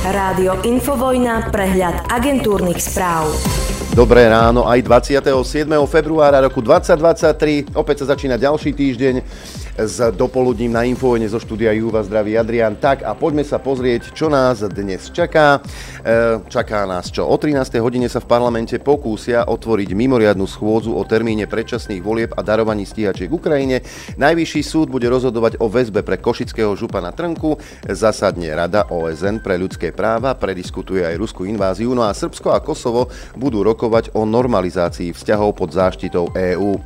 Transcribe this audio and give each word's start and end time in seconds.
Rádio 0.00 0.64
Infovojna, 0.64 1.52
prehľad 1.52 2.08
agentúrnych 2.08 2.80
správ. 2.80 3.28
Dobré 3.92 4.32
ráno 4.32 4.64
aj 4.64 4.80
27. 4.80 5.28
februára 5.84 6.40
roku 6.40 6.64
2023. 6.64 7.76
Opäť 7.76 8.00
sa 8.00 8.16
začína 8.16 8.40
ďalší 8.40 8.72
týždeň 8.72 9.20
s 9.86 10.12
dopoludním 10.12 10.76
na 10.76 10.84
Infovojne 10.84 11.24
zo 11.30 11.40
štúdia 11.40 11.72
Júva 11.72 12.04
zdraví 12.04 12.36
Adrian. 12.36 12.76
Tak 12.76 13.00
a 13.06 13.16
poďme 13.16 13.46
sa 13.46 13.56
pozrieť, 13.56 14.12
čo 14.12 14.28
nás 14.28 14.60
dnes 14.60 15.08
čaká. 15.08 15.64
E, 16.04 16.40
čaká 16.52 16.84
nás 16.84 17.08
čo? 17.08 17.24
O 17.24 17.36
13. 17.40 17.80
hodine 17.80 18.08
sa 18.12 18.20
v 18.20 18.28
parlamente 18.28 18.76
pokúsia 18.76 19.48
otvoriť 19.48 19.96
mimoriadnu 19.96 20.44
schôdzu 20.44 20.92
o 20.92 21.02
termíne 21.08 21.48
predčasných 21.48 22.02
volieb 22.04 22.30
a 22.36 22.44
darovaní 22.44 22.84
stíhačiek 22.84 23.32
Ukrajine. 23.32 23.80
Najvyšší 24.20 24.62
súd 24.64 24.92
bude 24.92 25.08
rozhodovať 25.08 25.56
o 25.62 25.72
väzbe 25.72 26.04
pre 26.04 26.20
košického 26.20 26.76
župana 26.76 27.14
Trnku. 27.14 27.56
Zasadne 27.88 28.52
Rada 28.52 28.84
OSN 28.92 29.40
pre 29.40 29.56
ľudské 29.56 29.96
práva, 29.96 30.36
prediskutuje 30.36 31.06
aj 31.06 31.16
ruskú 31.16 31.48
inváziu. 31.48 31.96
No 31.96 32.04
a 32.04 32.12
Srbsko 32.12 32.52
a 32.52 32.60
Kosovo 32.60 33.08
budú 33.32 33.64
rokovať 33.64 34.12
o 34.12 34.28
normalizácii 34.28 35.16
vzťahov 35.16 35.56
pod 35.56 35.72
záštitou 35.72 36.28
EÚ. 36.36 36.76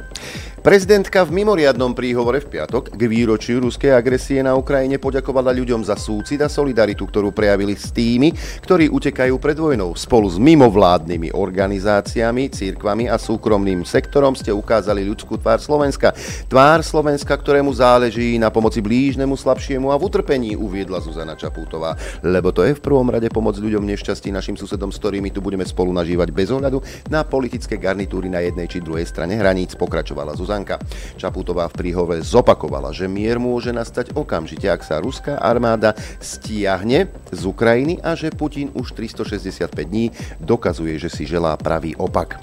Prezidentka 0.65 1.21
v 1.29 1.45
mimoriadnom 1.45 1.93
príhovore 1.93 2.41
v 2.41 2.57
piatok 2.57 2.97
k 2.97 3.03
výročiu 3.05 3.61
ruskej 3.61 3.93
agresie 3.93 4.41
na 4.41 4.57
Ukrajine 4.57 4.97
poďakovala 4.97 5.53
ľuďom 5.53 5.85
za 5.85 5.93
súcit 5.93 6.41
a 6.41 6.49
solidaritu, 6.49 7.05
ktorú 7.05 7.37
prejavili 7.37 7.77
s 7.77 7.93
tými, 7.93 8.33
ktorí 8.65 8.89
utekajú 8.89 9.37
pred 9.37 9.61
vojnou. 9.61 9.93
Spolu 9.93 10.25
s 10.25 10.41
mimovládnymi 10.41 11.37
organizáciami, 11.37 12.49
církvami 12.49 13.13
a 13.13 13.21
súkromným 13.21 13.85
sektorom 13.85 14.33
ste 14.33 14.57
ukázali 14.57 15.05
ľudskú 15.05 15.37
tvár 15.37 15.61
Slovenska. 15.61 16.17
Tvár 16.49 16.81
Slovenska, 16.81 17.37
ktorému 17.37 17.69
záleží 17.77 18.41
na 18.41 18.49
pomoci 18.49 18.81
blížnemu, 18.81 19.37
slabšiemu 19.37 19.93
a 19.93 20.01
v 20.01 20.09
utrpení, 20.09 20.57
uviedla 20.57 21.05
Zuzana 21.05 21.37
Čapútová. 21.37 21.93
Lebo 22.25 22.57
to 22.57 22.65
je 22.65 22.73
v 22.73 22.81
prvom 22.81 23.13
rade 23.13 23.29
pomoc 23.29 23.61
ľuďom 23.61 23.85
nešťastí 23.85 24.33
našim 24.33 24.57
susedom, 24.57 24.89
s 24.89 24.97
ktorými 24.97 25.29
tu 25.29 25.45
budeme 25.45 25.69
spolu 25.69 25.93
nažívať 25.93 26.33
bez 26.33 26.49
ohľadu 26.49 26.81
na 27.13 27.21
politické 27.21 27.77
garnitúry 27.77 28.33
na 28.33 28.41
jednej 28.41 28.65
či 28.65 28.81
druhej 28.81 29.05
strane 29.05 29.37
hraníc, 29.37 29.77
pokračovala 29.77 30.33
Zuzana 30.33 30.54
Zuzanka. 30.55 30.79
Čaputová 31.19 31.67
v 31.67 31.75
príhove 31.83 32.23
zopakovala, 32.23 32.95
že 32.95 33.11
mier 33.11 33.43
môže 33.43 33.75
nastať 33.75 34.15
okamžite, 34.15 34.71
ak 34.71 34.87
sa 34.87 35.03
ruská 35.03 35.35
armáda 35.43 35.99
stiahne 36.23 37.11
z 37.35 37.43
Ukrajiny 37.43 37.99
a 37.99 38.15
že 38.15 38.31
Putin 38.31 38.71
už 38.71 38.95
365 38.95 39.67
dní 39.83 40.15
dokazuje, 40.39 40.95
že 41.03 41.11
si 41.11 41.27
želá 41.27 41.59
pravý 41.59 41.99
opak. 41.99 42.39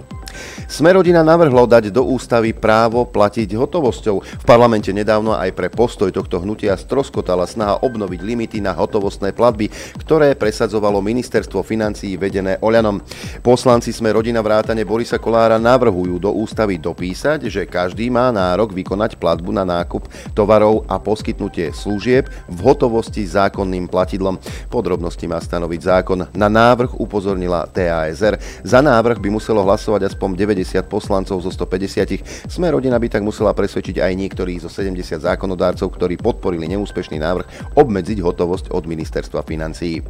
Smerodina 0.72 1.26
navrhlo 1.26 1.68
dať 1.68 1.92
do 1.92 2.08
ústavy 2.08 2.56
právo 2.56 3.04
platiť 3.10 3.58
hotovosťou. 3.58 4.18
V 4.22 4.46
parlamente 4.48 4.94
nedávno 4.94 5.36
aj 5.36 5.52
pre 5.52 5.68
postoj 5.68 6.14
tohto 6.14 6.40
hnutia 6.40 6.78
stroskotala 6.80 7.50
snaha 7.50 7.84
obnoviť 7.84 8.20
limity 8.24 8.58
na 8.64 8.72
hotovostné 8.72 9.34
platby, 9.36 9.68
ktoré 10.00 10.38
presadzovalo 10.38 11.02
ministerstvo 11.04 11.66
financií 11.66 12.16
vedené 12.16 12.62
Oľanom. 12.62 13.02
Poslanci 13.44 13.92
Smerodina 13.92 14.40
vrátane 14.40 14.88
Borisa 14.88 15.18
Kolára 15.18 15.58
navrhujú 15.58 16.22
do 16.22 16.32
ústavy 16.32 16.78
dopísať, 16.78 17.52
že 17.52 17.68
každý 17.68 18.08
má 18.08 18.32
nárok 18.32 18.72
vykonať 18.72 19.18
platbu 19.18 19.52
na 19.52 19.66
nákup 19.66 20.08
tovarov 20.38 20.86
a 20.88 21.02
poskytnutie 21.02 21.74
služieb 21.74 22.30
v 22.48 22.60
hotovosti 22.62 23.26
zákonným 23.26 23.90
platidlom. 23.90 24.38
Podrobnosti 24.70 25.26
má 25.26 25.42
stanoviť 25.42 25.82
zákon. 25.82 26.20
Na 26.38 26.48
návrh 26.48 26.96
upozornila 27.02 27.66
TASR. 27.66 28.38
Za 28.62 28.80
návrh 28.80 29.18
by 29.18 29.30
muselo 29.34 29.66
hlasovať 29.66 30.14
aspoň 30.14 30.21
aspoň 30.22 30.38
90 30.38 30.86
poslancov 30.86 31.42
zo 31.42 31.50
150. 31.50 32.46
Sme 32.46 32.70
rodina 32.70 33.02
by 33.02 33.10
tak 33.10 33.26
musela 33.26 33.58
presvedčiť 33.58 34.06
aj 34.06 34.14
niektorých 34.14 34.62
zo 34.62 34.70
70 34.70 35.18
zákonodárcov, 35.18 35.90
ktorí 35.90 36.22
podporili 36.22 36.70
neúspešný 36.78 37.18
návrh 37.18 37.74
obmedziť 37.74 38.22
hotovosť 38.22 38.70
od 38.70 38.86
ministerstva 38.86 39.42
financií. 39.42 40.06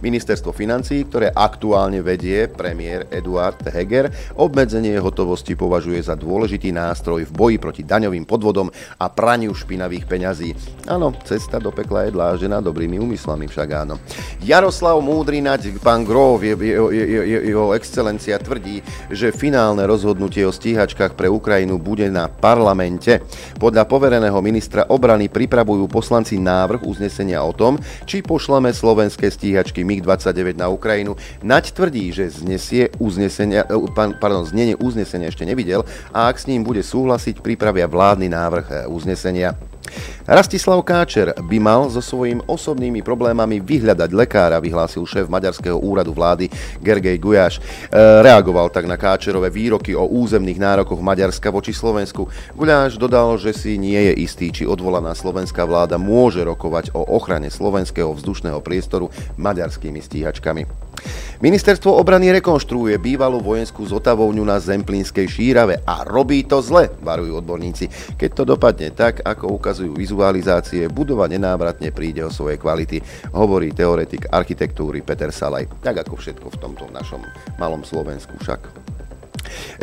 Ministerstvo 0.00 0.50
financí, 0.50 1.04
ktoré 1.04 1.28
aktuálne 1.30 2.00
vedie 2.00 2.48
premiér 2.48 3.06
Eduard 3.12 3.60
Heger, 3.68 4.08
obmedzenie 4.40 4.96
hotovosti 4.96 5.52
považuje 5.54 6.00
za 6.00 6.16
dôležitý 6.16 6.72
nástroj 6.72 7.28
v 7.28 7.32
boji 7.34 7.56
proti 7.60 7.82
daňovým 7.84 8.24
podvodom 8.24 8.72
a 8.96 9.06
praniu 9.12 9.52
špinavých 9.52 10.08
peňazí. 10.08 10.50
Áno, 10.88 11.12
cesta 11.26 11.60
do 11.60 11.68
pekla 11.68 12.08
je 12.08 12.16
dlážená 12.16 12.64
dobrými 12.64 12.96
úmyslami 12.96 13.44
však 13.44 13.68
áno. 13.76 14.00
Jaroslav 14.40 14.96
Múdrinač, 15.04 15.68
pán 15.84 16.06
Grov, 16.08 16.40
je, 16.40 16.56
je, 16.56 16.74
je, 16.74 17.04
je, 17.04 17.38
jeho 17.52 17.76
excelencia 17.76 18.40
tvrdí, 18.40 18.80
že 19.12 19.34
finálne 19.34 19.84
rozhodnutie 19.84 20.48
o 20.48 20.54
stíhačkách 20.54 21.12
pre 21.12 21.28
Ukrajinu 21.28 21.76
bude 21.76 22.08
na 22.08 22.30
parlamente. 22.30 23.20
Podľa 23.60 23.84
povereného 23.84 24.38
ministra 24.40 24.88
obrany 24.88 25.28
pripravujú 25.28 25.90
poslanci 25.90 26.40
návrh 26.40 26.86
uznesenia 26.86 27.42
o 27.42 27.52
tom, 27.52 27.76
či 28.08 28.24
pošleme 28.24 28.70
slovenské 28.70 29.28
stíhačky 29.28 29.57
stíhačky 29.58 29.82
MiG-29 29.82 30.54
na 30.54 30.70
Ukrajinu. 30.70 31.18
Naď 31.42 31.74
tvrdí, 31.74 32.14
že 32.14 32.30
znesie 32.30 32.94
uznesenia, 33.02 33.66
eh, 33.66 34.14
pardon, 34.22 34.46
znenie 34.46 34.78
uznesenia 34.78 35.34
ešte 35.34 35.42
nevidel 35.42 35.82
a 36.14 36.30
ak 36.30 36.38
s 36.38 36.46
ním 36.46 36.62
bude 36.62 36.86
súhlasiť, 36.86 37.42
pripravia 37.42 37.90
vládny 37.90 38.30
návrh 38.30 38.66
eh, 38.70 38.76
uznesenia. 38.86 39.58
Rastislav 40.28 40.84
Káčer 40.84 41.32
by 41.36 41.58
mal 41.60 41.88
so 41.88 42.04
svojimi 42.04 42.44
osobnými 42.44 43.00
problémami 43.00 43.60
vyhľadať 43.64 44.10
lekára, 44.12 44.60
vyhlásil 44.60 45.08
šéf 45.08 45.26
Maďarského 45.26 45.76
úradu 45.80 46.12
vlády 46.12 46.52
Gergej 46.80 47.16
Gujáš. 47.16 47.54
E, 47.58 47.62
reagoval 48.24 48.68
tak 48.68 48.84
na 48.84 49.00
Káčerové 49.00 49.48
výroky 49.48 49.96
o 49.96 50.04
územných 50.04 50.60
nárokoch 50.60 51.00
Maďarska 51.00 51.48
voči 51.48 51.72
Slovensku. 51.72 52.28
Gujáš 52.56 53.00
dodal, 53.00 53.36
že 53.40 53.56
si 53.56 53.80
nie 53.80 53.98
je 54.12 54.24
istý, 54.24 54.52
či 54.52 54.68
odvolaná 54.68 55.16
slovenská 55.16 55.64
vláda 55.64 55.96
môže 55.96 56.40
rokovať 56.44 56.92
o 56.92 57.04
ochrane 57.16 57.48
slovenského 57.48 58.12
vzdušného 58.12 58.60
priestoru 58.64 59.12
maďarskými 59.36 60.00
stíhačkami. 60.00 60.87
Ministerstvo 61.38 61.94
obrany 61.94 62.34
rekonštruuje 62.34 62.98
bývalú 62.98 63.38
vojenskú 63.38 63.86
zotavovňu 63.86 64.42
na 64.42 64.58
Zemplínskej 64.58 65.30
šírave 65.30 65.84
a 65.86 66.02
robí 66.02 66.42
to 66.42 66.58
zle, 66.58 66.90
varujú 66.98 67.38
odborníci. 67.38 68.16
Keď 68.18 68.30
to 68.34 68.42
dopadne 68.42 68.90
tak, 68.90 69.22
ako 69.22 69.60
ukazujú 69.60 69.94
vizualizácie, 69.94 70.90
budova 70.90 71.30
nenávratne 71.30 71.94
príde 71.94 72.26
o 72.26 72.34
svoje 72.34 72.58
kvality, 72.58 72.98
hovorí 73.30 73.70
teoretik 73.70 74.26
architektúry 74.34 75.04
Peter 75.06 75.30
Salaj. 75.30 75.70
Tak 75.84 76.08
ako 76.08 76.18
všetko 76.18 76.46
v 76.54 76.60
tomto 76.60 76.90
našom 76.90 77.22
malom 77.60 77.86
Slovensku 77.86 78.34
však. 78.42 78.87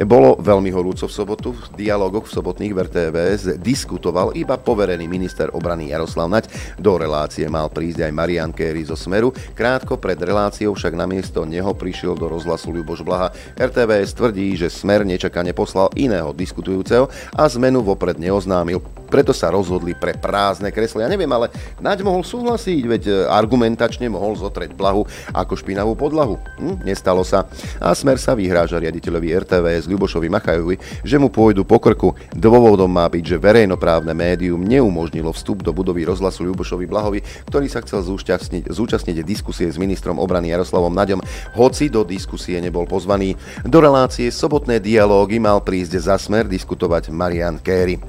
Bolo 0.03 0.37
veľmi 0.39 0.69
horúco 0.71 1.07
v 1.07 1.13
sobotu. 1.13 1.49
V 1.55 1.79
dialogoch 1.79 2.27
v 2.27 2.35
sobotných 2.35 2.73
v 2.73 2.79
RTVS 2.87 3.43
diskutoval 3.61 4.35
iba 4.35 4.59
poverený 4.59 5.07
minister 5.09 5.51
obrany 5.53 5.93
Jaroslav 5.93 6.27
Nať. 6.29 6.51
Do 6.79 6.99
relácie 6.99 7.47
mal 7.47 7.71
prísť 7.71 8.07
aj 8.07 8.11
Marian 8.11 8.51
Kéry 8.51 8.85
zo 8.85 8.97
Smeru. 8.97 9.31
Krátko 9.53 9.97
pred 10.01 10.17
reláciou 10.19 10.75
však 10.75 10.93
namiesto 10.95 11.43
neho 11.43 11.71
prišiel 11.75 12.17
do 12.17 12.27
rozhlasu 12.31 12.71
Ľuboš 12.71 13.01
Blaha. 13.05 13.31
RTVS 13.55 14.15
tvrdí, 14.17 14.57
že 14.59 14.73
Smer 14.73 15.05
nečakane 15.07 15.55
poslal 15.55 15.91
iného 15.95 16.31
diskutujúceho 16.35 17.07
a 17.33 17.43
zmenu 17.47 17.85
vopred 17.85 18.19
neoznámil 18.19 18.81
preto 19.07 19.31
sa 19.31 19.53
rozhodli 19.53 19.93
pre 19.95 20.17
prázdne 20.17 20.73
kreslo. 20.73 21.01
Ja 21.01 21.09
neviem, 21.09 21.29
ale 21.29 21.49
Naď 21.85 22.01
mohol 22.07 22.23
súhlasiť, 22.25 22.83
veď 22.87 23.03
e, 23.05 23.11
argumentačne 23.29 24.07
mohol 24.07 24.33
zotreť 24.39 24.73
blahu 24.73 25.05
ako 25.35 25.53
špinavú 25.53 25.93
podlahu. 25.93 26.39
Hm, 26.57 26.81
nestalo 26.81 27.21
sa. 27.21 27.45
A 27.77 27.93
Smer 27.93 28.17
sa 28.17 28.33
vyhráža 28.33 28.79
riaditeľovi 28.79 29.27
RTVS 29.45 29.85
Ľubošovi 29.85 30.27
Machajovi, 30.31 30.75
že 31.03 31.19
mu 31.19 31.29
pôjdu 31.29 31.67
po 31.67 31.77
krku. 31.77 32.15
Dôvodom 32.33 32.89
má 32.89 33.05
byť, 33.05 33.35
že 33.35 33.37
verejnoprávne 33.37 34.15
médium 34.15 34.61
neumožnilo 34.63 35.29
vstup 35.35 35.61
do 35.61 35.75
budovy 35.75 36.07
rozhlasu 36.07 36.47
Ľubošovi 36.47 36.85
Blahovi, 36.87 37.19
ktorý 37.45 37.67
sa 37.69 37.83
chcel 37.83 38.01
zúčastniť, 38.01 38.71
zúčastniť 38.71 39.21
diskusie 39.21 39.67
s 39.67 39.77
ministrom 39.77 40.17
obrany 40.17 40.49
Jaroslavom 40.55 40.95
Naďom, 40.95 41.21
hoci 41.53 41.91
do 41.91 42.01
diskusie 42.07 42.57
nebol 42.63 42.87
pozvaný. 42.87 43.35
Do 43.67 43.83
relácie 43.83 44.31
sobotné 44.31 44.79
dialógy 44.79 45.37
mal 45.37 45.61
prísť 45.61 46.01
za 46.01 46.15
smer 46.15 46.47
diskutovať 46.47 47.13
Marian 47.13 47.59
Kerry. 47.59 47.99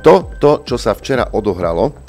To, 0.00 0.32
to, 0.38 0.62
čo 0.62 0.76
sa 0.76 0.94
včera 0.94 1.32
odohralo, 1.32 2.05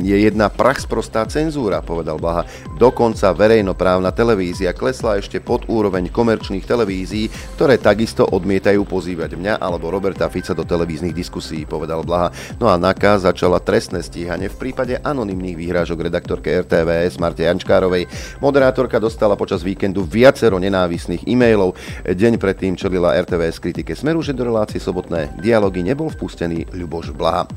je 0.00 0.16
jedna 0.16 0.48
sprostá 0.78 1.26
cenzúra, 1.26 1.82
povedal 1.82 2.16
Blaha. 2.16 2.46
Dokonca 2.78 3.34
verejnoprávna 3.34 4.14
televízia 4.14 4.70
klesla 4.70 5.18
ešte 5.18 5.42
pod 5.42 5.66
úroveň 5.66 6.08
komerčných 6.14 6.62
televízií, 6.62 7.26
ktoré 7.58 7.76
takisto 7.76 8.22
odmietajú 8.24 8.86
pozývať 8.86 9.34
mňa 9.34 9.54
alebo 9.58 9.90
Roberta 9.90 10.30
Fica 10.30 10.54
do 10.54 10.62
televíznych 10.62 11.10
diskusí, 11.10 11.66
povedal 11.66 12.06
Blaha. 12.06 12.30
No 12.62 12.70
a 12.70 12.78
NAKA 12.78 13.18
začala 13.26 13.58
trestné 13.58 14.00
stíhanie 14.00 14.46
v 14.46 14.56
prípade 14.56 14.96
anonymných 15.02 15.58
výhrážok 15.58 16.06
redaktorke 16.06 16.62
RTVS 16.62 17.18
Marte 17.18 17.44
Jančkárovej. 17.44 18.06
Moderátorka 18.38 19.02
dostala 19.02 19.34
počas 19.34 19.66
víkendu 19.66 20.06
viacero 20.06 20.56
nenávisných 20.62 21.26
e-mailov. 21.26 21.74
Deň 22.06 22.38
predtým 22.38 22.78
čelila 22.78 23.18
RTVS 23.18 23.58
kritike 23.58 23.92
Smeru, 23.98 24.22
že 24.22 24.32
do 24.32 24.46
relácie 24.46 24.78
sobotné 24.78 25.34
dialógy 25.42 25.82
nebol 25.82 26.08
vpustený 26.08 26.70
Ľuboš 26.70 27.10
Blaha. 27.12 27.50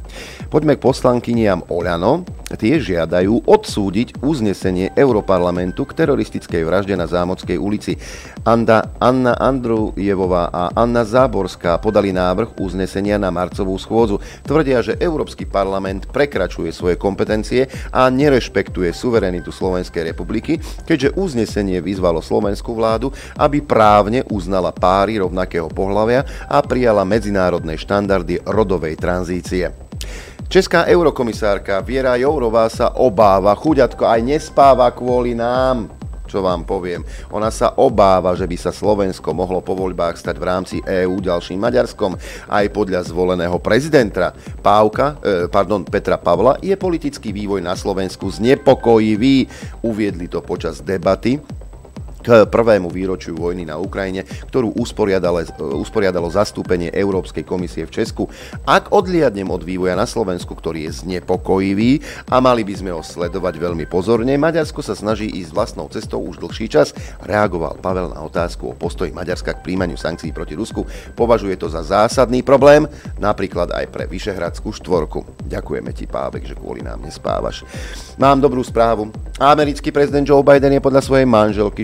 Poďme 0.50 0.76
k 0.76 0.84
poslankyni 0.84 1.43
líniám 1.44 1.68
Oľano, 1.68 2.24
tie 2.56 2.80
žiadajú 2.80 3.44
odsúdiť 3.44 4.24
uznesenie 4.24 4.96
Europarlamentu 4.96 5.84
k 5.84 5.92
teroristickej 5.92 6.64
vražde 6.64 6.96
na 6.96 7.04
Zámockej 7.04 7.60
ulici. 7.60 8.00
Anda, 8.48 8.96
Anna 9.04 9.36
Andrujevová 9.36 10.48
a 10.48 10.72
Anna 10.72 11.04
Záborská 11.04 11.84
podali 11.84 12.16
návrh 12.16 12.56
uznesenia 12.64 13.20
na 13.20 13.28
marcovú 13.28 13.76
schôdzu. 13.76 14.24
Tvrdia, 14.48 14.80
že 14.80 14.96
Európsky 15.04 15.44
parlament 15.44 16.08
prekračuje 16.16 16.72
svoje 16.72 16.96
kompetencie 16.96 17.68
a 17.92 18.08
nerešpektuje 18.08 18.96
suverenitu 18.96 19.52
Slovenskej 19.52 20.16
republiky, 20.16 20.64
keďže 20.88 21.20
uznesenie 21.20 21.84
vyzvalo 21.84 22.24
slovenskú 22.24 22.72
vládu, 22.72 23.12
aby 23.36 23.60
právne 23.60 24.24
uznala 24.32 24.72
páry 24.72 25.20
rovnakého 25.20 25.68
pohľavia 25.68 26.24
a 26.48 26.64
prijala 26.64 27.04
medzinárodné 27.04 27.76
štandardy 27.76 28.48
rodovej 28.48 28.96
tranzície. 28.96 29.92
Česká 30.54 30.86
eurokomisárka 30.86 31.82
Viera 31.82 32.14
Jourová 32.14 32.70
sa 32.70 32.94
obáva, 32.94 33.58
chuďatko 33.58 34.06
aj 34.06 34.22
nespáva 34.22 34.94
kvôli 34.94 35.34
nám, 35.34 35.90
čo 36.30 36.42
vám 36.42 36.66
poviem. 36.66 37.06
Ona 37.30 37.54
sa 37.54 37.74
obáva, 37.78 38.34
že 38.34 38.50
by 38.50 38.58
sa 38.58 38.74
Slovensko 38.74 39.34
mohlo 39.38 39.62
po 39.62 39.78
voľbách 39.78 40.18
stať 40.18 40.36
v 40.38 40.48
rámci 40.50 40.76
EÚ 40.82 41.22
ďalším 41.22 41.62
Maďarskom. 41.62 42.18
Aj 42.50 42.66
podľa 42.74 43.06
zvoleného 43.06 43.58
prezidenta 43.62 44.34
Pávka, 44.62 45.18
eh, 45.22 45.46
pardon, 45.46 45.86
Petra 45.86 46.18
Pavla 46.18 46.58
je 46.62 46.74
politický 46.74 47.30
vývoj 47.30 47.62
na 47.62 47.78
Slovensku 47.78 48.30
znepokojivý. 48.30 49.46
Uviedli 49.86 50.26
to 50.26 50.42
počas 50.42 50.82
debaty 50.82 51.63
k 52.24 52.48
prvému 52.48 52.88
výročiu 52.88 53.36
vojny 53.36 53.68
na 53.68 53.76
Ukrajine, 53.76 54.24
ktorú 54.24 54.80
usporiadalo, 54.80 55.44
usporiadalo 55.76 56.32
zastúpenie 56.32 56.88
Európskej 56.96 57.44
komisie 57.44 57.84
v 57.84 58.00
Česku. 58.00 58.32
Ak 58.64 58.96
odliadnem 58.96 59.52
od 59.52 59.60
vývoja 59.68 60.00
na 60.00 60.08
Slovensku, 60.08 60.56
ktorý 60.56 60.88
je 60.88 61.04
znepokojivý 61.04 62.00
a 62.32 62.40
mali 62.40 62.64
by 62.64 62.74
sme 62.80 62.96
ho 62.96 63.04
sledovať 63.04 63.60
veľmi 63.60 63.84
pozorne, 63.92 64.40
Maďarsko 64.40 64.80
sa 64.80 64.96
snaží 64.96 65.28
ísť 65.28 65.52
vlastnou 65.52 65.92
cestou 65.92 66.24
už 66.24 66.40
dlhší 66.40 66.72
čas, 66.72 66.96
reagoval 67.28 67.76
Pavel 67.84 68.16
na 68.16 68.24
otázku 68.24 68.72
o 68.72 68.78
postoji 68.78 69.12
Maďarska 69.12 69.60
k 69.60 69.64
príjmaniu 69.68 70.00
sankcií 70.00 70.32
proti 70.32 70.56
Rusku. 70.56 70.88
Považuje 71.20 71.60
to 71.60 71.68
za 71.68 71.84
zásadný 71.84 72.40
problém, 72.40 72.88
napríklad 73.20 73.76
aj 73.76 73.92
pre 73.92 74.08
Vyšehradskú 74.08 74.72
štvorku. 74.72 75.44
Ďakujeme 75.52 75.92
ti, 75.92 76.08
Pávek, 76.08 76.48
že 76.48 76.56
kvôli 76.56 76.80
nám 76.80 77.04
nespávaš. 77.04 77.68
Mám 78.16 78.40
dobrú 78.40 78.64
správu. 78.64 79.12
Americký 79.42 79.90
prezident 79.92 80.24
Joe 80.24 80.46
Biden 80.46 80.78
je 80.78 80.86
podľa 80.86 81.02
svojej 81.02 81.28
manželky 81.28 81.84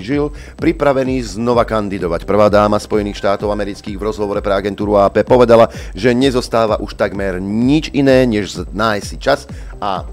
Pripravený 0.58 1.40
znova 1.40 1.66
kandidovať. 1.66 2.24
Prvá 2.24 2.48
dáma 2.48 2.78
Spojených 2.78 3.18
štátov 3.18 3.50
amerických 3.50 3.98
v 3.98 4.06
rozhovore 4.06 4.40
pre 4.40 4.54
agentúru 4.54 4.96
AP 4.98 5.26
povedala, 5.26 5.70
že 5.98 6.16
nezostáva 6.16 6.80
už 6.80 6.96
takmer 6.96 7.42
nič 7.42 7.90
iné, 7.92 8.24
než 8.30 8.70
nájsť 8.70 9.06
si 9.06 9.18
čas 9.18 9.50
a 9.82 10.04
e, 10.04 10.06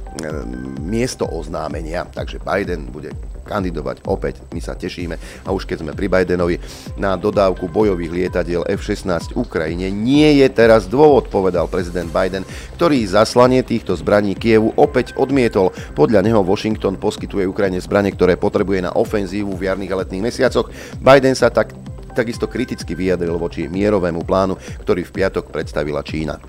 miesto 0.81 1.29
oznámenia. 1.29 2.09
Takže 2.11 2.41
Biden 2.41 2.89
bude 2.89 3.13
kandidovať 3.46 4.02
opäť. 4.10 4.43
My 4.50 4.58
sa 4.58 4.75
tešíme. 4.75 5.46
A 5.46 5.54
už 5.54 5.64
keď 5.64 5.87
sme 5.87 5.93
pri 5.94 6.10
Bidenovi 6.10 6.58
na 6.98 7.14
dodávku 7.14 7.70
bojových 7.70 8.10
lietadiel 8.10 8.66
F-16 8.66 9.38
Ukrajine, 9.38 9.88
nie 9.94 10.43
je 10.43 10.50
teraz 10.50 10.90
dôvod, 10.90 11.31
povedal 11.31 11.70
prezident 11.70 12.10
Biden, 12.10 12.43
ktorý 12.75 13.06
zaslanie 13.06 13.62
týchto 13.62 13.94
zbraní 13.94 14.34
Kievu 14.34 14.75
opäť 14.75 15.14
odmietol. 15.14 15.70
Podľa 15.94 16.26
neho 16.26 16.43
Washington 16.43 16.98
poskytuje 16.98 17.46
Ukrajine 17.46 17.78
zbranie, 17.78 18.10
ktoré 18.10 18.34
potrebuje 18.34 18.84
na 18.84 18.93
ofenzívu 18.93 19.54
v 19.54 19.70
jarných 19.70 19.93
a 19.94 19.98
letných 20.02 20.26
mesiacoch. 20.26 20.69
Biden 20.98 21.38
sa 21.38 21.48
tak 21.48 21.72
takisto 22.16 22.48
kriticky 22.48 22.96
vyjadril 22.96 23.37
voči 23.37 23.69
mierovému 23.69 24.25
plánu, 24.25 24.56
ktorý 24.81 25.04
v 25.04 25.14
piatok 25.20 25.52
predstavila 25.52 26.00
Čína. 26.00 26.40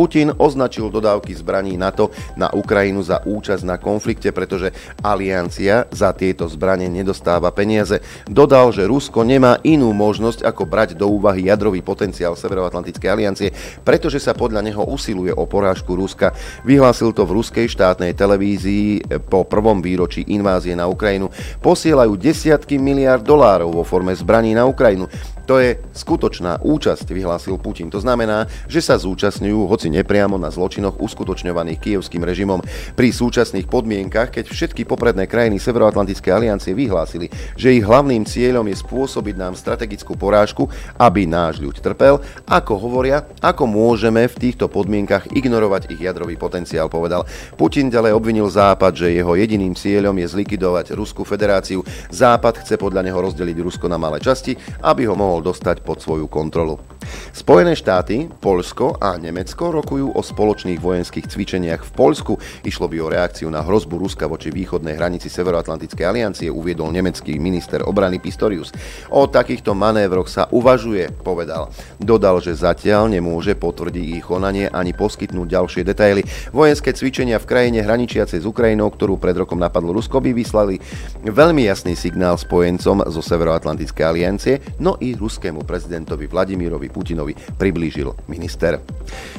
Putin 0.00 0.32
označil 0.32 0.88
dodávky 0.88 1.36
zbraní 1.36 1.76
NATO 1.76 2.08
na 2.32 2.48
Ukrajinu 2.48 3.04
za 3.04 3.20
účasť 3.20 3.68
na 3.68 3.76
konflikte, 3.76 4.32
pretože 4.32 4.72
aliancia 5.04 5.84
za 5.92 6.16
tieto 6.16 6.48
zbranie 6.48 6.88
nedostáva 6.88 7.52
peniaze. 7.52 8.00
Dodal, 8.24 8.72
že 8.72 8.88
Rusko 8.88 9.28
nemá 9.28 9.60
inú 9.60 9.92
možnosť 9.92 10.40
ako 10.48 10.64
brať 10.64 10.96
do 10.96 11.04
úvahy 11.04 11.52
jadrový 11.52 11.84
potenciál 11.84 12.32
Severoatlantickej 12.32 13.12
aliancie, 13.12 13.52
pretože 13.84 14.24
sa 14.24 14.32
podľa 14.32 14.64
neho 14.64 14.88
usiluje 14.88 15.36
o 15.36 15.44
porážku 15.44 15.92
Ruska. 15.92 16.32
Vyhlásil 16.64 17.12
to 17.12 17.28
v 17.28 17.36
ruskej 17.36 17.68
štátnej 17.68 18.16
televízii 18.16 19.04
po 19.28 19.44
prvom 19.44 19.84
výročí 19.84 20.24
invázie 20.32 20.72
na 20.72 20.88
Ukrajinu. 20.88 21.28
Posielajú 21.60 22.16
desiatky 22.16 22.80
miliard 22.80 23.20
dolárov 23.20 23.68
vo 23.68 23.84
forme 23.84 24.16
zbraní 24.16 24.56
na 24.56 24.64
Ukrajinu. 24.64 25.12
To 25.50 25.58
je 25.58 25.82
skutočná 25.98 26.62
účasť, 26.62 27.10
vyhlásil 27.10 27.58
Putin. 27.58 27.90
To 27.90 27.98
znamená, 27.98 28.46
že 28.70 28.78
sa 28.78 28.94
zúčastňujú, 28.94 29.66
hoci 29.66 29.90
nepriamo 29.90 30.38
na 30.38 30.46
zločinoch 30.46 31.02
uskutočňovaných 31.02 31.82
kievským 31.82 32.22
režimom. 32.22 32.62
Pri 32.94 33.10
súčasných 33.10 33.66
podmienkach, 33.66 34.30
keď 34.30 34.46
všetky 34.46 34.86
popredné 34.86 35.26
krajiny 35.26 35.58
Severoatlantickej 35.58 36.30
aliancie 36.30 36.70
vyhlásili, 36.70 37.34
že 37.58 37.74
ich 37.74 37.82
hlavným 37.82 38.22
cieľom 38.22 38.62
je 38.70 38.78
spôsobiť 38.78 39.34
nám 39.34 39.58
strategickú 39.58 40.14
porážku, 40.14 40.70
aby 40.94 41.26
náš 41.26 41.58
ľud 41.58 41.82
trpel, 41.82 42.22
ako 42.46 42.78
hovoria, 42.78 43.26
ako 43.42 43.66
môžeme 43.66 44.30
v 44.30 44.38
týchto 44.38 44.70
podmienkach 44.70 45.34
ignorovať 45.34 45.90
ich 45.90 45.98
jadrový 45.98 46.38
potenciál, 46.38 46.86
povedal. 46.86 47.26
Putin 47.58 47.90
ďalej 47.90 48.14
obvinil 48.14 48.46
Západ, 48.46 48.94
že 48.94 49.18
jeho 49.18 49.34
jediným 49.34 49.74
cieľom 49.74 50.14
je 50.14 50.30
zlikvidovať 50.30 50.94
Ruskú 50.94 51.26
federáciu. 51.26 51.82
Západ 52.06 52.62
chce 52.62 52.78
podľa 52.78 53.02
neho 53.02 53.18
rozdeliť 53.18 53.58
Rusko 53.58 53.90
na 53.90 53.98
malé 53.98 54.22
časti, 54.22 54.54
aby 54.86 55.10
ho 55.10 55.18
mohol 55.18 55.39
mohol 55.40 55.56
dostať 55.56 55.80
pod 55.80 56.04
svoju 56.04 56.28
kontrolu. 56.28 56.76
Spojené 57.32 57.72
štáty, 57.72 58.28
Polsko 58.28 59.00
a 59.00 59.16
Nemecko 59.16 59.72
rokujú 59.72 60.12
o 60.12 60.20
spoločných 60.20 60.76
vojenských 60.76 61.26
cvičeniach 61.32 61.82
v 61.88 61.90
Polsku. 61.96 62.36
Išlo 62.60 62.92
by 62.92 62.96
o 63.00 63.08
reakciu 63.08 63.48
na 63.48 63.64
hrozbu 63.64 63.96
Ruska 63.96 64.28
voči 64.28 64.52
východnej 64.52 65.00
hranici 65.00 65.32
Severoatlantickej 65.32 66.04
aliancie, 66.04 66.52
uviedol 66.52 66.92
nemecký 66.92 67.40
minister 67.40 67.80
obrany 67.88 68.20
Pistorius. 68.20 68.70
O 69.08 69.24
takýchto 69.24 69.72
manévroch 69.72 70.28
sa 70.28 70.52
uvažuje, 70.52 71.08
povedal. 71.24 71.72
Dodal, 71.96 72.44
že 72.44 72.52
zatiaľ 72.52 73.08
nemôže 73.08 73.56
potvrdiť 73.56 74.20
ich 74.20 74.26
konanie 74.26 74.68
ani 74.68 74.92
poskytnúť 74.92 75.48
ďalšie 75.48 75.82
detaily. 75.88 76.20
Vojenské 76.52 76.92
cvičenia 76.92 77.40
v 77.40 77.48
krajine 77.48 77.80
hraničiacej 77.80 78.44
s 78.44 78.46
Ukrajinou, 78.46 78.92
ktorú 78.92 79.16
pred 79.16 79.38
rokom 79.38 79.56
napadlo 79.56 79.96
Rusko, 79.96 80.20
by 80.20 80.36
vyslali 80.36 80.76
veľmi 81.24 81.64
jasný 81.64 81.96
signál 81.96 82.36
spojencom 82.36 83.08
zo 83.08 83.22
Severoatlantickej 83.24 84.04
aliancie, 84.04 84.54
no 84.82 85.00
i 85.00 85.16
ruskému 85.30 85.62
prezidentovi 85.62 86.26
Vladimirovi 86.26 86.90
Putinovi 86.90 87.38
priblížil 87.54 88.10
minister. 88.26 88.82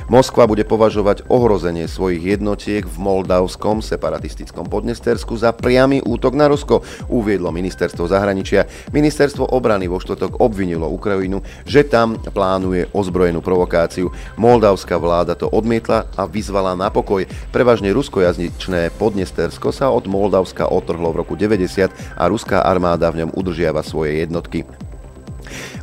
Moskva 0.07 0.47
bude 0.47 0.63
považovať 0.63 1.27
ohrozenie 1.27 1.91
svojich 1.91 2.23
jednotiek 2.39 2.87
v 2.87 2.95
moldavskom 2.95 3.83
separatistickom 3.83 4.71
Podnestersku 4.71 5.35
za 5.35 5.51
priamy 5.51 5.99
útok 5.99 6.39
na 6.39 6.47
Rusko, 6.47 6.87
uviedlo 7.11 7.51
ministerstvo 7.51 8.07
zahraničia. 8.07 8.71
Ministerstvo 8.95 9.51
obrany 9.51 9.91
vo 9.91 9.99
štvrtok 9.99 10.39
obvinilo 10.39 10.87
Ukrajinu, 10.87 11.43
že 11.67 11.83
tam 11.83 12.15
plánuje 12.15 12.87
ozbrojenú 12.95 13.43
provokáciu. 13.43 14.15
Moldavská 14.39 14.95
vláda 14.95 15.35
to 15.35 15.51
odmietla 15.51 16.07
a 16.15 16.23
vyzvala 16.23 16.71
na 16.79 16.87
pokoj. 16.87 17.27
Prevažne 17.51 17.91
ruskojazyčné 17.91 18.95
Podnestersko 18.95 19.75
sa 19.75 19.91
od 19.91 20.07
Moldavska 20.07 20.71
otrhlo 20.71 21.11
v 21.11 21.19
roku 21.27 21.35
90 21.35 21.91
a 22.15 22.23
ruská 22.31 22.63
armáda 22.63 23.11
v 23.11 23.27
ňom 23.27 23.35
udržiava 23.35 23.83
svoje 23.83 24.23
jednotky. 24.23 24.63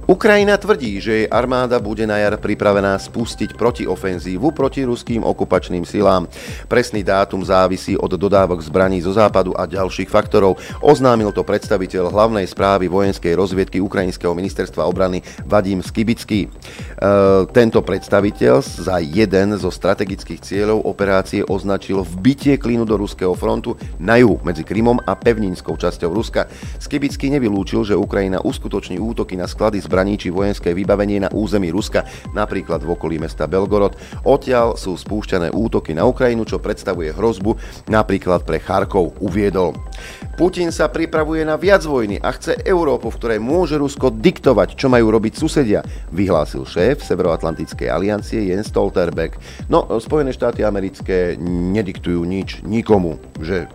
Ukrajina 0.09 0.57
tvrdí, 0.57 1.05
že 1.05 1.13
jej 1.13 1.27
armáda 1.29 1.77
bude 1.77 2.09
na 2.09 2.17
jar 2.17 2.41
pripravená 2.41 2.97
spustiť 2.97 3.53
protiofenzívu 3.53 4.57
proti 4.57 4.81
ruským 4.81 5.21
okupačným 5.21 5.85
silám. 5.85 6.25
Presný 6.65 7.05
dátum 7.05 7.45
závisí 7.45 7.93
od 7.93 8.17
dodávok 8.17 8.65
zbraní 8.65 9.05
zo 9.05 9.13
západu 9.13 9.53
a 9.53 9.69
ďalších 9.69 10.09
faktorov. 10.09 10.57
Oznámil 10.81 11.29
to 11.37 11.45
predstaviteľ 11.45 12.09
hlavnej 12.09 12.49
správy 12.49 12.89
vojenskej 12.89 13.37
rozviedky 13.37 13.85
Ukrajinského 13.85 14.33
ministerstva 14.33 14.89
obrany 14.89 15.21
Vadim 15.45 15.85
Skibický. 15.85 16.49
E, 16.49 16.51
tento 17.53 17.85
predstaviteľ 17.85 18.65
za 18.65 19.05
jeden 19.05 19.61
zo 19.61 19.69
strategických 19.69 20.41
cieľov 20.41 20.89
operácie 20.89 21.45
označil 21.45 22.01
vbitie 22.01 22.57
klínu 22.57 22.89
do 22.89 22.97
ruského 22.97 23.37
frontu 23.37 23.77
na 24.01 24.17
juhu 24.17 24.41
medzi 24.41 24.65
Krymom 24.65 25.05
a 25.05 25.13
pevninskou 25.13 25.77
časťou 25.77 26.17
Ruska. 26.17 26.49
Skibický 26.81 27.29
nevylúčil, 27.29 27.85
že 27.85 27.93
Ukrajina 27.93 28.41
uskutoční 28.41 28.97
útoky 28.97 29.37
na 29.37 29.45
sklady 29.45 29.85
zbraní 29.85 29.98
zbraní 29.99 30.15
či 30.15 30.31
vojenské 30.31 30.71
vybavenie 30.79 31.27
na 31.27 31.31
území 31.35 31.75
Ruska, 31.75 32.07
napríklad 32.31 32.87
v 32.87 32.95
okolí 32.95 33.19
mesta 33.19 33.51
Belgorod. 33.51 33.99
Odtiaľ 34.23 34.79
sú 34.79 34.95
spúšťané 34.95 35.51
útoky 35.51 35.91
na 35.91 36.07
Ukrajinu, 36.07 36.47
čo 36.47 36.63
predstavuje 36.63 37.11
hrozbu 37.11 37.59
napríklad 37.91 38.47
pre 38.47 38.63
Charkov, 38.63 39.19
uviedol. 39.19 39.75
Putin 40.39 40.71
sa 40.71 40.87
pripravuje 40.87 41.43
na 41.43 41.59
viac 41.59 41.83
vojny 41.83 42.23
a 42.23 42.31
chce 42.31 42.63
Európu, 42.63 43.11
v 43.11 43.19
ktorej 43.19 43.41
môže 43.43 43.75
Rusko 43.75 44.15
diktovať, 44.15 44.79
čo 44.79 44.87
majú 44.87 45.11
robiť 45.11 45.35
susedia, 45.35 45.83
vyhlásil 46.15 46.63
šéf 46.63 47.03
Severoatlantickej 47.03 47.91
aliancie 47.91 48.47
Jens 48.47 48.71
Stoltenberg. 48.71 49.35
No, 49.67 49.83
Spojené 49.99 50.31
štáty 50.31 50.63
americké 50.63 51.35
nediktujú 51.75 52.23
nič 52.23 52.63
nikomu, 52.63 53.19
že 53.43 53.67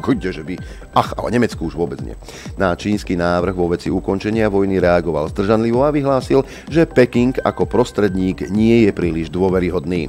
Chodte, 0.00 0.32
že 0.32 0.42
by... 0.42 0.56
Ach, 0.96 1.14
ale 1.20 1.30
Nemecku 1.30 1.68
už 1.68 1.76
vôbec 1.76 2.00
nie. 2.00 2.16
Na 2.56 2.74
čínsky 2.74 3.14
návrh 3.14 3.54
vo 3.54 3.70
veci 3.70 3.92
ukončenia 3.92 4.48
vojny 4.48 4.80
reagoval 4.80 5.28
zdržanlivo 5.30 5.84
a 5.84 5.94
vyhlásil, 5.94 6.42
že 6.66 6.88
Peking 6.88 7.36
ako 7.40 7.68
prostredník 7.68 8.48
nie 8.48 8.88
je 8.88 8.90
príliš 8.96 9.28
dôveryhodný. 9.28 10.08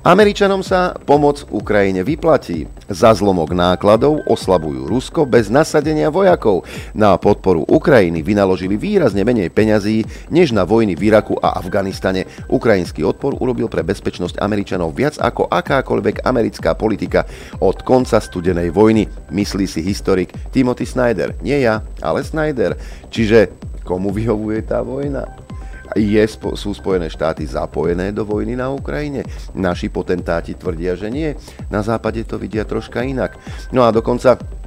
Američanom 0.00 0.64
sa 0.64 0.96
pomoc 0.96 1.44
Ukrajine 1.52 2.00
vyplatí. 2.00 2.64
Za 2.88 3.12
zlomok 3.12 3.52
nákladov 3.52 4.24
oslabujú 4.26 4.88
Rusko 4.88 5.28
bez 5.28 5.52
nasadenia 5.52 6.08
vojakov. 6.08 6.64
Na 6.96 7.14
podporu 7.20 7.68
Ukrajiny 7.68 8.24
vynaložili 8.24 8.80
výrazne 8.80 9.22
menej 9.22 9.52
peňazí 9.52 10.08
než 10.32 10.56
na 10.56 10.64
vojny 10.64 10.96
v 10.96 11.12
Iraku 11.12 11.36
a 11.38 11.54
Afganistane. 11.60 12.26
Ukrajinský 12.48 13.04
odpor 13.04 13.36
urobil 13.38 13.68
pre 13.68 13.84
bezpečnosť 13.84 14.40
Američanov 14.40 14.96
viac 14.96 15.20
ako 15.20 15.46
akákoľvek 15.52 16.24
americká 16.24 16.72
politika 16.74 17.28
od 17.60 17.84
konca 17.84 18.18
studenej 18.18 18.72
vojny, 18.72 19.06
myslí 19.30 19.66
si 19.68 19.84
historik 19.84 20.32
Timothy 20.50 20.88
Snyder. 20.88 21.36
Nie 21.44 21.60
ja, 21.60 21.84
ale 22.00 22.24
Snyder. 22.24 22.74
Čiže 23.12 23.52
komu 23.84 24.14
vyhovuje 24.14 24.62
tá 24.62 24.80
vojna? 24.86 25.49
Je, 25.96 26.22
sú 26.54 26.70
Spojené 26.70 27.10
štáty 27.10 27.46
zapojené 27.46 28.14
do 28.14 28.22
vojny 28.22 28.54
na 28.54 28.70
Ukrajine? 28.70 29.26
Naši 29.56 29.90
potentáti 29.90 30.54
tvrdia, 30.54 30.94
že 30.94 31.08
nie. 31.10 31.34
Na 31.72 31.82
západe 31.82 32.22
to 32.28 32.38
vidia 32.38 32.62
troška 32.68 33.02
inak. 33.02 33.34
No 33.74 33.82
a 33.82 33.90
dokonca 33.90 34.59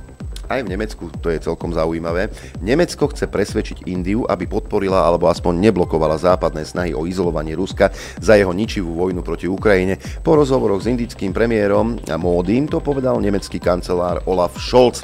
aj 0.53 0.61
v 0.69 0.71
Nemecku, 0.77 1.03
to 1.19 1.33
je 1.33 1.41
celkom 1.41 1.73
zaujímavé. 1.73 2.29
Nemecko 2.61 3.09
chce 3.09 3.25
presvedčiť 3.25 3.89
Indiu, 3.89 4.23
aby 4.29 4.45
podporila 4.45 5.03
alebo 5.03 5.27
aspoň 5.27 5.57
neblokovala 5.69 6.21
západné 6.21 6.63
snahy 6.63 6.93
o 6.93 7.09
izolovanie 7.09 7.57
Ruska 7.57 7.89
za 8.21 8.37
jeho 8.37 8.53
ničivú 8.53 8.93
vojnu 8.93 9.25
proti 9.25 9.49
Ukrajine. 9.49 9.97
Po 10.21 10.37
rozhovoroch 10.37 10.85
s 10.85 10.89
indickým 10.89 11.33
premiérom 11.33 11.97
Módym 12.21 12.69
to 12.69 12.79
povedal 12.79 13.17
nemecký 13.17 13.57
kancelár 13.57 14.21
Olaf 14.29 14.55
Scholz. 14.61 15.03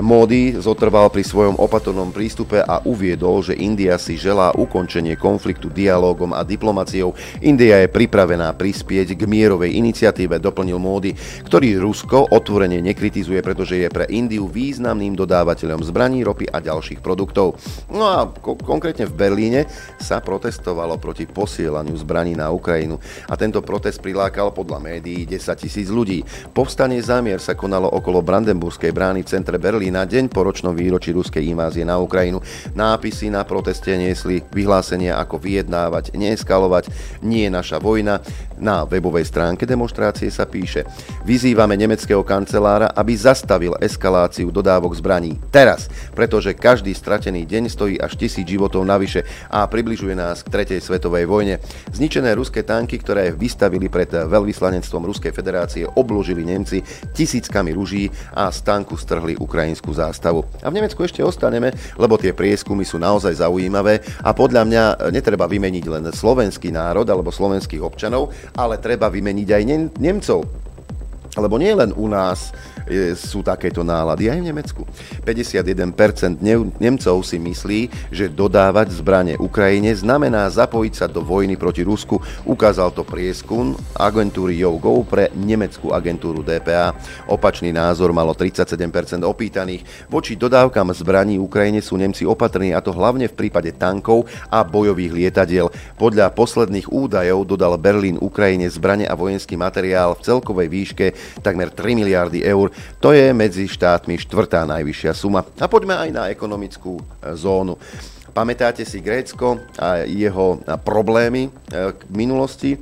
Módy 0.00 0.56
zotrval 0.56 1.12
pri 1.12 1.22
svojom 1.22 1.60
opatrnom 1.60 2.08
prístupe 2.10 2.64
a 2.64 2.80
uviedol, 2.88 3.44
že 3.44 3.54
India 3.54 4.00
si 4.00 4.16
želá 4.16 4.56
ukončenie 4.56 5.14
konfliktu 5.20 5.68
dialogom 5.68 6.32
a 6.32 6.40
diplomáciou. 6.40 7.12
India 7.44 7.84
je 7.84 7.92
pripravená 7.92 8.56
prispieť 8.56 9.14
k 9.14 9.22
mierovej 9.28 9.76
iniciatíve, 9.76 10.40
doplnil 10.40 10.80
Módy, 10.80 11.12
ktorý 11.44 11.76
Rusko 11.76 12.32
otvorene 12.32 12.80
nekritizuje, 12.80 13.44
pretože 13.44 13.76
je 13.76 13.88
pre 13.92 14.08
Indiu 14.08 14.48
významný 14.48 14.77
významným 14.78 15.18
dodávateľom 15.18 15.82
zbraní, 15.82 16.22
ropy 16.22 16.46
a 16.54 16.62
ďalších 16.62 17.02
produktov. 17.02 17.58
No 17.90 18.06
a 18.06 18.30
ko- 18.30 18.54
konkrétne 18.54 19.10
v 19.10 19.18
Berlíne 19.18 19.66
sa 19.98 20.22
protestovalo 20.22 21.02
proti 21.02 21.26
posielaniu 21.26 21.98
zbraní 21.98 22.38
na 22.38 22.54
Ukrajinu 22.54 23.02
a 23.26 23.34
tento 23.34 23.58
protest 23.58 23.98
prilákal 23.98 24.54
podľa 24.54 24.78
médií 24.78 25.26
10 25.26 25.58
tisíc 25.58 25.90
ľudí. 25.90 26.22
Povstanie 26.54 27.02
zámier 27.02 27.42
sa 27.42 27.58
konalo 27.58 27.90
okolo 27.90 28.22
Brandenburskej 28.22 28.94
brány 28.94 29.26
v 29.26 29.30
centre 29.34 29.58
Berlína 29.58 30.06
deň 30.06 30.30
po 30.30 30.46
ročnom 30.46 30.78
výročí 30.78 31.10
ruskej 31.10 31.42
invázie 31.50 31.82
na 31.82 31.98
Ukrajinu. 31.98 32.38
Nápisy 32.78 33.34
na 33.34 33.42
proteste 33.42 33.90
niesli 33.98 34.46
vyhlásenia 34.54 35.18
ako 35.18 35.42
vyjednávať, 35.42 36.14
neeskalovať, 36.14 36.86
nie 37.26 37.50
naša 37.50 37.82
vojna. 37.82 38.22
Na 38.62 38.86
webovej 38.86 39.26
stránke 39.26 39.66
demonstrácie 39.66 40.30
sa 40.30 40.46
píše 40.46 40.86
Vyzývame 41.26 41.74
nemeckého 41.74 42.22
kancelára, 42.22 42.94
aby 42.94 43.14
zastavil 43.18 43.74
eskaláciu 43.82 44.54
dodávok 44.58 44.98
zbraní. 44.98 45.38
Teraz, 45.54 45.86
pretože 46.18 46.58
každý 46.58 46.90
stratený 46.90 47.46
deň 47.46 47.70
stojí 47.70 47.94
až 48.02 48.18
tisíc 48.18 48.42
životov 48.42 48.82
navyše 48.82 49.22
a 49.46 49.62
približuje 49.70 50.18
nás 50.18 50.42
k 50.42 50.50
tretej 50.50 50.82
svetovej 50.82 51.30
vojne. 51.30 51.62
Zničené 51.94 52.34
ruské 52.34 52.66
tanky, 52.66 52.98
ktoré 52.98 53.30
vystavili 53.30 53.86
pred 53.86 54.10
veľvyslanectvom 54.10 55.06
Ruskej 55.06 55.30
federácie, 55.30 55.86
obložili 55.86 56.42
Nemci 56.42 56.82
tisíckami 57.14 57.70
ruží 57.70 58.10
a 58.34 58.50
z 58.50 58.58
tanku 58.66 58.98
strhli 58.98 59.38
ukrajinskú 59.38 59.94
zástavu. 59.94 60.42
A 60.60 60.68
v 60.68 60.82
Nemecku 60.82 61.06
ešte 61.06 61.22
ostaneme, 61.22 61.70
lebo 61.94 62.18
tie 62.18 62.34
prieskumy 62.34 62.82
sú 62.82 62.98
naozaj 62.98 63.38
zaujímavé 63.38 64.02
a 64.26 64.34
podľa 64.34 64.62
mňa 64.66 64.84
netreba 65.14 65.46
vymeniť 65.46 65.84
len 65.86 66.04
slovenský 66.10 66.74
národ 66.74 67.06
alebo 67.06 67.30
slovenských 67.30 67.84
občanov, 67.84 68.34
ale 68.58 68.82
treba 68.82 69.06
vymeniť 69.06 69.48
aj 69.54 69.62
Nemcov. 70.02 70.40
Lebo 71.38 71.54
nie 71.60 71.70
len 71.70 71.94
u 71.94 72.10
nás 72.10 72.50
sú 73.14 73.44
takéto 73.44 73.84
nálady 73.84 74.32
aj 74.32 74.38
v 74.40 74.48
Nemecku. 74.48 74.82
51% 75.22 76.40
Nemcov 76.80 77.16
si 77.22 77.36
myslí, 77.36 77.80
že 78.12 78.32
dodávať 78.32 78.96
zbranie 78.96 79.34
Ukrajine 79.36 79.92
znamená 79.92 80.48
zapojiť 80.48 80.94
sa 80.94 81.06
do 81.06 81.20
vojny 81.20 81.60
proti 81.60 81.84
Rusku. 81.84 82.20
Ukázal 82.48 82.92
to 82.96 83.04
prieskum 83.04 83.76
agentúry 83.96 84.58
YouGo 84.60 85.04
pre 85.04 85.28
nemeckú 85.36 85.92
agentúru 85.92 86.40
DPA. 86.40 86.96
Opačný 87.28 87.70
názor 87.70 88.10
malo 88.16 88.32
37% 88.32 89.22
opýtaných. 89.22 89.84
Voči 90.08 90.34
dodávkam 90.34 90.90
zbraní 90.96 91.36
Ukrajine 91.36 91.84
sú 91.84 92.00
Nemci 92.00 92.24
opatrní 92.24 92.72
a 92.72 92.80
to 92.80 92.94
hlavne 92.94 93.28
v 93.28 93.36
prípade 93.36 93.70
tankov 93.76 94.26
a 94.48 94.64
bojových 94.64 95.12
lietadiel. 95.12 95.68
Podľa 96.00 96.32
posledných 96.32 96.88
údajov 96.88 97.44
dodal 97.44 97.76
Berlín 97.76 98.16
Ukrajine 98.18 98.70
zbranie 98.72 99.04
a 99.04 99.18
vojenský 99.18 99.54
materiál 99.58 100.16
v 100.16 100.24
celkovej 100.24 100.68
výške 100.68 101.06
takmer 101.42 101.70
3 101.70 101.98
miliardy 101.98 102.42
eur. 102.42 102.70
To 102.98 103.14
je 103.14 103.30
medzi 103.30 103.70
štátmi 103.70 104.18
štvrtá 104.18 104.66
najvyššia 104.66 105.12
suma. 105.14 105.46
A 105.58 105.66
poďme 105.70 105.96
aj 105.98 106.10
na 106.10 106.22
ekonomickú 106.32 106.98
e, 106.98 107.02
zónu. 107.38 107.78
Pamätáte 108.34 108.86
si 108.86 109.02
Grécko 109.02 109.58
a 109.80 110.06
jeho 110.06 110.62
problémy 110.86 111.50
k 111.70 111.74
e, 111.74 112.12
minulosti? 112.12 112.78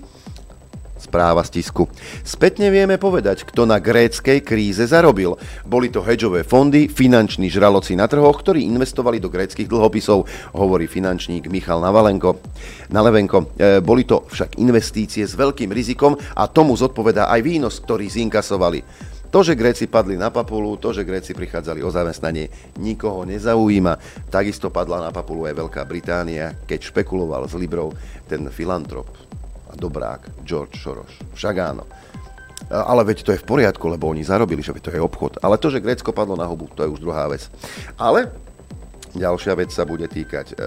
Správa 0.96 1.44
z 1.44 1.60
tisku. 1.60 1.92
Spätne 2.24 2.72
vieme 2.72 2.96
povedať, 2.96 3.44
kto 3.44 3.68
na 3.68 3.76
gréckej 3.76 4.40
kríze 4.40 4.80
zarobil. 4.88 5.36
Boli 5.68 5.92
to 5.92 6.00
hedžové 6.00 6.40
fondy, 6.40 6.88
finanční 6.88 7.52
žraloci 7.52 7.92
na 7.92 8.08
trhoch, 8.08 8.40
ktorí 8.40 8.64
investovali 8.64 9.20
do 9.20 9.28
gréckých 9.28 9.68
dlhopisov, 9.68 10.24
hovorí 10.56 10.88
finančník 10.88 11.52
Michal 11.52 11.84
Navalenko. 11.84 12.40
Nalevenko. 12.88 13.54
E, 13.60 13.78
boli 13.84 14.08
to 14.08 14.24
však 14.24 14.56
investície 14.56 15.28
s 15.28 15.36
veľkým 15.36 15.68
rizikom 15.68 16.16
a 16.16 16.48
tomu 16.48 16.72
zodpovedá 16.74 17.28
aj 17.28 17.40
výnos, 17.44 17.76
ktorý 17.76 18.08
zinkasovali. 18.08 18.80
To, 19.36 19.44
že 19.44 19.52
Gréci 19.52 19.84
padli 19.84 20.16
na 20.16 20.32
papulu, 20.32 20.80
to, 20.80 20.96
že 20.96 21.04
Gréci 21.04 21.36
prichádzali 21.36 21.84
o 21.84 21.92
zamestnanie, 21.92 22.48
nikoho 22.80 23.28
nezaujíma. 23.28 24.24
Takisto 24.32 24.72
padla 24.72 25.04
na 25.04 25.12
papulu 25.12 25.44
aj 25.44 25.60
Veľká 25.60 25.84
Británia, 25.84 26.56
keď 26.64 26.88
špekuloval 26.88 27.44
s 27.44 27.52
Librou 27.52 27.92
ten 28.24 28.48
filantrop 28.48 29.12
a 29.68 29.76
dobrák 29.76 30.40
George 30.40 30.80
Soros. 30.80 31.20
Však 31.36 31.52
áno. 31.60 31.84
Ale 32.72 33.04
veď 33.04 33.28
to 33.28 33.36
je 33.36 33.42
v 33.44 33.48
poriadku, 33.60 33.84
lebo 33.92 34.08
oni 34.08 34.24
zarobili, 34.24 34.64
že 34.64 34.72
to 34.80 34.88
je 34.88 35.04
obchod. 35.04 35.36
Ale 35.44 35.60
to, 35.60 35.68
že 35.68 35.84
Grécko 35.84 36.16
padlo 36.16 36.32
na 36.32 36.48
hubu, 36.48 36.72
to 36.72 36.88
je 36.88 36.96
už 36.96 37.04
druhá 37.04 37.28
vec. 37.28 37.44
Ale 38.00 38.32
ďalšia 39.12 39.52
vec 39.52 39.68
sa 39.68 39.84
bude 39.84 40.08
týkať 40.08 40.56
e, 40.56 40.64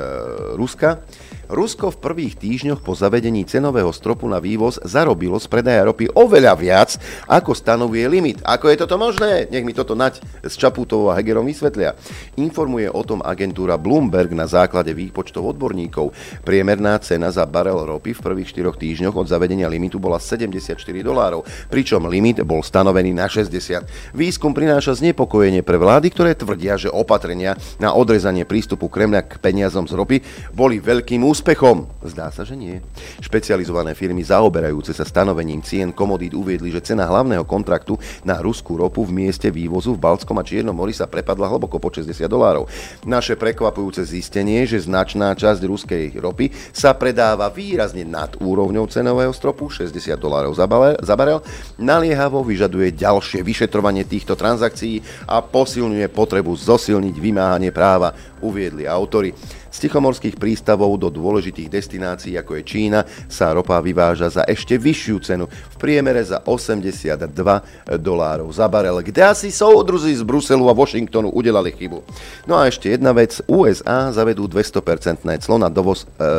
Ruska. 0.53 1.01
Rusko 1.49 1.89
v 1.89 1.97
prvých 1.97 2.37
týždňoch 2.37 2.85
po 2.85 2.93
zavedení 2.93 3.41
cenového 3.41 3.89
stropu 3.89 4.29
na 4.29 4.37
vývoz 4.37 4.77
zarobilo 4.85 5.41
z 5.41 5.49
predaja 5.49 5.81
ropy 5.81 6.05
oveľa 6.13 6.53
viac, 6.53 6.89
ako 7.25 7.57
stanovuje 7.57 8.05
limit. 8.05 8.37
Ako 8.45 8.69
je 8.69 8.77
toto 8.77 9.01
možné? 9.01 9.49
Nech 9.49 9.65
mi 9.65 9.73
toto 9.73 9.97
nať 9.97 10.21
s 10.45 10.53
Čaputovou 10.53 11.09
a 11.09 11.17
Hegerom 11.17 11.49
vysvetlia. 11.49 11.97
Informuje 12.37 12.85
o 12.93 13.01
tom 13.01 13.25
agentúra 13.25 13.81
Bloomberg 13.81 14.29
na 14.29 14.45
základe 14.45 14.93
výpočtov 14.93 15.57
odborníkov. 15.57 16.13
Priemerná 16.45 17.01
cena 17.01 17.33
za 17.33 17.49
barel 17.49 17.81
ropy 17.81 18.13
v 18.13 18.21
prvých 18.21 18.53
4 18.53 18.69
týždňoch 18.69 19.17
od 19.17 19.25
zavedenia 19.25 19.65
limitu 19.73 19.97
bola 19.97 20.21
74 20.21 20.77
dolárov, 21.01 21.49
pričom 21.73 22.05
limit 22.05 22.45
bol 22.45 22.61
stanovený 22.61 23.09
na 23.09 23.25
60. 23.25 24.13
Výskum 24.13 24.53
prináša 24.53 25.01
znepokojenie 25.01 25.65
pre 25.65 25.81
vlády, 25.81 26.13
ktoré 26.13 26.37
tvrdia, 26.37 26.77
že 26.77 26.93
opatrenia 26.93 27.57
na 27.81 27.97
odrezanie 27.97 28.45
prístupu 28.45 28.85
Kremľa 28.85 29.25
k 29.25 29.41
peniazom 29.41 29.89
z 29.89 29.97
ropy 29.97 30.17
boli 30.53 30.77
veľkým 30.77 31.25
úspechom 31.25 31.38
úspechom? 31.39 31.87
Zdá 32.03 32.35
sa, 32.35 32.43
že 32.43 32.59
nie. 32.59 32.83
Špecializované 33.23 33.95
firmy 33.95 34.19
zaoberajúce 34.27 34.91
sa 34.91 35.07
stanovením 35.07 35.63
cien 35.63 35.95
komodít 35.95 36.35
uviedli, 36.35 36.67
že 36.67 36.83
cena 36.83 37.07
hlavného 37.07 37.47
kontraktu 37.47 37.95
na 38.27 38.43
ruskú 38.43 38.75
ropu 38.75 39.07
v 39.07 39.23
mieste 39.23 39.47
vývozu 39.47 39.95
v 39.95 40.03
Baltskom 40.03 40.35
a 40.35 40.43
Čiernom 40.43 40.75
mori 40.75 40.91
sa 40.91 41.07
prepadla 41.07 41.47
hlboko 41.47 41.79
po 41.79 41.87
60 41.95 42.27
dolárov. 42.27 42.67
Naše 43.07 43.39
prekvapujúce 43.39 44.03
zistenie, 44.03 44.67
že 44.67 44.83
značná 44.83 45.31
časť 45.31 45.63
ruskej 45.63 46.19
ropy 46.19 46.51
sa 46.75 46.91
predáva 46.91 47.47
výrazne 47.47 48.03
nad 48.03 48.35
úrovňou 48.35 48.91
cenového 48.91 49.31
stropu 49.31 49.71
60 49.71 49.95
dolárov 50.19 50.51
za 50.99 51.15
barel, 51.15 51.39
naliehavo 51.79 52.43
vyžaduje 52.43 52.99
ďalšie 52.99 53.47
vyšetrovanie 53.47 54.03
týchto 54.03 54.35
transakcií 54.35 54.99
a 55.23 55.39
posilňuje 55.39 56.11
potrebu 56.11 56.51
zosilniť 56.51 57.15
vymáhanie 57.15 57.71
práva, 57.71 58.11
uviedli 58.43 58.83
autory. 58.83 59.31
Z 59.69 59.87
tichomorských 59.87 60.35
prístavov 60.35 60.97
do 60.97 61.13
dôležitých 61.13 61.69
destinácií, 61.69 62.35
ako 62.37 62.59
je 62.59 62.63
Čína, 62.65 63.05
sa 63.29 63.53
ropa 63.53 63.77
vyváža 63.81 64.29
za 64.29 64.43
ešte 64.45 64.77
vyššiu 64.77 65.17
cenu, 65.21 65.45
v 65.47 65.75
priemere 65.77 66.21
za 66.21 66.41
82 66.45 67.97
dolárov 67.97 68.49
za 68.49 68.65
barel, 68.69 69.01
kde 69.01 69.21
asi 69.25 69.49
soudruzi 69.53 70.13
z 70.13 70.23
Bruselu 70.23 70.65
a 70.69 70.73
Washingtonu 70.73 71.29
udelali 71.29 71.73
chybu. 71.75 72.01
No 72.49 72.57
a 72.57 72.65
ešte 72.65 72.93
jedna 72.95 73.13
vec, 73.13 73.43
USA 73.45 74.09
zavedú 74.09 74.49
200% 74.49 75.25
clo 75.43 75.55
na 75.59 75.69
dovoz 75.69 76.03
e, 76.03 76.29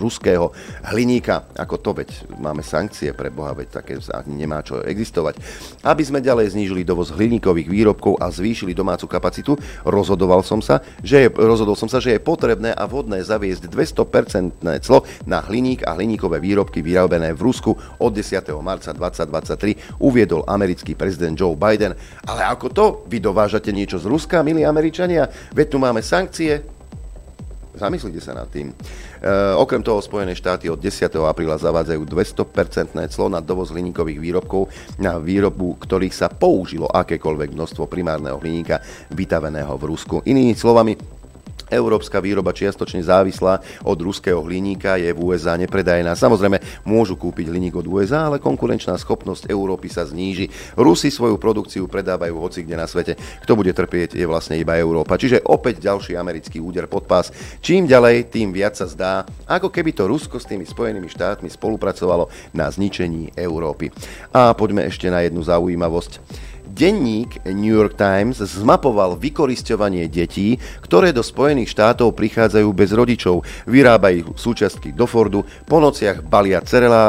ruského 0.00 0.50
hliníka. 0.90 1.46
Ako 1.54 1.76
to, 1.78 1.90
veď 1.96 2.08
máme 2.40 2.64
sankcie 2.64 3.12
pre 3.12 3.30
Boha, 3.30 3.52
veď 3.52 3.68
také 3.82 4.00
nemá 4.26 4.64
čo 4.64 4.82
existovať. 4.82 5.38
Aby 5.84 6.02
sme 6.02 6.24
ďalej 6.24 6.56
znížili 6.56 6.82
dovoz 6.82 7.12
hliníkových 7.12 7.68
výrobkov 7.68 8.18
a 8.18 8.32
zvýšili 8.32 8.72
domácu 8.74 9.06
kapacitu, 9.06 9.52
rozhodoval 9.84 10.42
som 10.42 10.58
sa, 10.64 10.80
že 11.04 11.26
je, 11.26 11.28
rozhodol 11.30 11.76
som 11.76 11.88
sa, 11.88 12.00
že 12.02 12.16
je 12.16 12.20
potrebné 12.20 12.55
stavebné 12.56 12.72
a 12.72 12.88
vodné 12.88 13.20
zaviesť 13.20 13.68
200% 13.68 14.80
clo 14.80 15.04
na 15.28 15.44
hliník 15.44 15.84
a 15.84 15.92
hliníkové 15.92 16.40
výrobky 16.40 16.80
vyrobené 16.80 17.36
v 17.36 17.44
Rusku 17.44 17.76
od 17.76 18.10
10. 18.16 18.48
marca 18.64 18.96
2023, 18.96 20.00
uviedol 20.00 20.40
americký 20.48 20.96
prezident 20.96 21.36
Joe 21.36 21.52
Biden. 21.52 21.92
Ale 22.24 22.48
ako 22.48 22.66
to? 22.72 22.84
Vy 23.12 23.20
dovážate 23.20 23.76
niečo 23.76 24.00
z 24.00 24.08
Ruska, 24.08 24.40
milí 24.40 24.64
Američania? 24.64 25.28
Veď 25.52 25.66
tu 25.68 25.76
máme 25.76 26.00
sankcie, 26.00 26.76
Zamyslite 27.76 28.24
sa 28.24 28.32
nad 28.32 28.48
tým. 28.48 28.72
E, 28.72 28.74
okrem 29.52 29.84
toho 29.84 30.00
Spojené 30.00 30.32
štáty 30.32 30.72
od 30.72 30.80
10. 30.80 31.12
apríla 31.28 31.60
zavádzajú 31.60 32.08
200% 32.08 32.96
clo 33.12 33.28
na 33.28 33.44
dovoz 33.44 33.68
hliníkových 33.68 34.16
výrobkov 34.16 34.72
na 34.96 35.20
výrobu, 35.20 35.76
ktorých 35.84 36.16
sa 36.16 36.32
použilo 36.32 36.88
akékoľvek 36.88 37.52
množstvo 37.52 37.84
primárneho 37.84 38.40
hliníka 38.40 38.80
vytaveného 39.12 39.76
v 39.76 39.84
Rusku. 39.92 40.24
Inými 40.24 40.56
slovami, 40.56 40.96
Európska 41.66 42.22
výroba 42.22 42.54
čiastočne 42.54 43.02
závislá 43.02 43.58
od 43.82 43.98
ruského 43.98 44.38
hliníka 44.42 44.98
je 44.98 45.10
v 45.10 45.18
USA 45.18 45.58
nepredajná. 45.58 46.14
Samozrejme, 46.14 46.62
môžu 46.86 47.18
kúpiť 47.18 47.50
hliník 47.50 47.74
od 47.74 47.86
USA, 47.90 48.30
ale 48.30 48.38
konkurenčná 48.38 48.94
schopnosť 48.94 49.50
Európy 49.50 49.90
sa 49.90 50.06
zníži. 50.06 50.46
Rusi 50.78 51.10
svoju 51.10 51.36
produkciu 51.36 51.90
predávajú 51.90 52.38
hoci 52.38 52.62
kde 52.62 52.76
na 52.78 52.86
svete. 52.86 53.18
Kto 53.42 53.58
bude 53.58 53.74
trpieť, 53.74 54.14
je 54.14 54.26
vlastne 54.28 54.54
iba 54.54 54.78
Európa. 54.78 55.18
Čiže 55.18 55.42
opäť 55.46 55.82
ďalší 55.82 56.14
americký 56.14 56.62
úder 56.62 56.86
pod 56.86 57.10
pás. 57.10 57.34
Čím 57.58 57.90
ďalej, 57.90 58.30
tým 58.30 58.54
viac 58.54 58.78
sa 58.78 58.86
zdá, 58.86 59.26
ako 59.50 59.70
keby 59.70 59.90
to 59.90 60.06
Rusko 60.06 60.38
s 60.38 60.46
tými 60.46 60.62
Spojenými 60.62 61.10
štátmi 61.10 61.50
spolupracovalo 61.50 62.30
na 62.54 62.70
zničení 62.70 63.34
Európy. 63.34 63.90
A 64.30 64.54
poďme 64.54 64.86
ešte 64.86 65.10
na 65.10 65.22
jednu 65.26 65.42
zaujímavosť. 65.42 66.22
Denník 66.76 67.40
New 67.56 67.72
York 67.72 67.96
Times 67.96 68.36
zmapoval 68.36 69.16
vykorisťovanie 69.16 70.12
detí, 70.12 70.60
ktoré 70.84 71.08
do 71.08 71.24
Spojených 71.24 71.72
štátov 71.72 72.12
prichádzajú 72.12 72.68
bez 72.76 72.92
rodičov, 72.92 73.48
vyrábajú 73.64 74.36
súčiastky 74.36 74.92
do 74.92 75.08
Fordu, 75.08 75.40
po 75.64 75.80
nociach 75.80 76.20
balia 76.20 76.60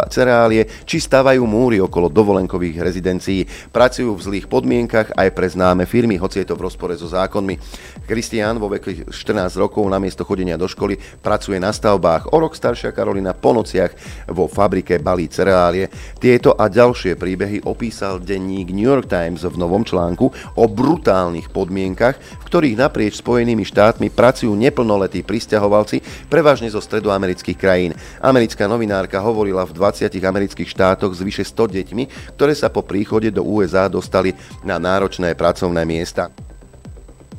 cereálie 0.07 0.71
či 0.87 1.03
stavajú 1.03 1.43
múry 1.43 1.83
okolo 1.83 2.07
dovolenkových 2.07 2.79
rezidencií. 2.79 3.43
Pracujú 3.75 4.15
v 4.15 4.23
zlých 4.23 4.47
podmienkach 4.47 5.11
aj 5.19 5.35
pre 5.35 5.51
známe 5.51 5.83
firmy, 5.83 6.15
hoci 6.15 6.47
je 6.47 6.47
to 6.47 6.55
v 6.55 6.63
rozpore 6.63 6.95
so 6.95 7.11
zákonmi. 7.11 7.59
Kristián 8.07 8.63
vo 8.63 8.71
veku 8.71 9.11
14 9.11 9.51
rokov 9.59 9.83
namiesto 9.91 10.23
chodenia 10.23 10.55
do 10.55 10.71
školy 10.71 10.95
pracuje 11.19 11.59
na 11.59 11.75
stavbách. 11.75 12.31
O 12.31 12.39
rok 12.39 12.55
staršia 12.55 12.95
Karolina 12.95 13.35
po 13.35 13.51
nociach 13.51 13.91
vo 14.31 14.47
fabrike 14.47 15.03
balí 15.03 15.27
cereálie. 15.27 15.91
Tieto 16.23 16.55
a 16.55 16.71
ďalšie 16.71 17.19
príbehy 17.19 17.67
opísal 17.67 18.23
denník 18.23 18.71
New 18.71 18.87
York 18.87 19.11
Times 19.11 19.43
v 19.43 19.56
novom 19.57 19.83
článku 19.83 20.29
o 20.55 20.63
brutálnych 20.69 21.49
podmienkach, 21.51 22.15
v 22.17 22.47
ktorých 22.47 22.79
naprieč 22.79 23.19
Spojenými 23.19 23.65
štátmi 23.65 24.13
pracujú 24.13 24.53
neplnoletí 24.53 25.25
pristahovalci, 25.25 25.99
prevažne 26.31 26.69
zo 26.69 26.79
stredoamerických 26.79 27.57
krajín. 27.57 27.91
Americká 28.21 28.69
novinárka 28.69 29.17
hovorila 29.19 29.65
v 29.65 29.75
20 29.75 30.13
amerických 30.13 30.69
štátoch 30.69 31.11
s 31.11 31.19
vyše 31.25 31.43
100 31.43 31.73
deťmi, 31.73 32.03
ktoré 32.37 32.53
sa 32.53 32.69
po 32.69 32.85
príchode 32.85 33.33
do 33.33 33.41
USA 33.43 33.89
dostali 33.89 34.37
na 34.61 34.77
náročné 34.77 35.33
pracovné 35.33 35.83
miesta. 35.83 36.29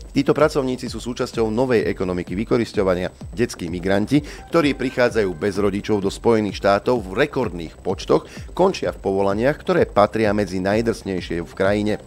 Títo 0.09 0.33
pracovníci 0.33 0.89
sú 0.89 0.99
súčasťou 0.99 1.53
novej 1.53 1.85
ekonomiky 1.85 2.33
vykoristovania. 2.33 3.13
Detskí 3.31 3.69
migranti, 3.69 4.25
ktorí 4.49 4.73
prichádzajú 4.75 5.31
bez 5.37 5.61
rodičov 5.61 6.01
do 6.01 6.09
Spojených 6.09 6.59
štátov 6.59 7.05
v 7.05 7.29
rekordných 7.29 7.77
počtoch, 7.79 8.25
končia 8.57 8.91
v 8.91 9.03
povolaniach, 9.05 9.61
ktoré 9.61 9.85
patria 9.85 10.33
medzi 10.33 10.65
najdrsnejšie 10.65 11.45
v 11.45 11.53
krajine 11.53 12.01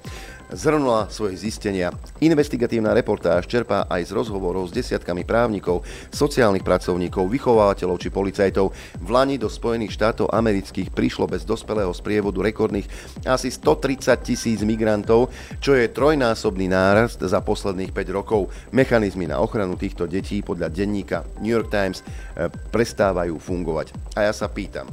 zhrnula 0.51 1.07
svoje 1.07 1.39
zistenia. 1.39 1.95
Investigatívna 2.19 2.91
reportáž 2.91 3.47
čerpá 3.47 3.87
aj 3.87 4.07
z 4.07 4.11
rozhovorov 4.11 4.67
s 4.67 4.75
desiatkami 4.75 5.23
právnikov, 5.23 5.83
sociálnych 6.11 6.63
pracovníkov, 6.63 7.31
vychovávateľov 7.31 7.97
či 7.97 8.09
policajtov. 8.11 8.71
V 8.99 9.09
Lani 9.09 9.39
do 9.39 9.47
Spojených 9.47 9.95
štátov 9.95 10.31
amerických 10.31 10.91
prišlo 10.91 11.27
bez 11.27 11.47
dospelého 11.47 11.91
sprievodu 11.95 12.43
rekordných 12.43 12.87
asi 13.23 13.49
130 13.49 14.19
tisíc 14.21 14.59
migrantov, 14.63 15.31
čo 15.63 15.75
je 15.75 15.91
trojnásobný 15.91 16.67
nárast 16.67 17.23
za 17.23 17.39
posledných 17.39 17.95
5 17.95 18.17
rokov. 18.17 18.51
Mechanizmy 18.75 19.27
na 19.31 19.39
ochranu 19.39 19.79
týchto 19.79 20.05
detí 20.05 20.43
podľa 20.43 20.67
denníka 20.71 21.23
New 21.39 21.51
York 21.51 21.71
Times 21.71 22.03
eh, 22.03 22.51
prestávajú 22.51 23.39
fungovať. 23.39 23.95
A 24.19 24.27
ja 24.27 24.33
sa 24.35 24.51
pýtam, 24.51 24.87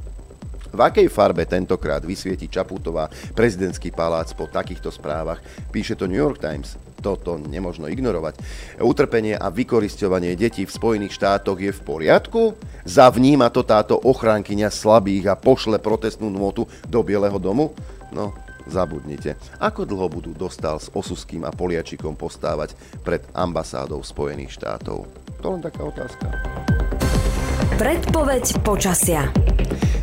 v 0.73 0.81
akej 0.81 1.09
farbe 1.09 1.49
tentokrát 1.49 2.05
vysvieti 2.05 2.49
Čaputová 2.49 3.09
prezidentský 3.33 3.93
palác 3.93 4.33
po 4.37 4.47
takýchto 4.47 4.93
správach? 4.93 5.41
Píše 5.73 5.97
to 5.97 6.05
New 6.05 6.21
York 6.21 6.41
Times. 6.41 6.77
Toto 6.99 7.39
nemožno 7.39 7.87
ignorovať. 7.87 8.43
Utrpenie 8.83 9.39
a 9.39 9.55
vykoristovanie 9.55 10.35
detí 10.35 10.67
v 10.67 10.75
Spojených 10.75 11.15
štátoch 11.15 11.59
je 11.63 11.71
v 11.71 11.81
poriadku? 11.87 12.59
Zavníma 12.83 13.55
to 13.55 13.63
táto 13.63 13.95
ochránkyňa 14.03 14.69
slabých 14.69 15.31
a 15.31 15.39
pošle 15.39 15.79
protestnú 15.79 16.27
nôtu 16.27 16.67
do 16.91 17.01
Bieleho 17.07 17.39
domu? 17.39 17.71
No, 18.11 18.35
zabudnite. 18.67 19.39
Ako 19.63 19.87
dlho 19.87 20.11
budú 20.11 20.31
Dostal 20.35 20.83
s 20.83 20.91
Osuským 20.91 21.47
a 21.47 21.55
Poliačikom 21.55 22.19
postávať 22.19 22.75
pred 23.07 23.23
ambasádou 23.31 24.03
Spojených 24.03 24.59
štátov? 24.59 25.07
To 25.39 25.47
len 25.55 25.63
taká 25.63 25.87
otázka. 25.87 26.27
Predpoveď 27.79 28.45
počasia. 28.67 29.31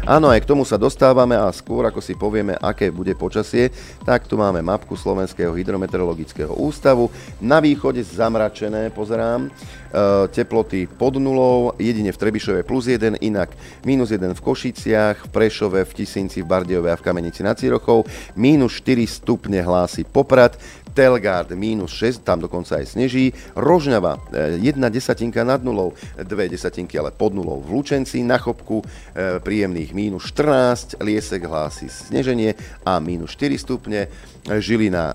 Áno, 0.06 0.30
aj 0.30 0.46
k 0.46 0.54
tomu 0.54 0.62
sa 0.62 0.78
dostávame 0.78 1.34
a 1.34 1.50
skôr 1.50 1.82
ako 1.90 1.98
si 1.98 2.14
povieme, 2.14 2.54
aké 2.62 2.94
bude 2.94 3.18
počasie, 3.18 3.74
tak 4.06 4.30
tu 4.30 4.38
máme 4.38 4.62
mapku 4.62 4.94
Slovenského 4.94 5.50
hydrometeorologického 5.50 6.54
ústavu. 6.62 7.10
Na 7.42 7.58
východe 7.58 8.06
zamračené, 8.06 8.94
pozerám, 8.94 9.50
e, 9.50 10.30
teploty 10.30 10.86
pod 10.86 11.18
nulou, 11.18 11.74
jedine 11.82 12.14
v 12.14 12.22
Trebišove 12.22 12.62
plus 12.62 12.86
1, 12.86 13.18
inak 13.18 13.58
minus 13.82 14.14
1 14.14 14.38
v 14.38 14.46
Košiciach, 14.46 15.26
v 15.26 15.30
Prešove, 15.34 15.82
v 15.82 15.96
Tisinci, 15.98 16.46
v 16.46 16.54
Bardejove 16.54 16.94
a 16.94 17.00
v 17.02 17.06
Kamenici 17.10 17.42
nad 17.42 17.58
Cirochou, 17.58 18.06
minus 18.38 18.78
4 18.86 19.10
stupne 19.10 19.58
hlási 19.66 20.06
Poprad, 20.06 20.54
Telgard 20.96 21.52
minus 21.52 21.92
6, 22.00 22.24
tam 22.24 22.40
dokonca 22.40 22.80
aj 22.80 22.96
sneží, 22.96 23.36
Rožňava 23.52 24.32
1 24.32 24.64
e, 24.64 24.88
desatinka 24.88 25.44
nad 25.44 25.60
nulou, 25.60 25.92
2 26.16 26.24
desatinky 26.48 26.96
ale 26.96 27.12
pod 27.12 27.36
nulou. 27.36 27.60
V 27.60 27.76
Lučenci, 27.76 28.24
na 28.24 28.40
Chopku 28.40 28.80
e, 28.80 29.44
príjemných 29.44 29.92
minus 29.92 30.32
14, 30.32 31.04
Liesek 31.04 31.44
hlási 31.44 31.92
sneženie 31.92 32.56
a 32.88 33.04
minus 33.04 33.36
4 33.36 33.60
stupne, 33.60 34.08
Žilina 34.46 35.10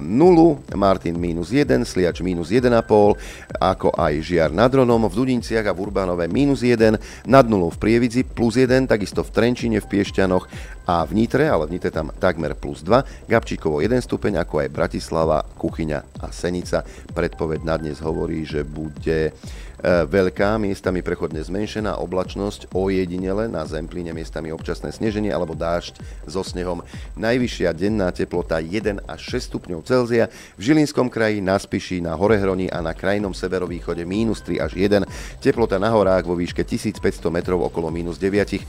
0, 0.00 0.56
Martin 0.72 1.20
minus 1.20 1.52
1, 1.52 1.84
Sliač 1.84 2.24
minus 2.24 2.48
1,5, 2.48 2.80
ako 3.60 3.88
aj 3.92 4.14
Žiar 4.24 4.50
nad 4.56 4.72
Ronom, 4.72 5.04
v 5.04 5.14
Dudinciach 5.20 5.68
a 5.68 5.76
v 5.76 5.84
Urbanove 5.84 6.24
minus 6.32 6.64
1, 6.64 6.96
nad 7.28 7.44
nulou 7.44 7.68
v 7.68 7.76
Prievidzi 7.76 8.24
plus 8.24 8.56
1, 8.56 8.88
takisto 8.88 9.20
v 9.20 9.30
Trenčine, 9.36 9.84
v 9.84 9.90
Piešťanoch 9.90 10.48
a 10.88 11.04
v 11.04 11.12
Nitre, 11.12 11.44
ale 11.44 11.68
v 11.68 11.76
Nitre 11.76 11.92
tam 11.92 12.08
takmer 12.08 12.56
plus 12.56 12.80
2, 12.80 13.28
Gabčíkovo 13.28 13.84
1 13.84 14.00
stupeň, 14.00 14.40
ako 14.40 14.64
aj 14.64 14.72
Bratislava, 14.72 15.44
Kuchyňa 15.44 16.24
a 16.24 16.32
Senica. 16.32 16.80
Predpoveď 17.12 17.60
na 17.60 17.76
dnes 17.76 18.00
hovorí, 18.00 18.48
že 18.48 18.64
bude 18.64 19.30
E, 19.30 19.32
veľká, 19.84 20.60
miestami 20.60 21.00
prechodne 21.00 21.40
zmenšená 21.40 21.96
oblačnosť, 21.98 22.72
ojedinele 22.76 23.48
na 23.48 23.64
zemplíne 23.64 24.12
miestami 24.12 24.52
občasné 24.52 24.92
sneženie 24.92 25.32
alebo 25.32 25.56
dážď 25.56 25.98
so 26.28 26.44
snehom. 26.44 26.84
Najvyššia 27.16 27.72
denná 27.72 28.12
teplota 28.12 28.60
1 28.60 29.04
až 29.08 29.20
6 29.40 29.50
stupňov 29.50 29.80
Celzia, 29.88 30.28
v 30.54 30.60
Žilinskom 30.60 31.08
kraji, 31.08 31.40
na 31.40 31.56
Spiši, 31.56 32.04
na 32.04 32.12
Horehroni 32.12 32.68
a 32.68 32.84
na 32.84 32.92
krajnom 32.92 33.32
severovýchode 33.32 34.04
minus 34.04 34.44
3 34.44 34.60
až 34.60 34.72
1, 34.76 35.08
teplota 35.40 35.80
na 35.80 35.88
horách 35.88 36.28
vo 36.28 36.36
výške 36.36 36.62
1500 36.62 37.00
metrov 37.32 37.64
okolo 37.64 37.88
minus 37.88 38.20
9. 38.20 38.60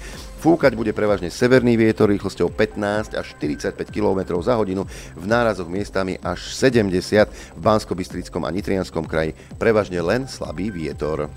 Fúkať 0.42 0.74
bude 0.74 0.90
prevažne 0.90 1.30
severný 1.30 1.78
vietor 1.78 2.10
rýchlosťou 2.10 2.50
15 2.50 3.14
až 3.14 3.28
45 3.38 3.78
km 3.94 4.42
za 4.42 4.58
hodinu, 4.58 4.90
v 5.14 5.26
nárazoch 5.30 5.70
miestami 5.70 6.18
až 6.18 6.50
70 6.58 6.98
v 7.30 7.62
bansko 7.62 7.94
a 7.94 8.50
Nitrianskom 8.50 9.06
kraji, 9.06 9.38
prevažne 9.62 10.02
len 10.02 10.26
slabý 10.26 10.74
vietor. 10.74 11.30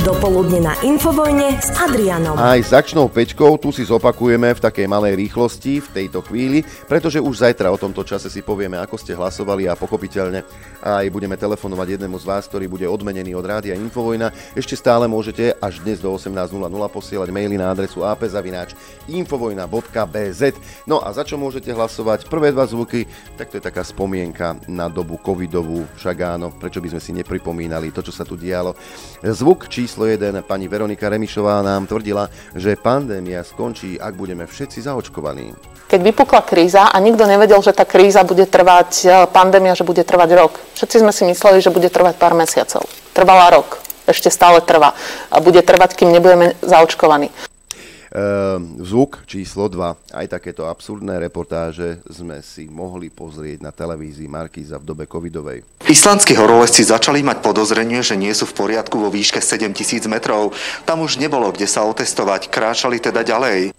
Dopoludne 0.00 0.64
na 0.64 0.72
Infovojne 0.80 1.60
s 1.60 1.76
Adrianom. 1.76 2.32
Aj 2.38 2.56
s 2.56 2.72
akčnou 2.72 3.12
pečkou 3.12 3.60
tu 3.60 3.68
si 3.68 3.84
zopakujeme 3.84 4.48
v 4.56 4.62
takej 4.64 4.88
malej 4.88 5.12
rýchlosti 5.12 5.84
v 5.84 5.88
tejto 5.92 6.24
chvíli, 6.24 6.64
pretože 6.88 7.20
už 7.20 7.44
zajtra 7.44 7.68
o 7.68 7.76
tomto 7.76 8.00
čase 8.00 8.32
si 8.32 8.40
povieme, 8.40 8.80
ako 8.80 8.96
ste 8.96 9.12
hlasovali 9.12 9.68
a 9.68 9.76
pochopiteľne 9.76 10.40
aj 10.80 11.12
budeme 11.12 11.36
telefonovať 11.36 11.88
jednému 11.96 12.16
z 12.16 12.24
vás, 12.24 12.48
ktorý 12.48 12.68
bude 12.68 12.88
odmenený 12.88 13.34
od 13.36 13.44
rádia 13.44 13.74
Infovojna. 13.76 14.32
Ešte 14.56 14.76
stále 14.76 15.06
môžete 15.06 15.52
až 15.60 15.80
dnes 15.84 16.00
do 16.00 16.12
18.00 16.12 16.88
posielať 16.88 17.28
maily 17.28 17.58
na 17.60 17.70
adresu 17.70 18.04
apzavináč.infovojna.bz 18.04 20.42
No 20.88 21.04
a 21.04 21.12
za 21.12 21.22
čo 21.22 21.36
môžete 21.36 21.70
hlasovať? 21.70 22.26
Prvé 22.26 22.52
dva 22.56 22.66
zvuky, 22.66 23.06
tak 23.36 23.50
to 23.52 23.56
je 23.60 23.64
taká 23.64 23.84
spomienka 23.84 24.56
na 24.66 24.88
dobu 24.88 25.18
covidovú, 25.20 25.84
však 26.00 26.16
áno, 26.24 26.50
prečo 26.56 26.80
by 26.80 26.88
sme 26.96 27.00
si 27.00 27.12
nepripomínali 27.12 27.92
to, 27.92 28.00
čo 28.00 28.12
sa 28.12 28.24
tu 28.24 28.36
dialo. 28.40 28.74
Zvuk 29.20 29.68
číslo 29.68 30.06
1, 30.08 30.42
pani 30.48 30.66
Veronika 30.66 31.08
Remišová 31.12 31.60
nám 31.60 31.86
tvrdila, 31.86 32.28
že 32.56 32.80
pandémia 32.80 33.44
skončí, 33.44 34.00
ak 34.00 34.16
budeme 34.16 34.48
všetci 34.48 34.80
zaočkovaní. 34.88 35.52
Keď 35.90 36.06
vypukla 36.06 36.46
kríza 36.46 36.86
a 36.86 36.96
nikto 37.02 37.26
nevedel, 37.26 37.58
že 37.66 37.74
tá 37.74 37.82
kríza 37.82 38.22
bude 38.22 38.46
trvať, 38.46 38.90
e, 39.02 39.26
pandémia, 39.34 39.74
že 39.74 39.82
bude 39.82 40.06
trvať 40.06 40.30
rok. 40.38 40.69
Všetci 40.78 40.96
sme 41.02 41.12
si 41.14 41.22
mysleli, 41.26 41.58
že 41.64 41.74
bude 41.74 41.88
trvať 41.88 42.14
pár 42.20 42.34
mesiacov. 42.36 42.86
Trvala 43.16 43.50
rok. 43.54 43.82
Ešte 44.06 44.30
stále 44.32 44.58
trvá. 44.64 44.94
A 45.30 45.38
bude 45.38 45.62
trvať, 45.62 45.94
kým 45.94 46.10
nebudeme 46.10 46.58
zaočkovaní. 46.62 47.30
Ehm, 48.10 48.82
zvuk 48.82 49.22
číslo 49.22 49.70
2. 49.70 49.94
Aj 49.94 50.26
takéto 50.26 50.66
absurdné 50.66 51.22
reportáže 51.22 52.02
sme 52.10 52.42
si 52.42 52.66
mohli 52.66 53.06
pozrieť 53.06 53.62
na 53.62 53.70
televízii 53.70 54.26
Markíza 54.26 54.82
v 54.82 54.88
dobe 54.90 55.06
covidovej. 55.06 55.62
Islandskí 55.86 56.34
horolezci 56.34 56.82
začali 56.82 57.22
mať 57.22 57.38
podozrenie, 57.38 58.02
že 58.02 58.18
nie 58.18 58.34
sú 58.34 58.50
v 58.50 58.66
poriadku 58.66 58.98
vo 58.98 59.14
výške 59.14 59.38
7000 59.38 60.10
metrov. 60.10 60.50
Tam 60.82 61.06
už 61.06 61.22
nebolo 61.22 61.54
kde 61.54 61.70
sa 61.70 61.86
otestovať, 61.86 62.50
kráčali 62.50 62.98
teda 62.98 63.22
ďalej. 63.22 63.70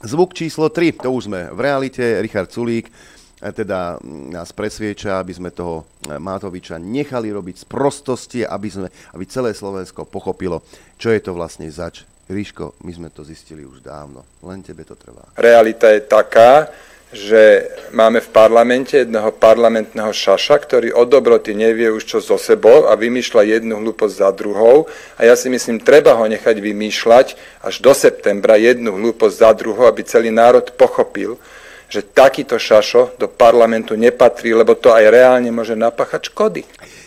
Zvuk 0.00 0.32
číslo 0.32 0.72
3, 0.72 1.04
to 1.04 1.12
už 1.12 1.28
sme 1.28 1.52
v 1.52 1.60
realite, 1.60 2.04
Richard 2.24 2.48
Sulík 2.48 2.88
e, 2.88 2.92
teda 3.40 4.00
nás 4.32 4.48
presvieča, 4.52 5.20
aby 5.20 5.32
sme 5.36 5.50
toho 5.52 5.84
e, 6.08 6.16
Matoviča 6.16 6.80
nechali 6.80 7.28
robiť 7.28 7.62
z 7.62 7.66
prostosti, 7.68 8.40
aby, 8.40 8.68
sme, 8.72 8.88
aby 9.12 9.24
celé 9.28 9.52
Slovensko 9.52 10.08
pochopilo, 10.08 10.64
čo 10.96 11.12
je 11.12 11.20
to 11.20 11.36
vlastne 11.36 11.68
zač. 11.68 12.08
Ríško, 12.26 12.80
my 12.82 12.90
sme 12.90 13.08
to 13.12 13.22
zistili 13.22 13.62
už 13.62 13.84
dávno, 13.84 14.26
len 14.42 14.58
tebe 14.58 14.82
to 14.82 14.98
trvá. 14.98 15.22
Realita 15.38 15.94
je 15.94 16.02
taká, 16.02 16.66
že 17.14 17.70
máme 17.94 18.18
v 18.18 18.32
parlamente 18.34 19.06
jedného 19.06 19.30
parlamentného 19.30 20.10
šaša, 20.10 20.58
ktorý 20.58 20.90
od 20.90 21.06
dobroty 21.06 21.54
nevie 21.54 21.86
už 21.86 22.02
čo 22.02 22.18
so 22.18 22.34
sebou 22.34 22.90
a 22.90 22.98
vymýšľa 22.98 23.46
jednu 23.46 23.78
hlúposť 23.78 24.14
za 24.26 24.30
druhou. 24.34 24.90
A 25.14 25.22
ja 25.22 25.38
si 25.38 25.46
myslím, 25.46 25.78
treba 25.78 26.18
ho 26.18 26.26
nechať 26.26 26.58
vymýšľať 26.58 27.38
až 27.62 27.74
do 27.78 27.94
septembra 27.94 28.58
jednu 28.58 28.98
hlúposť 28.98 29.36
za 29.38 29.50
druhou, 29.54 29.86
aby 29.86 30.02
celý 30.02 30.34
národ 30.34 30.66
pochopil, 30.74 31.38
že 31.86 32.02
takýto 32.02 32.58
šašo 32.58 33.18
do 33.18 33.30
parlamentu 33.30 33.94
nepatrí, 33.94 34.54
lebo 34.54 34.74
to 34.74 34.90
aj 34.90 35.06
reálne 35.10 35.50
môže 35.54 35.78
napáchať 35.78 36.30
škody. 36.34 36.62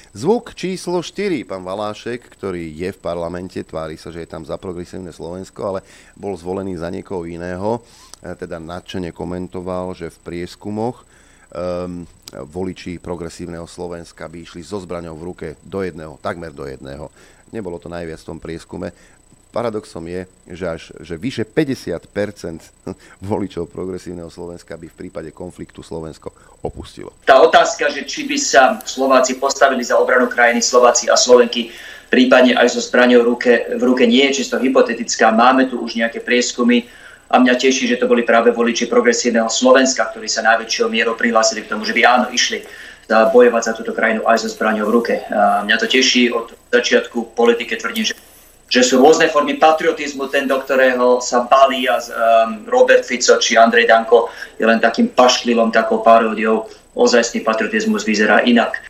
Zvuk 0.10 0.58
číslo 0.58 1.06
4, 1.06 1.46
pán 1.46 1.62
Valášek, 1.62 2.34
ktorý 2.34 2.74
je 2.74 2.90
v 2.90 3.00
parlamente, 3.00 3.62
tvári 3.62 3.94
sa, 3.94 4.10
že 4.10 4.26
je 4.26 4.30
tam 4.30 4.42
za 4.42 4.58
progresívne 4.58 5.14
Slovensko, 5.14 5.62
ale 5.62 5.80
bol 6.18 6.34
zvolený 6.34 6.82
za 6.82 6.90
niekoho 6.90 7.30
iného, 7.30 7.86
e, 8.18 8.34
teda 8.34 8.58
nadšene 8.58 9.14
komentoval, 9.14 9.94
že 9.94 10.10
v 10.10 10.18
prieskumoch 10.26 11.06
um, 11.54 12.06
voliči 12.34 13.02
progresívneho 13.02 13.66
Slovenska 13.66 14.30
by 14.30 14.46
išli 14.46 14.62
so 14.62 14.78
zbraňou 14.82 15.18
v 15.18 15.28
ruke 15.30 15.48
do 15.66 15.82
jedného, 15.82 16.22
takmer 16.22 16.54
do 16.54 16.66
jedného. 16.66 17.10
Nebolo 17.50 17.82
to 17.82 17.90
najviac 17.90 18.22
v 18.22 18.30
tom 18.30 18.40
prieskume, 18.42 18.94
Paradoxom 19.50 20.06
je, 20.06 20.22
že 20.54 20.66
až 20.70 20.84
že 21.02 21.18
vyše 21.18 21.44
50% 21.44 22.06
voličov 23.30 23.66
progresívneho 23.66 24.30
Slovenska 24.30 24.78
by 24.78 24.88
v 24.94 24.96
prípade 25.06 25.30
konfliktu 25.34 25.82
Slovensko 25.82 26.30
opustilo. 26.62 27.14
Tá 27.26 27.42
otázka, 27.42 27.90
že 27.90 28.06
či 28.06 28.30
by 28.30 28.38
sa 28.38 28.78
Slováci 28.86 29.42
postavili 29.42 29.82
za 29.82 29.98
obranu 29.98 30.30
krajiny 30.30 30.62
Slováci 30.62 31.10
a 31.10 31.18
Slovenky 31.18 31.74
prípadne 32.14 32.54
aj 32.58 32.78
so 32.78 32.82
zbraňou 32.82 33.26
v 33.26 33.30
ruke, 33.34 33.52
v 33.74 33.84
ruke 33.86 34.04
nie 34.06 34.26
je 34.30 34.46
čisto 34.46 34.62
hypotetická. 34.62 35.34
Máme 35.34 35.66
tu 35.66 35.82
už 35.82 35.98
nejaké 35.98 36.22
prieskumy 36.22 36.86
a 37.30 37.38
mňa 37.38 37.54
teší, 37.58 37.86
že 37.86 38.02
to 38.02 38.10
boli 38.10 38.26
práve 38.26 38.50
voliči 38.54 38.90
progresívneho 38.90 39.50
Slovenska, 39.50 40.10
ktorí 40.10 40.26
sa 40.26 40.46
najväčšou 40.46 40.90
mierou 40.90 41.14
prihlásili 41.14 41.66
k 41.66 41.70
tomu, 41.70 41.86
že 41.86 41.94
by 41.94 42.02
áno, 42.06 42.26
išli 42.34 42.66
bojovať 43.10 43.64
za 43.66 43.74
túto 43.74 43.94
krajinu 43.94 44.22
aj 44.30 44.46
so 44.46 44.50
zbraňou 44.54 44.90
v 44.90 44.94
ruke. 44.94 45.14
A 45.34 45.66
mňa 45.66 45.78
to 45.82 45.90
teší, 45.90 46.30
od 46.30 46.54
začiatku 46.70 47.34
politike 47.34 47.74
tvrdím, 47.78 48.06
že 48.06 48.14
že 48.70 48.86
sú 48.86 49.02
rôzne 49.02 49.28
formy 49.34 49.58
patriotizmu, 49.58 50.30
ten, 50.30 50.46
do 50.46 50.62
ktorého 50.62 51.20
sa 51.20 51.50
balí 51.50 51.90
a 51.90 51.98
um, 51.98 52.64
Robert 52.70 53.02
Fico 53.04 53.42
či 53.42 53.58
Andrej 53.58 53.90
Danko 53.90 54.30
je 54.62 54.64
len 54.64 54.78
takým 54.78 55.10
pašklilom, 55.10 55.74
takou 55.74 56.06
paródiou. 56.06 56.70
Ozajstný 56.94 57.42
patriotizmus 57.42 58.06
vyzerá 58.06 58.46
inak. 58.46 58.90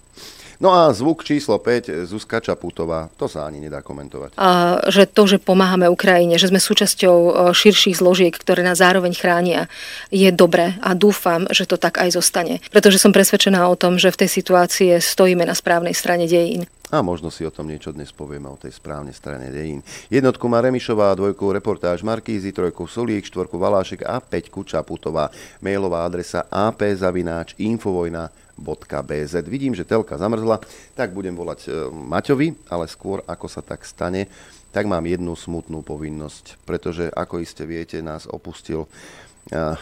No 0.59 0.75
a 0.75 0.91
zvuk 0.91 1.23
číslo 1.23 1.55
5, 1.55 2.03
Zuzka 2.03 2.43
Čaputová, 2.43 3.07
to 3.15 3.31
sa 3.31 3.47
ani 3.47 3.63
nedá 3.63 3.79
komentovať. 3.79 4.35
A, 4.35 4.83
že 4.91 5.07
to, 5.07 5.23
že 5.23 5.39
pomáhame 5.39 5.87
Ukrajine, 5.87 6.35
že 6.35 6.51
sme 6.51 6.59
súčasťou 6.59 7.47
širších 7.55 7.95
zložiek, 7.95 8.35
ktoré 8.35 8.59
nás 8.59 8.83
zároveň 8.83 9.15
chránia, 9.15 9.71
je 10.11 10.27
dobré 10.35 10.75
a 10.83 10.91
dúfam, 10.99 11.47
že 11.47 11.63
to 11.63 11.79
tak 11.79 12.03
aj 12.03 12.11
zostane. 12.11 12.59
Pretože 12.75 12.99
som 12.99 13.15
presvedčená 13.15 13.71
o 13.71 13.79
tom, 13.79 13.95
že 13.95 14.11
v 14.11 14.27
tej 14.27 14.29
situácii 14.35 14.99
stojíme 14.99 15.47
na 15.47 15.55
správnej 15.55 15.95
strane 15.95 16.27
dejín. 16.27 16.67
A 16.89 17.05
možno 17.05 17.29
si 17.29 17.45
o 17.45 17.53
tom 17.53 17.69
niečo 17.69 17.93
dnes 17.93 18.09
povieme, 18.09 18.49
o 18.49 18.57
tej 18.57 18.73
správnej 18.73 19.13
strane 19.13 19.53
dejín. 19.53 19.85
Jednotku 20.09 20.49
má 20.49 20.57
Remišová, 20.57 21.13
dvojku 21.13 21.53
reportáž 21.53 22.01
Markízy, 22.01 22.49
trojku 22.49 22.89
Solík, 22.89 23.29
štvorku 23.29 23.61
Valášek 23.61 24.09
a 24.09 24.17
peťku 24.17 24.65
Čaputová. 24.65 25.29
Mailová 25.61 26.01
adresa 26.01 26.49
apzavináč.infovojna.bz 26.49 29.33
Vidím, 29.45 29.77
že 29.77 29.85
telka 29.85 30.17
zamrzla, 30.17 30.65
tak 30.97 31.13
budem 31.13 31.37
volať 31.37 31.69
e, 31.69 31.93
Maťovi, 31.93 32.73
ale 32.73 32.89
skôr 32.89 33.21
ako 33.29 33.45
sa 33.45 33.61
tak 33.61 33.85
stane, 33.85 34.25
tak 34.73 34.89
mám 34.89 35.05
jednu 35.05 35.37
smutnú 35.37 35.85
povinnosť, 35.85 36.57
pretože 36.65 37.05
ako 37.13 37.37
iste 37.37 37.69
viete, 37.69 38.01
nás 38.01 38.25
opustil 38.29 38.85
uh, 38.85 39.73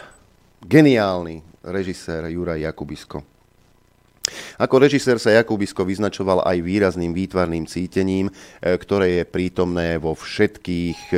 geniálny 0.64 1.44
režisér 1.60 2.32
Juraj 2.32 2.64
Jakubisko 2.64 3.37
ako 4.58 4.76
režisér 4.84 5.18
sa 5.18 5.34
Jakubisko 5.34 5.84
vyznačoval 5.84 6.44
aj 6.46 6.58
výrazným 6.64 7.12
výtvarným 7.12 7.66
cítením, 7.66 8.28
e, 8.28 8.76
ktoré 8.78 9.22
je 9.22 9.24
prítomné 9.24 9.98
vo 9.98 10.14
všetkých 10.14 11.00
e, 11.14 11.18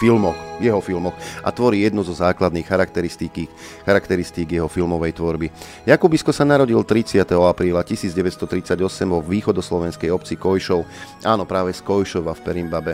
filmoch, 0.00 0.36
jeho 0.64 0.80
filmoch 0.80 1.12
a 1.44 1.52
tvorí 1.52 1.84
jednu 1.84 2.00
zo 2.00 2.16
základných 2.16 2.64
charakteristík, 2.64 3.52
charakteristík 3.84 4.48
jeho 4.56 4.68
filmovej 4.68 5.12
tvorby. 5.12 5.52
Jakubisko 5.84 6.32
sa 6.32 6.48
narodil 6.48 6.80
30. 6.80 7.20
apríla 7.36 7.84
1938 7.84 8.80
vo 9.04 9.20
východoslovenskej 9.20 10.08
obci 10.08 10.40
Kojšov, 10.40 10.88
áno 11.28 11.44
práve 11.44 11.76
z 11.76 11.84
Kojšova 11.84 12.32
v 12.32 12.40
Perimbabe, 12.40 12.92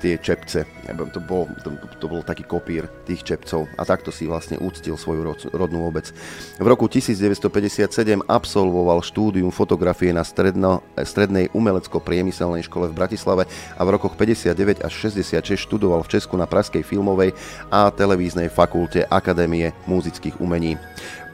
tie 0.00 0.20
čepce, 0.20 0.68
to 1.12 1.20
bol, 1.24 1.48
to, 1.64 1.72
to 2.00 2.06
bol 2.08 2.20
taký 2.20 2.44
kopír 2.44 2.88
tých 3.08 3.24
čepcov 3.24 3.68
a 3.76 3.82
takto 3.84 4.12
si 4.12 4.28
vlastne 4.28 4.60
úctil 4.60 4.96
svoju 4.96 5.52
rodnú 5.52 5.88
obec. 5.88 6.12
V 6.60 6.66
roku 6.66 6.88
1957 6.88 8.24
absolvoval 8.28 8.95
štúdium 9.00 9.48
fotografie 9.48 10.12
na 10.12 10.22
stredno, 10.22 10.84
strednej 10.94 11.48
umelecko-priemyselnej 11.56 12.66
škole 12.66 12.92
v 12.92 12.96
Bratislave 12.96 13.48
a 13.76 13.82
v 13.82 13.92
rokoch 13.96 14.14
59 14.18 14.84
až 14.84 14.92
66 15.08 15.56
študoval 15.56 16.04
v 16.04 16.12
Česku 16.16 16.36
na 16.36 16.44
Pražskej 16.44 16.84
filmovej 16.84 17.32
a 17.72 17.88
televíznej 17.88 18.52
fakulte 18.52 19.08
Akadémie 19.08 19.72
muzických 19.88 20.38
umení. 20.40 20.76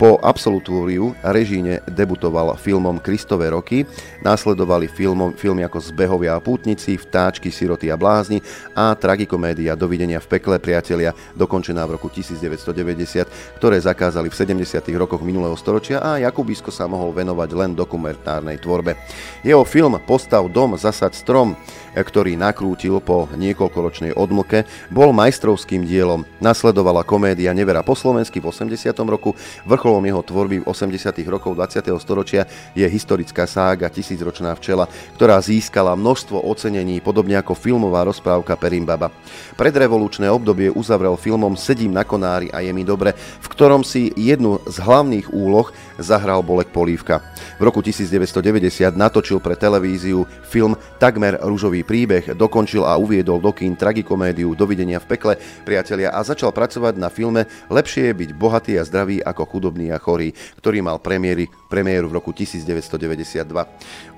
Po 0.00 0.18
absolutóriu 0.18 1.14
režíne 1.22 1.84
debutoval 1.86 2.58
filmom 2.58 2.98
Kristové 2.98 3.52
roky, 3.54 3.86
následovali 4.24 4.90
filmom, 4.90 5.36
filmy 5.36 5.62
ako 5.62 5.78
Zbehovia 5.78 6.34
a 6.36 6.42
pútnici, 6.42 6.98
Vtáčky, 6.98 7.54
siroty 7.54 7.92
a 7.92 7.96
blázni 7.96 8.42
a 8.74 8.92
tragikomédia 8.98 9.78
Dovidenia 9.78 10.18
v 10.18 10.30
pekle 10.38 10.58
priatelia, 10.58 11.14
dokončená 11.38 11.86
v 11.86 12.00
roku 12.00 12.10
1990, 12.10 13.58
ktoré 13.60 13.76
zakázali 13.78 14.26
v 14.26 14.34
70. 14.64 14.82
rokoch 14.98 15.22
minulého 15.22 15.54
storočia 15.54 16.02
a 16.02 16.18
Jakubisko 16.18 16.74
sa 16.74 16.90
mohol 16.90 17.14
venovať 17.14 17.50
len 17.54 17.70
dokumentárnej 17.76 18.58
tvorbe. 18.58 18.98
Jeho 19.46 19.62
film 19.62 19.96
Postav 20.02 20.44
dom, 20.50 20.74
zasad 20.74 21.14
strom 21.14 21.54
ktorý 22.00 22.40
nakrútil 22.40 22.96
po 23.04 23.28
niekoľkoročnej 23.36 24.16
odmlke, 24.16 24.64
bol 24.88 25.12
majstrovským 25.12 25.84
dielom. 25.84 26.24
Nasledovala 26.40 27.04
komédia 27.04 27.52
Nevera 27.52 27.84
po 27.84 27.92
slovensky 27.92 28.40
v 28.40 28.48
80. 28.48 28.96
roku, 29.04 29.36
vrcholom 29.82 30.06
jeho 30.06 30.22
tvorby 30.22 30.56
v 30.62 30.68
80. 30.70 31.10
rokov 31.26 31.58
20. 31.58 31.90
storočia 31.98 32.46
je 32.70 32.86
historická 32.86 33.50
sága 33.50 33.90
Tisícročná 33.90 34.54
včela, 34.54 34.86
ktorá 35.18 35.42
získala 35.42 35.98
množstvo 35.98 36.38
ocenení, 36.38 37.02
podobne 37.02 37.34
ako 37.34 37.58
filmová 37.58 38.06
rozprávka 38.06 38.54
Perimbaba. 38.54 39.10
Predrevolučné 39.58 40.30
obdobie 40.30 40.70
uzavrel 40.70 41.18
filmom 41.18 41.58
Sedím 41.58 41.90
na 41.90 42.06
konári 42.06 42.46
a 42.54 42.62
je 42.62 42.70
mi 42.70 42.86
dobre, 42.86 43.10
v 43.18 43.48
ktorom 43.50 43.82
si 43.82 44.14
jednu 44.14 44.62
z 44.70 44.78
hlavných 44.78 45.34
úloh 45.34 45.74
zahral 45.98 46.46
Bolek 46.46 46.70
Polívka. 46.70 47.18
V 47.58 47.66
roku 47.66 47.82
1990 47.82 48.94
natočil 48.94 49.42
pre 49.42 49.58
televíziu 49.58 50.22
film 50.46 50.78
Takmer 51.02 51.42
rúžový 51.42 51.82
príbeh, 51.82 52.38
dokončil 52.38 52.86
a 52.86 52.94
uviedol 52.94 53.42
do 53.42 53.50
kín 53.50 53.74
tragikomédiu 53.74 54.54
Dovidenia 54.54 55.02
v 55.02 55.10
pekle, 55.10 55.34
priatelia, 55.66 56.14
a 56.14 56.22
začal 56.22 56.54
pracovať 56.54 56.94
na 57.02 57.10
filme 57.10 57.50
Lepšie 57.66 58.14
je 58.14 58.14
byť 58.14 58.30
bohatý 58.38 58.78
a 58.78 58.86
zdravý 58.86 59.18
ako 59.18 59.42
chudobný 59.48 59.71
a 59.88 59.96
chorý, 59.96 60.36
ktorý 60.60 60.84
mal 60.84 61.00
premiéry, 61.00 61.48
premiéru 61.72 62.12
v 62.12 62.20
roku 62.20 62.36
1992. 62.36 63.48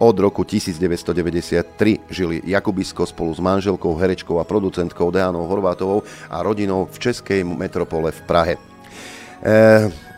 Od 0.02 0.16
roku 0.18 0.42
1993 0.42 2.10
žili 2.10 2.42
Jakubisko 2.42 3.06
spolu 3.06 3.30
s 3.30 3.38
manželkou, 3.38 3.94
herečkou 3.94 4.42
a 4.42 4.44
producentkou 4.48 5.14
Deanou 5.14 5.46
Horvátovou 5.46 6.02
a 6.26 6.42
rodinou 6.42 6.90
v 6.90 6.96
Českej 6.98 7.46
metropole 7.46 8.10
v 8.10 8.20
Prahe. 8.26 8.54
E- 9.44 10.14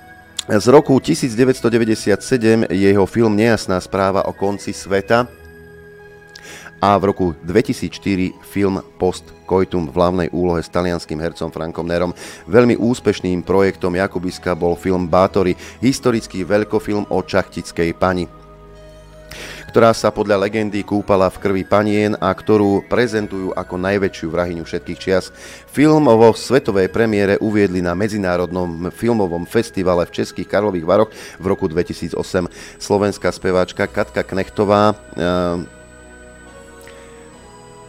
z 0.46 0.66
roku 0.70 0.94
1997 1.02 2.70
je 2.70 2.86
jeho 2.94 3.06
film 3.06 3.34
Nejasná 3.34 3.82
správa 3.82 4.30
o 4.30 4.32
konci 4.32 4.70
sveta 4.70 5.26
a 6.80 6.96
v 7.00 7.12
roku 7.12 7.26
2004 7.44 8.36
film 8.44 8.82
Post 9.00 9.32
Coitum 9.46 9.88
v 9.88 9.96
hlavnej 9.96 10.28
úlohe 10.34 10.60
s 10.60 10.72
talianským 10.72 11.20
hercom 11.22 11.48
Frankom 11.48 11.86
Nerom. 11.86 12.12
Veľmi 12.50 12.76
úspešným 12.76 13.46
projektom 13.46 13.94
Jakubiska 13.94 14.52
bol 14.58 14.74
film 14.74 15.06
Bátory, 15.06 15.54
historický 15.80 16.42
veľkofilm 16.42 17.08
o 17.08 17.18
čachtickej 17.22 17.90
pani 17.96 18.26
ktorá 19.76 19.92
sa 19.92 20.08
podľa 20.08 20.48
legendy 20.48 20.80
kúpala 20.80 21.28
v 21.28 21.36
krvi 21.36 21.60
panien 21.60 22.16
a 22.16 22.32
ktorú 22.32 22.88
prezentujú 22.88 23.52
ako 23.52 23.76
najväčšiu 23.76 24.32
vrahyňu 24.32 24.64
všetkých 24.64 24.96
čias. 24.96 25.28
Film 25.68 26.08
vo 26.08 26.32
svetovej 26.32 26.88
premiére 26.88 27.36
uviedli 27.44 27.84
na 27.84 27.92
Medzinárodnom 27.92 28.88
filmovom 28.88 29.44
festivale 29.44 30.08
v 30.08 30.16
Českých 30.16 30.48
Karlových 30.48 30.88
Varoch 30.88 31.12
v 31.36 31.44
roku 31.44 31.68
2008. 31.68 32.16
Slovenská 32.80 33.28
speváčka 33.28 33.84
Katka 33.84 34.24
Knechtová 34.24 34.96
e, 34.96 35.68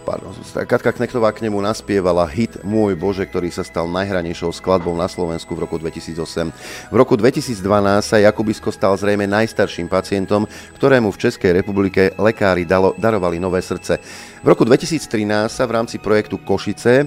pardon, 0.07 0.31
Katka 0.63 0.95
Knechtová 0.95 1.35
k 1.35 1.43
nemu 1.43 1.59
naspievala 1.59 2.23
hit 2.31 2.63
Môj 2.63 2.95
Bože, 2.95 3.27
ktorý 3.27 3.51
sa 3.51 3.67
stal 3.67 3.91
najhranejšou 3.91 4.55
skladbou 4.55 4.95
na 4.95 5.11
Slovensku 5.11 5.51
v 5.51 5.67
roku 5.67 5.75
2008. 5.75 6.47
V 6.87 6.95
roku 6.95 7.19
2012 7.19 7.59
sa 7.99 8.15
Jakubisko 8.15 8.71
stal 8.71 8.95
zrejme 8.95 9.27
najstarším 9.27 9.91
pacientom, 9.91 10.47
ktorému 10.79 11.11
v 11.11 11.21
Českej 11.27 11.51
republike 11.59 12.15
lekári 12.15 12.63
dalo, 12.63 12.95
darovali 12.95 13.35
nové 13.35 13.59
srdce. 13.59 13.99
V 14.39 14.47
roku 14.47 14.63
2013 14.63 15.51
sa 15.51 15.67
v 15.67 15.75
rámci 15.75 15.99
projektu 15.99 16.39
Košice 16.39 17.03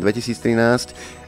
um, 0.00 1.19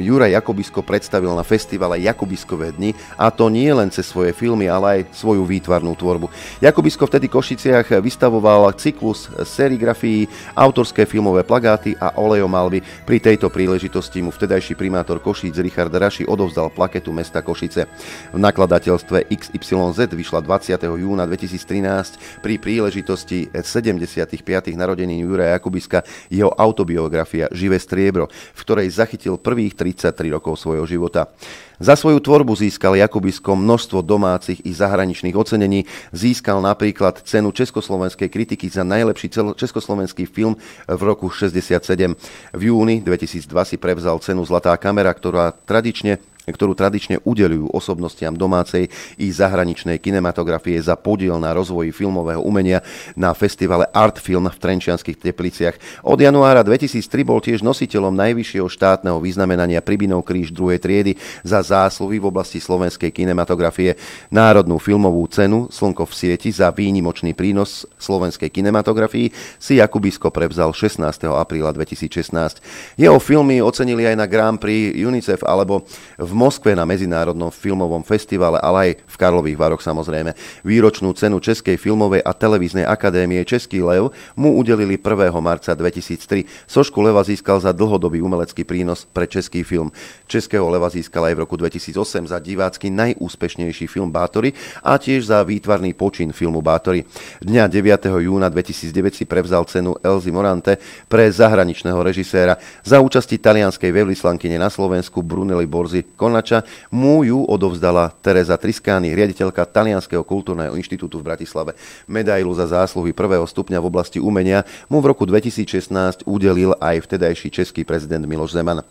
Juraj 0.00 0.34
Jakobisko 0.34 0.82
predstavil 0.82 1.30
na 1.30 1.46
festivale 1.46 2.02
Jakobiskové 2.02 2.74
dni 2.74 2.98
a 3.14 3.30
to 3.30 3.46
nie 3.46 3.70
len 3.70 3.86
cez 3.94 4.10
svoje 4.10 4.34
filmy, 4.34 4.66
ale 4.66 4.86
aj 5.06 5.14
svoju 5.14 5.46
výtvarnú 5.46 5.94
tvorbu. 5.94 6.26
Jakobisko 6.58 7.06
vtedy 7.06 7.30
v 7.30 7.38
Košiciach 7.38 8.02
vystavoval 8.02 8.74
cyklus 8.74 9.30
serigrafií, 9.46 10.26
autorské 10.58 11.06
filmové 11.06 11.46
plagáty 11.46 11.94
a 11.94 12.10
olejomalby. 12.18 12.82
Pri 13.06 13.22
tejto 13.22 13.46
príležitosti 13.54 14.18
mu 14.18 14.34
vtedajší 14.34 14.74
primátor 14.74 15.22
Košíc 15.22 15.54
Richard 15.62 15.94
Raši 15.94 16.26
odovzdal 16.26 16.74
plaketu 16.74 17.14
mesta 17.14 17.38
Košice. 17.38 17.86
V 18.34 18.38
nakladateľstve 18.42 19.30
XYZ 19.30 20.10
vyšla 20.10 20.42
20. 20.42 20.74
júna 20.98 21.30
2013 21.30 22.42
pri 22.42 22.58
príležitosti 22.58 23.46
75. 23.54 24.26
narodení 24.74 25.22
Juraja 25.22 25.54
Jakubiska 25.54 26.02
jeho 26.26 26.50
autobiografia 26.50 27.46
Živé 27.54 27.78
striebro, 27.78 28.26
v 28.26 28.60
ktorej 28.66 28.90
zachytil 28.90 29.19
zachytil 29.20 29.36
prvých 29.36 29.76
33 29.76 30.32
rokov 30.32 30.56
svojho 30.56 30.88
života. 30.88 31.28
Za 31.76 31.92
svoju 31.92 32.24
tvorbu 32.24 32.56
získal 32.56 32.96
Jakubisko 32.96 33.52
množstvo 33.52 34.00
domácich 34.00 34.64
i 34.64 34.72
zahraničných 34.72 35.36
ocenení. 35.36 35.84
Získal 36.12 36.64
napríklad 36.64 37.20
cenu 37.28 37.52
Československej 37.52 38.32
kritiky 38.32 38.72
za 38.72 38.80
najlepší 38.80 39.28
československý 39.60 40.24
film 40.24 40.56
v 40.88 41.00
roku 41.04 41.28
67. 41.28 42.16
V 42.56 42.62
júni 42.72 43.04
2002 43.04 43.44
si 43.64 43.76
prevzal 43.76 44.16
cenu 44.24 44.40
Zlatá 44.48 44.72
kamera, 44.80 45.12
ktorá 45.12 45.52
tradične 45.52 46.16
ktorú 46.48 46.72
tradične 46.72 47.20
udelujú 47.20 47.68
osobnostiam 47.76 48.32
domácej 48.32 48.88
i 49.20 49.26
zahraničnej 49.28 50.00
kinematografie 50.00 50.80
za 50.80 50.96
podiel 50.96 51.36
na 51.36 51.52
rozvoji 51.52 51.92
filmového 51.92 52.40
umenia 52.40 52.80
na 53.12 53.36
festivale 53.36 53.84
Art 53.92 54.16
Film 54.16 54.48
v 54.48 54.56
Trenčianských 54.56 55.20
tepliciach. 55.20 55.76
Od 56.06 56.16
januára 56.16 56.64
2003 56.64 57.28
bol 57.28 57.44
tiež 57.44 57.60
nositeľom 57.60 58.16
najvyššieho 58.16 58.68
štátneho 58.68 59.20
vyznamenania 59.20 59.84
Pribinov 59.84 60.24
kríž 60.24 60.56
druhej 60.56 60.80
triedy 60.80 61.12
za 61.44 61.60
zásluhy 61.60 62.16
v 62.16 62.28
oblasti 62.32 62.56
slovenskej 62.62 63.12
kinematografie, 63.12 64.00
národnú 64.32 64.80
filmovú 64.80 65.24
cenu 65.28 65.68
Slnko 65.68 66.08
v 66.08 66.14
sieti 66.16 66.48
za 66.48 66.72
výnimočný 66.72 67.36
prínos 67.36 67.84
slovenskej 68.00 68.48
kinematografii 68.48 69.32
si 69.60 69.78
Jakubisko 69.78 70.32
prevzal 70.32 70.72
16. 70.72 71.04
apríla 71.28 71.72
2016. 71.76 72.96
Jeho 72.96 73.18
filmy 73.20 73.60
ocenili 73.60 74.08
aj 74.08 74.16
na 74.16 74.26
Grand 74.26 74.56
Prix 74.56 74.96
UNICEF 74.96 75.44
alebo 75.44 75.84
Moskve 76.32 76.72
na 76.74 76.88
Medzinárodnom 76.88 77.52
filmovom 77.52 78.02
festivale, 78.02 78.58
ale 78.62 78.78
aj 78.78 78.90
v 79.04 79.16
Karlových 79.16 79.58
Varoch 79.58 79.82
samozrejme. 79.82 80.34
Výročnú 80.64 81.12
cenu 81.14 81.38
Českej 81.42 81.76
filmovej 81.76 82.22
a 82.24 82.32
televíznej 82.32 82.86
akadémie 82.86 83.42
Český 83.44 83.82
lev 83.82 84.14
mu 84.36 84.56
udelili 84.56 84.96
1. 85.00 85.30
marca 85.42 85.72
2003. 85.74 86.46
Sošku 86.66 86.98
leva 87.02 87.20
získal 87.26 87.60
za 87.60 87.74
dlhodobý 87.74 88.22
umelecký 88.22 88.62
prínos 88.62 89.06
pre 89.08 89.26
český 89.26 89.64
film. 89.66 89.90
Českého 90.30 90.66
leva 90.70 90.86
získal 90.92 91.30
aj 91.30 91.34
v 91.36 91.42
roku 91.42 91.54
2008 91.58 92.30
za 92.30 92.38
divácky 92.38 92.92
najúspešnejší 92.92 93.90
film 93.90 94.12
Bátory 94.12 94.52
a 94.84 94.96
tiež 95.00 95.30
za 95.30 95.42
výtvarný 95.42 95.94
počin 95.94 96.30
filmu 96.30 96.62
Bátory. 96.62 97.04
Dňa 97.40 97.66
9. 97.66 98.10
júna 98.22 98.48
2009 98.52 99.16
si 99.16 99.24
prevzal 99.24 99.64
cenu 99.66 99.96
Elzy 100.00 100.30
Morante 100.30 100.76
pre 101.06 101.26
zahraničného 101.30 102.00
režiséra 102.00 102.58
za 102.84 103.00
účasti 103.00 103.38
talianskej 103.40 103.90
veľvyslankyne 103.90 104.60
na 104.60 104.68
Slovensku 104.68 105.24
Brunelli 105.24 105.66
Borzi 105.66 106.04
Kolnača 106.20 106.68
mu 106.92 107.24
ju 107.24 107.48
odovzdala 107.48 108.12
Teresa 108.20 108.60
Triskány, 108.60 109.16
riaditeľka 109.16 109.64
Talianského 109.64 110.20
kultúrneho 110.20 110.76
inštitútu 110.76 111.16
v 111.16 111.32
Bratislave. 111.32 111.72
Medailu 112.04 112.52
za 112.52 112.68
zásluhy 112.68 113.16
prvého 113.16 113.48
stupňa 113.48 113.80
v 113.80 113.88
oblasti 113.88 114.20
umenia 114.20 114.68
mu 114.92 115.00
v 115.00 115.16
roku 115.16 115.24
2016 115.24 116.28
udelil 116.28 116.76
aj 116.76 117.08
vtedajší 117.08 117.48
český 117.48 117.88
prezident 117.88 118.20
Miloš 118.28 118.52
Zeman. 118.52 118.84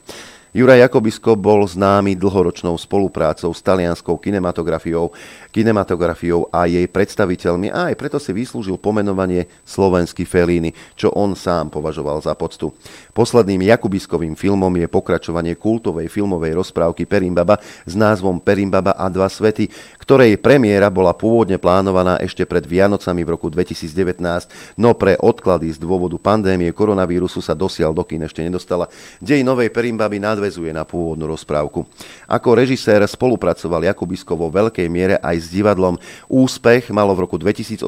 Juraj 0.50 0.90
Jakobisko 0.90 1.38
bol 1.38 1.62
známy 1.70 2.18
dlhoročnou 2.18 2.74
spoluprácou 2.74 3.54
s 3.54 3.62
talianskou 3.62 4.18
kinematografiou, 4.18 5.14
kinematografiou 5.50 6.48
a 6.54 6.70
jej 6.70 6.86
predstaviteľmi 6.86 7.74
a 7.74 7.92
aj 7.92 7.96
preto 7.98 8.18
si 8.22 8.30
vyslúžil 8.34 8.78
pomenovanie 8.78 9.50
slovenský 9.66 10.24
Felíny, 10.24 10.74
čo 10.94 11.10
on 11.14 11.34
sám 11.34 11.74
považoval 11.74 12.22
za 12.22 12.38
poctu. 12.38 12.70
Posledným 13.14 13.66
Jakubiskovým 13.66 14.38
filmom 14.38 14.72
je 14.78 14.88
pokračovanie 14.88 15.58
kultovej 15.58 16.08
filmovej 16.08 16.56
rozprávky 16.56 17.10
Perimbaba 17.10 17.58
s 17.84 17.94
názvom 17.98 18.38
Perimbaba 18.40 18.94
a 18.96 19.10
dva 19.10 19.28
svety, 19.28 19.68
ktorej 20.00 20.38
premiéra 20.40 20.88
bola 20.94 21.12
pôvodne 21.12 21.58
plánovaná 21.58 22.22
ešte 22.22 22.46
pred 22.46 22.64
Vianocami 22.64 23.26
v 23.26 23.34
roku 23.34 23.50
2019, 23.50 24.80
no 24.80 24.94
pre 24.94 25.18
odklady 25.18 25.74
z 25.74 25.78
dôvodu 25.82 26.16
pandémie 26.22 26.70
koronavírusu 26.72 27.42
sa 27.42 27.58
dosiaľ 27.58 27.92
do 27.92 28.06
kín 28.06 28.22
ešte 28.24 28.46
nedostala. 28.46 28.88
Dej 29.18 29.42
novej 29.42 29.74
Perimbaby 29.74 30.22
nadvezuje 30.22 30.70
na 30.72 30.86
pôvodnú 30.86 31.26
rozprávku. 31.28 31.84
Ako 32.30 32.50
režisér 32.56 33.02
spolupracoval 33.04 33.90
Jakubisko 33.90 34.38
vo 34.38 34.48
veľkej 34.54 34.88
miere 34.88 35.16
aj 35.20 35.39
s 35.40 35.48
divadlom. 35.48 35.96
Úspech 36.28 36.92
malo 36.92 37.16
v 37.16 37.24
roku 37.24 37.40
2018 37.40 37.88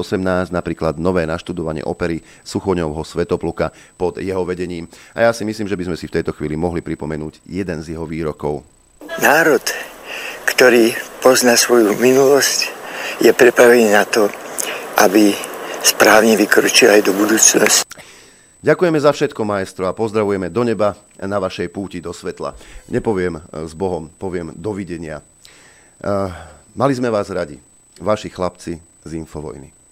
napríklad 0.50 0.96
nové 0.96 1.28
naštudovanie 1.28 1.84
opery 1.84 2.24
Suchoňovho 2.42 3.04
Svetopluka 3.04 3.70
pod 3.94 4.18
jeho 4.18 4.42
vedením. 4.42 4.88
A 5.12 5.28
ja 5.28 5.30
si 5.36 5.44
myslím, 5.44 5.68
že 5.68 5.76
by 5.76 5.92
sme 5.92 5.96
si 6.00 6.08
v 6.08 6.16
tejto 6.18 6.32
chvíli 6.32 6.56
mohli 6.56 6.80
pripomenúť 6.80 7.44
jeden 7.46 7.78
z 7.84 7.94
jeho 7.94 8.08
výrokov. 8.08 8.64
Národ 9.20 9.62
ktorý 10.46 10.94
pozná 11.22 11.58
svoju 11.58 11.96
minulosť, 11.98 12.70
je 13.22 13.30
pripravený 13.34 13.94
na 13.94 14.06
to, 14.06 14.30
aby 15.00 15.34
správne 15.82 16.38
vykročil 16.38 16.90
aj 16.90 17.02
do 17.02 17.12
budúcnosti. 17.14 17.82
Ďakujeme 18.62 18.98
za 19.02 19.10
všetko, 19.10 19.42
maestro, 19.42 19.90
a 19.90 19.96
pozdravujeme 19.96 20.46
do 20.46 20.62
neba 20.62 20.94
na 21.18 21.42
vašej 21.42 21.66
púti 21.74 21.98
do 21.98 22.14
svetla. 22.14 22.54
Nepoviem 22.94 23.42
eh, 23.42 23.42
s 23.66 23.74
Bohom, 23.74 24.06
poviem 24.06 24.54
dovidenia. 24.54 25.18
Uh, 26.02 26.34
mali 26.72 26.92
sme 26.96 27.12
vás 27.12 27.28
radi, 27.28 27.60
vaši 28.00 28.32
chlapci 28.32 28.80
z 29.04 29.10
Infovojny. 29.16 29.82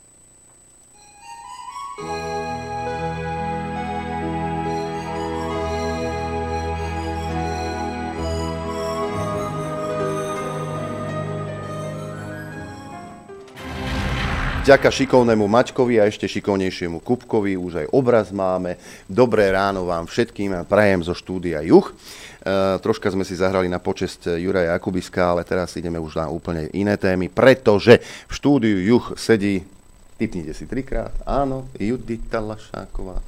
Vďaka 14.61 14.93
šikovnému 14.93 15.51
Mačkovi 15.51 15.99
a 15.99 16.07
ešte 16.07 16.31
šikovnejšiemu 16.31 17.03
Kupkovi 17.03 17.59
už 17.59 17.73
aj 17.83 17.87
obraz 17.91 18.31
máme. 18.31 18.79
Dobré 19.11 19.51
ráno 19.51 19.89
vám 19.89 20.07
všetkým 20.07 20.53
a 20.55 20.63
prajem 20.63 21.03
zo 21.03 21.11
štúdia 21.17 21.59
Juch. 21.65 21.91
E, 22.41 22.81
troška 22.81 23.13
sme 23.13 23.25
si 23.29 23.37
zahrali 23.37 23.69
na 23.69 23.77
počest 23.77 24.25
Juraja 24.25 24.73
Jakubiska, 24.81 25.37
ale 25.37 25.45
teraz 25.45 25.77
ideme 25.77 26.01
už 26.01 26.17
na 26.17 26.27
úplne 26.33 26.73
iné 26.73 26.97
témy, 26.97 27.29
pretože 27.29 28.01
v 28.01 28.33
štúdiu 28.33 28.81
Juch 28.81 29.13
sedí, 29.21 29.61
typnite 30.17 30.57
si 30.57 30.65
trikrát, 30.65 31.13
áno, 31.29 31.69
Judita 31.77 32.41
Lašáková. 32.41 33.21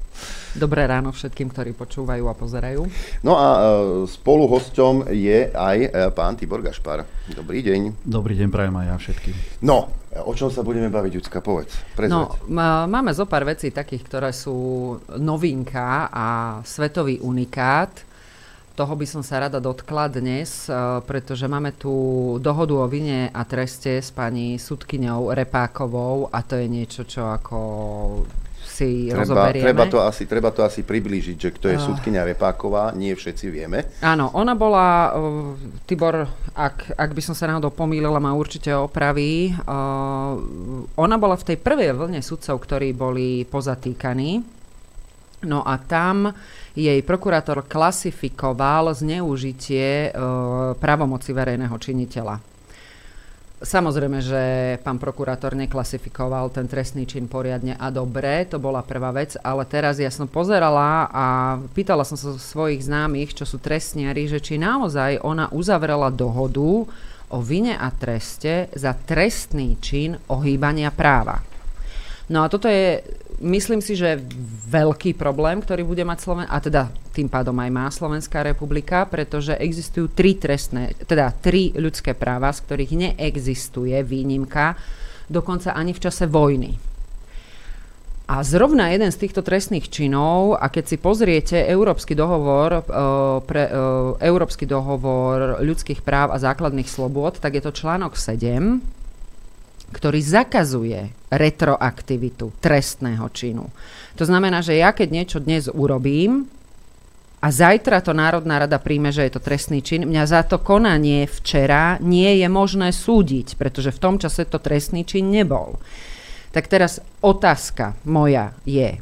Dobré 0.52 0.84
ráno 0.84 1.08
všetkým, 1.08 1.48
ktorí 1.48 1.72
počúvajú 1.72 2.28
a 2.28 2.36
pozerajú. 2.36 2.84
No 3.24 3.40
a 3.40 3.48
e, 3.52 3.60
spolu 4.04 4.44
hosťom 4.44 5.08
je 5.08 5.48
aj 5.48 5.78
e, 5.80 5.88
pán 6.12 6.36
Tibor 6.36 6.60
Gašpar. 6.60 7.08
Dobrý 7.32 7.64
deň. 7.64 8.04
Dobrý 8.04 8.36
deň, 8.36 8.48
prajem 8.52 8.76
aj 8.76 8.86
ja 8.92 8.96
všetkým. 9.00 9.36
No, 9.64 9.88
o 10.12 10.32
čom 10.36 10.52
sa 10.52 10.60
budeme 10.60 10.92
baviť, 10.92 11.12
Jucka, 11.16 11.40
povedz. 11.40 11.72
Prezveď. 11.96 12.12
No, 12.12 12.36
máme 12.84 13.16
zo 13.16 13.24
pár 13.24 13.48
vecí 13.48 13.72
takých, 13.72 14.04
ktoré 14.04 14.30
sú 14.36 15.00
novinka 15.16 16.12
a 16.12 16.26
svetový 16.60 17.24
unikát. 17.24 18.11
Toho 18.72 18.96
by 18.96 19.04
som 19.04 19.20
sa 19.20 19.44
rada 19.44 19.60
dotkla 19.60 20.08
dnes, 20.08 20.64
e, 20.64 20.72
pretože 21.04 21.44
máme 21.44 21.76
tu 21.76 21.92
dohodu 22.40 22.72
o 22.80 22.86
vine 22.88 23.28
a 23.28 23.44
treste 23.44 24.00
s 24.00 24.08
pani 24.08 24.56
sudkyňou 24.56 25.28
Repákovou 25.36 26.32
a 26.32 26.40
to 26.40 26.56
je 26.56 26.66
niečo, 26.72 27.04
čo 27.04 27.28
ako 27.28 27.58
si 28.64 29.12
treba, 29.12 29.28
rozoberieme. 29.28 29.66
Treba 29.68 29.84
to, 29.84 29.98
asi, 30.00 30.24
treba 30.24 30.48
to 30.48 30.64
asi 30.64 30.80
priblížiť, 30.80 31.36
že 31.36 31.50
kto 31.52 31.66
je 31.68 31.76
uh. 31.76 31.84
súdkynia 31.84 32.24
Repáková, 32.24 32.96
nie 32.96 33.12
všetci 33.12 33.46
vieme. 33.52 33.92
Áno, 34.00 34.32
ona 34.32 34.56
bola, 34.56 35.12
uh, 35.12 35.52
Tibor, 35.84 36.24
ak, 36.56 36.96
ak 36.96 37.10
by 37.12 37.20
som 37.20 37.36
sa 37.36 37.52
náhodou 37.52 37.68
pomýlila, 37.68 38.24
ma 38.24 38.32
určite 38.32 38.72
opraví, 38.72 39.52
uh, 39.52 40.32
ona 40.96 41.16
bola 41.20 41.36
v 41.36 41.44
tej 41.52 41.56
prvej 41.60 41.92
vlne 41.92 42.24
sudcov, 42.24 42.56
ktorí 42.64 42.96
boli 42.96 43.44
pozatýkaní. 43.44 44.61
No 45.42 45.66
a 45.66 45.74
tam 45.78 46.30
jej 46.78 47.02
prokurátor 47.02 47.66
klasifikoval 47.66 48.94
zneužitie 48.94 50.14
uh, 50.14 50.78
právomoci 50.78 51.34
verejného 51.34 51.74
činiteľa. 51.74 52.52
Samozrejme, 53.62 54.18
že 54.18 54.42
pán 54.82 54.98
prokurátor 54.98 55.54
neklasifikoval 55.54 56.50
ten 56.50 56.66
trestný 56.66 57.06
čin 57.06 57.30
poriadne 57.30 57.78
a 57.78 57.94
dobre, 57.94 58.42
to 58.50 58.58
bola 58.58 58.82
prvá 58.82 59.14
vec, 59.14 59.38
ale 59.38 59.62
teraz 59.70 60.02
ja 60.02 60.10
som 60.10 60.26
pozerala 60.26 61.06
a 61.06 61.26
pýtala 61.70 62.02
som 62.02 62.18
sa 62.18 62.34
svojich 62.34 62.82
známych, 62.82 63.38
čo 63.38 63.46
sú 63.46 63.62
trestniari, 63.62 64.26
že 64.26 64.42
či 64.42 64.58
naozaj 64.58 65.22
ona 65.22 65.46
uzavrela 65.54 66.10
dohodu 66.10 66.90
o 67.30 67.38
vine 67.38 67.78
a 67.78 67.86
treste 67.94 68.66
za 68.74 68.98
trestný 68.98 69.78
čin 69.78 70.18
ohýbania 70.26 70.90
práva. 70.90 71.51
No 72.30 72.44
a 72.44 72.50
toto 72.50 72.70
je 72.70 73.02
myslím 73.42 73.82
si, 73.82 73.98
že 73.98 74.22
veľký 74.70 75.18
problém, 75.18 75.58
ktorý 75.58 75.82
bude 75.82 76.06
mať 76.06 76.18
Sloven- 76.22 76.50
a 76.50 76.62
teda 76.62 76.88
tým 77.12 77.28
pádom 77.28 77.58
aj 77.58 77.70
má 77.74 77.86
Slovenská 77.90 78.46
republika, 78.46 79.04
pretože 79.04 79.58
existujú 79.58 80.08
tri 80.08 80.38
trestné, 80.38 80.94
teda 81.04 81.34
tri 81.34 81.74
ľudské 81.74 82.14
práva, 82.14 82.54
z 82.54 82.62
ktorých 82.64 82.92
neexistuje 82.94 83.98
výnimka, 84.06 84.78
dokonca 85.28 85.74
ani 85.74 85.92
v 85.92 86.02
čase 86.02 86.24
vojny. 86.30 86.78
A 88.32 88.40
zrovna 88.46 88.88
jeden 88.88 89.12
z 89.12 89.28
týchto 89.28 89.44
trestných 89.44 89.92
činov, 89.92 90.56
a 90.56 90.72
keď 90.72 90.84
si 90.88 90.96
pozriete 90.96 91.68
Európsky 91.68 92.16
dohovor, 92.16 92.80
uh, 92.80 93.44
pre, 93.44 93.68
uh, 93.68 94.16
Európsky 94.22 94.64
dohovor 94.64 95.60
ľudských 95.60 96.00
práv 96.00 96.32
a 96.32 96.40
základných 96.40 96.88
slobôd, 96.88 97.42
tak 97.42 97.60
je 97.60 97.62
to 97.66 97.76
článok 97.76 98.16
7, 98.16 99.01
ktorý 99.92 100.18
zakazuje 100.24 101.12
retroaktivitu 101.28 102.56
trestného 102.58 103.28
činu. 103.30 103.68
To 104.16 104.24
znamená, 104.24 104.64
že 104.64 104.80
ja 104.80 104.96
keď 104.96 105.08
niečo 105.12 105.38
dnes 105.38 105.68
urobím 105.68 106.48
a 107.42 107.50
zajtra 107.50 108.00
to 108.00 108.16
Národná 108.16 108.62
rada 108.62 108.78
príjme, 108.78 109.12
že 109.12 109.26
je 109.26 109.36
to 109.36 109.42
trestný 109.42 109.82
čin, 109.82 110.08
mňa 110.08 110.24
za 110.24 110.42
to 110.46 110.62
konanie 110.62 111.26
včera 111.26 111.98
nie 112.00 112.38
je 112.40 112.48
možné 112.48 112.94
súdiť, 112.94 113.58
pretože 113.60 113.90
v 113.92 114.02
tom 114.02 114.14
čase 114.16 114.48
to 114.48 114.62
trestný 114.62 115.02
čin 115.02 115.28
nebol. 115.28 115.76
Tak 116.54 116.68
teraz 116.68 117.02
otázka 117.20 117.98
moja 118.06 118.54
je, 118.62 119.00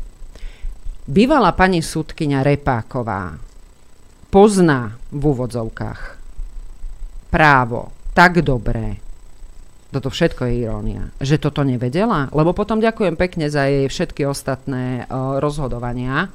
bývalá 1.05 1.53
pani 1.53 1.83
súdkynia 1.85 2.40
Repáková 2.46 3.37
pozná 4.31 4.96
v 5.11 5.22
úvodzovkách 5.35 6.00
právo 7.29 7.90
tak 8.14 8.40
dobré, 8.40 8.98
toto 9.90 10.09
všetko 10.09 10.46
je 10.46 10.55
irónia. 10.62 11.03
Že 11.18 11.50
toto 11.50 11.66
nevedela? 11.66 12.31
Lebo 12.31 12.55
potom 12.55 12.79
ďakujem 12.79 13.18
pekne 13.18 13.50
za 13.50 13.66
jej 13.66 13.90
všetky 13.90 14.22
ostatné 14.24 15.05
uh, 15.11 15.42
rozhodovania. 15.42 16.31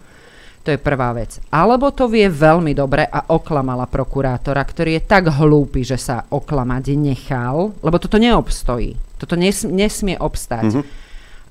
To 0.66 0.74
je 0.74 0.82
prvá 0.82 1.14
vec. 1.14 1.38
Alebo 1.54 1.94
to 1.94 2.10
vie 2.10 2.26
veľmi 2.26 2.74
dobre 2.74 3.06
a 3.06 3.32
oklamala 3.32 3.86
prokurátora, 3.86 4.60
ktorý 4.66 4.98
je 4.98 5.08
tak 5.08 5.30
hlúpy, 5.30 5.86
že 5.86 5.96
sa 5.96 6.26
oklamať 6.26 6.98
nechal, 6.98 7.72
lebo 7.86 8.02
toto 8.02 8.18
neobstojí. 8.18 8.98
Toto 9.22 9.38
nes, 9.38 9.62
nesmie 9.62 10.18
obstať. 10.18 10.74
Mm-hmm. 10.74 11.04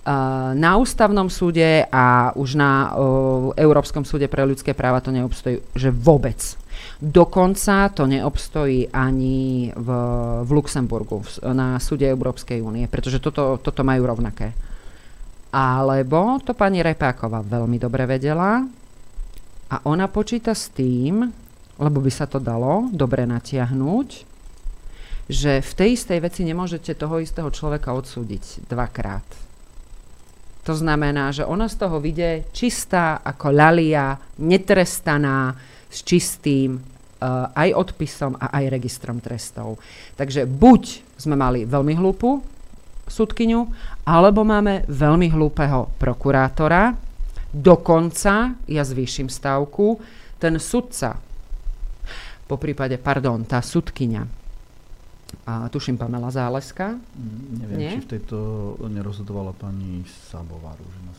Uh, 0.05 0.53
na 0.59 0.77
ústavnom 0.77 1.33
súde 1.33 1.89
a 1.89 2.35
už 2.37 2.61
na 2.61 2.93
uh, 2.93 3.57
Európskom 3.57 4.05
súde 4.05 4.29
pre 4.29 4.45
ľudské 4.45 4.77
práva 4.77 5.01
to 5.01 5.09
neobstojí, 5.09 5.65
že 5.73 5.89
vôbec. 5.89 6.37
Dokonca 7.03 7.91
to 7.91 8.07
neobstojí 8.07 8.95
ani 8.95 9.71
v, 9.75 9.89
v 10.47 10.51
Luxemburgu, 10.55 11.27
v, 11.27 11.29
na 11.51 11.83
súde 11.83 12.07
Európskej 12.07 12.63
únie, 12.63 12.87
pretože 12.87 13.19
toto, 13.19 13.59
toto 13.59 13.83
majú 13.83 14.07
rovnaké. 14.07 14.55
Alebo 15.55 16.39
to 16.43 16.55
pani 16.55 16.83
Repáková 16.83 17.43
veľmi 17.43 17.79
dobre 17.79 18.07
vedela 18.07 18.63
a 19.71 19.77
ona 19.87 20.07
počíta 20.11 20.55
s 20.55 20.71
tým, 20.71 21.23
lebo 21.79 21.99
by 21.99 22.11
sa 22.11 22.31
to 22.31 22.39
dalo 22.39 22.91
dobre 22.95 23.27
natiahnuť, 23.27 24.09
že 25.31 25.65
v 25.65 25.73
tej 25.75 25.89
istej 25.99 26.19
veci 26.21 26.43
nemôžete 26.45 26.95
toho 26.95 27.19
istého 27.19 27.49
človeka 27.49 27.97
odsúdiť 27.97 28.69
dvakrát. 28.69 29.25
To 30.65 30.73
znamená, 30.73 31.29
že 31.33 31.45
ona 31.45 31.69
z 31.69 31.77
toho 31.77 32.01
vyjde 32.01 32.49
čistá 32.57 33.21
ako 33.21 33.53
lalia, 33.53 34.17
netrestaná, 34.41 35.53
s 35.95 36.03
čistým 36.03 36.83
uh, 36.83 37.55
aj 37.55 37.71
odpisom 37.79 38.35
a 38.35 38.51
aj 38.51 38.75
registrom 38.75 39.23
trestov. 39.23 39.79
Takže 40.19 40.51
buď 40.51 41.07
sme 41.15 41.39
mali 41.39 41.63
veľmi 41.63 41.95
hlúpu 41.95 42.43
súdkyňu, 43.07 43.61
alebo 44.09 44.43
máme 44.43 44.89
veľmi 44.89 45.31
hlúpeho 45.31 45.93
prokurátora. 46.01 46.97
Dokonca, 47.55 48.59
ja 48.67 48.83
zvýšim 48.83 49.31
stavku, 49.31 50.01
ten 50.43 50.59
sudca, 50.59 51.15
po 52.45 52.57
prípade, 52.61 52.99
pardon, 52.99 53.45
tá 53.47 53.63
súdkyňa, 53.63 54.44
a 55.47 55.69
tuším 55.69 55.99
Pamela 55.99 56.31
Záleska. 56.31 56.95
Mm, 56.95 57.59
neviem, 57.61 57.79
Nie? 57.79 57.91
či 57.97 58.01
v 58.07 58.09
tejto 58.19 58.37
nerozhodovala 58.87 59.53
pani 59.53 60.07
Sabová. 60.31 60.79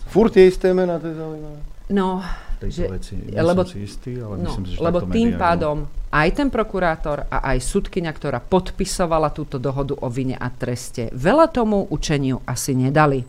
Furt 0.09 0.33
je 0.35 0.47
isté 0.47 0.71
mena, 0.71 0.99
to 1.01 1.11
je 1.11 1.15
zaujímavé. 1.17 1.59
No, 1.85 2.17
že, 2.65 2.89
veci. 2.89 3.13
Nie 3.13 3.45
lebo, 3.45 3.61
som 3.61 3.77
si 3.77 3.85
istý, 3.85 4.17
ale 4.17 4.41
no, 4.41 4.49
myslím 4.49 4.65
si, 4.65 4.71
že 4.73 4.81
Lebo 4.81 5.05
tým 5.05 5.37
pádom 5.37 5.85
aj 6.09 6.29
ten 6.33 6.49
prokurátor 6.49 7.29
a 7.29 7.53
aj 7.53 7.61
sudkynia, 7.61 8.09
ktorá 8.09 8.41
podpisovala 8.41 9.29
túto 9.29 9.61
dohodu 9.61 9.93
o 9.93 10.07
vine 10.09 10.33
a 10.33 10.49
treste, 10.49 11.13
veľa 11.13 11.53
tomu 11.53 11.85
učeniu 11.93 12.41
asi 12.49 12.73
nedali. 12.73 13.21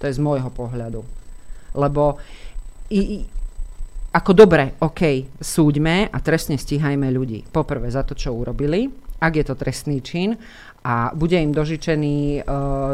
To 0.00 0.02
je 0.08 0.16
z 0.16 0.20
môjho 0.20 0.48
pohľadu. 0.48 1.04
Lebo 1.76 2.16
i, 2.88 3.00
i, 3.00 3.16
ako 4.16 4.32
dobre, 4.32 4.72
OK, 4.80 5.36
súďme 5.36 6.08
a 6.08 6.16
trestne 6.24 6.56
stíhajme 6.56 7.12
ľudí. 7.12 7.44
Poprvé 7.52 7.92
za 7.92 8.00
to, 8.08 8.16
čo 8.16 8.32
urobili, 8.32 8.88
ak 9.20 9.32
je 9.36 9.44
to 9.44 9.54
trestný 9.56 10.04
čin 10.04 10.36
a 10.86 11.10
bude 11.16 11.34
im 11.34 11.50
dožičený 11.50 12.18
e, 12.18 12.40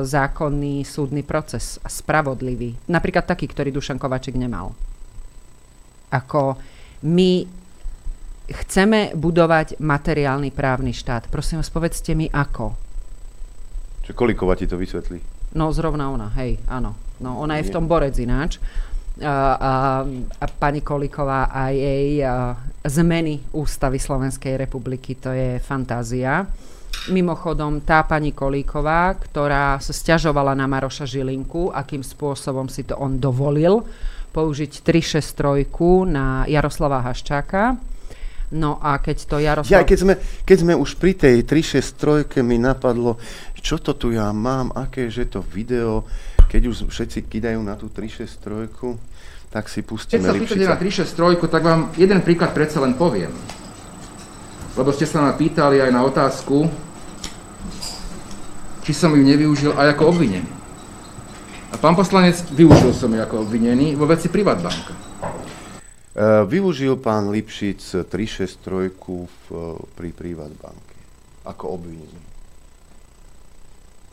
zákonný 0.06 0.86
súdny 0.86 1.20
proces 1.26 1.76
spravodlivý. 1.84 2.78
Napríklad 2.88 3.28
taký, 3.28 3.50
ktorý 3.50 3.68
Dušan 3.74 4.00
Kovačik 4.00 4.38
nemal. 4.38 4.72
Ako 6.08 6.56
my 7.04 7.44
chceme 8.48 9.12
budovať 9.16 9.80
materiálny 9.80 10.50
právny 10.52 10.96
štát. 10.96 11.28
Prosím 11.28 11.60
vás, 11.60 11.72
povedzte 11.72 12.16
mi 12.16 12.28
ako. 12.32 12.76
Čo 14.02 14.12
Kolíková 14.16 14.58
ti 14.58 14.66
to 14.66 14.80
vysvetlí? 14.80 15.20
No 15.52 15.68
zrovna 15.70 16.08
ona, 16.08 16.32
hej, 16.40 16.58
áno. 16.66 16.96
No 17.22 17.38
ona 17.38 17.60
je 17.60 17.68
v 17.70 17.74
tom 17.74 17.86
borec 17.86 18.16
ináč 18.18 18.58
a, 19.20 20.06
a 20.40 20.44
pani 20.56 20.80
Koliková 20.80 21.52
a 21.52 21.68
jej 21.68 22.24
a, 22.24 22.56
zmeny 22.88 23.52
ústavy 23.52 24.00
Slovenskej 24.00 24.56
republiky. 24.56 25.20
To 25.20 25.30
je 25.30 25.60
fantázia. 25.60 26.48
Mimochodom, 27.10 27.82
tá 27.82 28.06
pani 28.06 28.30
Kolíková, 28.30 29.18
ktorá 29.18 29.80
sa 29.82 29.90
stiažovala 29.90 30.54
na 30.54 30.70
Maroša 30.70 31.02
Žilinku, 31.08 31.74
akým 31.74 32.04
spôsobom 32.04 32.70
si 32.70 32.86
to 32.86 32.94
on 32.94 33.18
dovolil 33.18 33.82
použiť 34.32 34.86
363 34.86 36.08
na 36.08 36.48
Jaroslava 36.48 37.02
Haščáka. 37.04 37.76
No 38.52 38.76
a 38.84 39.00
keď 39.00 39.16
to 39.24 39.36
Jaroslav... 39.40 39.72
Ja, 39.72 39.82
keď 39.82 39.98
sme, 39.98 40.14
keď 40.44 40.56
sme 40.60 40.74
už 40.76 41.00
pri 41.00 41.16
tej 41.16 41.36
363 41.48 42.44
mi 42.44 42.60
napadlo, 42.60 43.16
čo 43.56 43.80
to 43.80 43.96
tu 43.96 44.12
ja 44.12 44.28
mám, 44.30 44.68
aké 44.76 45.08
je 45.08 45.24
to 45.24 45.40
video, 45.40 46.04
keď 46.52 46.68
už 46.68 46.92
všetci 46.92 47.32
kidajú 47.32 47.64
na 47.64 47.80
tú 47.80 47.88
363, 47.88 48.68
tak 49.48 49.72
si 49.72 49.80
pustíme 49.80 50.20
Keď 50.20 50.28
sa 50.28 50.36
pýtate 50.36 50.68
na 50.68 50.76
363, 50.76 51.48
tak 51.48 51.62
vám 51.64 51.80
jeden 51.96 52.20
príklad 52.20 52.52
predsa 52.52 52.84
len 52.84 52.92
poviem. 52.92 53.32
Lebo 54.76 54.92
ste 54.92 55.08
sa 55.08 55.24
ma 55.24 55.32
pýtali 55.32 55.80
aj 55.80 55.88
na 55.88 56.04
otázku, 56.04 56.68
či 58.84 58.92
som 58.92 59.16
ju 59.16 59.24
nevyužil 59.24 59.72
aj 59.72 59.96
ako 59.96 60.12
obvinený. 60.12 60.50
A 61.72 61.80
pán 61.80 61.96
poslanec, 61.96 62.36
využil 62.52 62.92
som 62.92 63.08
ju 63.08 63.20
ako 63.24 63.48
obvinený 63.48 63.96
vo 63.96 64.04
veci 64.04 64.28
Privatbanka. 64.28 64.92
Uh, 66.12 66.44
využil 66.44 67.00
pán 67.00 67.32
Lipšic 67.32 68.12
363 68.12 68.92
v, 68.92 69.32
pri 69.96 70.10
Privatbanke 70.12 71.00
ako 71.48 71.80
obvinený. 71.80 72.20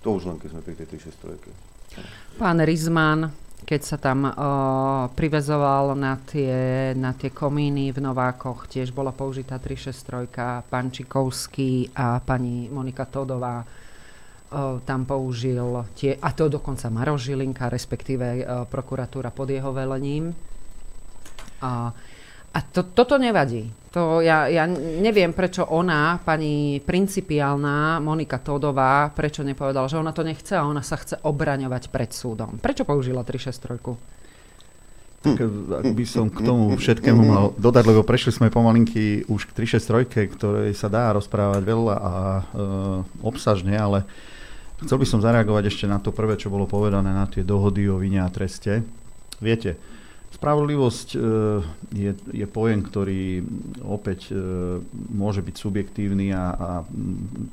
To 0.08 0.16
už 0.16 0.32
len 0.32 0.40
keď 0.40 0.56
sme 0.56 0.64
pri 0.64 0.80
tej 0.80 0.96
363. 0.96 1.69
Pán 2.40 2.58
Rizman, 2.64 3.32
keď 3.68 3.82
sa 3.84 3.98
tam 4.00 4.26
uh, 4.26 4.34
privezoval 5.14 5.94
na 5.94 6.18
tie, 6.24 6.92
na 6.96 7.14
tie 7.14 7.30
komíny 7.30 7.92
v 7.94 8.00
Novákoch, 8.02 8.66
tiež 8.66 8.96
bola 8.96 9.14
použitá 9.14 9.62
363, 9.62 10.66
pán 10.70 10.90
Čikovský 10.90 11.94
a 11.94 12.24
pani 12.24 12.72
Monika 12.72 13.06
Todová 13.06 13.66
tam 14.86 15.06
použil 15.06 15.86
tie, 15.94 16.18
a 16.18 16.34
to 16.34 16.50
dokonca 16.50 16.90
Maro 16.90 17.14
Žilinka, 17.22 17.70
respektíve 17.70 18.50
prokuratúra 18.66 19.30
pod 19.30 19.54
jeho 19.54 19.70
velením. 19.70 20.34
A, 21.62 21.94
a 22.50 22.60
to, 22.66 22.82
toto 22.82 23.22
nevadí. 23.22 23.70
To 23.94 24.22
ja, 24.22 24.46
ja 24.46 24.70
neviem, 25.02 25.34
prečo 25.34 25.66
ona, 25.66 26.22
pani 26.22 26.78
principiálna 26.78 27.98
Monika 27.98 28.38
Todová, 28.38 29.10
prečo 29.10 29.42
nepovedala, 29.42 29.90
že 29.90 29.98
ona 29.98 30.14
to 30.14 30.22
nechce 30.22 30.54
a 30.54 30.66
ona 30.66 30.86
sa 30.86 30.98
chce 30.98 31.18
obraňovať 31.26 31.90
pred 31.90 32.14
súdom. 32.14 32.62
Prečo 32.62 32.86
použila 32.86 33.26
363? 33.26 34.20
Tak 35.20 35.36
ak 35.84 35.88
by 36.00 36.06
som 36.08 36.32
k 36.32 36.48
tomu 36.48 36.72
všetkému 36.80 37.22
mal 37.28 37.46
dodať, 37.60 37.84
lebo 37.92 38.08
prešli 38.08 38.32
sme 38.32 38.48
pomalinky 38.54 39.28
už 39.28 39.52
k 39.52 39.68
363, 39.68 40.32
ktorej 40.32 40.72
sa 40.78 40.88
dá 40.88 41.12
rozprávať 41.12 41.60
veľa 41.60 41.96
a 42.00 42.14
e, 42.16 42.44
obsažne, 43.20 43.76
ale 43.76 44.08
chcel 44.80 44.96
by 44.96 45.04
som 45.04 45.20
zareagovať 45.20 45.76
ešte 45.76 45.86
na 45.92 46.00
to 46.00 46.16
prvé, 46.16 46.40
čo 46.40 46.48
bolo 46.48 46.72
povedané, 46.72 47.12
na 47.12 47.28
tie 47.28 47.44
dohody 47.44 47.92
o 47.92 48.00
vine 48.00 48.24
a 48.24 48.32
treste. 48.32 48.80
Viete, 49.44 49.76
spravodlivosť 50.40 51.08
e, 51.14 51.18
je, 51.92 52.12
je 52.32 52.48
pojem, 52.48 52.80
ktorý 52.80 53.44
opäť 53.84 54.32
e, 54.32 54.34
môže 55.12 55.44
byť 55.44 55.56
subjektívny 55.60 56.32
a, 56.32 56.46
a 56.56 56.70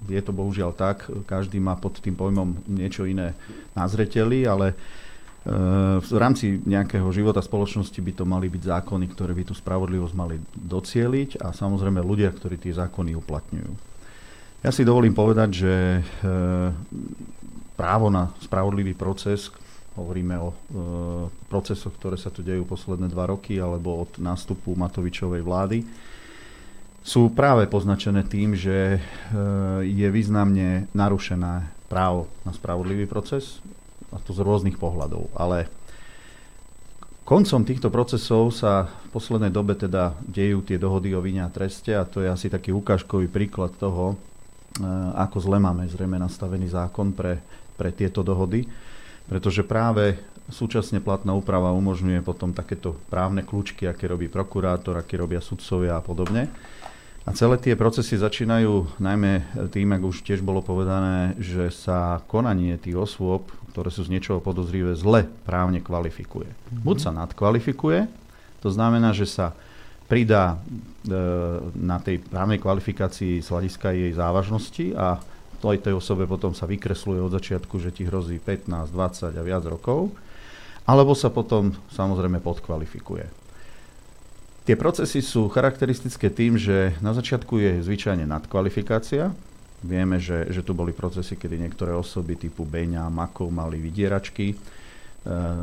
je 0.06 0.22
to 0.22 0.30
bohužiaľ 0.30 0.70
tak. 0.78 1.10
Každý 1.26 1.58
má 1.58 1.74
pod 1.74 1.98
tým 1.98 2.14
pojmom 2.14 2.62
niečo 2.70 3.02
iné 3.02 3.34
na 3.74 3.90
zreteli, 3.90 4.46
ale 4.46 4.78
v 6.02 6.10
rámci 6.18 6.58
nejakého 6.66 7.06
života 7.14 7.38
spoločnosti 7.38 7.94
by 7.94 8.12
to 8.18 8.26
mali 8.26 8.50
byť 8.50 8.66
zákony, 8.66 9.06
ktoré 9.14 9.30
by 9.30 9.46
tú 9.46 9.54
spravodlivosť 9.54 10.14
mali 10.18 10.42
docieliť 10.58 11.38
a 11.38 11.54
samozrejme 11.54 12.02
ľudia, 12.02 12.34
ktorí 12.34 12.58
tie 12.58 12.74
zákony 12.74 13.14
uplatňujú. 13.14 13.72
Ja 14.66 14.74
si 14.74 14.82
dovolím 14.82 15.14
povedať, 15.14 15.48
že 15.54 15.72
e, 15.72 16.00
právo 17.78 18.10
na 18.10 18.34
spravodlivý 18.42 18.98
proces, 18.98 19.46
hovoríme 19.96 20.36
o 20.36 20.48
e, 20.52 20.56
procesoch, 21.48 21.96
ktoré 21.96 22.20
sa 22.20 22.28
tu 22.28 22.44
dejú 22.44 22.68
posledné 22.68 23.08
dva 23.08 23.32
roky 23.32 23.56
alebo 23.56 24.04
od 24.04 24.20
nástupu 24.20 24.76
Matovičovej 24.76 25.42
vlády, 25.42 25.78
sú 27.06 27.30
práve 27.30 27.70
poznačené 27.70 28.26
tým, 28.26 28.58
že 28.58 28.98
e, 28.98 29.00
je 29.86 30.08
významne 30.10 30.90
narušené 30.90 31.70
právo 31.86 32.26
na 32.42 32.50
spravodlivý 32.50 33.06
proces 33.06 33.62
a 34.10 34.18
to 34.18 34.34
z 34.34 34.42
rôznych 34.42 34.74
pohľadov. 34.74 35.30
Ale 35.38 35.70
koncom 37.22 37.62
týchto 37.62 37.94
procesov 37.94 38.50
sa 38.50 38.90
v 39.06 39.08
poslednej 39.14 39.54
dobe 39.54 39.78
teda 39.78 40.18
dejú 40.22 40.66
tie 40.66 40.82
dohody 40.82 41.14
o 41.14 41.22
vine 41.22 41.46
a 41.46 41.50
treste 41.50 41.94
a 41.94 42.02
to 42.02 42.22
je 42.22 42.28
asi 42.30 42.50
taký 42.50 42.74
ukážkový 42.74 43.30
príklad 43.30 43.70
toho, 43.78 44.14
e, 44.14 44.16
ako 45.14 45.46
zle 45.46 45.62
máme 45.62 45.86
zrejme 45.86 46.18
nastavený 46.18 46.74
zákon 46.74 47.14
pre, 47.14 47.38
pre 47.78 47.94
tieto 47.94 48.26
dohody, 48.26 48.66
pretože 49.26 49.66
práve 49.66 50.18
súčasne 50.46 51.02
platná 51.02 51.34
úprava 51.34 51.74
umožňuje 51.74 52.22
potom 52.22 52.54
takéto 52.54 52.94
právne 53.10 53.42
kľúčky, 53.42 53.86
aké 53.90 54.06
robí 54.06 54.30
prokurátor, 54.30 54.94
aké 54.94 55.18
robia 55.18 55.42
sudcovia 55.42 55.98
a 55.98 56.02
podobne. 56.02 56.46
A 57.26 57.34
celé 57.34 57.58
tie 57.58 57.74
procesy 57.74 58.14
začínajú 58.14 59.02
najmä 59.02 59.58
tým, 59.74 59.98
ako 59.98 60.14
už 60.14 60.22
tiež 60.22 60.46
bolo 60.46 60.62
povedané, 60.62 61.34
že 61.42 61.74
sa 61.74 62.22
konanie 62.30 62.78
tých 62.78 62.94
osôb, 62.94 63.50
ktoré 63.74 63.90
sú 63.90 64.06
z 64.06 64.14
niečoho 64.14 64.38
podozrivé, 64.38 64.94
zle 64.94 65.26
právne 65.42 65.82
kvalifikuje. 65.82 66.46
Mm-hmm. 66.46 66.86
Buď 66.86 66.96
sa 67.02 67.10
nadkvalifikuje, 67.10 68.06
to 68.62 68.70
znamená, 68.70 69.10
že 69.10 69.26
sa 69.26 69.58
pridá 70.06 70.54
e, 70.54 70.56
na 71.74 71.98
tej 71.98 72.22
právnej 72.22 72.62
kvalifikácii 72.62 73.42
z 73.42 73.48
hľadiska 73.50 73.90
jej 73.90 74.12
závažnosti 74.14 74.86
a 74.94 75.18
tej, 75.58 75.80
tej 75.80 75.94
osobe 75.96 76.28
potom 76.28 76.52
sa 76.52 76.68
vykresluje 76.68 77.20
od 77.20 77.32
začiatku, 77.32 77.80
že 77.80 77.90
ti 77.90 78.04
hrozí 78.04 78.38
15, 78.38 78.68
20 78.92 79.34
a 79.36 79.42
viac 79.42 79.64
rokov, 79.64 80.12
alebo 80.86 81.16
sa 81.16 81.32
potom 81.32 81.74
samozrejme 81.90 82.38
podkvalifikuje. 82.44 83.46
Tie 84.66 84.74
procesy 84.74 85.22
sú 85.22 85.46
charakteristické 85.46 86.26
tým, 86.26 86.58
že 86.58 86.98
na 86.98 87.14
začiatku 87.14 87.54
je 87.62 87.86
zvyčajne 87.86 88.26
nadkvalifikácia. 88.26 89.30
Vieme, 89.78 90.18
že, 90.18 90.50
že 90.50 90.66
tu 90.66 90.74
boli 90.74 90.90
procesy, 90.90 91.38
kedy 91.38 91.54
niektoré 91.54 91.94
osoby 91.94 92.34
typu 92.34 92.66
Beňa 92.66 93.06
Makov 93.06 93.46
mali 93.54 93.78
vydieračky. 93.78 94.50
E, 94.50 94.56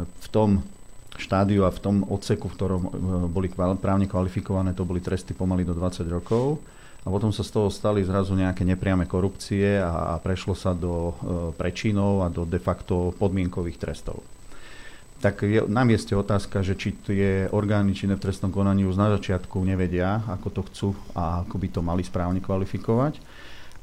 v 0.07 0.27
tom 0.31 0.63
štádiu 1.19 1.67
a 1.67 1.75
v 1.75 1.79
tom 1.83 1.95
odseku, 2.07 2.47
v 2.47 2.55
ktorom 2.55 2.81
e, 2.83 2.89
boli 3.27 3.51
právne 3.51 4.07
kvalifikované, 4.07 4.71
to 4.71 4.87
boli 4.87 5.03
tresty 5.03 5.35
pomaly 5.35 5.67
do 5.67 5.75
20 5.75 6.07
rokov. 6.07 6.63
A 7.03 7.11
potom 7.11 7.35
sa 7.35 7.43
z 7.43 7.51
toho 7.51 7.67
stali 7.67 7.99
zrazu 7.99 8.31
nejaké 8.31 8.63
nepriame 8.63 9.03
korupcie 9.03 9.75
a, 9.75 10.15
prešlo 10.23 10.55
sa 10.55 10.71
do 10.71 11.11
e, 11.11 11.13
prečinov 11.51 12.23
a 12.23 12.31
do 12.31 12.47
de 12.47 12.63
facto 12.63 13.11
podmienkových 13.19 13.75
trestov. 13.75 14.23
Tak 15.19 15.43
je 15.43 15.63
na 15.67 15.83
mieste 15.87 16.15
otázka, 16.15 16.63
že 16.63 16.75
či 16.79 16.95
tie 16.99 17.47
orgány 17.51 17.95
činné 17.95 18.15
v 18.19 18.23
trestnom 18.27 18.51
konaní 18.51 18.87
už 18.87 18.99
na 18.99 19.11
začiatku 19.15 19.55
nevedia, 19.63 20.23
ako 20.31 20.47
to 20.51 20.61
chcú 20.67 20.89
a 21.15 21.43
ako 21.43 21.55
by 21.59 21.67
to 21.71 21.81
mali 21.83 22.03
správne 22.03 22.39
kvalifikovať, 22.43 23.19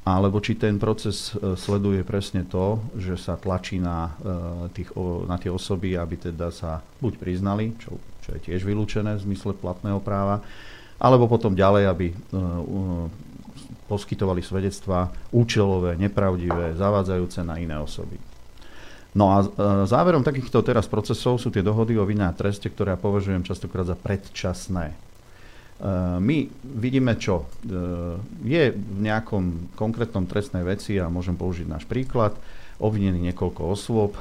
alebo 0.05 0.41
či 0.41 0.57
ten 0.57 0.81
proces 0.81 1.37
e, 1.37 1.61
sleduje 1.61 2.01
presne 2.09 2.49
to, 2.49 2.81
že 2.97 3.21
sa 3.21 3.37
tlačí 3.37 3.77
na, 3.77 4.17
e, 4.17 4.73
tých, 4.73 4.97
na 5.29 5.37
tie 5.37 5.53
osoby, 5.53 5.93
aby 5.93 6.33
teda 6.33 6.49
sa 6.49 6.81
buď 7.05 7.21
priznali, 7.21 7.77
čo, 7.77 8.01
čo 8.25 8.33
je 8.33 8.49
tiež 8.49 8.65
vylúčené 8.65 9.21
v 9.21 9.25
zmysle 9.29 9.53
platného 9.61 10.01
práva, 10.01 10.41
alebo 11.01 11.25
potom 11.25 11.57
ďalej, 11.57 11.85
aby 11.89 12.07
e, 12.13 12.15
poskytovali 13.89 14.45
svedectvá 14.45 15.09
účelové, 15.33 15.97
nepravdivé, 15.97 16.77
zavádzajúce 16.77 17.41
na 17.41 17.57
iné 17.57 17.81
osoby. 17.81 18.21
No 19.17 19.33
a 19.33 19.37
e, 19.43 19.47
záverom 19.89 20.21
takýchto 20.21 20.61
teraz 20.61 20.85
procesov 20.85 21.41
sú 21.41 21.49
tie 21.49 21.65
dohody 21.65 21.97
o 21.97 22.05
vine 22.05 22.29
a 22.29 22.37
treste, 22.37 22.69
ktoré 22.69 22.95
ja 22.95 23.01
považujem 23.01 23.41
častokrát 23.43 23.89
za 23.89 23.97
predčasné. 23.97 24.93
E, 24.93 24.97
my 26.21 26.53
vidíme, 26.77 27.17
čo 27.17 27.49
je 28.45 28.77
v 28.77 28.99
nejakom 29.01 29.73
konkrétnom 29.73 30.29
trestnej 30.29 30.69
veci 30.69 31.01
a 31.01 31.09
môžem 31.09 31.35
použiť 31.35 31.65
náš 31.65 31.89
príklad 31.89 32.37
obvinený 32.81 33.31
niekoľko 33.31 33.63
osôb 33.69 34.17
e, 34.17 34.21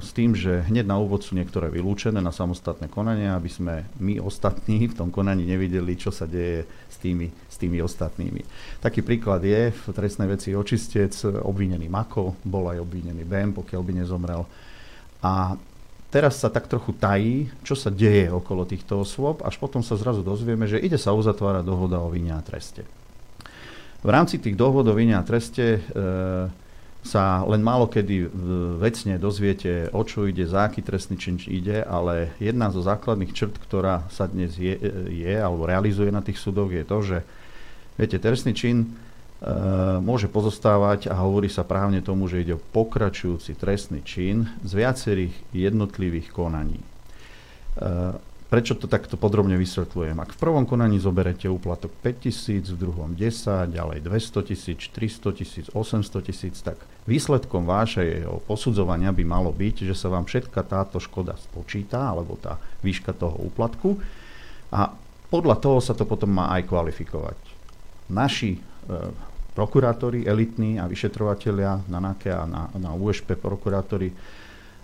s 0.00 0.10
tým, 0.16 0.32
že 0.32 0.64
hneď 0.66 0.88
na 0.88 0.96
úvod 0.96 1.20
sú 1.20 1.36
niektoré 1.36 1.68
vylúčené 1.68 2.18
na 2.24 2.32
samostatné 2.32 2.88
konanie, 2.88 3.28
aby 3.28 3.46
sme 3.52 3.84
my 4.00 4.16
ostatní 4.24 4.88
v 4.88 4.96
tom 4.96 5.12
konaní 5.12 5.44
nevideli, 5.44 6.00
čo 6.00 6.08
sa 6.08 6.24
deje 6.24 6.64
s 6.88 6.96
tými, 6.96 7.28
s 7.28 7.56
tými 7.60 7.78
ostatnými. 7.84 8.40
Taký 8.80 9.04
príklad 9.04 9.44
je 9.44 9.68
v 9.68 9.82
trestnej 9.92 10.32
veci 10.32 10.56
očistec 10.56 11.12
obvinený 11.44 11.92
Mako, 11.92 12.40
bol 12.42 12.72
aj 12.72 12.80
obvinený 12.80 13.22
BM, 13.28 13.52
pokiaľ 13.52 13.82
by 13.84 13.92
nezomrel. 14.00 14.42
A 15.20 15.60
teraz 16.08 16.40
sa 16.40 16.48
tak 16.48 16.72
trochu 16.72 16.96
tají, 16.96 17.52
čo 17.60 17.76
sa 17.76 17.92
deje 17.92 18.32
okolo 18.32 18.64
týchto 18.64 19.04
osôb, 19.04 19.44
až 19.44 19.60
potom 19.60 19.84
sa 19.84 20.00
zrazu 20.00 20.24
dozvieme, 20.24 20.64
že 20.64 20.80
ide 20.80 20.96
sa 20.96 21.12
uzatvárať 21.12 21.68
dohoda 21.68 22.00
o 22.00 22.08
vine 22.08 22.32
a 22.32 22.40
treste. 22.40 22.82
V 24.00 24.08
rámci 24.08 24.40
tých 24.40 24.56
dohod 24.56 24.88
o 24.88 24.94
vine 24.96 25.12
a 25.12 25.20
treste 25.20 25.76
e, 25.76 25.80
sa 27.00 27.48
len 27.48 27.64
málo 27.64 27.88
kedy 27.88 28.28
vecne 28.76 29.16
dozviete, 29.16 29.88
o 29.96 30.04
čo 30.04 30.28
ide, 30.28 30.44
za 30.44 30.68
aký 30.68 30.84
trestný 30.84 31.16
čin 31.16 31.40
ide, 31.48 31.80
ale 31.80 32.36
jedna 32.36 32.68
zo 32.68 32.84
základných 32.84 33.32
črt, 33.32 33.56
ktorá 33.56 34.04
sa 34.12 34.28
dnes 34.28 34.52
je, 34.60 34.76
je 35.08 35.34
alebo 35.36 35.64
realizuje 35.64 36.12
na 36.12 36.20
tých 36.20 36.36
súdoch, 36.36 36.68
je 36.68 36.84
to, 36.84 36.98
že 37.00 37.18
viete, 37.96 38.20
trestný 38.20 38.52
čin 38.52 38.84
e, 38.84 38.86
môže 40.04 40.28
pozostávať 40.28 41.08
a 41.08 41.16
hovorí 41.24 41.48
sa 41.48 41.64
právne 41.64 42.04
tomu, 42.04 42.28
že 42.28 42.44
ide 42.44 42.60
o 42.60 42.60
pokračujúci 42.60 43.56
trestný 43.56 44.04
čin 44.04 44.52
z 44.60 44.72
viacerých 44.76 45.34
jednotlivých 45.56 46.28
konaní. 46.36 46.80
E, 46.80 46.86
Prečo 48.50 48.74
to 48.74 48.90
takto 48.90 49.14
podrobne 49.14 49.54
vysvetľujem? 49.54 50.18
Ak 50.18 50.34
v 50.34 50.42
prvom 50.42 50.66
konaní 50.66 50.98
zoberete 50.98 51.46
úplatok 51.46 51.94
5000, 52.02 52.74
v 52.74 52.78
druhom 52.82 53.14
10, 53.14 53.70
ďalej 53.70 54.02
200 54.02 54.50
tisíc, 54.50 54.90
300 54.90 55.38
tisíc, 55.38 55.66
800 55.70 56.26
tisíc, 56.26 56.58
tak 56.58 56.82
výsledkom 57.06 57.62
vášeho 57.62 58.42
posudzovania 58.50 59.14
by 59.14 59.22
malo 59.22 59.54
byť, 59.54 59.86
že 59.86 59.94
sa 59.94 60.10
vám 60.10 60.26
všetka 60.26 60.66
táto 60.66 60.98
škoda 60.98 61.38
spočíta, 61.38 62.10
alebo 62.10 62.34
tá 62.42 62.58
výška 62.82 63.14
toho 63.14 63.38
úplatku 63.38 64.02
a 64.74 64.98
podľa 65.30 65.56
toho 65.62 65.78
sa 65.78 65.94
to 65.94 66.02
potom 66.02 66.34
má 66.34 66.50
aj 66.58 66.66
kvalifikovať. 66.66 67.38
Naši 68.10 68.58
e, 68.58 68.60
prokurátori, 69.54 70.26
elitní 70.26 70.82
a 70.82 70.90
vyšetrovateľia 70.90 71.86
na 71.86 71.98
NAKE 72.02 72.34
a 72.34 72.42
na, 72.50 72.66
na 72.74 72.90
USP 72.98 73.38
prokurátori 73.38 74.10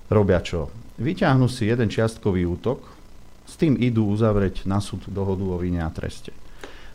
robia 0.07 0.39
čo? 0.39 0.71
Vyťahnú 1.03 1.51
si 1.51 1.67
jeden 1.67 1.91
čiastkový 1.91 2.47
útok, 2.47 2.96
s 3.47 3.55
tým 3.55 3.79
idú 3.79 4.11
uzavrieť 4.11 4.67
na 4.67 4.83
súd 4.83 5.07
dohodu 5.07 5.47
o 5.47 5.57
vine 5.57 5.81
a 5.81 5.91
treste. 5.95 6.35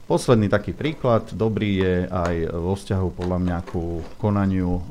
Posledný 0.05 0.51
taký 0.51 0.75
príklad, 0.75 1.31
dobrý 1.31 1.79
je 1.79 1.95
aj 2.11 2.35
vo 2.51 2.75
vzťahu 2.75 3.07
podľa 3.15 3.37
mňa 3.39 3.57
ku 3.63 4.03
konaniu 4.19 4.75
e, 4.75 4.81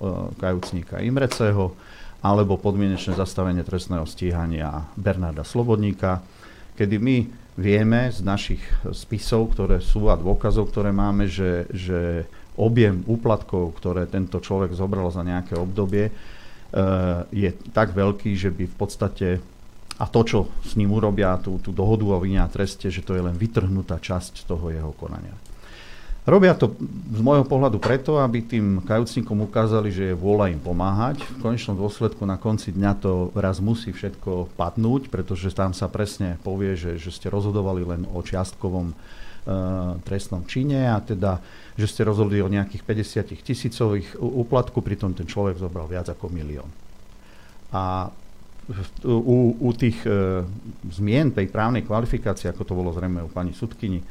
kajúcníka 0.40 1.04
Imreceho 1.04 1.76
alebo 2.24 2.56
podmienečné 2.56 3.20
zastavenie 3.20 3.60
trestného 3.60 4.08
stíhania 4.08 4.88
Bernarda 4.96 5.44
Slobodníka, 5.44 6.24
kedy 6.72 6.96
my 6.96 7.16
vieme 7.60 8.08
z 8.08 8.24
našich 8.24 8.64
spisov, 8.96 9.52
ktoré 9.52 9.84
sú 9.84 10.08
a 10.08 10.16
dôkazov, 10.16 10.72
ktoré 10.72 10.88
máme, 10.88 11.28
že, 11.28 11.68
že 11.68 12.24
objem 12.56 13.04
úplatkov, 13.04 13.76
ktoré 13.76 14.08
tento 14.08 14.40
človek 14.40 14.72
zobral 14.72 15.12
za 15.12 15.20
nejaké 15.20 15.56
obdobie, 15.56 16.08
je 17.34 17.50
tak 17.74 17.92
veľký, 17.92 18.32
že 18.38 18.48
by 18.54 18.64
v 18.64 18.76
podstate 18.76 19.28
a 20.00 20.08
to, 20.08 20.20
čo 20.24 20.38
s 20.64 20.80
ním 20.80 20.96
urobia, 20.96 21.36
tú, 21.36 21.60
tú 21.60 21.76
dohodu 21.76 22.08
o 22.08 22.16
vine 22.16 22.40
a 22.40 22.48
treste, 22.48 22.88
že 22.88 23.04
to 23.04 23.12
je 23.12 23.20
len 23.20 23.36
vytrhnutá 23.36 24.00
časť 24.00 24.48
toho 24.48 24.72
jeho 24.72 24.96
konania. 24.96 25.36
Robia 26.24 26.52
to 26.52 26.76
z 27.12 27.20
môjho 27.20 27.48
pohľadu 27.48 27.80
preto, 27.80 28.20
aby 28.20 28.44
tým 28.44 28.84
kajúcnikom 28.84 29.44
ukázali, 29.48 29.88
že 29.88 30.12
je 30.12 30.16
vôľa 30.16 30.52
im 30.52 30.60
pomáhať. 30.60 31.24
V 31.24 31.40
konečnom 31.40 31.76
dôsledku 31.80 32.28
na 32.28 32.36
konci 32.36 32.76
dňa 32.76 32.92
to 33.00 33.32
raz 33.32 33.60
musí 33.60 33.88
všetko 33.92 34.52
padnúť, 34.52 35.08
pretože 35.08 35.48
tam 35.56 35.72
sa 35.72 35.88
presne 35.88 36.36
povie, 36.44 36.76
že, 36.76 37.00
že 37.00 37.08
ste 37.08 37.32
rozhodovali 37.32 37.88
len 37.88 38.02
o 38.04 38.20
čiastkovom 38.20 38.92
e, 38.92 38.94
trestnom 40.04 40.44
čine 40.44 40.92
a 40.92 41.00
teda, 41.00 41.40
že 41.80 41.88
ste 41.88 42.04
rozhodli 42.04 42.44
o 42.44 42.52
nejakých 42.52 42.84
50 42.84 43.40
tisícových 43.40 44.08
úplatku, 44.20 44.84
pritom 44.84 45.16
ten 45.16 45.24
človek 45.24 45.56
zobral 45.56 45.88
viac 45.88 46.12
ako 46.12 46.28
milión. 46.28 46.68
A 47.72 48.12
u, 49.04 49.56
u 49.58 49.70
tých 49.74 50.02
e, 50.06 50.46
zmien 50.90 51.34
tej 51.34 51.50
právnej 51.50 51.82
kvalifikácie, 51.82 52.50
ako 52.50 52.62
to 52.62 52.72
bolo 52.78 52.94
zrejme 52.94 53.22
u 53.22 53.30
pani 53.30 53.50
Sudkyni, 53.50 54.02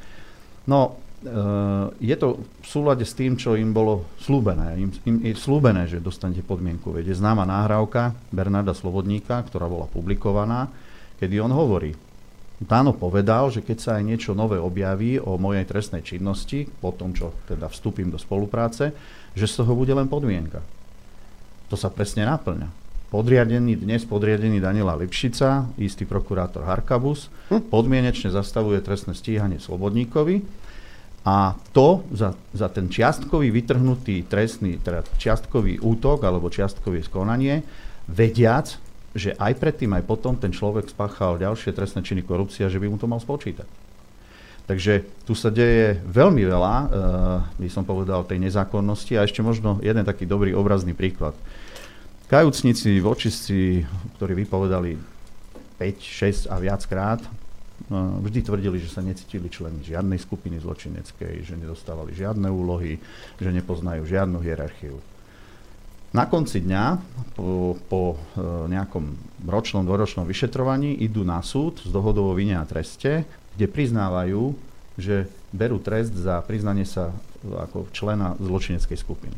no 0.67 0.99
Eh, 1.19 1.87
je 1.99 2.15
to 2.15 2.39
v 2.39 2.65
súlade 2.65 3.03
s 3.03 3.11
tým, 3.11 3.35
čo 3.35 3.59
im 3.59 3.75
bolo 3.75 4.07
slúbené. 4.23 4.79
Im, 4.79 4.87
im 5.03 5.15
je 5.27 5.35
slúbené, 5.35 5.83
že 5.83 5.99
dostanete 5.99 6.39
podmienku. 6.39 6.95
Je 6.95 7.11
známa 7.11 7.43
náhrávka 7.43 8.15
Bernarda 8.31 8.71
Slobodníka, 8.71 9.43
ktorá 9.43 9.67
bola 9.67 9.83
publikovaná, 9.91 10.71
kedy 11.19 11.43
on 11.43 11.51
hovorí, 11.51 11.91
Táno 12.59 12.91
povedal, 12.91 13.47
že 13.55 13.63
keď 13.63 13.77
sa 13.79 13.91
aj 13.95 14.03
niečo 14.03 14.35
nové 14.35 14.59
objaví 14.59 15.15
o 15.15 15.39
mojej 15.39 15.63
trestnej 15.63 16.03
činnosti, 16.03 16.67
po 16.67 16.91
tom, 16.91 17.15
čo 17.15 17.31
teda 17.47 17.71
vstúpim 17.71 18.11
do 18.11 18.19
spolupráce, 18.19 18.91
že 19.31 19.47
z 19.47 19.63
toho 19.63 19.79
bude 19.79 19.95
len 19.95 20.11
podmienka. 20.11 20.59
To 21.71 21.79
sa 21.79 21.87
presne 21.87 22.27
naplňa. 22.27 22.67
Podriadený, 23.09 23.81
dnes 23.81 24.05
podriadený 24.05 24.61
Daniela 24.61 24.93
Lipšica, 24.93 25.73
istý 25.81 26.05
prokurátor 26.05 26.61
Harkabus, 26.61 27.33
hm? 27.49 27.73
podmienečne 27.73 28.29
zastavuje 28.29 28.77
trestné 28.85 29.17
stíhanie 29.17 29.57
Slobodníkovi, 29.57 30.45
a 31.25 31.57
to 31.73 32.05
za, 32.13 32.37
za 32.53 32.69
ten 32.69 32.85
čiastkový 32.85 33.49
vytrhnutý 33.49 34.29
trestný, 34.29 34.77
teda 34.77 35.01
čiastkový 35.17 35.81
útok 35.81 36.21
alebo 36.21 36.53
čiastkový 36.53 37.01
skonanie, 37.01 37.65
vediac, 38.05 38.77
že 39.17 39.33
aj 39.41 39.57
predtým, 39.57 39.89
aj 39.97 40.05
potom 40.05 40.37
ten 40.37 40.53
človek 40.53 40.93
spáchal 40.93 41.41
ďalšie 41.41 41.73
trestné 41.73 42.05
činy 42.05 42.21
korupcia, 42.21 42.69
že 42.69 42.77
by 42.77 42.93
mu 42.93 43.01
to 43.01 43.09
mal 43.09 43.17
spočítať. 43.17 43.65
Takže 44.69 45.25
tu 45.25 45.33
sa 45.33 45.49
deje 45.49 45.97
veľmi 46.05 46.45
veľa, 46.45 46.75
uh, 46.77 46.87
by 47.57 47.69
som 47.73 47.81
povedal, 47.81 48.21
tej 48.21 48.37
nezákonnosti 48.37 49.17
a 49.17 49.25
ešte 49.25 49.41
možno 49.41 49.81
jeden 49.81 50.05
taký 50.05 50.29
dobrý 50.29 50.53
obrazný 50.53 50.93
príklad. 50.93 51.33
Kajúcnici, 52.29 53.01
vočistci, 53.01 53.81
ktorí 54.21 54.37
vypovedali 54.45 54.93
5, 55.81 56.45
6 56.45 56.53
a 56.53 56.61
viackrát, 56.61 57.21
No, 57.87 58.19
vždy 58.19 58.43
tvrdili, 58.43 58.77
že 58.83 58.91
sa 58.91 58.99
necítili 58.99 59.47
členy 59.47 59.79
žiadnej 59.87 60.19
skupiny 60.19 60.59
zločineckej, 60.59 61.47
že 61.47 61.55
nedostávali 61.55 62.11
žiadne 62.11 62.51
úlohy, 62.51 62.99
že 63.39 63.55
nepoznajú 63.55 64.03
žiadnu 64.03 64.43
hierarchiu. 64.43 64.99
Na 66.11 66.25
konci 66.29 66.59
dňa, 66.59 66.99
po, 67.37 67.77
po 67.87 68.01
e, 68.13 68.17
nejakom 68.67 69.15
ročnom, 69.45 69.85
dvoročnom 69.85 70.25
vyšetrovaní, 70.25 71.01
idú 71.01 71.23
na 71.23 71.39
súd 71.39 71.79
s 71.85 71.89
dohodou 71.89 72.33
o 72.33 72.37
vine 72.37 72.57
a 72.57 72.65
treste, 72.65 73.23
kde 73.55 73.65
priznávajú, 73.69 74.57
že 74.97 75.29
berú 75.53 75.79
trest 75.79 76.11
za 76.11 76.41
priznanie 76.43 76.83
sa 76.83 77.13
ako 77.45 77.87
člena 77.93 78.35
zločineckej 78.41 78.97
skupiny. 78.97 79.37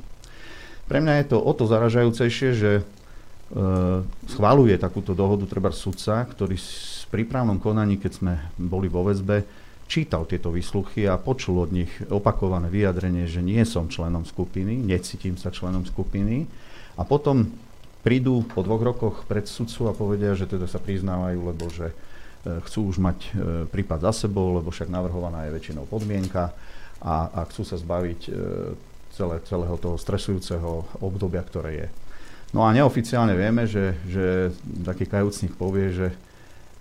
Pre 0.91 0.99
mňa 0.99 1.23
je 1.23 1.25
to 1.31 1.39
o 1.39 1.55
to 1.55 1.71
zaražajúcejšie, 1.71 2.49
že 2.51 2.71
e, 2.75 2.83
schváluje 4.27 4.75
takúto 4.75 5.15
dohodu 5.15 5.47
treba 5.47 5.71
sudca, 5.71 6.27
ktorý 6.27 6.59
prípravnom 7.07 7.63
konaní, 7.63 7.95
keď 7.95 8.11
sme 8.11 8.33
boli 8.59 8.91
vo 8.91 9.07
väzbe, 9.07 9.47
čítal 9.87 10.27
tieto 10.27 10.51
vysluchy 10.51 11.07
a 11.07 11.15
počul 11.15 11.63
od 11.63 11.71
nich 11.71 11.87
opakované 12.11 12.67
vyjadrenie, 12.67 13.23
že 13.23 13.39
nie 13.39 13.63
som 13.63 13.87
členom 13.87 14.27
skupiny, 14.27 14.75
necítim 14.83 15.39
sa 15.39 15.47
členom 15.47 15.87
skupiny. 15.87 16.43
A 16.99 17.07
potom 17.07 17.47
prídu 18.03 18.43
po 18.51 18.59
dvoch 18.59 18.83
rokoch 18.83 19.15
pred 19.31 19.47
sudcu 19.47 19.87
a 19.87 19.95
povedia, 19.95 20.35
že 20.35 20.43
teda 20.43 20.67
sa 20.67 20.83
priznávajú, 20.83 21.39
lebo 21.39 21.71
že 21.71 21.87
e, 21.87 22.59
chcú 22.67 22.91
už 22.91 22.99
mať 22.99 23.19
e, 23.23 23.29
prípad 23.71 24.11
za 24.11 24.27
sebou, 24.27 24.59
lebo 24.59 24.75
však 24.75 24.91
navrhovaná 24.91 25.47
je 25.47 25.55
väčšinou 25.55 25.87
podmienka 25.87 26.51
a, 26.99 27.31
a 27.31 27.39
chcú 27.47 27.63
sa 27.63 27.79
zbaviť 27.79 28.27
celé, 29.13 29.39
celého 29.45 29.75
toho 29.77 29.95
stresujúceho 29.99 30.87
obdobia, 31.03 31.43
ktoré 31.43 31.71
je. 31.75 31.87
No 32.51 32.67
a 32.67 32.75
neoficiálne 32.75 33.31
vieme, 33.35 33.63
že, 33.63 33.95
že 34.07 34.51
taký 34.83 35.07
kajúcnik 35.07 35.55
povie, 35.55 35.91
že 35.91 36.07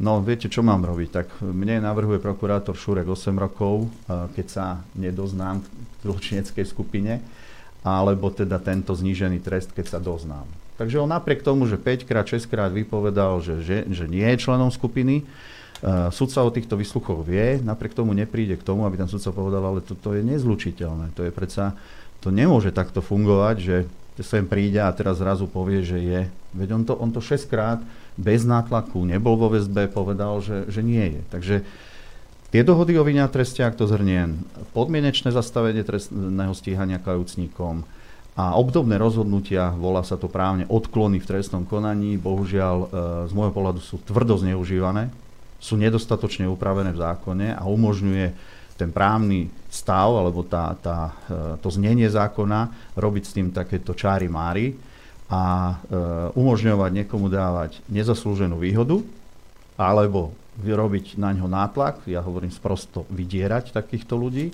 No 0.01 0.25
viete, 0.25 0.49
čo 0.49 0.65
mám 0.65 0.81
robiť? 0.81 1.09
Tak 1.13 1.29
mne 1.45 1.85
navrhuje 1.85 2.25
prokurátor 2.25 2.73
Šurek 2.73 3.05
8 3.05 3.37
rokov, 3.37 3.85
keď 4.09 4.47
sa 4.49 4.67
nedoznám 4.97 5.61
v 5.61 5.69
zločineckej 6.09 6.65
skupine, 6.65 7.21
alebo 7.85 8.33
teda 8.33 8.57
tento 8.65 8.97
znížený 8.97 9.45
trest, 9.45 9.77
keď 9.77 9.87
sa 9.93 9.99
doznám. 10.01 10.49
Takže 10.81 10.97
on 10.97 11.13
napriek 11.13 11.45
tomu, 11.45 11.69
že 11.69 11.77
5 11.77 12.09
krát, 12.09 12.25
6 12.25 12.49
krát 12.49 12.73
vypovedal, 12.73 13.45
že, 13.45 13.61
že, 13.61 13.85
že 13.93 14.09
nie 14.09 14.25
je 14.25 14.41
členom 14.41 14.73
skupiny, 14.73 15.29
uh, 15.85 16.09
sudca 16.09 16.41
o 16.41 16.49
týchto 16.49 16.81
vysluchoch 16.81 17.21
vie, 17.21 17.61
napriek 17.61 17.93
tomu 17.93 18.17
nepríde 18.17 18.57
k 18.57 18.65
tomu, 18.65 18.89
aby 18.89 18.97
ten 18.97 19.09
sudca 19.09 19.29
povedal, 19.37 19.61
ale 19.61 19.85
toto 19.85 20.17
je 20.17 20.25
nezlučiteľné. 20.25 21.13
To 21.13 21.29
je 21.29 21.33
predsa, 21.33 21.77
to 22.21 22.29
nemôže 22.29 22.71
takto 22.71 23.01
fungovať, 23.01 23.57
že 23.59 23.77
sem 24.21 24.45
príde 24.45 24.77
a 24.77 24.93
teraz 24.93 25.19
zrazu 25.19 25.49
povie, 25.49 25.81
že 25.81 25.97
je. 25.97 26.21
Veď 26.53 26.69
on 26.77 26.83
to, 26.85 26.93
on 26.97 27.11
to 27.11 27.25
6 27.25 27.49
krát 27.49 27.81
bez 28.21 28.45
nátlaku, 28.45 29.01
nebol 29.09 29.41
vo 29.41 29.49
väzbe, 29.49 29.89
povedal, 29.89 30.45
že, 30.45 30.69
že 30.69 30.85
nie 30.85 31.19
je. 31.19 31.21
Takže 31.33 31.55
tie 32.53 32.61
dohody 32.61 33.01
o 33.01 33.05
vine 33.07 33.25
treste, 33.33 33.65
ak 33.65 33.81
to 33.81 33.89
zhrniem, 33.89 34.45
podmienečné 34.77 35.33
zastavenie 35.33 35.81
trestného 35.81 36.53
stíhania 36.53 37.01
kajúcnikom 37.01 37.87
a 38.37 38.55
obdobné 38.61 39.01
rozhodnutia, 39.01 39.73
volá 39.73 40.05
sa 40.05 40.21
to 40.21 40.29
právne 40.29 40.69
odklony 40.69 41.19
v 41.19 41.29
trestnom 41.29 41.65
konaní, 41.65 42.21
bohužiaľ 42.21 42.77
e, 42.77 42.87
z 43.27 43.33
môjho 43.33 43.53
pohľadu 43.57 43.81
sú 43.81 43.97
tvrdo 44.05 44.37
zneužívané, 44.37 45.09
sú 45.61 45.81
nedostatočne 45.81 46.49
upravené 46.49 46.93
v 46.93 47.01
zákone 47.01 47.57
a 47.57 47.63
umožňuje 47.65 48.60
ten 48.81 48.89
právny 48.89 49.53
stav 49.69 50.17
alebo 50.17 50.41
tá, 50.41 50.73
tá, 50.81 50.99
e, 51.29 51.61
to 51.61 51.69
znenie 51.69 52.09
zákona 52.09 52.97
robiť 52.97 53.25
s 53.29 53.35
tým 53.37 53.53
takéto 53.53 53.93
čáry 53.93 54.33
máry 54.33 54.73
a 55.29 55.43
e, 55.45 55.75
umožňovať 56.33 56.91
niekomu 57.05 57.29
dávať 57.29 57.85
nezaslúženú 57.93 58.57
výhodu 58.57 59.05
alebo 59.77 60.33
vyrobiť 60.61 61.21
na 61.21 61.33
ňo 61.33 61.49
nátlak, 61.49 62.05
ja 62.09 62.21
hovorím 62.21 62.53
sprosto 62.53 63.09
vydierať 63.09 63.73
takýchto 63.73 64.17
ľudí, 64.17 64.53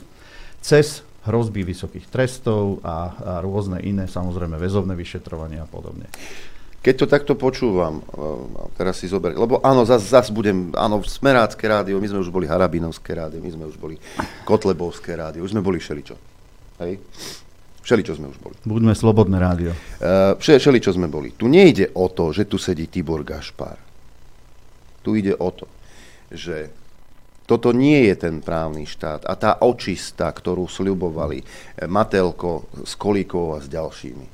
cez 0.62 1.02
hrozby 1.26 1.66
vysokých 1.66 2.06
trestov 2.06 2.78
a, 2.86 2.86
a 2.86 2.98
rôzne 3.42 3.82
iné, 3.82 4.06
samozrejme 4.06 4.54
väzovné 4.54 4.94
vyšetrovanie 4.94 5.58
a 5.58 5.66
podobne. 5.66 6.06
Keď 6.86 6.94
to 7.02 7.06
takto 7.10 7.34
počúvam, 7.34 7.98
teraz 8.78 9.02
si 9.02 9.10
zober, 9.10 9.34
lebo 9.34 9.58
áno, 9.58 9.82
zase 9.82 10.06
zas 10.06 10.30
budem, 10.30 10.70
áno, 10.70 11.02
Smerácké 11.02 11.66
rádio, 11.66 11.98
my 11.98 12.06
sme 12.06 12.22
už 12.22 12.30
boli 12.30 12.46
Harabinovské 12.46 13.10
rádio, 13.10 13.42
my 13.42 13.50
sme 13.50 13.64
už 13.66 13.74
boli 13.74 13.98
Kotlebovské 14.46 15.18
rádio, 15.18 15.42
už 15.42 15.50
sme 15.50 15.66
boli 15.66 15.82
všeličo. 15.82 16.14
Hej? 16.78 17.02
Všeli, 17.82 18.02
čo 18.06 18.14
sme 18.14 18.30
už 18.30 18.38
boli. 18.38 18.54
Buďme 18.62 18.94
slobodné 18.94 19.34
rádio. 19.34 19.74
Uh, 19.98 20.38
všeli, 20.38 20.78
čo 20.78 20.94
sme 20.94 21.10
boli. 21.10 21.34
Tu 21.34 21.50
nejde 21.50 21.90
o 21.98 22.06
to, 22.06 22.30
že 22.30 22.46
tu 22.46 22.54
sedí 22.54 22.86
Tibor 22.86 23.26
Gašpar. 23.26 23.82
Tu 25.02 25.26
ide 25.26 25.34
o 25.34 25.50
to, 25.50 25.66
že 26.30 26.70
toto 27.50 27.74
nie 27.74 28.06
je 28.10 28.14
ten 28.14 28.38
právny 28.38 28.86
štát 28.86 29.26
a 29.26 29.34
tá 29.34 29.58
očista, 29.62 30.30
ktorú 30.30 30.70
sľubovali 30.70 31.42
Matelko 31.90 32.70
s 32.86 32.94
Kolíkovou 32.94 33.58
a 33.58 33.62
s 33.62 33.66
ďalšími. 33.66 34.26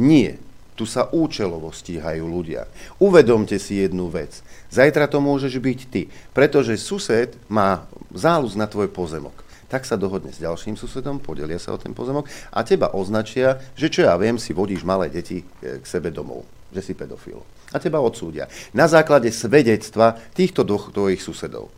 Nie. 0.00 0.48
Tu 0.80 0.88
sa 0.88 1.12
účelovo 1.12 1.68
stíhajú 1.76 2.24
ľudia. 2.24 2.64
Uvedomte 2.96 3.60
si 3.60 3.84
jednu 3.84 4.08
vec. 4.08 4.40
Zajtra 4.72 5.12
to 5.12 5.20
môžeš 5.20 5.60
byť 5.60 5.80
ty, 5.92 6.08
pretože 6.32 6.80
sused 6.80 7.36
má 7.52 7.84
záľuz 8.16 8.56
na 8.56 8.64
tvoj 8.64 8.88
pozemok 8.88 9.36
tak 9.70 9.86
sa 9.86 9.94
dohodne 9.94 10.34
s 10.34 10.42
ďalším 10.42 10.74
susedom, 10.74 11.22
podelia 11.22 11.62
sa 11.62 11.70
o 11.70 11.78
ten 11.78 11.94
pozemok 11.94 12.26
a 12.50 12.66
teba 12.66 12.90
označia, 12.90 13.62
že 13.78 13.86
čo 13.86 14.02
ja 14.02 14.18
viem, 14.18 14.34
si 14.34 14.50
vodíš 14.50 14.82
malé 14.82 15.06
deti 15.06 15.46
e, 15.62 15.78
k 15.78 15.86
sebe 15.86 16.10
domov, 16.10 16.42
že 16.74 16.82
si 16.82 16.98
pedofil. 16.98 17.38
A 17.70 17.78
teba 17.78 18.02
odsúdia. 18.02 18.50
Na 18.74 18.90
základe 18.90 19.30
svedectva 19.30 20.18
týchto 20.34 20.66
dvoch 20.66 20.90
tvojich 20.90 21.22
susedov. 21.22 21.70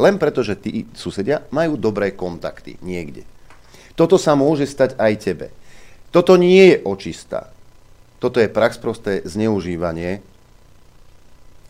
Len 0.00 0.16
preto, 0.16 0.40
že 0.40 0.56
tí 0.56 0.88
susedia 0.96 1.44
majú 1.52 1.76
dobré 1.76 2.16
kontakty 2.16 2.80
niekde. 2.80 3.28
Toto 3.92 4.16
sa 4.16 4.32
môže 4.32 4.64
stať 4.64 4.96
aj 4.96 5.12
tebe. 5.20 5.52
Toto 6.08 6.40
nie 6.40 6.72
je 6.72 6.76
očistá. 6.88 7.52
Toto 8.16 8.40
je 8.40 8.48
prax 8.48 8.80
prosté 8.80 9.20
zneužívanie 9.28 10.24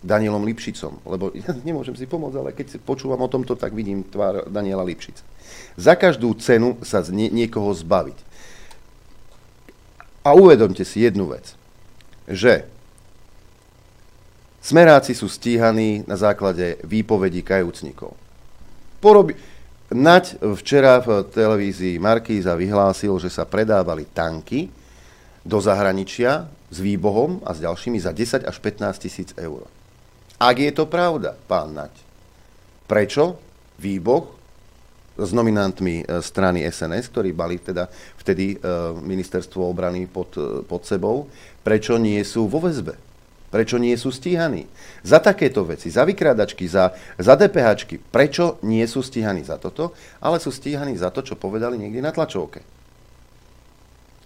Danielom 0.06 0.46
Lipšicom, 0.46 1.02
lebo 1.02 1.34
ja 1.38 1.50
nemôžem 1.66 1.98
si 1.98 2.06
pomôcť, 2.06 2.36
ale 2.38 2.50
keď 2.54 2.78
počúvam 2.86 3.18
o 3.24 3.32
tomto, 3.32 3.58
tak 3.58 3.74
vidím 3.74 4.06
tvár 4.06 4.46
Daniela 4.46 4.86
Lipšica. 4.86 5.26
Za 5.74 5.98
každú 5.98 6.34
cenu 6.38 6.78
sa 6.86 7.02
nie, 7.10 7.30
niekoho 7.30 7.74
zbaviť. 7.74 8.18
A 10.26 10.34
uvedomte 10.34 10.82
si 10.82 11.06
jednu 11.06 11.30
vec, 11.30 11.54
že 12.26 12.66
smeráci 14.58 15.14
sú 15.14 15.30
stíhaní 15.30 16.02
na 16.02 16.18
základe 16.18 16.78
výpovedí 16.86 17.42
kajúcnikov. 17.42 18.14
Porobi... 19.02 19.56
Nať 19.86 20.42
včera 20.58 20.98
v 20.98 21.22
televízii 21.30 22.02
Markíza 22.02 22.58
vyhlásil, 22.58 23.14
že 23.22 23.30
sa 23.30 23.46
predávali 23.46 24.02
tanky 24.10 24.66
do 25.46 25.62
zahraničia 25.62 26.50
s 26.74 26.78
výbohom 26.82 27.38
a 27.46 27.54
s 27.54 27.62
ďalšími 27.62 28.02
za 28.02 28.10
10 28.10 28.42
až 28.42 28.56
15 28.58 28.98
tisíc 28.98 29.30
eur. 29.38 29.70
Ak 30.42 30.58
je 30.58 30.68
to 30.74 30.90
pravda, 30.90 31.38
pán 31.46 31.72
Nať, 31.72 31.94
prečo 32.90 33.38
výboh 33.78 34.34
s 35.16 35.32
nominantmi 35.32 36.04
e, 36.04 36.20
strany 36.20 36.66
SNS, 36.68 37.08
ktorí 37.08 37.32
mali 37.32 37.56
teda 37.56 37.88
vtedy 38.20 38.56
e, 38.56 38.68
ministerstvo 39.00 39.64
obrany 39.64 40.04
pod, 40.04 40.36
e, 40.36 40.60
pod 40.60 40.84
sebou, 40.84 41.30
prečo 41.64 41.96
nie 41.96 42.20
sú 42.20 42.50
vo 42.52 42.60
väzbe? 42.60 43.00
Prečo 43.48 43.80
nie 43.80 43.96
sú 43.96 44.12
stíhaní? 44.12 44.68
Za 45.00 45.22
takéto 45.22 45.64
veci, 45.64 45.88
za 45.88 46.04
vykrádačky, 46.04 46.68
za, 46.68 46.92
za 47.16 47.32
DPHčky, 47.38 47.96
prečo 47.96 48.60
nie 48.60 48.84
sú 48.84 49.00
stíhaní 49.00 49.40
za 49.40 49.56
toto, 49.56 49.96
ale 50.20 50.36
sú 50.36 50.52
stíhaní 50.52 50.98
za 51.00 51.08
to, 51.08 51.24
čo 51.24 51.40
povedali 51.40 51.80
niekde 51.80 52.04
na 52.04 52.12
tlačovke. 52.12 52.75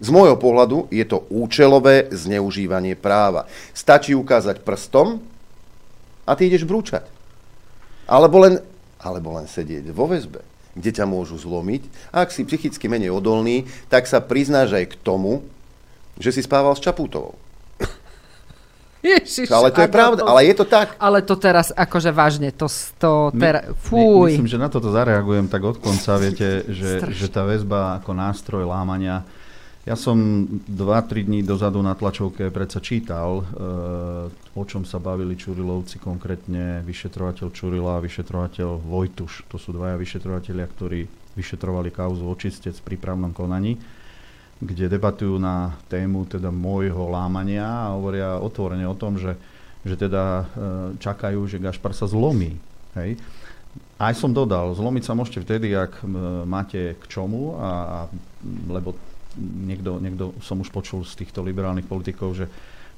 Z 0.01 0.09
môjho 0.09 0.33
pohľadu 0.35 0.89
je 0.89 1.05
to 1.05 1.29
účelové 1.29 2.09
zneužívanie 2.09 2.97
práva. 2.97 3.45
Stačí 3.71 4.17
ukázať 4.17 4.65
prstom 4.65 5.21
a 6.25 6.31
ty 6.33 6.49
ideš 6.49 6.65
brúčať. 6.65 7.05
Alebo 8.09 8.41
len, 8.41 8.57
alebo 8.97 9.37
len 9.37 9.45
sedieť 9.45 9.93
vo 9.93 10.09
väzbe 10.09 10.51
kde 10.71 10.91
ťa 10.95 11.05
môžu 11.07 11.35
zlomiť. 11.35 11.83
A 12.15 12.23
ak 12.23 12.31
si 12.31 12.47
psychicky 12.47 12.87
menej 12.87 13.11
odolný, 13.11 13.67
tak 13.91 14.07
sa 14.07 14.23
priznáš 14.23 14.71
aj 14.71 14.95
k 14.95 14.99
tomu, 15.03 15.43
že 16.15 16.31
si 16.31 16.41
spával 16.43 16.71
s 16.75 16.83
Čapútovou. 16.83 17.35
Ježiš, 19.01 19.49
ale 19.49 19.73
to 19.73 19.81
je 19.81 19.89
pravda, 19.89 20.21
to, 20.21 20.29
ale 20.29 20.45
je 20.45 20.55
to 20.61 20.65
tak. 20.69 20.93
Ale 21.01 21.25
to 21.25 21.33
teraz 21.33 21.73
akože 21.73 22.13
vážne, 22.13 22.53
to, 22.53 22.69
to 23.01 23.33
teraz, 23.33 23.73
fúj. 23.81 24.29
My, 24.29 24.37
myslím, 24.37 24.51
že 24.53 24.61
na 24.61 24.69
toto 24.69 24.93
zareagujem 24.93 25.49
tak 25.49 25.65
od 25.65 25.81
konca, 25.81 26.21
viete, 26.21 26.69
že, 26.69 27.01
že 27.09 27.25
tá 27.25 27.41
väzba 27.41 27.97
ako 27.97 28.13
nástroj 28.13 28.69
lámania 28.69 29.25
ja 29.81 29.97
som 29.97 30.45
2-3 30.69 31.25
dní 31.25 31.41
dozadu 31.41 31.81
na 31.81 31.97
tlačovke 31.97 32.53
predsa 32.53 32.77
čítal, 32.77 33.41
e, 33.41 33.43
o 34.53 34.63
čom 34.69 34.85
sa 34.85 35.01
bavili 35.01 35.33
Čurilovci, 35.33 35.97
konkrétne 35.97 36.85
vyšetrovateľ 36.85 37.49
Čurila 37.49 37.97
a 37.97 38.03
vyšetrovateľ 38.05 38.77
Vojtuš. 38.77 39.49
To 39.49 39.57
sú 39.57 39.73
dvaja 39.73 39.97
vyšetrovateľia, 39.97 40.65
ktorí 40.69 41.01
vyšetrovali 41.33 41.89
kauzu 41.89 42.29
očistec 42.29 42.77
pri 42.85 43.01
právnom 43.01 43.33
konaní, 43.33 43.81
kde 44.61 44.85
debatujú 44.85 45.41
na 45.41 45.73
tému 45.89 46.29
teda 46.29 46.53
môjho 46.53 47.09
lámania 47.09 47.65
a 47.65 47.97
hovoria 47.97 48.37
otvorene 48.37 48.85
o 48.85 48.93
tom, 48.93 49.17
že, 49.17 49.33
že 49.81 49.97
teda 49.97 50.23
e, 50.23 50.43
čakajú, 51.01 51.41
že 51.49 51.57
Gašpar 51.57 51.97
sa 51.97 52.05
zlomí. 52.05 52.53
Hej. 52.93 53.17
Aj 53.97 54.13
som 54.13 54.29
dodal, 54.29 54.77
zlomiť 54.77 55.03
sa 55.09 55.17
môžete 55.17 55.41
vtedy, 55.41 55.73
ak 55.73 56.05
máte 56.45 56.97
k 57.01 57.03
čomu, 57.09 57.57
a, 57.57 57.69
a, 57.69 57.99
lebo 58.69 58.93
niekto, 59.39 60.01
niekto 60.01 60.35
som 60.43 60.59
už 60.59 60.71
počul 60.71 61.07
z 61.07 61.23
týchto 61.23 61.45
liberálnych 61.45 61.87
politikov, 61.87 62.35
že 62.35 62.45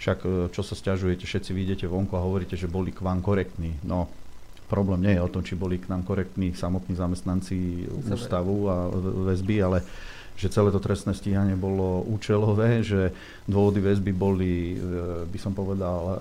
však 0.01 0.19
e, 0.23 0.27
čo 0.51 0.61
sa 0.65 0.73
stiažujete, 0.75 1.23
všetci 1.23 1.51
vidíte 1.53 1.86
vonku 1.88 2.17
a 2.17 2.25
hovoríte, 2.25 2.57
že 2.57 2.71
boli 2.71 2.91
k 2.91 3.05
vám 3.05 3.21
korektní. 3.23 3.77
No, 3.86 4.09
problém 4.67 5.05
nie 5.05 5.13
je 5.15 5.23
o 5.23 5.31
tom, 5.31 5.45
či 5.45 5.53
boli 5.53 5.77
k 5.77 5.89
nám 5.91 6.01
korektní 6.01 6.57
samotní 6.57 6.97
zamestnanci 6.97 7.86
ústavu 8.09 8.67
a 8.67 8.89
väzby, 9.29 9.55
ale 9.61 9.79
že 10.34 10.49
celé 10.49 10.73
to 10.73 10.81
trestné 10.81 11.13
stíhanie 11.13 11.53
bolo 11.53 12.01
účelové, 12.09 12.81
že 12.89 13.13
dôvody 13.45 13.79
väzby 13.79 14.11
boli, 14.11 14.73
e, 14.73 15.29
by 15.29 15.39
som 15.39 15.53
povedal, 15.53 16.01
e, 16.01 16.15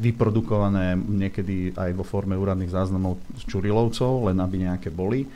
vyprodukované 0.00 0.96
niekedy 0.96 1.76
aj 1.76 1.92
vo 1.92 2.04
forme 2.04 2.32
úradných 2.34 2.72
záznamov 2.72 3.20
z 3.36 3.42
Čurilovcov, 3.46 4.32
len 4.32 4.40
aby 4.40 4.56
nejaké 4.66 4.88
boli 4.88 5.28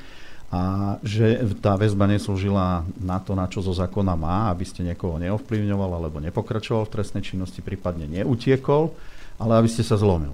a 0.47 0.95
že 1.03 1.43
tá 1.59 1.75
väzba 1.75 2.07
neslúžila 2.07 2.87
na 3.03 3.19
to, 3.19 3.35
na 3.35 3.51
čo 3.51 3.67
zo 3.67 3.75
zákona 3.75 4.15
má, 4.15 4.47
aby 4.55 4.63
ste 4.63 4.87
niekoho 4.87 5.19
neovplyvňoval 5.19 5.91
alebo 5.99 6.23
nepokračoval 6.23 6.87
v 6.87 6.95
trestnej 6.95 7.27
činnosti, 7.27 7.67
prípadne 7.67 8.07
neutiekol, 8.07 8.95
ale 9.43 9.53
aby 9.59 9.67
ste 9.67 9.83
sa 9.83 9.99
zlomil. 9.99 10.33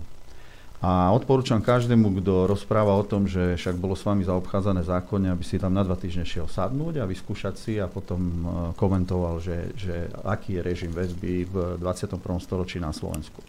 A 0.82 1.14
odporúčam 1.14 1.62
každému, 1.62 2.10
kto 2.18 2.50
rozpráva 2.50 2.98
o 2.98 3.06
tom, 3.06 3.30
že 3.30 3.54
však 3.54 3.78
bolo 3.78 3.94
s 3.94 4.02
vami 4.02 4.26
zaobchádzané 4.26 4.82
zákonne, 4.82 5.30
aby 5.30 5.46
si 5.46 5.54
tam 5.54 5.78
na 5.78 5.86
dva 5.86 5.94
týždne 5.94 6.26
šiel 6.26 6.50
sadnúť 6.50 6.98
a 6.98 7.06
vyskúšať 7.06 7.54
si 7.54 7.78
a 7.78 7.86
potom 7.86 8.18
e, 8.18 8.46
komentoval, 8.74 9.38
že, 9.38 9.70
že 9.78 10.10
aký 10.26 10.58
je 10.58 10.66
režim 10.66 10.90
väzby 10.90 11.46
v 11.46 11.54
21. 11.78 12.18
storočí 12.42 12.82
na 12.82 12.90
Slovensku. 12.90 13.46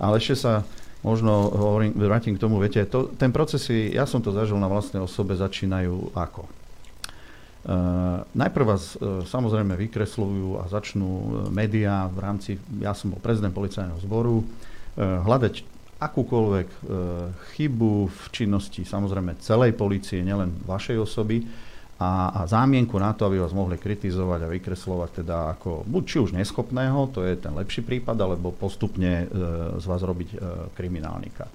Ale 0.00 0.16
ešte 0.16 0.40
sa 0.40 0.64
možno 1.04 1.52
hovorím, 1.52 1.92
vrátim 1.94 2.34
k 2.34 2.42
tomu, 2.42 2.56
viete, 2.56 2.88
to, 2.88 3.12
ten 3.14 3.28
procesy, 3.28 3.92
ja 3.92 4.08
som 4.08 4.24
to 4.24 4.32
zažil 4.32 4.56
na 4.56 4.66
vlastnej 4.66 5.04
osobe, 5.04 5.36
začínajú 5.36 6.16
ako? 6.16 6.48
Uh, 7.64 8.20
najprv 8.36 8.64
vás 8.64 8.96
uh, 8.96 9.24
samozrejme 9.24 9.72
vykresľujú 9.88 10.60
a 10.60 10.68
začnú 10.68 11.08
uh, 11.08 11.28
médiá 11.48 12.08
v 12.12 12.18
rámci, 12.20 12.50
ja 12.76 12.92
som 12.92 13.08
bol 13.12 13.20
prezident 13.24 13.56
policajného 13.56 14.04
zboru, 14.04 14.44
uh, 14.44 14.44
hľadať 15.24 15.64
akúkoľvek 15.96 16.68
uh, 16.68 16.80
chybu 17.56 18.12
v 18.12 18.22
činnosti 18.36 18.84
samozrejme 18.84 19.40
celej 19.40 19.72
policie, 19.80 20.20
nielen 20.20 20.52
vašej 20.68 21.00
osoby, 21.00 21.40
a, 22.04 22.28
a 22.36 22.40
zámienku 22.44 23.00
na 23.00 23.16
to, 23.16 23.24
aby 23.24 23.40
vás 23.40 23.56
mohli 23.56 23.80
kritizovať 23.80 24.44
a 24.44 24.52
vykreslovať 24.52 25.10
teda 25.24 25.36
ako 25.56 25.88
buď 25.88 26.02
či 26.04 26.16
už 26.20 26.30
neschopného, 26.36 27.08
to 27.08 27.24
je 27.24 27.40
ten 27.40 27.56
lepší 27.56 27.80
prípad, 27.80 28.16
alebo 28.20 28.52
postupne 28.52 29.24
e, 29.24 29.26
z 29.80 29.84
vás 29.88 30.02
robiť 30.04 30.28
e, 30.32 30.36
kriminálnika. 30.76 31.48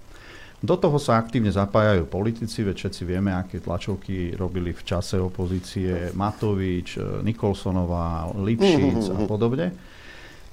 Do 0.60 0.76
toho 0.76 1.00
sa 1.00 1.16
aktívne 1.16 1.56
zapájajú 1.56 2.12
politici, 2.12 2.68
veď 2.68 2.76
všetci 2.76 3.02
vieme, 3.08 3.32
aké 3.32 3.64
tlačovky 3.64 4.36
robili 4.36 4.76
v 4.76 4.84
čase 4.84 5.16
opozície 5.16 6.12
Matovič, 6.18 7.00
e, 7.00 7.24
Nikolsonová, 7.24 8.34
Lipšic 8.34 9.16
a 9.16 9.20
podobne. 9.30 9.68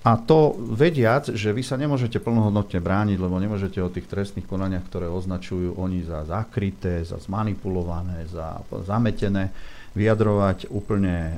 A 0.06 0.14
to 0.22 0.54
vediac, 0.54 1.34
že 1.34 1.50
vy 1.50 1.66
sa 1.66 1.74
nemôžete 1.74 2.22
plnohodnotne 2.22 2.78
brániť, 2.78 3.18
lebo 3.18 3.42
nemôžete 3.42 3.82
o 3.82 3.90
tých 3.90 4.06
trestných 4.06 4.46
konaniach, 4.46 4.86
ktoré 4.86 5.10
označujú 5.10 5.74
oni 5.74 6.06
za 6.06 6.22
zakryté, 6.22 7.02
za 7.02 7.18
zmanipulované, 7.18 8.30
za 8.30 8.62
zametené, 8.86 9.50
vyjadrovať 9.96 10.68
úplne 10.68 11.16
e, 11.16 11.34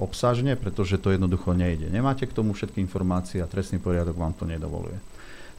obsažne, 0.00 0.56
pretože 0.56 0.96
to 0.96 1.12
jednoducho 1.12 1.52
nejde. 1.52 1.92
Nemáte 1.92 2.24
k 2.24 2.32
tomu 2.32 2.56
všetky 2.56 2.80
informácie 2.80 3.44
a 3.44 3.50
trestný 3.50 3.76
poriadok 3.76 4.16
vám 4.16 4.32
to 4.32 4.48
nedovoluje. 4.48 4.96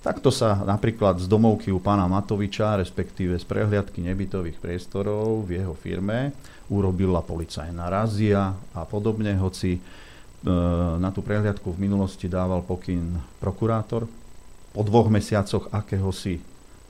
Takto 0.02 0.34
sa 0.34 0.66
napríklad 0.66 1.20
z 1.22 1.28
domovky 1.30 1.70
u 1.70 1.78
pána 1.78 2.10
Matoviča, 2.10 2.80
respektíve 2.80 3.36
z 3.38 3.46
prehliadky 3.46 4.00
nebytových 4.02 4.58
priestorov 4.58 5.46
v 5.46 5.62
jeho 5.62 5.76
firme, 5.78 6.34
urobila 6.72 7.22
policajná 7.22 7.86
razia 7.92 8.56
a 8.74 8.82
podobne, 8.88 9.38
hoci 9.38 9.78
e, 9.78 9.80
na 10.98 11.14
tú 11.14 11.22
prehliadku 11.22 11.70
v 11.70 11.86
minulosti 11.86 12.26
dával 12.26 12.66
pokyn 12.66 13.14
prokurátor. 13.38 14.10
Po 14.74 14.82
dvoch 14.82 15.14
mesiacoch 15.14 15.70
akéhosi 15.70 16.42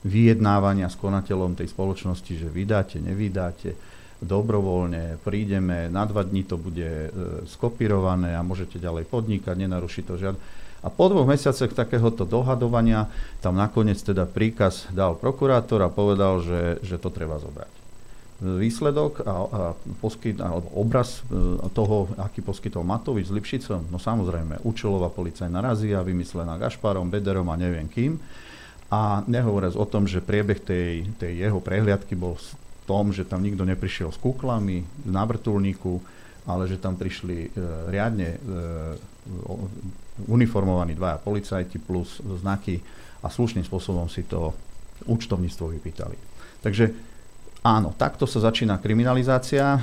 vyjednávania 0.08 0.88
s 0.88 0.96
konateľom 0.96 1.52
tej 1.52 1.68
spoločnosti, 1.68 2.32
že 2.32 2.48
vydáte, 2.48 2.96
nevydáte, 2.96 3.76
dobrovoľne, 4.20 5.16
prídeme, 5.24 5.88
na 5.88 6.04
dva 6.04 6.24
dní 6.24 6.44
to 6.44 6.60
bude 6.60 7.08
e, 7.08 7.08
skopírované 7.48 8.36
a 8.36 8.44
môžete 8.44 8.76
ďalej 8.76 9.08
podnikať, 9.08 9.56
nenaruší 9.56 10.04
to 10.04 10.20
žiadne. 10.20 10.40
A 10.80 10.88
po 10.88 11.12
dvoch 11.12 11.28
mesiacoch 11.28 11.76
takéhoto 11.76 12.24
dohadovania 12.24 13.12
tam 13.44 13.56
nakoniec 13.56 14.00
teda 14.00 14.24
príkaz 14.24 14.88
dal 14.92 15.12
prokurátor 15.12 15.84
a 15.84 15.92
povedal, 15.92 16.40
že, 16.40 16.80
že 16.80 16.96
to 16.96 17.12
treba 17.12 17.36
zobrať. 17.36 17.72
Výsledok 18.40 19.20
a, 19.20 19.24
a 19.28 19.36
poskyt, 20.00 20.40
alebo 20.40 20.72
obraz 20.72 21.20
e, 21.28 21.60
toho, 21.76 22.08
aký 22.16 22.40
poskytol 22.40 22.84
Matovič 22.84 23.28
s 23.28 23.36
Lipšicom, 23.36 23.92
no 23.92 24.00
samozrejme, 24.00 24.64
účelová 24.64 25.12
policajná 25.12 25.60
razia, 25.60 26.00
vymyslená 26.00 26.56
Gašparom, 26.56 27.12
Bederom 27.12 27.48
a 27.52 27.60
neviem 27.60 27.84
kým. 27.84 28.16
A 28.90 29.22
nehovoriac 29.28 29.76
o 29.76 29.86
tom, 29.86 30.08
že 30.08 30.24
priebeh 30.24 30.58
tej, 30.64 31.06
tej 31.20 31.46
jeho 31.46 31.60
prehliadky 31.62 32.16
bol 32.16 32.40
tom, 32.90 33.14
že 33.14 33.22
tam 33.22 33.46
nikto 33.46 33.62
neprišiel 33.62 34.10
s 34.10 34.18
kuklami 34.18 34.82
na 35.06 35.22
vrtulníku, 35.22 36.02
ale 36.50 36.66
že 36.66 36.82
tam 36.82 36.98
prišli 36.98 37.36
e, 37.46 37.48
riadne 37.86 38.34
e, 38.34 38.38
uniformovaní 40.26 40.98
dvaja 40.98 41.22
policajti 41.22 41.78
plus 41.78 42.18
znaky 42.18 42.82
a 43.22 43.30
slušným 43.30 43.62
spôsobom 43.62 44.10
si 44.10 44.26
to 44.26 44.50
účtovníctvo 45.06 45.70
vypýtali. 45.78 46.16
Takže 46.66 46.90
áno, 47.62 47.94
takto 47.94 48.26
sa 48.26 48.42
začína 48.42 48.82
kriminalizácia. 48.82 49.78
E, 49.78 49.80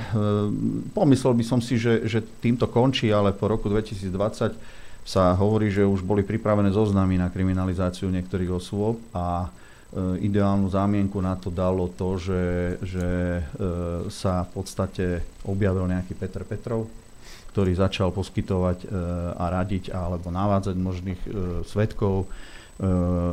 pomyslel 0.92 1.32
by 1.32 1.46
som 1.48 1.64
si, 1.64 1.80
že, 1.80 2.04
že 2.04 2.20
týmto 2.44 2.68
končí, 2.68 3.08
ale 3.08 3.32
po 3.32 3.48
roku 3.48 3.72
2020 3.72 5.08
sa 5.08 5.32
hovorí, 5.40 5.72
že 5.72 5.88
už 5.88 6.04
boli 6.04 6.28
pripravené 6.28 6.76
zoznamy 6.76 7.16
na 7.16 7.32
kriminalizáciu 7.32 8.12
niektorých 8.12 8.52
osôb 8.52 9.00
a 9.16 9.48
ideálnu 9.96 10.68
zámienku 10.68 11.16
na 11.24 11.40
to 11.40 11.48
dalo 11.48 11.88
to, 11.88 12.20
že, 12.20 12.44
že 12.84 13.10
e, 13.40 13.44
sa 14.12 14.44
v 14.44 14.52
podstate 14.52 15.24
objavil 15.48 15.88
nejaký 15.88 16.12
Petr 16.12 16.44
Petrov, 16.44 16.92
ktorý 17.56 17.72
začal 17.74 18.14
poskytovať 18.14 18.86
a 19.34 19.46
radiť 19.50 19.90
alebo 19.90 20.30
navádzať 20.30 20.76
možných 20.78 21.22
svetkov 21.66 22.30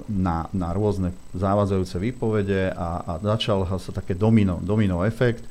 na, 0.09 0.49
na 0.49 0.69
rôzne 0.73 1.13
závádzajúce 1.37 2.01
výpovede 2.01 2.73
a, 2.73 3.05
a 3.05 3.13
začal 3.21 3.69
sa 3.77 3.93
také 3.93 4.17
domino, 4.17 4.65
domino 4.65 5.05
efekt, 5.05 5.45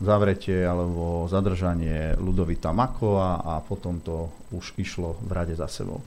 zavretie 0.00 0.64
alebo 0.64 1.28
zadržanie 1.28 2.16
Ludovita 2.16 2.72
Makova 2.72 3.44
a 3.44 3.60
potom 3.60 4.00
to 4.00 4.32
už 4.56 4.72
išlo 4.80 5.20
v 5.20 5.30
rade 5.36 5.52
za 5.52 5.68
sebou. 5.68 6.00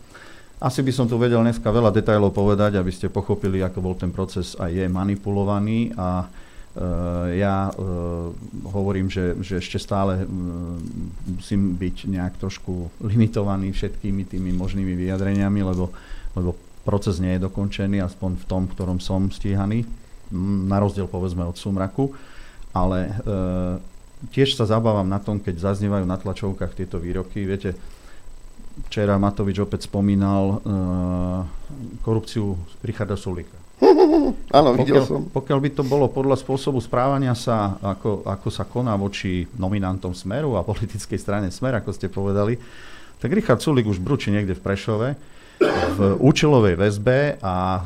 Asi 0.55 0.79
by 0.79 0.91
som 0.95 1.03
tu 1.03 1.19
vedel 1.19 1.43
dneska 1.43 1.67
veľa 1.67 1.91
detajlov 1.91 2.31
povedať, 2.31 2.79
aby 2.79 2.87
ste 2.87 3.11
pochopili, 3.11 3.59
ako 3.59 3.79
bol 3.83 3.95
ten 3.99 4.07
proces 4.07 4.55
a 4.55 4.71
je 4.71 4.87
manipulovaný 4.87 5.91
a 5.99 6.23
e, 6.23 6.27
ja 7.43 7.67
e, 7.67 7.71
hovorím, 8.71 9.11
že, 9.11 9.35
že 9.43 9.59
ešte 9.59 9.83
stále 9.83 10.23
e, 10.23 10.25
musím 11.27 11.75
byť 11.75 12.07
nejak 12.07 12.39
trošku 12.39 12.87
limitovaný 13.03 13.75
všetkými 13.75 14.23
tými 14.31 14.55
možnými 14.55 14.95
vyjadreniami, 14.95 15.59
lebo, 15.59 15.91
lebo 16.39 16.55
proces 16.87 17.19
nie 17.19 17.35
je 17.35 17.43
dokončený, 17.51 17.99
aspoň 17.99 18.39
v 18.39 18.45
tom, 18.47 18.61
v 18.71 18.73
ktorom 18.79 19.03
som 19.03 19.27
stíhaný, 19.27 19.83
na 20.71 20.79
rozdiel 20.79 21.11
povedzme 21.11 21.43
od 21.43 21.59
Sumraku, 21.59 22.15
ale 22.73 23.13
tiež 24.33 24.57
sa 24.57 24.65
zabávam 24.65 25.05
na 25.05 25.21
tom, 25.21 25.37
keď 25.37 25.71
zaznievajú 25.71 26.05
na 26.07 26.17
tlačovkách 26.17 26.73
tieto 26.73 26.97
výroky. 26.97 27.45
Viete, 27.45 27.77
Včera 28.75 29.15
Matovič 29.15 29.63
opäť 29.63 29.87
spomínal 29.87 30.59
uh, 30.59 30.59
korupciu 32.03 32.59
Richarda 32.83 33.15
Sulika. 33.15 33.55
Áno, 34.57 34.69
videl 34.75 34.99
pokiaľ, 34.99 35.05
som. 35.07 35.21
Pokiaľ 35.31 35.59
by 35.63 35.69
to 35.75 35.83
bolo 35.87 36.11
podľa 36.11 36.35
spôsobu 36.39 36.83
správania 36.83 37.35
sa, 37.35 37.79
ako, 37.79 38.27
ako 38.27 38.47
sa 38.51 38.67
koná 38.67 38.95
voči 38.99 39.47
nominantom 39.55 40.11
Smeru 40.11 40.59
a 40.59 40.67
politickej 40.67 41.19
strane 41.19 41.47
Smer, 41.51 41.79
ako 41.79 41.91
ste 41.95 42.11
povedali, 42.11 42.59
tak 43.19 43.31
Richard 43.31 43.63
Sulik 43.63 43.87
už 43.87 44.03
brúči 44.03 44.31
niekde 44.31 44.55
v 44.55 44.63
Prešove 44.63 45.09
v 45.95 45.99
účelovej 46.19 46.75
väzbe 46.75 47.39
a 47.39 47.55
e, 47.55 47.81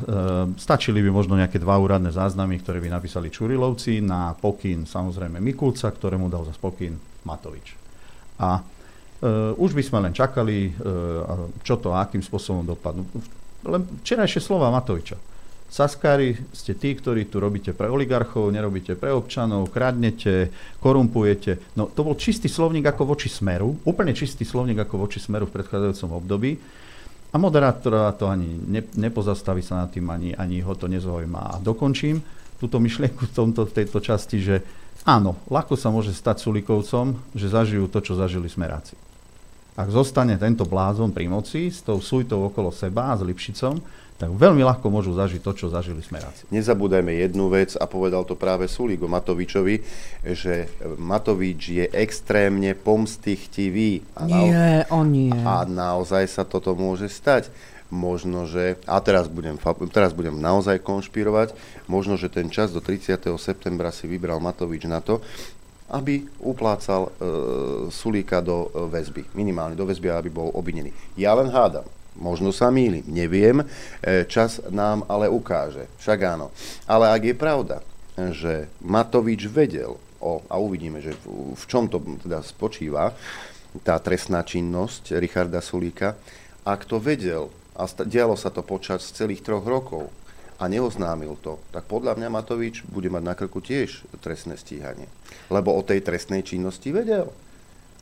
stačili 0.58 0.98
by 1.06 1.10
možno 1.14 1.38
nejaké 1.38 1.62
dva 1.62 1.78
úradné 1.78 2.10
záznamy, 2.10 2.58
ktoré 2.58 2.82
by 2.82 2.90
napísali 2.90 3.30
Čurilovci 3.30 4.02
na 4.02 4.34
pokyn 4.34 4.90
samozrejme 4.90 5.38
Mikulca, 5.38 5.86
ktorému 5.86 6.26
dal 6.26 6.42
za 6.50 6.54
pokyn 6.58 6.98
Matovič. 7.22 7.78
A 8.42 8.58
už 9.60 9.76
by 9.76 9.82
sme 9.84 9.98
len 10.08 10.16
čakali, 10.16 10.72
uh, 10.72 11.44
čo 11.60 11.76
to 11.76 11.92
a 11.92 12.08
akým 12.08 12.24
spôsobom 12.24 12.64
dopadnú. 12.64 13.04
Len 13.68 13.84
včerajšie 14.00 14.40
slova 14.40 14.72
Matoviča. 14.72 15.20
Saskári 15.70 16.34
ste 16.50 16.74
tí, 16.74 16.98
ktorí 16.98 17.30
tu 17.30 17.38
robíte 17.38 17.70
pre 17.70 17.86
oligarchov, 17.86 18.50
nerobíte 18.50 18.98
pre 18.98 19.14
občanov, 19.14 19.70
kradnete, 19.70 20.50
korumpujete. 20.82 21.78
No 21.78 21.86
to 21.86 22.02
bol 22.02 22.18
čistý 22.18 22.50
slovník 22.50 22.90
ako 22.90 23.14
voči 23.14 23.30
smeru, 23.30 23.78
úplne 23.86 24.10
čistý 24.10 24.42
slovník 24.42 24.82
ako 24.82 25.06
voči 25.06 25.22
smeru 25.22 25.46
v 25.46 25.54
predchádzajúcom 25.54 26.10
období. 26.18 26.50
A 27.30 27.38
moderátora 27.38 28.10
to 28.18 28.26
ani 28.26 28.50
ne, 28.50 28.82
nepozastaví 28.98 29.62
sa 29.62 29.86
nad 29.86 29.94
tým, 29.94 30.10
ani, 30.10 30.34
ani 30.34 30.58
ho 30.58 30.74
to 30.74 30.90
nezaujíma. 30.90 31.54
A 31.54 31.54
dokončím 31.62 32.18
túto 32.58 32.82
myšlienku 32.82 33.30
v, 33.30 33.30
tomto, 33.30 33.62
v 33.70 33.76
tejto 33.78 34.02
časti, 34.02 34.42
že 34.42 34.66
áno, 35.06 35.38
ľahko 35.46 35.78
sa 35.78 35.94
môže 35.94 36.10
stať 36.10 36.42
Sulikovcom, 36.42 37.14
že 37.30 37.46
zažijú 37.46 37.86
to, 37.86 38.02
čo 38.02 38.18
zažili 38.18 38.50
smeráci 38.50 38.98
ak 39.80 39.88
zostane 39.88 40.36
tento 40.36 40.68
blázon 40.68 41.08
pri 41.08 41.24
moci 41.24 41.72
s 41.72 41.80
tou 41.80 42.04
sújtou 42.04 42.44
okolo 42.44 42.68
seba 42.68 43.16
a 43.16 43.16
s 43.16 43.24
Lipšicom, 43.24 43.80
tak 44.20 44.36
veľmi 44.36 44.60
ľahko 44.60 44.92
môžu 44.92 45.16
zažiť 45.16 45.40
to, 45.40 45.56
čo 45.56 45.72
zažili 45.72 46.04
smeráci. 46.04 46.44
Nezabúdajme 46.52 47.16
jednu 47.24 47.48
vec, 47.48 47.72
a 47.80 47.88
povedal 47.88 48.28
to 48.28 48.36
práve 48.36 48.68
Sulík 48.68 49.00
o 49.00 49.08
Matovičovi, 49.08 49.80
že 50.36 50.68
Matovič 51.00 51.60
je 51.72 51.86
extrémne 51.88 52.76
pomstychtivý. 52.76 54.04
A 54.20 54.28
nie, 54.28 54.84
on 54.92 55.08
nie. 55.08 55.32
A 55.32 55.64
naozaj 55.64 56.28
sa 56.28 56.44
toto 56.44 56.76
môže 56.76 57.08
stať. 57.08 57.48
Možno, 57.90 58.46
že, 58.46 58.78
a 58.86 59.02
teraz 59.02 59.26
budem, 59.26 59.58
teraz 59.90 60.14
budem 60.14 60.38
naozaj 60.38 60.78
konšpirovať, 60.78 61.58
možno, 61.90 62.14
že 62.14 62.30
ten 62.30 62.46
čas 62.46 62.70
do 62.70 62.78
30. 62.78 63.18
septembra 63.34 63.90
si 63.90 64.06
vybral 64.06 64.38
Matovič 64.38 64.86
na 64.86 65.02
to, 65.02 65.18
aby 65.90 66.22
uplácal 66.38 67.10
e, 67.10 67.10
Sulíka 67.90 68.38
do 68.38 68.70
e, 68.70 68.86
väzby. 68.86 69.22
Minimálne 69.34 69.74
do 69.74 69.82
väzby, 69.82 70.06
aby 70.06 70.30
bol 70.30 70.54
obvinený. 70.54 70.94
Ja 71.18 71.34
len 71.34 71.50
hádam. 71.50 71.86
Možno 72.14 72.54
sa 72.54 72.70
mýlim, 72.70 73.02
neviem. 73.10 73.62
E, 74.02 74.22
čas 74.30 74.62
nám 74.70 75.02
ale 75.10 75.26
ukáže. 75.26 75.90
Však 75.98 76.18
áno. 76.22 76.54
Ale 76.86 77.10
ak 77.10 77.22
je 77.26 77.34
pravda, 77.34 77.76
že 78.30 78.70
Matovič 78.82 79.50
vedel 79.50 79.98
o, 80.22 80.44
a 80.46 80.54
uvidíme, 80.60 81.02
že 81.02 81.16
v, 81.26 81.56
v 81.56 81.64
čom 81.66 81.90
to 81.90 81.98
teda 81.98 82.44
spočíva, 82.44 83.16
tá 83.82 83.98
trestná 84.02 84.42
činnosť 84.42 85.16
Richarda 85.18 85.62
Sulíka, 85.62 86.18
ak 86.66 86.86
to 86.86 86.98
vedel 86.98 87.48
a 87.78 87.86
dialo 88.04 88.36
sa 88.36 88.52
to 88.52 88.60
počas 88.60 89.14
celých 89.14 89.40
troch 89.40 89.64
rokov, 89.64 90.12
a 90.60 90.68
neoznámil 90.68 91.40
to, 91.40 91.56
tak 91.72 91.88
podľa 91.88 92.20
mňa 92.20 92.28
Matovič 92.28 92.84
bude 92.84 93.08
mať 93.08 93.24
na 93.24 93.32
krku 93.32 93.64
tiež 93.64 94.04
trestné 94.20 94.60
stíhanie. 94.60 95.08
Lebo 95.48 95.72
o 95.72 95.80
tej 95.80 96.04
trestnej 96.04 96.44
činnosti 96.44 96.92
vedel. 96.92 97.32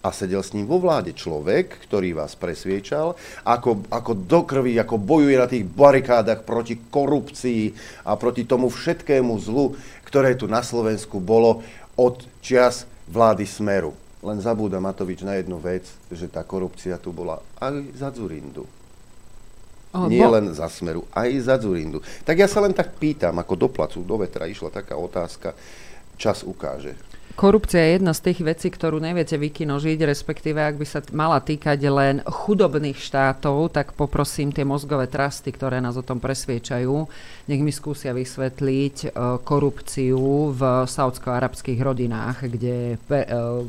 A 0.03 0.15
sedel 0.15 0.43
s 0.43 0.55
ním 0.55 0.67
vo 0.67 0.79
vláde 0.79 1.15
človek, 1.15 1.87
ktorý 1.87 2.19
vás 2.19 2.39
presviečal, 2.39 3.19
ako, 3.43 3.87
ako 3.91 4.13
do 4.15 4.41
krvi, 4.47 4.79
ako 4.79 4.95
bojuje 4.99 5.37
na 5.39 5.51
tých 5.51 5.67
barikádach 5.67 6.47
proti 6.47 6.79
korupcii 6.79 7.75
a 8.07 8.15
proti 8.15 8.47
tomu 8.47 8.71
všetkému 8.71 9.35
zlu, 9.43 9.75
ktoré 10.07 10.39
tu 10.39 10.47
na 10.47 10.63
Slovensku 10.63 11.19
bolo 11.19 11.67
od 11.99 12.27
čias 12.43 12.87
vlády 13.11 13.47
Smeru. 13.47 13.95
Len 14.23 14.39
zabúda 14.39 14.83
Matovič 14.83 15.23
na 15.23 15.39
jednu 15.39 15.59
vec, 15.63 15.87
že 16.11 16.31
tá 16.31 16.43
korupcia 16.47 16.99
tu 16.99 17.11
bola 17.15 17.39
aj 17.59 17.83
za 17.95 18.11
Zurindu 18.15 18.78
Oh, 19.93 20.05
Nie 20.05 20.29
bo... 20.29 20.37
len 20.37 20.53
za 20.53 20.69
Smeru, 20.69 21.09
aj 21.17 21.49
za 21.49 21.57
Zurindu. 21.57 22.05
Tak 22.29 22.37
ja 22.37 22.49
sa 22.49 22.61
len 22.61 22.77
tak 22.77 23.01
pýtam, 23.01 23.41
ako 23.41 23.55
do 23.57 23.69
placu, 23.73 24.05
do 24.05 24.21
vetra 24.21 24.45
išla 24.45 24.69
taká 24.69 25.01
otázka, 25.01 25.57
čas 26.21 26.45
ukáže. 26.45 27.09
Korupcia 27.39 27.79
je 27.79 28.03
jedna 28.03 28.11
z 28.11 28.25
tých 28.27 28.41
vecí, 28.43 28.67
ktorú 28.67 28.99
neviete 28.99 29.39
vykinožiť, 29.39 30.11
respektíve 30.11 30.59
ak 30.59 30.75
by 30.75 30.83
sa 30.83 30.99
mala 31.15 31.39
týkať 31.39 31.79
len 31.87 32.19
chudobných 32.27 32.99
štátov, 32.99 33.71
tak 33.71 33.95
poprosím 33.95 34.51
tie 34.51 34.67
mozgové 34.67 35.07
trasty, 35.07 35.55
ktoré 35.55 35.79
nás 35.79 35.95
o 35.95 36.03
tom 36.03 36.19
presviečajú, 36.19 37.07
nech 37.47 37.63
mi 37.63 37.71
skúsia 37.71 38.11
vysvetliť 38.11 38.97
e, 39.07 39.09
korupciu 39.47 40.51
v 40.51 40.63
saudsko-arabských 40.91 41.79
rodinách, 41.79 42.43
kde 42.59 42.99
e, 42.99 43.27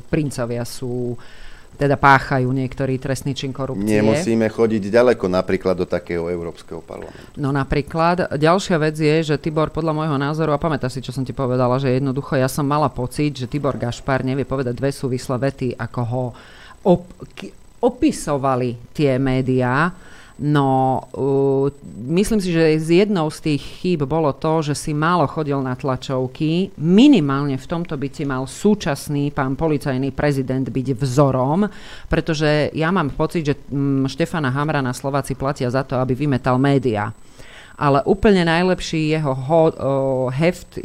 princovia 0.09 0.65
sú 0.65 1.13
teda 1.79 1.95
páchajú 1.95 2.49
niektorí 2.51 2.99
trestný 2.99 3.31
čin 3.31 3.55
korupcie. 3.55 4.03
Nemusíme 4.03 4.51
chodiť 4.51 4.91
ďaleko 4.91 5.31
napríklad 5.31 5.79
do 5.79 5.87
takého 5.87 6.27
Európskeho 6.27 6.83
parlamentu. 6.83 7.39
No 7.39 7.55
napríklad. 7.55 8.35
Ďalšia 8.35 8.77
vec 8.81 8.99
je, 8.99 9.15
že 9.23 9.39
Tibor 9.39 9.71
podľa 9.71 9.95
môjho 9.95 10.17
názoru, 10.19 10.51
a 10.51 10.59
pamätáš 10.59 10.99
si, 10.99 11.05
čo 11.07 11.15
som 11.15 11.23
ti 11.23 11.31
povedala, 11.31 11.79
že 11.79 11.95
jednoducho 11.95 12.35
ja 12.35 12.51
som 12.51 12.67
mala 12.67 12.91
pocit, 12.91 13.39
že 13.39 13.47
Tibor 13.47 13.79
Gašpar 13.79 14.27
nevie 14.27 14.43
povedať 14.43 14.75
dve 14.75 14.91
súvislé 14.91 15.39
vety, 15.39 15.79
ako 15.79 16.01
ho 16.03 16.23
op- 16.83 17.15
opisovali 17.79 18.91
tie 18.91 19.15
médiá 19.15 19.87
No, 20.39 21.03
uh, 21.19 21.67
myslím 22.07 22.39
si, 22.39 22.55
že 22.55 22.79
z 22.79 23.03
jednou 23.03 23.27
z 23.27 23.43
tých 23.43 23.83
chýb 23.83 24.07
bolo 24.07 24.31
to, 24.31 24.63
že 24.63 24.71
si 24.71 24.95
málo 24.95 25.27
chodil 25.27 25.59
na 25.59 25.75
tlačovky. 25.75 26.71
Minimálne 26.79 27.59
v 27.59 27.67
tomto 27.67 27.99
by 27.99 28.07
ti 28.07 28.23
mal 28.23 28.47
súčasný 28.47 29.35
pán 29.35 29.59
policajný 29.59 30.15
prezident 30.15 30.63
byť 30.63 30.95
vzorom, 30.95 31.67
pretože 32.07 32.71
ja 32.71 32.87
mám 32.87 33.11
pocit, 33.11 33.51
že 33.51 33.59
um, 33.67 34.07
Štefana 34.07 34.47
Hamrana 34.47 34.95
Slováci 34.95 35.35
platia 35.35 35.67
za 35.67 35.83
to, 35.83 35.99
aby 35.99 36.15
vymetal 36.15 36.55
média 36.55 37.11
ale 37.79 38.03
úplne 38.03 38.43
najlepší 38.43 39.15
jeho 39.15 39.31
ho, 39.31 39.61
uh, 39.71 39.71
heft, 40.35 40.83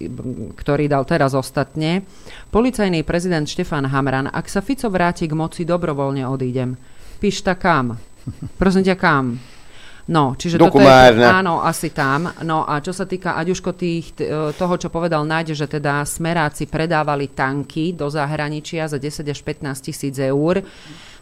ktorý 0.54 0.86
dal 0.86 1.02
teraz 1.02 1.34
ostatne. 1.34 2.06
Policajný 2.54 3.02
prezident 3.02 3.50
Štefan 3.50 3.90
Hamran, 3.90 4.30
ak 4.30 4.46
sa 4.46 4.62
Fico 4.62 4.86
vráti 4.86 5.26
k 5.26 5.34
moci, 5.34 5.66
dobrovoľne 5.66 6.22
odídem. 6.22 6.78
Píšta 7.18 7.58
kam? 7.58 7.98
Prosím 8.60 8.82
ťa, 8.86 8.96
kam? 8.96 9.38
No, 10.04 10.36
čiže 10.36 10.60
Do 10.60 10.68
toto 10.68 10.84
je, 10.84 11.24
áno, 11.24 11.64
asi 11.64 11.88
tam. 11.88 12.28
No 12.44 12.68
a 12.68 12.84
čo 12.84 12.92
sa 12.92 13.08
týka 13.08 13.40
Aďuško 13.40 13.72
tých, 13.72 14.12
e, 14.20 14.52
toho, 14.52 14.74
čo 14.76 14.92
povedal 14.92 15.24
Naď, 15.24 15.56
že 15.56 15.64
teda 15.64 16.04
smeráci 16.04 16.68
predávali 16.68 17.32
tanky 17.32 17.96
do 17.96 18.12
zahraničia 18.12 18.84
za 18.84 19.00
10 19.00 19.24
až 19.32 19.40
15 19.40 19.80
tisíc 19.80 20.20
eur. 20.20 20.60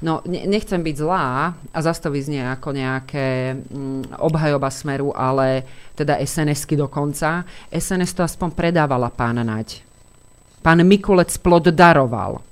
No, 0.02 0.18
ne, 0.26 0.50
nechcem 0.50 0.82
byť 0.82 0.96
zlá 0.98 1.54
a 1.54 1.78
zase 1.78 2.02
to 2.02 2.10
vyznie 2.10 2.42
ako 2.42 2.74
nejaké 2.74 3.54
mm, 3.54 4.18
obhajoba 4.18 4.66
smeru, 4.66 5.14
ale 5.14 5.62
teda 5.94 6.18
SNS-ky 6.18 6.74
dokonca. 6.74 7.46
SNS 7.70 8.18
to 8.18 8.26
aspoň 8.26 8.50
predávala 8.50 9.14
pán 9.14 9.38
Naď. 9.38 9.78
Pán 10.58 10.82
Mikulec 10.82 11.30
plod 11.38 11.70
daroval. 11.70 12.42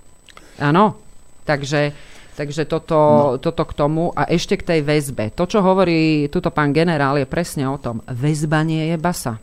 Áno, 0.63 1.03
takže 1.43 2.10
Takže 2.41 2.65
toto, 2.65 2.97
no. 2.97 3.37
toto 3.37 3.69
k 3.69 3.77
tomu. 3.77 4.17
A 4.17 4.25
ešte 4.25 4.57
k 4.57 4.65
tej 4.65 4.81
väzbe. 4.81 5.29
To, 5.37 5.45
čo 5.45 5.61
hovorí 5.61 6.25
tuto 6.33 6.49
pán 6.49 6.73
generál, 6.73 7.21
je 7.21 7.29
presne 7.29 7.69
o 7.69 7.77
tom. 7.77 8.01
Väzba 8.09 8.65
nie 8.65 8.89
je 8.89 8.97
basa. 8.97 9.37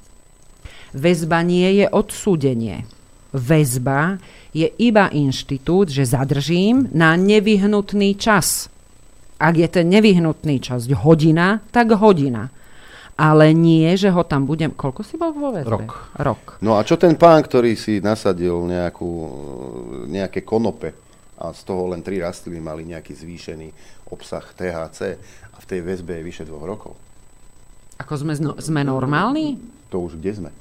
Väzba 0.97 1.45
nie 1.45 1.77
je 1.77 1.85
odsúdenie. 1.93 2.89
väzba 3.37 4.17
je 4.49 4.65
iba 4.81 5.13
inštitút, 5.13 5.93
že 5.93 6.09
zadržím 6.09 6.89
na 6.89 7.13
nevyhnutný 7.13 8.17
čas. 8.17 8.65
Ak 9.37 9.53
je 9.61 9.69
ten 9.69 9.93
nevyhnutný 9.93 10.57
čas 10.57 10.89
hodina, 10.89 11.61
tak 11.69 11.93
hodina. 11.93 12.49
Ale 13.13 13.53
nie, 13.53 13.93
že 13.93 14.09
ho 14.09 14.25
tam 14.25 14.49
budem... 14.49 14.73
Koľko 14.73 15.05
si 15.05 15.21
bol 15.21 15.37
vo 15.37 15.53
väzbe? 15.53 15.69
Rok. 15.69 16.17
Rok. 16.17 16.43
No 16.65 16.77
a 16.77 16.81
čo 16.81 16.97
ten 16.97 17.13
pán, 17.13 17.45
ktorý 17.45 17.77
si 17.77 18.01
nasadil 18.01 18.57
nejakú, 18.65 19.09
nejaké 20.09 20.41
konope 20.41 21.06
a 21.37 21.53
z 21.53 21.61
toho 21.63 21.93
len 21.93 22.01
tri 22.01 22.17
rastliny 22.17 22.57
mali 22.57 22.83
nejaký 22.89 23.13
zvýšený 23.13 23.69
obsah 24.09 24.43
THC 24.43 25.21
a 25.53 25.57
v 25.61 25.65
tej 25.69 25.79
väzbe 25.85 26.17
je 26.17 26.25
vyše 26.25 26.43
dvoch 26.49 26.65
rokov? 26.65 26.93
Ako 27.97 28.13
sme, 28.17 28.33
sme 28.37 28.81
normálni? 28.85 29.57
To 29.89 30.05
už 30.05 30.17
kde 30.17 30.33
sme? 30.33 30.51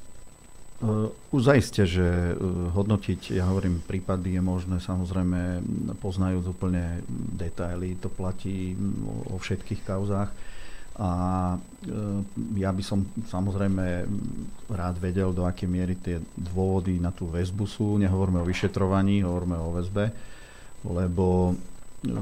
Uh, 0.76 1.08
že 1.32 2.04
uh, 2.04 2.68
hodnotiť, 2.76 3.32
ja 3.32 3.48
hovorím, 3.48 3.80
prípady 3.80 4.36
je 4.36 4.42
možné, 4.44 4.76
samozrejme, 4.76 5.64
poznajú 6.04 6.44
úplne 6.52 7.00
detaily, 7.08 7.96
to 7.96 8.12
platí 8.12 8.76
o 9.32 9.40
všetkých 9.40 9.80
kauzách. 9.88 10.28
A 11.00 11.10
uh, 11.56 12.20
ja 12.60 12.72
by 12.76 12.82
som 12.84 13.08
samozrejme 13.24 14.04
rád 14.68 15.00
vedel, 15.00 15.32
do 15.32 15.48
akej 15.48 15.68
miery 15.68 15.96
tie 15.96 16.20
dôvody 16.36 17.00
na 17.00 17.08
tú 17.08 17.32
väzbu 17.32 17.64
sú. 17.64 17.96
Nehovoríme 17.96 18.44
o 18.44 18.48
vyšetrovaní, 18.48 19.24
hovoríme 19.24 19.56
o 19.56 19.72
väzbe, 19.80 20.12
lebo 20.90 21.56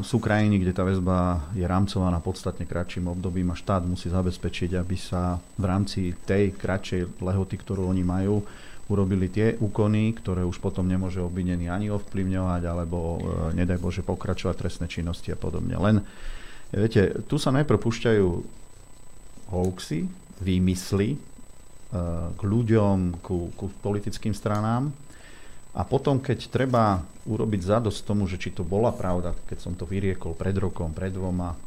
sú 0.01 0.17
krajiny, 0.23 0.63
kde 0.63 0.73
tá 0.73 0.87
väzba 0.87 1.51
je 1.53 1.67
rámcovaná 1.67 2.23
podstatne 2.23 2.65
kratším 2.65 3.11
obdobím 3.11 3.53
a 3.53 3.59
štát 3.59 3.85
musí 3.85 4.09
zabezpečiť, 4.09 4.81
aby 4.81 4.97
sa 4.97 5.37
v 5.61 5.65
rámci 5.65 6.15
tej 6.25 6.57
kratšej 6.57 7.21
lehoty, 7.21 7.61
ktorú 7.61 7.91
oni 7.91 8.05
majú, 8.07 8.41
urobili 8.89 9.33
tie 9.33 9.57
úkony, 9.57 10.13
ktoré 10.13 10.45
už 10.45 10.61
potom 10.61 10.85
nemôže 10.85 11.21
obvinený 11.21 11.73
ani 11.73 11.89
ovplyvňovať, 11.89 12.63
alebo 12.69 13.17
e, 13.17 13.19
nedaj 13.57 13.81
Bože 13.81 14.05
pokračovať 14.05 14.61
trestné 14.61 14.87
činnosti 14.93 15.33
a 15.33 15.41
podobne. 15.41 15.73
Len, 15.81 16.05
viete, 16.69 17.25
tu 17.25 17.41
sa 17.41 17.49
najprv 17.49 17.81
púšťajú 17.81 18.29
hoaxy, 19.49 20.05
výmysly 20.45 21.17
e, 21.17 21.19
k 22.37 22.41
ľuďom, 22.45 23.25
ku, 23.25 23.49
ku 23.57 23.73
politickým 23.81 24.37
stranám, 24.37 24.93
a 25.75 25.83
potom, 25.83 26.23
keď 26.23 26.55
treba 26.55 27.03
urobiť 27.27 27.61
zadosť 27.67 28.01
tomu, 28.07 28.31
že 28.31 28.39
či 28.39 28.55
to 28.55 28.63
bola 28.63 28.95
pravda, 28.95 29.35
keď 29.51 29.59
som 29.59 29.75
to 29.75 29.83
vyriekol 29.83 30.39
pred 30.39 30.55
rokom, 30.55 30.95
pred 30.95 31.11
dvoma, 31.11 31.59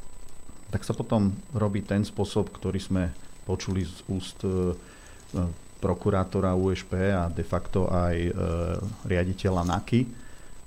tak 0.72 0.88
sa 0.88 0.96
potom 0.96 1.36
robí 1.52 1.84
ten 1.84 2.08
spôsob, 2.08 2.56
ktorý 2.56 2.80
sme 2.80 3.04
počuli 3.44 3.84
z 3.84 4.00
úst 4.08 4.40
e, 4.44 4.48
e 4.48 5.68
prokurátora 5.78 6.58
USP 6.58 7.14
a 7.14 7.30
de 7.30 7.46
facto 7.46 7.86
aj 7.86 8.16
e, 8.18 8.32
riaditeľa 9.06 9.62
NAKY, 9.62 10.02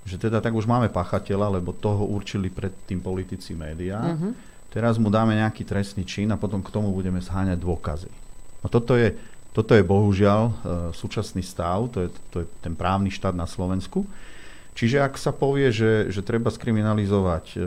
že 0.07 0.16
teda 0.16 0.38
tak 0.38 0.55
už 0.55 0.70
máme 0.70 0.86
pachateľa, 0.86 1.59
lebo 1.59 1.74
toho 1.74 2.07
určili 2.07 2.47
predtým 2.47 3.03
politici 3.03 3.59
médiá. 3.59 4.01
Uh-huh. 4.01 4.32
Teraz 4.70 5.03
mu 5.03 5.11
dáme 5.11 5.34
nejaký 5.34 5.66
trestný 5.66 6.07
čin 6.07 6.30
a 6.30 6.38
potom 6.38 6.62
k 6.62 6.70
tomu 6.70 6.95
budeme 6.95 7.18
zháňať 7.18 7.59
dôkazy. 7.59 8.11
A 8.62 8.66
toto 8.70 8.95
je 8.95 9.18
toto 9.51 9.74
je 9.74 9.82
bohužiaľ 9.82 10.42
e, 10.46 10.53
súčasný 10.94 11.42
stav, 11.42 11.90
to 11.90 12.07
je, 12.07 12.09
to 12.30 12.36
je 12.42 12.46
ten 12.62 12.78
právny 12.78 13.11
štát 13.11 13.34
na 13.34 13.51
Slovensku. 13.51 14.07
Čiže 14.78 15.03
ak 15.03 15.18
sa 15.18 15.34
povie, 15.34 15.74
že, 15.74 16.09
že 16.09 16.22
treba 16.22 16.48
skriminalizovať 16.48 17.44
e, 17.53 17.59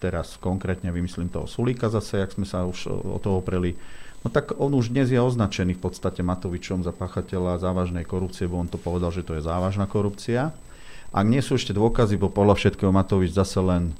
teraz 0.00 0.40
konkrétne, 0.40 0.88
vymyslím 0.88 1.28
toho 1.28 1.44
Sulíka 1.44 1.92
zase, 1.92 2.24
ak 2.24 2.34
sme 2.34 2.48
sa 2.48 2.64
už 2.64 2.88
o 2.88 3.20
toho 3.20 3.44
opreli, 3.44 3.76
no 4.24 4.32
tak 4.32 4.56
on 4.56 4.72
už 4.72 4.90
dnes 4.90 5.12
je 5.12 5.20
označený 5.20 5.76
v 5.76 5.84
podstate 5.84 6.24
Matovičom 6.24 6.80
za 6.80 6.96
pachateľa 6.96 7.60
závažnej 7.60 8.08
korupcie, 8.08 8.48
bo 8.48 8.56
on 8.56 8.72
to 8.72 8.80
povedal, 8.80 9.12
že 9.12 9.22
to 9.22 9.36
je 9.36 9.44
závažná 9.44 9.84
korupcia. 9.84 10.56
Ak 11.16 11.24
nie 11.24 11.40
sú 11.40 11.56
ešte 11.56 11.72
dôkazy, 11.72 12.20
bo 12.20 12.28
podľa 12.28 12.60
všetkého 12.60 12.92
Matovič 12.92 13.32
zase 13.32 13.56
len 13.64 13.88
e, 13.88 13.92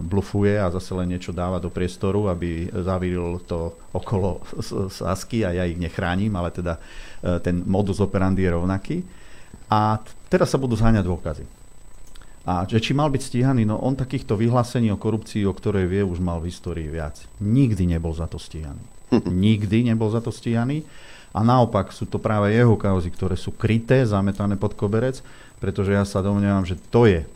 blufuje 0.00 0.56
a 0.56 0.72
zase 0.72 0.96
len 0.96 1.12
niečo 1.12 1.28
dáva 1.28 1.60
do 1.60 1.68
priestoru, 1.68 2.32
aby 2.32 2.72
zavíril 2.72 3.44
to 3.44 3.76
okolo 3.92 4.40
Sasky 4.88 5.44
a 5.44 5.52
ja 5.52 5.68
ich 5.68 5.76
nechránim, 5.76 6.32
ale 6.32 6.48
teda 6.48 6.80
e, 7.20 7.36
ten 7.44 7.60
modus 7.68 8.00
operandi 8.00 8.48
je 8.48 8.54
rovnaký. 8.56 8.96
A 9.68 10.00
teraz 10.32 10.48
sa 10.48 10.56
budú 10.56 10.72
zháňať 10.72 11.04
dôkazy. 11.04 11.44
A 12.48 12.64
že 12.64 12.80
či 12.80 12.96
mal 12.96 13.12
byť 13.12 13.22
stíhaný, 13.28 13.68
no 13.68 13.76
on 13.76 13.92
takýchto 13.92 14.32
vyhlásení 14.32 14.88
o 14.88 14.96
korupcii, 14.96 15.44
o 15.44 15.52
ktorej 15.52 15.84
vie, 15.84 16.00
už 16.00 16.16
mal 16.16 16.40
v 16.40 16.48
histórii 16.48 16.88
viac. 16.88 17.20
Nikdy 17.44 17.92
nebol 17.92 18.16
za 18.16 18.24
to 18.24 18.40
stíhaný. 18.40 18.80
Nikdy 19.28 19.84
nebol 19.84 20.08
za 20.08 20.24
to 20.24 20.32
stíhaný. 20.32 20.80
A 21.32 21.40
naopak 21.44 21.92
sú 21.92 22.08
to 22.08 22.16
práve 22.16 22.52
jeho 22.52 22.76
kauzy, 22.76 23.08
ktoré 23.08 23.36
sú 23.36 23.52
kryté, 23.52 24.04
zametané 24.04 24.56
pod 24.56 24.76
koberec 24.76 25.20
pretože 25.62 25.94
ja 25.94 26.02
sa 26.02 26.18
domnievam, 26.18 26.66
že 26.66 26.74
to 26.90 27.06
je 27.06 27.22
e, 27.22 27.26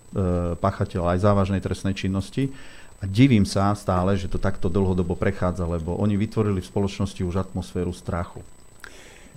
pachateľ 0.58 1.14
aj 1.14 1.22
závažnej 1.22 1.62
trestnej 1.62 1.94
činnosti. 1.94 2.50
A 2.98 3.06
divím 3.06 3.46
sa 3.46 3.70
stále, 3.78 4.18
že 4.18 4.26
to 4.26 4.42
takto 4.42 4.66
dlhodobo 4.66 5.14
prechádza, 5.14 5.62
lebo 5.62 5.94
oni 5.94 6.18
vytvorili 6.18 6.58
v 6.58 6.66
spoločnosti 6.66 7.22
už 7.22 7.38
atmosféru 7.38 7.94
strachu. 7.94 8.42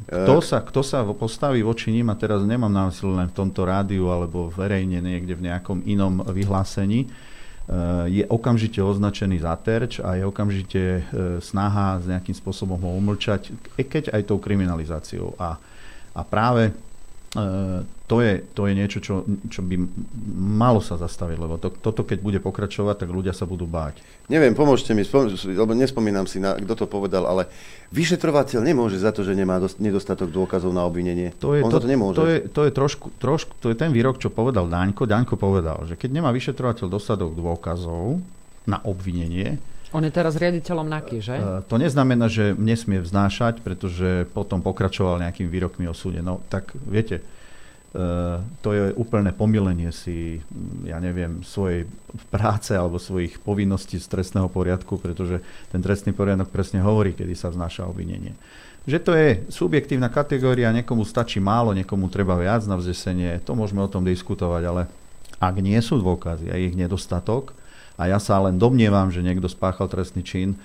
Kto 0.07 0.39
sa, 0.39 0.63
kto 0.63 0.79
sa 0.79 1.03
postaví 1.03 1.59
voči 1.59 1.91
ním, 1.91 2.07
a 2.07 2.15
teraz 2.15 2.39
nemám 2.47 2.71
na 2.71 2.87
mysli 2.87 3.11
len 3.11 3.27
v 3.27 3.35
tomto 3.35 3.67
rádiu 3.67 4.07
alebo 4.07 4.47
verejne 4.47 5.03
niekde 5.03 5.35
v 5.35 5.51
nejakom 5.51 5.83
inom 5.83 6.23
vyhlásení, 6.23 7.03
e, 7.03 7.07
je 8.07 8.23
okamžite 8.31 8.79
označený 8.79 9.43
za 9.43 9.53
terč 9.59 9.99
a 9.99 10.15
je 10.15 10.23
okamžite 10.23 10.81
e, 10.81 11.01
snaha 11.43 11.99
s 11.99 12.07
nejakým 12.07 12.31
spôsobom 12.31 12.79
ho 12.79 12.95
umlčať, 12.95 13.51
keď 13.75 14.15
aj 14.15 14.23
tou 14.23 14.39
kriminalizáciou. 14.39 15.35
A, 15.35 15.59
a 16.15 16.21
práve 16.23 16.71
to 18.09 18.15
je, 18.25 18.41
to 18.57 18.61
je 18.65 18.73
niečo, 18.73 18.99
čo, 19.05 19.21
čo 19.53 19.61
by 19.61 19.77
malo 20.33 20.81
sa 20.81 20.97
zastaviť, 20.97 21.37
lebo 21.37 21.61
to, 21.61 21.69
toto 21.69 22.01
keď 22.01 22.17
bude 22.25 22.39
pokračovať, 22.41 23.05
tak 23.05 23.09
ľudia 23.13 23.37
sa 23.37 23.45
budú 23.45 23.69
báť. 23.69 24.01
Neviem, 24.33 24.57
pomôžte 24.57 24.97
mi, 24.97 25.05
spom- 25.05 25.29
lebo 25.29 25.77
nespomínam 25.77 26.25
si, 26.25 26.41
na, 26.41 26.57
kto 26.57 26.73
to 26.73 26.85
povedal, 26.89 27.29
ale 27.29 27.45
vyšetrovateľ 27.93 28.65
nemôže 28.65 28.97
za 28.97 29.13
to, 29.13 29.21
že 29.21 29.37
nemá 29.37 29.61
dost, 29.61 29.77
nedostatok 29.77 30.33
dôkazov 30.33 30.73
na 30.73 30.89
obvinenie. 30.89 31.29
To 31.37 31.53
je, 31.53 31.61
On 31.61 31.69
to, 31.69 31.77
za 31.77 31.85
to 31.85 31.89
nemôže. 31.93 32.17
To 32.17 32.25
je, 32.25 32.37
to 32.49 32.61
je 32.65 32.71
trošku, 32.73 33.13
trošku, 33.21 33.53
to 33.61 33.69
je 33.69 33.77
ten 33.77 33.93
výrok, 33.93 34.17
čo 34.17 34.33
povedal 34.33 34.65
Daňko. 34.65 35.05
Daňko 35.05 35.37
povedal, 35.37 35.85
že 35.85 35.93
keď 35.93 36.09
nemá 36.09 36.33
vyšetrovateľ 36.33 36.89
dostatok 36.89 37.37
dôkazov 37.37 38.17
na 38.65 38.81
obvinenie, 38.81 39.61
on 39.89 40.05
je 40.05 40.11
teraz 40.13 40.37
riaditeľom 40.37 40.85
NAKY, 40.85 41.17
že? 41.21 41.35
Uh, 41.39 41.65
to 41.65 41.81
neznamená, 41.81 42.29
že 42.29 42.53
nesmie 42.53 43.01
vznášať, 43.01 43.65
pretože 43.65 44.29
potom 44.33 44.61
pokračoval 44.61 45.21
nejakým 45.21 45.49
výrokmi 45.49 45.89
o 45.89 45.95
súde. 45.97 46.21
No 46.21 46.41
tak 46.49 46.73
viete, 46.85 47.25
Uh, 47.89 48.45
to 48.61 48.69
je 48.77 48.93
úplné 49.01 49.33
pomilenie 49.33 49.89
si, 49.89 50.45
ja 50.85 51.01
neviem, 51.01 51.41
svojej 51.41 51.89
práce 52.29 52.69
alebo 52.77 53.01
svojich 53.01 53.41
povinností 53.41 53.97
z 53.97 54.05
trestného 54.05 54.45
poriadku, 54.45 55.01
pretože 55.01 55.41
ten 55.73 55.81
trestný 55.81 56.13
poriadok 56.13 56.53
presne 56.53 56.85
hovorí, 56.85 57.17
kedy 57.17 57.33
sa 57.33 57.49
vznáša 57.49 57.89
obvinenie. 57.89 58.37
Že 58.85 58.97
to 59.01 59.11
je 59.17 59.29
subjektívna 59.49 60.13
kategória, 60.13 60.69
niekomu 60.69 61.01
stačí 61.01 61.41
málo, 61.41 61.73
niekomu 61.73 62.13
treba 62.13 62.37
viac 62.37 62.61
na 62.69 62.77
vzesenie, 62.77 63.41
to 63.41 63.57
môžeme 63.57 63.81
o 63.81 63.89
tom 63.89 64.05
diskutovať, 64.05 64.63
ale 64.69 64.85
ak 65.41 65.55
nie 65.57 65.81
sú 65.81 65.97
dôkazy 65.97 66.53
a 66.53 66.61
ich 66.61 66.77
nedostatok, 66.77 67.57
a 67.99 68.07
ja 68.07 68.15
sa 68.15 68.39
len 68.39 68.55
domnievam, 68.55 69.11
že 69.11 69.19
niekto 69.19 69.51
spáchal 69.51 69.91
trestný 69.91 70.23
čin, 70.23 70.55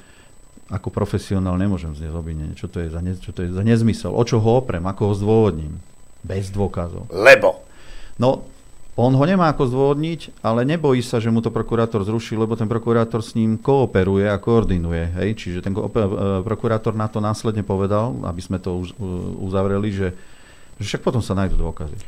ako 0.70 0.95
profesionál 0.95 1.59
nemôžem 1.59 1.91
znieť 1.93 2.14
obvinenie. 2.14 2.55
Čo 2.55 2.70
to 2.70 2.78
je 2.78 2.89
za, 2.89 3.03
ne, 3.03 3.18
čo 3.18 3.35
to 3.35 3.43
je 3.43 3.51
za 3.51 3.61
nezmysel? 3.66 4.14
O 4.14 4.22
čo 4.22 4.39
ho 4.39 4.62
oprem? 4.62 4.87
Ako 4.87 5.11
ho 5.11 5.14
zdôvodním? 5.18 5.82
Bez 6.22 6.49
dôkazov. 6.55 7.11
Lebo? 7.12 7.66
No, 8.16 8.47
on 8.95 9.11
ho 9.11 9.24
nemá 9.26 9.51
ako 9.51 9.66
zdôvodniť, 9.66 10.39
ale 10.41 10.62
nebojí 10.62 11.03
sa, 11.03 11.18
že 11.18 11.26
mu 11.26 11.43
to 11.43 11.51
prokurátor 11.51 12.07
zruší, 12.07 12.39
lebo 12.39 12.55
ten 12.55 12.70
prokurátor 12.70 13.26
s 13.26 13.35
ním 13.35 13.59
kooperuje 13.59 14.30
a 14.30 14.39
koordinuje. 14.39 15.11
Hej? 15.18 15.28
Čiže 15.35 15.66
ten 15.66 15.74
e, 15.74 15.82
prokurátor 16.47 16.95
na 16.95 17.11
to 17.11 17.18
následne 17.18 17.66
povedal, 17.66 18.14
aby 18.22 18.39
sme 18.39 18.62
to 18.62 18.87
už 18.87 18.95
uzavreli, 19.43 19.91
že, 19.91 20.09
že 20.78 20.85
však 20.87 21.03
potom 21.03 21.20
sa 21.20 21.35
nájdú 21.35 21.59
dôkazy. 21.59 21.99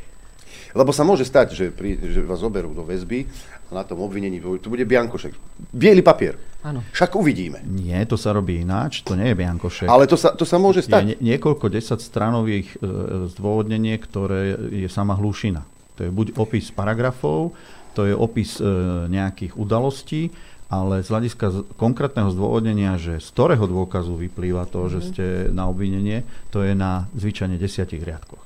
Lebo 0.75 0.91
sa 0.91 1.03
môže 1.07 1.23
stať, 1.23 1.47
že, 1.53 1.65
pri, 1.71 1.99
že 1.99 2.23
vás 2.23 2.43
zoberú 2.43 2.75
do 2.75 2.83
väzby 2.83 3.27
a 3.67 3.71
na 3.75 3.83
tom 3.83 4.03
obvinení 4.03 4.39
tu 4.39 4.67
bude 4.67 4.83
biankošek. 4.87 5.35
Bielý 5.71 6.03
papier. 6.03 6.39
Áno. 6.63 6.83
Však 6.91 7.15
uvidíme. 7.15 7.63
Nie, 7.63 8.03
to 8.09 8.19
sa 8.19 8.35
robí 8.35 8.59
ináč, 8.59 9.03
to 9.05 9.15
nie 9.15 9.31
je 9.31 9.35
biankošek. 9.39 9.87
Ale 9.87 10.09
to 10.09 10.19
sa, 10.19 10.35
to 10.35 10.43
sa 10.43 10.59
môže 10.59 10.83
stať. 10.83 11.01
Je 11.03 11.07
nie, 11.15 11.35
niekoľko 11.35 11.71
desať 11.71 12.03
stranových 12.03 12.75
e, 12.75 12.87
zdôvodnenie, 13.31 13.95
ktoré 14.01 14.57
je 14.71 14.89
sama 14.91 15.15
hlušina. 15.15 15.63
To 15.95 16.05
je 16.05 16.11
buď 16.11 16.35
opis 16.35 16.69
paragrafov, 16.69 17.55
to 17.95 18.05
je 18.05 18.13
opis 18.13 18.59
e, 18.59 18.67
nejakých 19.09 19.57
udalostí, 19.57 20.29
ale 20.67 20.99
z 20.99 21.07
hľadiska 21.07 21.75
konkrétneho 21.79 22.27
zdôvodnenia, 22.35 22.99
že 22.99 23.23
z 23.23 23.27
ktorého 23.31 23.63
dôkazu 23.67 24.19
vyplýva 24.19 24.67
to, 24.67 24.83
mm-hmm. 24.83 24.93
že 24.93 24.99
mhm. 24.99 25.07
ste 25.07 25.25
na 25.55 25.63
obvinenie, 25.71 26.17
to 26.51 26.63
je 26.63 26.75
na 26.75 27.07
zvyčajne 27.15 27.55
desiatich 27.55 28.03
riadkoch. 28.03 28.43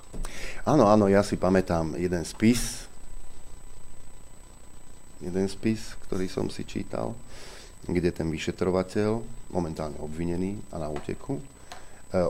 Áno, 0.69 0.85
áno, 0.85 1.09
ja 1.09 1.25
si 1.25 1.39
pamätám 1.39 1.97
jeden 1.97 2.21
spis, 2.21 2.85
jeden 5.21 5.45
spis, 5.49 5.97
ktorý 6.05 6.29
som 6.29 6.49
si 6.49 6.65
čítal, 6.65 7.17
kde 7.85 8.13
ten 8.13 8.29
vyšetrovateľ, 8.29 9.21
momentálne 9.49 9.97
obvinený 9.97 10.61
a 10.69 10.77
na 10.77 10.89
úteku, 10.89 11.41
e, 11.41 11.43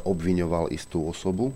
obviňoval 0.08 0.72
istú 0.72 1.12
osobu, 1.12 1.52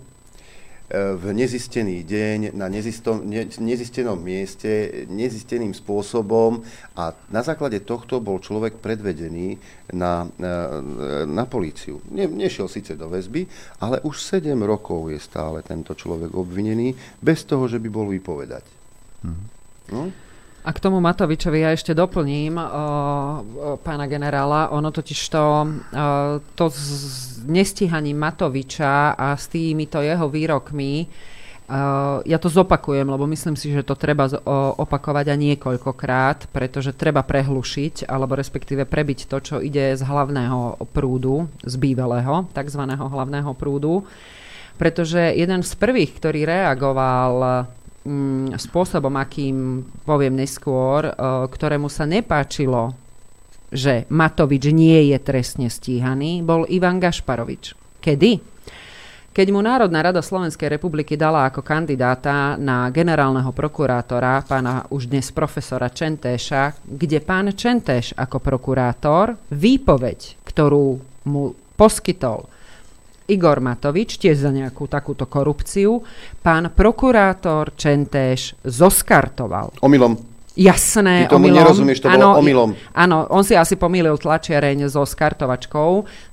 v 0.92 1.24
nezistený 1.34 2.06
deň, 2.06 2.54
na 2.54 2.70
nezistom, 2.70 3.26
ne, 3.26 3.42
nezistenom 3.42 4.14
mieste, 4.14 5.02
nezisteným 5.10 5.74
spôsobom 5.74 6.62
a 6.94 7.10
na 7.26 7.42
základe 7.42 7.82
tohto 7.82 8.22
bol 8.22 8.38
človek 8.38 8.78
predvedený 8.78 9.58
na, 9.98 10.30
na, 10.38 10.78
na 11.26 11.44
políciu. 11.50 11.98
Ne, 12.14 12.30
nešiel 12.30 12.70
síce 12.70 12.94
do 12.94 13.10
väzby, 13.10 13.50
ale 13.82 13.98
už 14.06 14.14
7 14.38 14.54
rokov 14.62 15.10
je 15.10 15.18
stále 15.18 15.66
tento 15.66 15.98
človek 15.98 16.30
obvinený 16.30 16.94
bez 17.18 17.42
toho, 17.42 17.66
že 17.66 17.82
by 17.82 17.88
bol 17.90 18.06
vypovedať. 18.06 18.64
Mhm. 19.26 19.44
No? 19.90 20.25
A 20.66 20.74
k 20.74 20.82
tomu 20.82 20.98
Matovičovi 20.98 21.62
ja 21.62 21.70
ešte 21.70 21.94
doplním 21.94 22.58
o, 22.58 22.66
o, 22.66 22.70
pána 23.78 24.10
generála. 24.10 24.74
Ono 24.74 24.90
totiž 24.90 25.20
to, 25.30 25.44
o, 25.46 25.66
to 26.58 26.64
s 26.74 27.38
nestíhaním 27.46 28.18
Matoviča 28.18 29.14
a 29.14 29.38
s 29.38 29.46
týmito 29.46 30.02
jeho 30.02 30.26
výrokmi, 30.26 31.06
o, 31.06 31.10
ja 32.26 32.38
to 32.42 32.50
zopakujem, 32.50 33.06
lebo 33.06 33.30
myslím 33.30 33.54
si, 33.54 33.70
že 33.70 33.86
to 33.86 33.94
treba 33.94 34.26
opakovať 34.82 35.26
a 35.30 35.36
niekoľkokrát, 35.38 36.50
pretože 36.50 36.98
treba 36.98 37.22
prehlušiť, 37.22 38.10
alebo 38.10 38.34
respektíve 38.34 38.90
prebiť 38.90 39.30
to, 39.30 39.38
čo 39.38 39.56
ide 39.62 39.94
z 39.94 40.02
hlavného 40.02 40.82
prúdu, 40.90 41.46
z 41.62 41.78
bývalého, 41.78 42.42
tzv. 42.50 42.82
hlavného 42.90 43.54
prúdu. 43.54 44.02
Pretože 44.82 45.30
jeden 45.30 45.62
z 45.62 45.72
prvých, 45.78 46.18
ktorý 46.18 46.42
reagoval 46.42 47.64
mm, 48.06 48.54
spôsobom, 48.54 49.10
akým 49.18 49.82
poviem 50.06 50.38
neskôr, 50.38 51.10
uh, 51.10 51.44
ktorému 51.50 51.90
sa 51.90 52.06
nepáčilo, 52.06 52.94
že 53.74 54.06
Matovič 54.08 54.70
nie 54.70 55.10
je 55.10 55.18
trestne 55.18 55.66
stíhaný, 55.66 56.46
bol 56.46 56.64
Ivan 56.70 57.02
Gašparovič. 57.02 57.74
Kedy? 57.98 58.54
Keď 59.36 59.52
mu 59.52 59.60
Národná 59.60 60.00
rada 60.00 60.24
Slovenskej 60.24 60.80
republiky 60.80 61.12
dala 61.12 61.52
ako 61.52 61.60
kandidáta 61.60 62.56
na 62.56 62.88
generálneho 62.88 63.52
prokurátora 63.52 64.40
pána 64.48 64.88
už 64.88 65.12
dnes 65.12 65.28
profesora 65.28 65.92
Čentéša, 65.92 66.72
kde 66.80 67.20
pán 67.20 67.52
Čentéš 67.52 68.16
ako 68.16 68.40
prokurátor 68.40 69.36
výpoveď, 69.52 70.40
ktorú 70.40 70.96
mu 71.28 71.52
poskytol 71.76 72.48
Igor 73.26 73.58
Matovič, 73.58 74.18
tiež 74.22 74.46
za 74.46 74.50
nejakú 74.54 74.86
takúto 74.86 75.26
korupciu, 75.26 76.02
pán 76.40 76.70
prokurátor 76.70 77.74
Čentéš 77.74 78.54
zoskartoval. 78.62 79.82
Omylom. 79.82 80.36
Jasné, 80.56 81.28
Ty 81.28 81.36
tomu 81.36 81.52
omylom. 81.52 81.58
nerozumieš, 81.60 82.00
to 82.00 82.08
bolo 82.08 82.40
omylom. 82.40 82.72
Áno, 82.96 83.28
on 83.28 83.44
si 83.44 83.52
asi 83.52 83.76
pomýlil 83.76 84.16
tlačiareň 84.16 84.88
so 84.88 85.04
skartovačkou. 85.04 85.90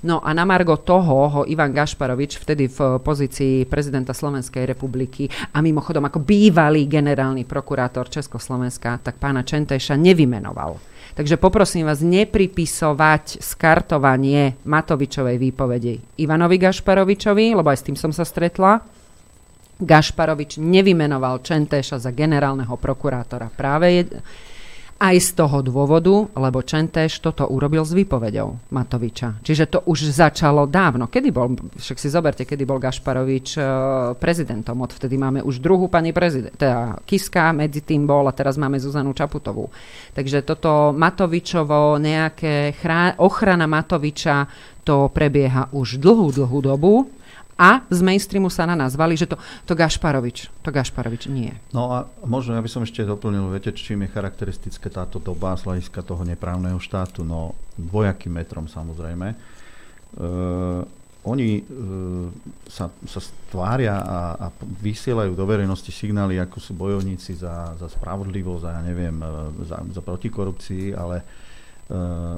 No 0.08 0.24
a 0.24 0.32
na 0.32 0.48
margo 0.48 0.80
toho 0.80 1.28
ho 1.28 1.40
Ivan 1.44 1.76
Gašparovič, 1.76 2.40
vtedy 2.40 2.72
v 2.72 3.04
pozícii 3.04 3.68
prezidenta 3.68 4.16
Slovenskej 4.16 4.64
republiky 4.64 5.28
a 5.52 5.60
mimochodom 5.60 6.08
ako 6.08 6.24
bývalý 6.24 6.88
generálny 6.88 7.44
prokurátor 7.44 8.08
Československa, 8.08 8.96
tak 9.04 9.20
pána 9.20 9.44
Čentéša 9.44 9.92
nevymenoval. 10.00 10.93
Takže 11.14 11.38
poprosím 11.38 11.86
vás 11.86 12.02
nepripisovať 12.02 13.38
skartovanie 13.38 14.58
Matovičovej 14.66 15.38
výpovedi 15.38 16.18
Ivanovi 16.18 16.58
Gašparovičovi, 16.58 17.54
lebo 17.54 17.70
aj 17.70 17.78
s 17.78 17.86
tým 17.86 17.94
som 17.94 18.10
sa 18.10 18.26
stretla. 18.26 18.82
Gašparovič 19.78 20.58
nevymenoval 20.58 21.38
Čentéša 21.38 22.02
za 22.02 22.10
generálneho 22.10 22.74
prokurátora 22.74 23.46
práve 23.46 23.86
je, 23.94 24.02
aj 24.94 25.16
z 25.18 25.30
toho 25.34 25.58
dôvodu, 25.60 26.30
lebo 26.38 26.62
Čentéš 26.62 27.18
toto 27.18 27.50
urobil 27.50 27.82
s 27.82 27.92
výpovedou 27.92 28.70
Matoviča. 28.70 29.42
Čiže 29.42 29.64
to 29.66 29.78
už 29.90 30.14
začalo 30.14 30.70
dávno. 30.70 31.10
Kedy 31.10 31.28
bol, 31.34 31.58
však 31.76 31.98
si 31.98 32.08
zoberte, 32.08 32.46
kedy 32.46 32.62
bol 32.62 32.78
Gašparovič 32.78 33.48
uh, 33.58 33.64
prezidentom. 34.14 34.78
Odvtedy 34.78 35.18
máme 35.18 35.42
už 35.42 35.58
druhú 35.58 35.90
pani 35.90 36.14
prezident, 36.14 36.54
teda 36.54 37.02
Kiska 37.02 37.50
medzi 37.50 37.82
tým 37.82 38.06
bol 38.06 38.24
a 38.30 38.36
teraz 38.36 38.54
máme 38.54 38.78
Zuzanu 38.78 39.10
Čaputovú. 39.10 39.66
Takže 40.14 40.46
toto 40.46 40.94
Matovičovo, 40.94 41.98
nejaké 41.98 42.72
chrá- 42.78 43.18
ochrana 43.18 43.66
Matoviča, 43.66 44.46
to 44.84 45.08
prebieha 45.10 45.72
už 45.72 45.98
dlhú, 45.98 46.28
dlhú 46.30 46.58
dobu 46.60 47.08
a 47.54 47.86
z 47.86 48.00
mainstreamu 48.02 48.50
sa 48.50 48.66
na 48.66 48.74
nás 48.74 48.98
valí, 48.98 49.14
že 49.14 49.30
to, 49.30 49.38
to 49.62 49.78
Gašparovič, 49.78 50.50
to 50.62 50.70
Gašparovič 50.74 51.30
nie. 51.30 51.54
No 51.70 51.90
a 51.94 51.98
možno 52.26 52.58
ja 52.58 52.62
by 52.62 52.70
som 52.70 52.82
ešte 52.82 53.06
doplnil, 53.06 53.46
viete, 53.54 53.70
čím 53.70 54.06
je 54.06 54.14
charakteristické 54.14 54.90
táto 54.90 55.22
doba 55.22 55.54
z 55.54 55.70
hľadiska 55.70 56.02
toho 56.02 56.26
neprávneho 56.26 56.78
štátu, 56.82 57.22
no 57.22 57.54
dvojakým 57.78 58.34
metrom 58.42 58.66
samozrejme. 58.66 59.38
Uh, 60.14 60.82
oni 61.24 61.62
uh, 61.62 62.28
sa, 62.66 62.90
sa 63.06 63.20
stvária 63.22 63.96
a, 63.96 64.18
a 64.36 64.46
vysielajú 64.82 65.32
do 65.38 65.46
verejnosti 65.46 65.88
signály, 65.94 66.36
ako 66.42 66.58
sú 66.58 66.74
bojovníci 66.74 67.38
za, 67.38 67.72
za 67.78 67.86
spravodlivosť 67.86 68.64
a 68.66 68.70
ja 68.76 68.82
neviem, 68.82 69.16
za, 69.64 69.78
za 69.94 70.02
protikorupcii, 70.02 70.92
ale 70.92 71.22
uh, 71.22 72.36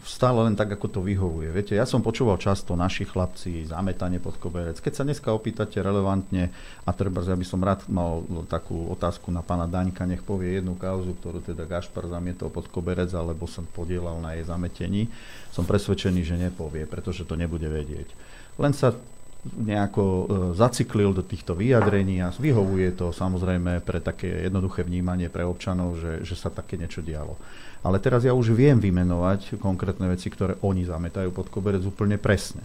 stále 0.00 0.40
len 0.48 0.56
tak, 0.56 0.72
ako 0.72 0.88
to 0.88 1.00
vyhovuje. 1.04 1.52
Viete, 1.52 1.76
ja 1.76 1.84
som 1.84 2.00
počúval 2.00 2.40
často 2.40 2.72
naši 2.72 3.04
chlapci, 3.04 3.68
zametanie 3.68 4.16
pod 4.16 4.40
koberec. 4.40 4.80
Keď 4.80 4.92
sa 4.96 5.04
dneska 5.04 5.28
opýtate 5.28 5.84
relevantne, 5.84 6.48
a 6.88 6.90
treba, 6.96 7.20
ja 7.20 7.36
by 7.36 7.44
som 7.44 7.60
rád 7.60 7.84
mal 7.92 8.24
takú 8.48 8.88
otázku 8.96 9.28
na 9.28 9.44
pána 9.44 9.68
Daňka, 9.68 10.08
nech 10.08 10.24
povie 10.24 10.56
jednu 10.56 10.80
kauzu, 10.80 11.12
ktorú 11.20 11.44
teda 11.44 11.68
Gašpar 11.68 12.08
zamietol 12.08 12.48
pod 12.48 12.72
koberec, 12.72 13.12
alebo 13.12 13.44
sa 13.44 13.60
podielal 13.60 14.24
na 14.24 14.32
jej 14.32 14.48
zametení, 14.48 15.12
som 15.52 15.68
presvedčený, 15.68 16.20
že 16.24 16.40
nepovie, 16.40 16.88
pretože 16.88 17.28
to 17.28 17.36
nebude 17.36 17.68
vedieť. 17.68 18.08
Len 18.56 18.72
sa 18.72 18.96
nejako 19.44 20.04
e, 20.04 20.24
zaciklil 20.56 21.12
do 21.12 21.20
týchto 21.20 21.52
vyjadrení 21.52 22.24
a 22.24 22.32
vyhovuje 22.32 22.96
to 22.96 23.12
samozrejme 23.12 23.84
pre 23.84 24.00
také 24.00 24.48
jednoduché 24.48 24.82
vnímanie 24.82 25.28
pre 25.28 25.44
občanov, 25.44 26.00
že, 26.00 26.24
že 26.24 26.34
sa 26.34 26.48
také 26.48 26.80
niečo 26.80 27.04
dialo. 27.04 27.36
Ale 27.84 28.00
teraz 28.00 28.24
ja 28.24 28.32
už 28.32 28.56
viem 28.56 28.80
vymenovať 28.80 29.60
konkrétne 29.60 30.08
veci, 30.08 30.32
ktoré 30.32 30.56
oni 30.64 30.88
zametajú 30.88 31.28
pod 31.36 31.52
koberec 31.52 31.84
úplne 31.84 32.16
presne. 32.16 32.64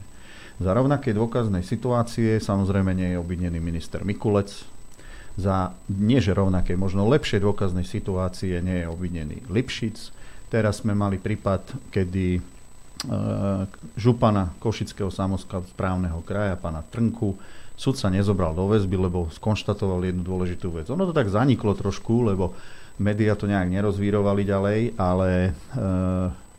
Za 0.60 0.72
rovnaké 0.72 1.12
dôkaznej 1.12 1.64
situácie 1.64 2.40
samozrejme 2.40 2.96
nie 2.96 3.16
je 3.16 3.18
obvinený 3.20 3.60
minister 3.60 4.04
Mikulec. 4.08 4.52
Za 5.40 5.76
nie 5.88 6.20
že 6.20 6.36
rovnaké, 6.36 6.76
možno 6.76 7.08
lepšie 7.08 7.40
dôkaznej 7.40 7.88
situácie 7.88 8.60
nie 8.64 8.84
je 8.84 8.88
obvinený 8.88 9.44
Lipšic. 9.52 10.16
Teraz 10.52 10.84
sme 10.84 10.96
mali 10.96 11.16
prípad, 11.16 11.92
kedy 11.92 12.59
župana 13.96 14.52
Košického 14.60 15.08
správneho 15.72 16.20
kraja, 16.28 16.60
pána 16.60 16.84
Trnku, 16.84 17.40
súd 17.80 17.96
sa 17.96 18.12
nezobral 18.12 18.52
do 18.52 18.68
väzby, 18.68 19.00
lebo 19.00 19.32
skonštatoval 19.32 20.04
jednu 20.04 20.24
dôležitú 20.28 20.68
vec. 20.76 20.92
Ono 20.92 21.08
to 21.08 21.16
tak 21.16 21.32
zaniklo 21.32 21.72
trošku, 21.80 22.28
lebo 22.28 22.52
Média 23.00 23.32
to 23.40 23.48
nejak 23.48 23.72
nerozvírovali 23.72 24.44
ďalej, 24.44 24.80
ale 25.00 25.30
e, 25.48 25.52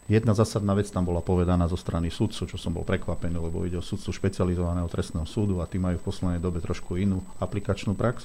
jedna 0.09 0.33
zásadná 0.33 0.73
vec 0.73 0.89
tam 0.89 1.05
bola 1.05 1.21
povedaná 1.21 1.69
zo 1.69 1.77
strany 1.77 2.09
sudcu, 2.09 2.49
čo 2.49 2.57
som 2.57 2.73
bol 2.73 2.89
prekvapený, 2.89 3.37
lebo 3.37 3.69
ide 3.69 3.77
o 3.77 3.85
sudcu 3.85 4.09
špecializovaného 4.09 4.89
trestného 4.89 5.29
súdu 5.29 5.61
a 5.61 5.69
tí 5.69 5.77
majú 5.77 6.01
v 6.01 6.07
poslednej 6.09 6.41
dobe 6.41 6.65
trošku 6.65 6.97
inú 6.97 7.21
aplikačnú 7.37 7.93
prax, 7.93 8.25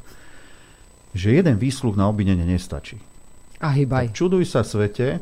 že 1.12 1.36
jeden 1.36 1.60
výsluh 1.60 2.00
na 2.00 2.08
obvinenie 2.08 2.48
nestačí. 2.48 2.96
A 3.60 3.76
hýbaj. 3.76 4.16
Tak 4.16 4.16
čuduj 4.16 4.48
sa 4.48 4.64
svete, 4.64 5.20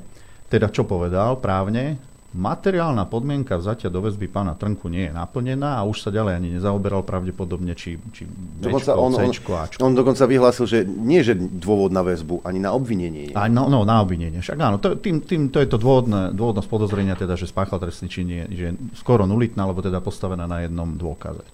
teda 0.53 0.69
čo 0.69 0.85
povedal 0.85 1.41
právne, 1.41 1.97
materiálna 2.34 3.05
podmienka 3.05 3.61
vzatia 3.61 3.93
do 3.93 4.01
väzby 4.01 4.25
pána 4.25 4.57
Trnku 4.57 4.89
nie 4.89 5.05
je 5.05 5.13
naplnená 5.13 5.77
a 5.77 5.86
už 5.86 6.01
sa 6.01 6.09
ďalej 6.09 6.34
ani 6.41 6.49
nezaoberal 6.57 7.05
pravdepodobne, 7.05 7.77
či, 7.77 8.01
či 8.09 8.25
dokonca 8.57 8.97
on, 8.97 9.13
on, 9.13 9.29
on 9.69 9.93
dokonca 9.93 10.25
vyhlásil, 10.25 10.65
že 10.65 10.79
nie 10.84 11.21
že 11.21 11.38
dôvod 11.38 11.93
na 11.93 12.01
väzbu, 12.01 12.41
ani 12.41 12.57
na 12.57 12.73
obvinenie. 12.73 13.38
A 13.38 13.45
no, 13.45 13.69
no, 13.69 13.86
na 13.86 14.01
obvinenie. 14.01 14.41
Však 14.41 14.57
áno, 14.57 14.81
to, 14.81 14.97
tým, 14.97 15.21
tým, 15.21 15.53
to 15.53 15.61
je 15.61 15.69
to 15.69 15.77
dôvodné, 15.77 16.34
dôvodnosť 16.34 16.67
podozrenia, 16.67 17.13
teda, 17.13 17.38
že 17.38 17.45
spáchal 17.45 17.77
trestný 17.77 18.09
čin, 18.09 18.27
je, 18.27 18.43
že 18.49 18.67
skoro 18.97 19.29
nulitná, 19.29 19.69
alebo 19.69 19.86
teda 19.86 20.01
postavená 20.01 20.49
na 20.49 20.65
jednom 20.65 20.89
dôkaze. 20.97 21.45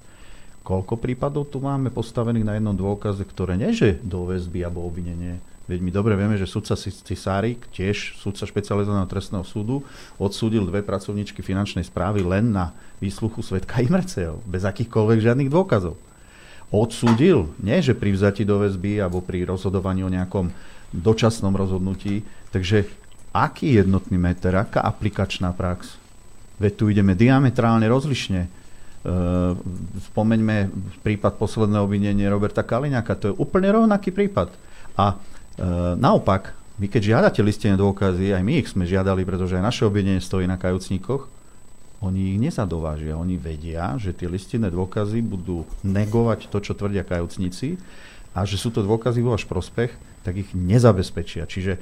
Koľko 0.63 0.95
prípadov 1.01 1.51
tu 1.51 1.59
máme 1.59 1.91
postavených 1.91 2.45
na 2.47 2.53
jednom 2.55 2.75
dôkaze, 2.77 3.25
ktoré 3.27 3.59
nie 3.59 3.75
že 3.75 3.99
do 3.99 4.30
väzby 4.30 4.63
alebo 4.63 4.86
obvinenie 4.88 5.41
Veď 5.70 5.86
my 5.86 5.91
dobre 5.93 6.17
vieme, 6.17 6.34
že 6.34 6.49
sudca 6.49 6.74
Cisárik, 6.74 7.70
tiež 7.70 8.17
sudca 8.17 8.49
špecializovaného 8.49 9.05
trestného 9.05 9.45
súdu, 9.45 9.86
odsúdil 10.17 10.65
dve 10.65 10.82
pracovníčky 10.82 11.45
finančnej 11.45 11.86
správy 11.86 12.26
len 12.26 12.49
na 12.49 12.74
výsluchu 12.97 13.45
svetka 13.45 13.78
Imreceho, 13.86 14.41
bez 14.49 14.65
akýchkoľvek 14.65 15.22
žiadnych 15.22 15.53
dôkazov. 15.53 15.93
Odsúdil, 16.74 17.53
nie 17.61 17.78
že 17.86 17.93
pri 17.93 18.17
vzati 18.17 18.49
do 18.49 18.65
väzby 18.65 18.97
alebo 18.97 19.22
pri 19.22 19.45
rozhodovaní 19.45 20.01
o 20.01 20.09
nejakom 20.09 20.49
dočasnom 20.89 21.53
rozhodnutí. 21.53 22.26
Takže 22.49 22.89
aký 23.30 23.78
jednotný 23.78 24.17
meter, 24.17 24.57
aká 24.57 24.82
aplikačná 24.82 25.53
prax? 25.53 26.01
Veď 26.57 26.74
tu 26.74 26.89
ideme 26.89 27.13
diametrálne 27.13 27.86
rozlišne. 27.86 28.49
Uh, 28.99 29.55
spomeňme 30.11 30.74
prípad 31.05 31.39
posledného 31.39 31.88
obvinenia 31.88 32.28
Roberta 32.28 32.67
Kaliňaka, 32.67 33.15
to 33.15 33.26
je 33.32 33.38
úplne 33.39 33.72
rovnaký 33.72 34.11
prípad. 34.11 34.51
A 34.99 35.15
naopak, 35.99 36.55
my 36.80 36.88
keď 36.88 37.01
žiadate 37.16 37.43
listené 37.43 37.76
dôkazy, 37.76 38.32
aj 38.32 38.43
my 38.43 38.53
ich 38.64 38.72
sme 38.72 38.88
žiadali, 38.88 39.28
pretože 39.28 39.60
aj 39.60 39.68
naše 39.68 39.84
obvinenie 39.84 40.24
stojí 40.24 40.47
na 40.47 40.55
kajúcníkoch, 40.55 41.28
oni 41.99 42.36
ich 42.36 42.39
nezadovážia. 42.39 43.20
Oni 43.20 43.36
vedia, 43.36 43.99
že 43.99 44.16
tie 44.16 44.32
listinné 44.32 44.72
dôkazy 44.72 45.20
budú 45.20 45.68
negovať 45.84 46.47
to, 46.47 46.64
čo 46.64 46.72
tvrdia 46.72 47.03
kajúcnici 47.03 47.76
a 48.32 48.47
že 48.47 48.55
sú 48.55 48.72
to 48.72 48.80
dôkazy 48.80 49.20
vo 49.20 49.36
váš 49.36 49.43
prospech, 49.43 49.91
tak 50.24 50.39
ich 50.39 50.49
nezabezpečia. 50.55 51.43
Čiže 51.43 51.76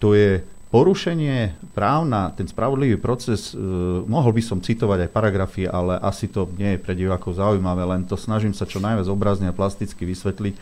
to 0.00 0.16
je 0.16 0.40
porušenie 0.72 1.56
práv 1.72 2.08
na 2.08 2.32
ten 2.32 2.44
spravodlivý 2.44 3.00
proces, 3.00 3.52
e, 3.52 3.60
mohol 4.04 4.36
by 4.36 4.42
som 4.44 4.60
citovať 4.60 5.08
aj 5.08 5.14
paragrafy, 5.16 5.64
ale 5.64 5.96
asi 6.00 6.28
to 6.28 6.44
nie 6.60 6.76
je 6.76 6.82
pre 6.84 6.92
divákov 6.92 7.40
zaujímavé, 7.40 7.88
len 7.88 8.04
to 8.04 8.20
snažím 8.20 8.52
sa 8.52 8.68
čo 8.68 8.76
najviac 8.76 9.08
obrazne 9.08 9.48
a 9.48 9.56
plasticky 9.56 10.04
vysvetliť, 10.04 10.54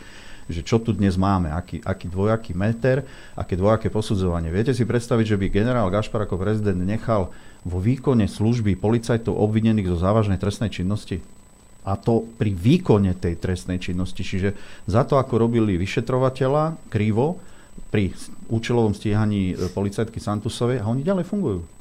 že 0.47 0.63
čo 0.63 0.79
tu 0.79 0.95
dnes 0.95 1.13
máme, 1.19 1.51
aký, 1.51 1.83
aký 1.83 2.07
dvojaký 2.07 2.55
meter, 2.55 3.03
aké 3.35 3.59
dvojaké 3.59 3.91
posudzovanie. 3.91 4.51
Viete 4.51 4.71
si 4.71 4.87
predstaviť, 4.87 5.35
že 5.35 5.39
by 5.39 5.45
generál 5.51 5.91
Gašpar 5.91 6.23
ako 6.23 6.39
prezident 6.39 6.79
nechal 6.79 7.29
vo 7.67 7.77
výkone 7.83 8.25
služby 8.25 8.79
policajtov 8.79 9.35
obvinených 9.35 9.91
zo 9.91 9.97
závažnej 9.99 10.39
trestnej 10.39 10.71
činnosti? 10.71 11.19
A 11.87 11.95
to 11.95 12.27
pri 12.35 12.51
výkone 12.51 13.15
tej 13.15 13.39
trestnej 13.39 13.79
činnosti. 13.79 14.19
Čiže 14.19 14.55
za 14.87 15.07
to, 15.07 15.15
ako 15.15 15.39
robili 15.39 15.79
vyšetrovateľa 15.79 16.91
krivo, 16.91 17.39
pri 17.93 18.11
účelovom 18.49 18.97
stíhaní 18.97 19.53
policajtky 19.71 20.17
Santusovej 20.17 20.81
a 20.81 20.89
oni 20.89 21.05
ďalej 21.05 21.25
fungujú. 21.29 21.76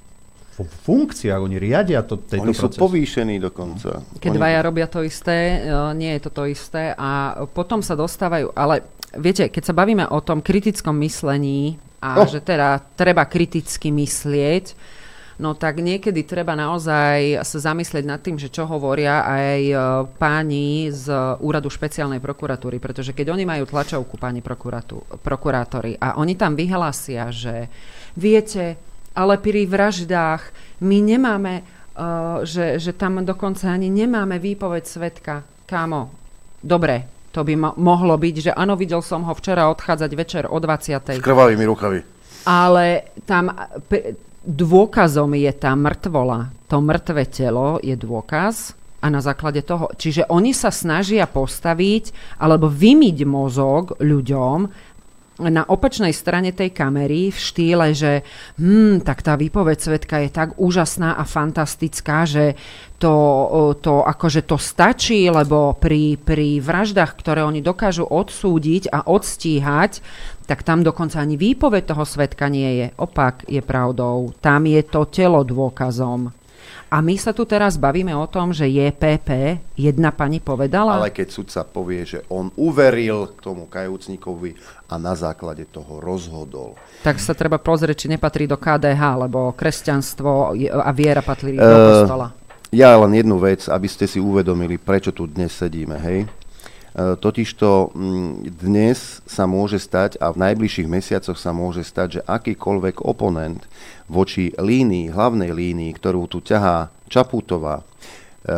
V 0.56 0.64
funkciách, 0.64 1.36
oni 1.36 1.60
riadia 1.60 2.00
to, 2.00 2.16
tejto 2.16 2.48
Oni 2.48 2.56
sú 2.56 2.72
proces. 2.72 2.80
povýšení 2.80 3.36
dokonca. 3.36 4.00
Keď 4.16 4.30
oni... 4.32 4.38
dvaja 4.40 4.60
robia 4.64 4.88
to 4.88 5.04
isté, 5.04 5.60
e, 5.60 5.92
nie 5.92 6.16
je 6.16 6.20
to 6.24 6.30
to 6.32 6.48
isté 6.48 6.96
a 6.96 7.36
potom 7.52 7.84
sa 7.84 7.92
dostávajú, 7.92 8.56
ale 8.56 8.80
viete, 9.20 9.52
keď 9.52 9.62
sa 9.68 9.74
bavíme 9.76 10.08
o 10.08 10.18
tom 10.24 10.40
kritickom 10.40 10.96
myslení 11.04 11.76
a 12.00 12.20
Oh. 12.20 12.28
že 12.28 12.40
teda 12.40 12.80
treba 12.96 13.28
kriticky 13.28 13.92
myslieť, 13.92 14.72
no 15.36 15.52
tak 15.52 15.84
niekedy 15.84 16.24
treba 16.24 16.56
naozaj 16.56 17.44
sa 17.44 17.58
zamyslieť 17.60 18.04
nad 18.08 18.24
tým, 18.24 18.40
že 18.40 18.48
čo 18.48 18.64
hovoria 18.64 19.28
aj 19.28 19.60
e, 19.60 19.74
páni 20.16 20.88
z 20.88 21.12
úradu 21.44 21.68
špeciálnej 21.68 22.24
prokuratúry, 22.24 22.80
pretože 22.80 23.12
keď 23.12 23.36
oni 23.36 23.44
majú 23.44 23.68
tlačovku, 23.68 24.16
páni 24.16 24.40
prokurátori, 25.20 26.00
a 26.00 26.16
oni 26.16 26.32
tam 26.32 26.56
vyhlásia, 26.56 27.28
že 27.28 27.68
viete, 28.16 28.80
ale 29.16 29.40
pri 29.40 29.64
vraždách 29.64 30.42
my 30.84 30.98
nemáme, 31.00 31.64
uh, 31.64 32.44
že, 32.44 32.76
že 32.76 32.92
tam 32.92 33.24
dokonca 33.24 33.72
ani 33.72 33.88
nemáme 33.88 34.36
výpoveď 34.36 34.84
svetka. 34.84 35.40
Kámo, 35.64 36.12
dobre, 36.60 37.08
to 37.32 37.40
by 37.42 37.54
mo- 37.56 37.76
mohlo 37.80 38.20
byť, 38.20 38.34
že 38.48 38.50
áno, 38.52 38.76
videl 38.76 39.00
som 39.00 39.24
ho 39.24 39.32
včera 39.32 39.72
odchádzať 39.72 40.10
večer 40.12 40.44
o 40.48 40.56
20. 40.60 41.16
S 41.16 41.24
krvavými 41.24 41.64
rukami. 41.64 42.00
Ale 42.46 43.16
tam 43.26 43.50
p- 43.88 44.14
dôkazom 44.46 45.34
je 45.34 45.52
tá 45.56 45.74
mŕtvola. 45.74 46.54
To 46.70 46.78
mŕtve 46.78 47.26
telo 47.26 47.82
je 47.82 47.98
dôkaz 47.98 48.76
a 49.02 49.06
na 49.12 49.20
základe 49.20 49.60
toho, 49.62 49.92
čiže 49.94 50.26
oni 50.32 50.56
sa 50.56 50.72
snažia 50.72 51.28
postaviť 51.28 52.36
alebo 52.40 52.66
vymyť 52.66 53.18
mozog 53.28 54.00
ľuďom 54.00 54.58
na 55.36 55.68
opačnej 55.68 56.16
strane 56.16 56.48
tej 56.56 56.72
kamery 56.72 57.28
v 57.28 57.38
štýle, 57.38 57.92
že 57.92 58.24
hm, 58.56 59.04
tak 59.04 59.20
tá 59.20 59.36
výpoveď 59.36 59.78
svetka 59.78 60.16
je 60.24 60.30
tak 60.32 60.56
úžasná 60.56 61.20
a 61.20 61.28
fantastická, 61.28 62.24
že 62.24 62.56
to, 62.96 63.12
to 63.84 64.00
akože 64.00 64.48
to 64.48 64.56
stačí, 64.56 65.28
lebo 65.28 65.76
pri, 65.76 66.16
pri 66.16 66.64
vraždách, 66.64 67.12
ktoré 67.20 67.44
oni 67.44 67.60
dokážu 67.60 68.08
odsúdiť 68.08 68.88
a 68.88 69.04
odstíhať, 69.04 70.00
tak 70.48 70.64
tam 70.64 70.80
dokonca 70.80 71.20
ani 71.20 71.36
výpoveď 71.36 71.92
toho 71.92 72.08
svetka 72.08 72.48
nie 72.48 72.80
je. 72.80 72.86
Opak 72.96 73.44
je 73.44 73.60
pravdou. 73.60 74.32
Tam 74.40 74.64
je 74.64 74.80
to 74.88 75.04
telo 75.12 75.44
dôkazom. 75.44 76.32
A 76.86 77.02
my 77.02 77.18
sa 77.18 77.34
tu 77.34 77.42
teraz 77.42 77.74
bavíme 77.74 78.14
o 78.14 78.30
tom, 78.30 78.54
že 78.54 78.70
JPP, 78.70 79.58
jedna 79.74 80.14
pani 80.14 80.38
povedala... 80.38 81.02
Ale 81.02 81.10
keď 81.10 81.28
sudca 81.34 81.60
povie, 81.66 82.06
že 82.06 82.22
on 82.30 82.54
uveril 82.54 83.34
tomu 83.42 83.66
kajúcnikovi 83.66 84.54
a 84.86 84.94
na 84.94 85.18
základe 85.18 85.66
toho 85.66 85.98
rozhodol. 85.98 86.78
Tak 87.02 87.18
sa 87.18 87.34
treba 87.34 87.58
pozrieť, 87.58 88.06
či 88.06 88.12
nepatrí 88.14 88.46
do 88.46 88.54
KDH, 88.54 89.02
lebo 89.26 89.50
kresťanstvo 89.58 90.54
a 90.78 90.90
viera 90.94 91.26
patrí 91.26 91.58
do 91.58 91.66
Eh, 91.66 91.74
kostola. 91.74 92.30
Ja 92.70 92.94
len 92.98 93.18
jednu 93.18 93.42
vec, 93.42 93.66
aby 93.66 93.90
ste 93.90 94.06
si 94.06 94.22
uvedomili, 94.22 94.78
prečo 94.78 95.10
tu 95.10 95.26
dnes 95.26 95.50
sedíme, 95.50 95.98
hej? 95.98 96.30
E, 96.96 97.12
Totižto 97.20 97.92
mm, 97.92 98.56
dnes 98.56 99.20
sa 99.28 99.44
môže 99.44 99.76
stať 99.76 100.16
a 100.16 100.32
v 100.32 100.40
najbližších 100.40 100.88
mesiacoch 100.88 101.36
sa 101.36 101.52
môže 101.52 101.84
stať, 101.84 102.08
že 102.20 102.24
akýkoľvek 102.24 103.04
oponent 103.04 103.60
voči 104.08 104.56
línii, 104.56 105.12
hlavnej 105.12 105.52
línii, 105.52 105.92
ktorú 105.92 106.24
tu 106.24 106.40
ťahá 106.40 106.88
Čaputová, 107.12 107.84
e, 107.84 108.54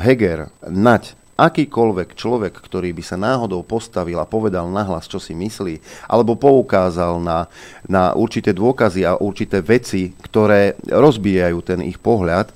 Heger, 0.00 0.48
Nať, 0.64 1.12
akýkoľvek 1.36 2.16
človek, 2.16 2.56
ktorý 2.56 2.96
by 2.96 3.04
sa 3.04 3.20
náhodou 3.20 3.60
postavil 3.66 4.16
a 4.16 4.24
povedal 4.24 4.70
nahlas, 4.72 5.04
čo 5.04 5.20
si 5.20 5.36
myslí, 5.36 6.08
alebo 6.08 6.40
poukázal 6.40 7.20
na, 7.20 7.52
na 7.84 8.16
určité 8.16 8.56
dôkazy 8.56 9.04
a 9.04 9.18
určité 9.20 9.60
veci, 9.60 10.14
ktoré 10.24 10.78
rozbijajú 10.88 11.58
ten 11.60 11.84
ich 11.84 12.00
pohľad, 12.00 12.48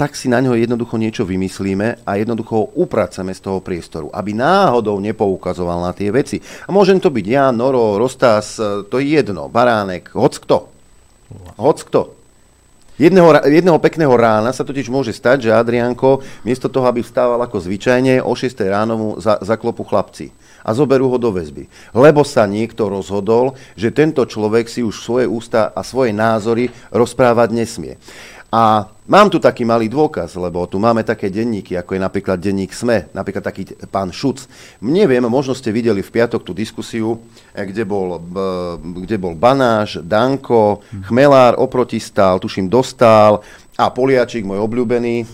tak 0.00 0.16
si 0.16 0.32
na 0.32 0.40
ňo 0.40 0.56
jednoducho 0.56 0.96
niečo 0.96 1.28
vymyslíme 1.28 2.08
a 2.08 2.10
jednoducho 2.16 2.52
ho 2.56 2.66
upraceme 2.80 3.36
z 3.36 3.44
toho 3.44 3.60
priestoru, 3.60 4.08
aby 4.16 4.32
náhodou 4.32 4.96
nepoukazoval 4.96 5.84
na 5.84 5.92
tie 5.92 6.08
veci. 6.08 6.40
A 6.40 6.72
môžem 6.72 6.96
to 6.96 7.12
byť 7.12 7.26
ja, 7.28 7.52
Noro, 7.52 8.00
Rostas, 8.00 8.56
e, 8.56 8.88
to 8.88 8.96
je 8.96 9.20
jedno, 9.20 9.52
Baránek, 9.52 10.08
hoc 10.16 10.40
kto. 10.40 10.72
Hoc 11.60 11.84
kto. 11.84 12.16
Jedného, 12.96 13.44
jedného 13.44 13.76
pekného 13.76 14.12
rána 14.16 14.56
sa 14.56 14.64
totiž 14.64 14.88
môže 14.88 15.12
stať, 15.12 15.48
že 15.48 15.56
Adrianko, 15.56 16.24
miesto 16.48 16.72
toho, 16.72 16.88
aby 16.88 17.04
vstával 17.04 17.36
ako 17.44 17.60
zvyčajne, 17.60 18.24
o 18.24 18.32
6 18.32 18.56
ráno 18.72 18.94
mu 18.96 19.08
za, 19.20 19.36
zaklopu 19.44 19.84
chlapci 19.84 20.32
a 20.64 20.72
zoberú 20.72 21.12
ho 21.12 21.20
do 21.20 21.28
väzby. 21.32 21.68
Lebo 21.92 22.24
sa 22.24 22.48
niekto 22.48 22.88
rozhodol, 22.88 23.52
že 23.76 23.92
tento 23.92 24.24
človek 24.24 24.68
si 24.68 24.80
už 24.80 25.00
svoje 25.00 25.28
ústa 25.28 25.72
a 25.72 25.80
svoje 25.84 26.12
názory 26.12 26.72
rozprávať 26.92 27.48
nesmie. 27.52 27.96
A 28.52 28.92
mám 29.10 29.26
tu 29.26 29.42
taký 29.42 29.66
malý 29.66 29.90
dôkaz, 29.90 30.38
lebo 30.38 30.62
tu 30.70 30.78
máme 30.78 31.02
také 31.02 31.26
denníky, 31.26 31.74
ako 31.74 31.98
je 31.98 32.00
napríklad 32.00 32.38
denník 32.38 32.70
SME, 32.70 33.10
napríklad 33.10 33.42
taký 33.42 33.66
pán 33.90 34.14
Šuc. 34.14 34.46
Neviem, 34.78 35.26
možno 35.26 35.52
ste 35.58 35.74
videli 35.74 35.98
v 35.98 36.14
piatok 36.14 36.46
tú 36.46 36.54
diskusiu, 36.54 37.18
eh, 37.50 37.66
kde 37.66 37.82
bol, 37.82 38.22
kde 39.02 39.18
bol 39.18 39.34
Banáš, 39.34 39.98
Danko, 40.06 40.86
Chmelár 41.10 41.58
oproti 41.58 41.98
stál, 41.98 42.38
tuším 42.38 42.70
dostal 42.70 43.42
a 43.74 43.90
Poliačik, 43.90 44.46
môj 44.46 44.62
obľúbený, 44.62 45.26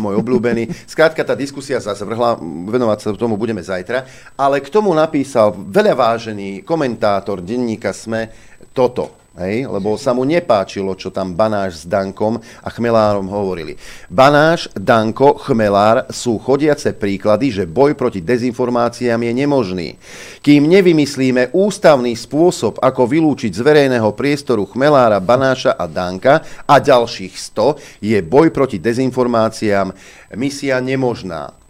môj 0.00 0.16
obľúbený. 0.24 0.72
Skrátka, 0.92 1.20
tá 1.20 1.36
diskusia 1.36 1.76
sa 1.84 1.92
zvrhla, 1.92 2.40
venovať 2.40 2.98
sa 3.04 3.08
tomu 3.12 3.36
budeme 3.36 3.60
zajtra, 3.60 4.08
ale 4.40 4.64
k 4.64 4.72
tomu 4.72 4.88
napísal 4.96 5.52
veľa 5.52 5.92
vážený 5.92 6.64
komentátor 6.64 7.44
denníka 7.44 7.92
SME 7.92 8.32
toto. 8.72 9.25
Hej, 9.36 9.68
lebo 9.68 10.00
sa 10.00 10.16
mu 10.16 10.24
nepáčilo, 10.24 10.96
čo 10.96 11.12
tam 11.12 11.36
Banáš 11.36 11.84
s 11.84 11.88
Dankom 11.88 12.40
a 12.40 12.68
Chmelárom 12.72 13.28
hovorili. 13.28 13.76
Banáš, 14.08 14.72
Danko, 14.72 15.36
Chmelár 15.36 16.08
sú 16.08 16.40
chodiace 16.40 16.96
príklady, 16.96 17.52
že 17.52 17.68
boj 17.68 17.92
proti 17.92 18.24
dezinformáciám 18.24 19.20
je 19.20 19.32
nemožný. 19.36 19.88
Kým 20.40 20.64
nevymyslíme 20.72 21.52
ústavný 21.52 22.16
spôsob, 22.16 22.80
ako 22.80 23.04
vylúčiť 23.04 23.52
z 23.52 23.60
verejného 23.60 24.08
priestoru 24.16 24.64
Chmelára, 24.64 25.20
Banáša 25.20 25.76
a 25.76 25.84
Danka 25.84 26.40
a 26.64 26.80
ďalších 26.80 27.36
100, 27.36 28.00
je 28.00 28.16
boj 28.24 28.48
proti 28.56 28.80
dezinformáciám 28.80 29.92
misia 30.32 30.80
nemožná 30.80 31.65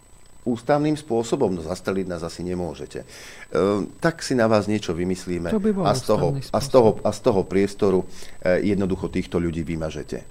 ústavným 0.47 0.95
spôsobom, 0.95 1.51
no 1.51 1.59
zastreliť 1.59 2.07
nás 2.07 2.23
asi 2.23 2.47
nemôžete. 2.47 3.03
Ehm, 3.03 3.91
tak 3.99 4.23
si 4.23 4.31
na 4.31 4.47
vás 4.47 4.71
niečo 4.71 4.95
vymyslíme 4.95 5.51
To 5.51 5.59
by 5.59 5.71
bol 5.75 5.83
a, 5.83 5.91
z 5.91 6.07
toho, 6.07 6.27
a, 6.39 6.59
z 6.63 6.67
toho, 6.71 6.89
a 7.03 7.09
z 7.11 7.19
toho 7.19 7.41
priestoru 7.43 7.99
eh, 8.39 8.63
jednoducho 8.63 9.11
týchto 9.11 9.37
ľudí 9.37 9.67
vymažete. 9.67 10.23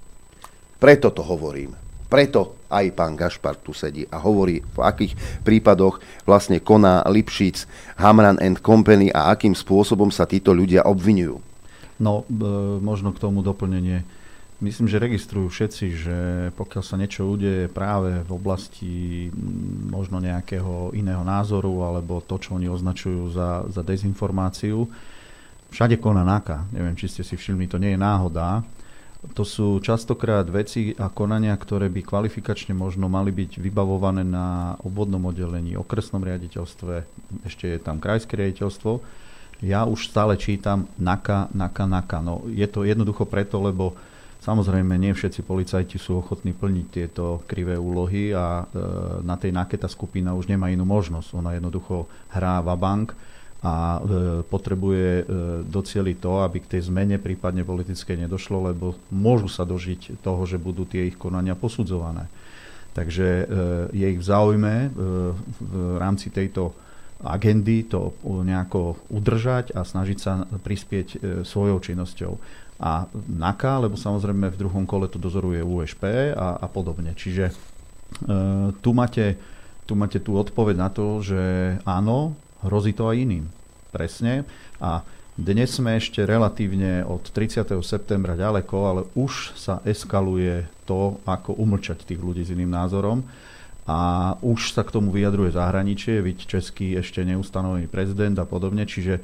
Preto 0.77 1.13
to 1.13 1.21
hovorím. 1.21 1.73
Preto 2.07 2.63
aj 2.71 2.85
pán 2.95 3.19
Gašpar 3.19 3.59
tu 3.59 3.75
sedí 3.75 4.07
a 4.07 4.23
hovorí, 4.23 4.63
v 4.63 4.79
akých 4.79 5.43
prípadoch 5.43 5.99
vlastne 6.23 6.63
koná 6.63 7.03
Lipšic, 7.03 7.67
Hamran 7.99 8.39
and 8.39 8.63
Company 8.63 9.11
a 9.11 9.35
akým 9.35 9.51
spôsobom 9.51 10.07
sa 10.07 10.23
títo 10.23 10.55
ľudia 10.55 10.87
obvinujú. 10.87 11.43
No, 11.99 12.23
e, 12.29 12.47
možno 12.79 13.11
k 13.11 13.19
tomu 13.19 13.43
doplnenie. 13.43 14.07
Myslím, 14.57 14.89
že 14.89 14.97
registrujú 14.97 15.53
všetci, 15.53 15.85
že 15.93 16.17
pokiaľ 16.57 16.81
sa 16.81 16.97
niečo 16.97 17.29
udeje 17.29 17.69
práve 17.69 18.25
v 18.25 18.31
oblasti 18.33 18.93
mm, 19.29 19.93
možno 19.93 20.17
nejakého 20.17 20.97
iného 20.97 21.21
názoru 21.21 21.85
alebo 21.85 22.25
to, 22.25 22.41
čo 22.41 22.57
oni 22.57 22.65
označujú 22.65 23.37
za, 23.37 23.69
za 23.69 23.85
dezinformáciu, 23.85 24.89
všade 25.69 26.01
koná 26.01 26.25
NAKA. 26.25 26.73
Neviem, 26.73 26.97
či 26.97 27.05
ste 27.05 27.21
si 27.21 27.37
všimli, 27.37 27.69
to 27.69 27.77
nie 27.77 27.93
je 27.93 28.01
náhoda. 28.01 28.65
To 29.37 29.45
sú 29.45 29.77
častokrát 29.77 30.49
veci 30.49 30.89
a 30.97 31.13
konania, 31.13 31.53
ktoré 31.53 31.85
by 31.93 32.01
kvalifikačne 32.01 32.73
možno 32.73 33.05
mali 33.05 33.29
byť 33.29 33.61
vybavované 33.61 34.25
na 34.25 34.73
obvodnom 34.81 35.21
oddelení, 35.29 35.77
okresnom 35.77 36.25
riaditeľstve, 36.25 36.93
ešte 37.45 37.77
je 37.77 37.79
tam 37.81 38.01
krajské 38.01 38.33
riaditeľstvo. 38.33 39.05
Ja 39.61 39.85
už 39.85 40.09
stále 40.09 40.33
čítam 40.37 40.89
NAKA, 40.97 41.53
NAKA, 41.53 41.85
NAKA. 41.85 42.17
No, 42.25 42.45
je 42.49 42.65
to 42.65 42.85
jednoducho 42.85 43.29
preto, 43.29 43.61
lebo 43.61 43.93
Samozrejme, 44.47 44.95
nie 44.95 45.11
všetci 45.11 45.43
policajti 45.43 45.99
sú 45.99 46.23
ochotní 46.23 46.55
plniť 46.55 46.85
tieto 46.87 47.43
krivé 47.43 47.75
úlohy 47.75 48.31
a 48.31 48.63
e, 48.63 48.79
na 49.27 49.35
tej 49.35 49.51
naketa 49.51 49.91
skupina 49.91 50.31
už 50.31 50.47
nemá 50.47 50.71
inú 50.71 50.87
možnosť. 50.87 51.35
Ona 51.35 51.59
jednoducho 51.59 52.07
hrá 52.31 52.63
va 52.63 52.79
bank 52.79 53.11
a 53.59 53.99
e, 53.99 54.47
potrebuje 54.47 55.07
e, 55.19 55.23
docieliť 55.67 56.17
to, 56.23 56.47
aby 56.47 56.63
k 56.63 56.79
tej 56.79 56.87
zmene 56.87 57.19
prípadne 57.19 57.67
politickej 57.67 58.23
nedošlo, 58.23 58.71
lebo 58.71 58.95
môžu 59.11 59.51
sa 59.51 59.67
dožiť 59.67 60.23
toho, 60.23 60.47
že 60.47 60.55
budú 60.55 60.87
tie 60.87 61.11
ich 61.11 61.19
konania 61.19 61.51
posudzované. 61.51 62.31
Takže 62.95 63.27
e, 63.27 63.45
je 63.93 64.07
ich 64.15 64.19
v 64.23 64.25
záujme 64.31 64.75
e, 64.79 64.89
v 65.59 65.73
rámci 65.99 66.31
tejto 66.31 66.71
agendy 67.21 67.85
to 67.85 68.13
nejako 68.23 68.97
udržať 69.09 69.73
a 69.73 69.81
snažiť 69.85 70.17
sa 70.17 70.45
prispieť 70.45 71.07
e, 71.13 71.17
svojou 71.45 71.77
činnosťou 71.81 72.33
a 72.77 73.09
NAKA, 73.13 73.89
lebo 73.89 73.97
samozrejme 73.97 74.53
v 74.53 74.59
druhom 74.61 74.85
kole 74.85 75.09
to 75.09 75.17
dozoruje 75.17 75.65
USP 75.65 76.33
a, 76.37 76.61
a 76.61 76.67
podobne. 76.69 77.17
Čiže 77.17 77.49
e, 77.49 77.53
tu, 78.77 78.89
máte, 78.93 79.37
tu 79.89 79.97
máte 79.97 80.21
tú 80.21 80.37
odpoveď 80.37 80.75
na 80.77 80.89
to, 80.93 81.25
že 81.25 81.41
áno, 81.89 82.37
hrozí 82.61 82.93
to 82.93 83.09
aj 83.09 83.17
iným. 83.17 83.45
Presne. 83.89 84.45
A 84.77 85.01
dnes 85.37 85.73
sme 85.73 85.97
ešte 85.97 86.25
relatívne 86.25 87.05
od 87.05 87.29
30. 87.29 87.65
septembra 87.85 88.37
ďaleko, 88.37 88.77
ale 88.85 89.01
už 89.17 89.57
sa 89.57 89.81
eskaluje 89.85 90.65
to, 90.85 91.17
ako 91.25 91.57
umlčať 91.57 92.05
tých 92.05 92.21
ľudí 92.21 92.41
s 92.45 92.53
iným 92.53 92.73
názorom. 92.73 93.25
A 93.87 94.33
už 94.43 94.75
sa 94.75 94.83
k 94.83 94.97
tomu 94.97 95.15
vyjadruje 95.15 95.55
zahraničie, 95.55 96.19
veď 96.19 96.37
český 96.43 96.99
ešte 96.99 97.23
neustanovený 97.23 97.87
prezident 97.87 98.35
a 98.35 98.43
podobne, 98.43 98.83
čiže 98.83 99.23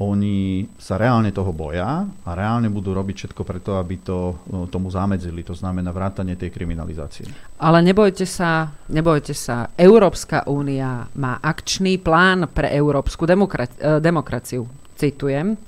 oni 0.00 0.64
sa 0.80 0.96
reálne 0.96 1.28
toho 1.28 1.52
boja 1.52 2.08
a 2.08 2.30
reálne 2.32 2.72
budú 2.72 2.96
robiť 2.96 3.16
všetko 3.28 3.42
preto, 3.44 3.76
aby 3.76 4.00
to 4.00 4.32
tomu 4.72 4.88
zamedzili, 4.88 5.44
to 5.44 5.52
znamená 5.52 5.92
vrátanie 5.92 6.40
tej 6.40 6.48
kriminalizácie. 6.48 7.28
Ale 7.60 7.84
nebojte 7.84 8.24
sa, 8.24 8.72
nebojte 8.88 9.36
sa, 9.36 9.68
Európska 9.76 10.48
únia 10.48 11.04
má 11.20 11.36
akčný 11.44 12.00
plán 12.00 12.48
pre 12.48 12.72
európsku 12.72 13.28
demokra- 13.28 13.68
eh, 13.76 14.00
demokraciu. 14.00 14.64
Citujem. 14.96 15.60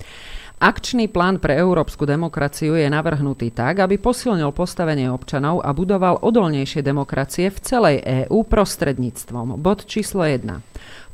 Akčný 0.62 1.10
plán 1.10 1.42
pre 1.42 1.58
európsku 1.58 2.06
demokraciu 2.06 2.78
je 2.78 2.86
navrhnutý 2.86 3.50
tak, 3.50 3.82
aby 3.82 3.98
posilnil 3.98 4.54
postavenie 4.54 5.10
občanov 5.10 5.58
a 5.58 5.74
budoval 5.74 6.22
odolnejšie 6.22 6.86
demokracie 6.86 7.50
v 7.50 7.58
celej 7.58 7.96
EÚ 8.06 8.46
prostredníctvom. 8.46 9.58
Bod 9.58 9.90
číslo 9.90 10.22
1 10.22 10.62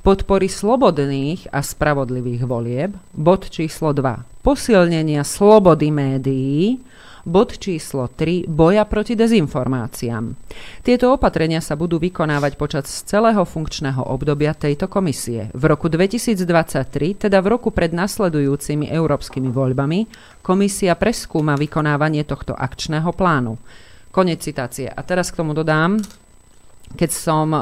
podpory 0.09 0.49
slobodných 0.49 1.53
a 1.53 1.61
spravodlivých 1.61 2.49
volieb, 2.49 2.97
bod 3.13 3.53
číslo 3.53 3.93
2, 3.93 4.41
posilnenia 4.41 5.21
slobody 5.21 5.93
médií, 5.93 6.81
bod 7.29 7.61
číslo 7.61 8.09
3, 8.09 8.49
boja 8.49 8.89
proti 8.89 9.13
dezinformáciám. 9.13 10.33
Tieto 10.81 11.13
opatrenia 11.13 11.61
sa 11.61 11.77
budú 11.77 12.01
vykonávať 12.01 12.57
počas 12.57 12.89
celého 13.05 13.45
funkčného 13.45 14.01
obdobia 14.01 14.57
tejto 14.57 14.89
komisie. 14.89 15.53
V 15.53 15.69
roku 15.69 15.93
2023, 15.93 17.29
teda 17.29 17.45
v 17.45 17.61
roku 17.61 17.69
pred 17.69 17.93
nasledujúcimi 17.93 18.89
európskymi 18.89 19.53
voľbami, 19.53 20.09
komisia 20.41 20.97
preskúma 20.97 21.53
vykonávanie 21.61 22.25
tohto 22.25 22.57
akčného 22.57 23.13
plánu. 23.13 23.61
Konec 24.09 24.41
citácie. 24.41 24.89
A 24.89 25.05
teraz 25.05 25.29
k 25.29 25.45
tomu 25.45 25.53
dodám, 25.53 26.01
keď 26.97 27.11
som 27.13 27.53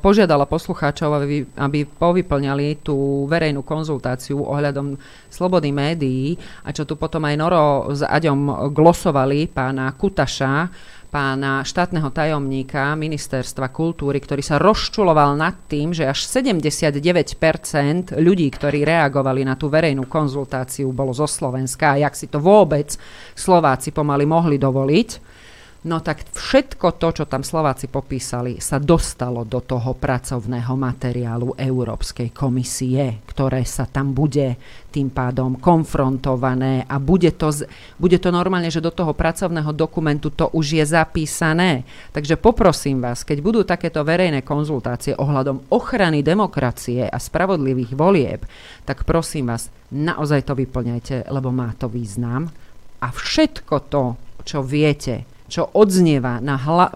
požiadala 0.00 0.48
poslucháčov, 0.48 1.10
aby, 1.20 1.44
aby 1.60 1.84
povyplňali 1.84 2.80
tú 2.80 3.28
verejnú 3.28 3.60
konzultáciu 3.60 4.40
ohľadom 4.40 4.96
slobody 5.28 5.68
médií 5.68 6.40
a 6.64 6.72
čo 6.72 6.88
tu 6.88 6.96
potom 6.96 7.20
aj 7.28 7.36
Noro 7.36 7.92
s 7.92 8.00
Aďom 8.00 8.72
glosovali 8.72 9.52
pána 9.52 9.92
Kutaša, 9.92 10.72
pána 11.10 11.66
štátneho 11.66 12.08
tajomníka 12.14 12.94
ministerstva 12.94 13.74
kultúry, 13.74 14.22
ktorý 14.22 14.46
sa 14.46 14.62
rozčuloval 14.62 15.34
nad 15.34 15.58
tým, 15.66 15.90
že 15.90 16.06
až 16.06 16.22
79% 16.24 18.14
ľudí, 18.14 18.46
ktorí 18.46 18.86
reagovali 18.86 19.42
na 19.42 19.58
tú 19.58 19.66
verejnú 19.66 20.06
konzultáciu, 20.06 20.94
bolo 20.94 21.10
zo 21.10 21.26
Slovenska. 21.26 21.98
A 21.98 22.06
jak 22.06 22.14
si 22.14 22.30
to 22.30 22.38
vôbec 22.38 22.94
Slováci 23.34 23.90
pomaly 23.90 24.24
mohli 24.24 24.56
dovoliť 24.56 25.39
No 25.80 25.96
tak 26.04 26.28
všetko 26.36 27.00
to, 27.00 27.08
čo 27.08 27.24
tam 27.24 27.40
Slováci 27.40 27.88
popísali, 27.88 28.60
sa 28.60 28.76
dostalo 28.76 29.48
do 29.48 29.64
toho 29.64 29.96
pracovného 29.96 30.76
materiálu 30.76 31.56
Európskej 31.56 32.36
komisie, 32.36 33.24
ktoré 33.24 33.64
sa 33.64 33.88
tam 33.88 34.12
bude 34.12 34.60
tým 34.92 35.08
pádom 35.08 35.56
konfrontované 35.56 36.84
a 36.84 37.00
bude 37.00 37.32
to, 37.32 37.48
bude 37.96 38.20
to 38.20 38.28
normálne, 38.28 38.68
že 38.68 38.84
do 38.84 38.92
toho 38.92 39.16
pracovného 39.16 39.72
dokumentu 39.72 40.28
to 40.28 40.52
už 40.52 40.76
je 40.76 40.84
zapísané. 40.84 41.88
Takže 42.12 42.36
poprosím 42.36 43.00
vás, 43.00 43.24
keď 43.24 43.40
budú 43.40 43.64
takéto 43.64 44.04
verejné 44.04 44.44
konzultácie 44.44 45.16
ohľadom 45.16 45.72
ochrany 45.72 46.20
demokracie 46.20 47.08
a 47.08 47.16
spravodlivých 47.16 47.96
volieb, 47.96 48.44
tak 48.84 49.08
prosím 49.08 49.48
vás, 49.48 49.72
naozaj 49.88 50.44
to 50.44 50.52
vyplňajte, 50.52 51.32
lebo 51.32 51.48
má 51.48 51.72
to 51.72 51.88
význam. 51.88 52.52
A 53.00 53.08
všetko 53.08 53.88
to, 53.88 54.04
čo 54.44 54.60
viete, 54.60 55.39
čo 55.50 55.66
odznieva 55.74 56.38
na, 56.38 56.54
hla, 56.54 56.86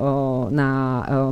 na 0.54 0.68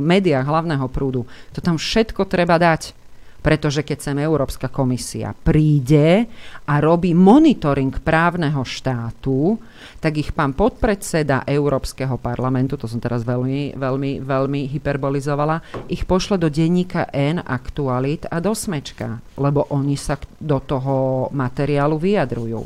médiách 0.03 0.43
hlavného 0.43 0.85
prúdu, 0.91 1.23
to 1.55 1.63
tam 1.63 1.79
všetko 1.79 2.27
treba 2.27 2.59
dať. 2.59 2.99
Pretože 3.43 3.83
keď 3.83 3.99
sem 3.99 4.17
Európska 4.23 4.71
komisia 4.71 5.35
príde 5.35 6.31
a 6.63 6.79
robí 6.79 7.11
monitoring 7.11 7.91
právneho 7.99 8.63
štátu, 8.63 9.59
tak 9.99 10.15
ich 10.15 10.31
pán 10.31 10.55
podpredseda 10.55 11.43
Európskeho 11.43 12.15
parlamentu, 12.23 12.79
to 12.79 12.87
som 12.87 13.03
teraz 13.03 13.27
veľmi, 13.27 13.75
veľmi, 13.75 14.23
veľmi 14.23 14.61
hyperbolizovala, 14.71 15.59
ich 15.91 16.07
pošle 16.07 16.39
do 16.39 16.47
denníka 16.47 17.11
N 17.11 17.43
aktualit 17.43 18.31
a 18.31 18.39
do 18.39 18.55
smečka, 18.55 19.19
lebo 19.35 19.67
oni 19.75 19.99
sa 19.99 20.15
do 20.39 20.63
toho 20.63 21.27
materiálu 21.35 21.99
vyjadrujú. 21.99 22.63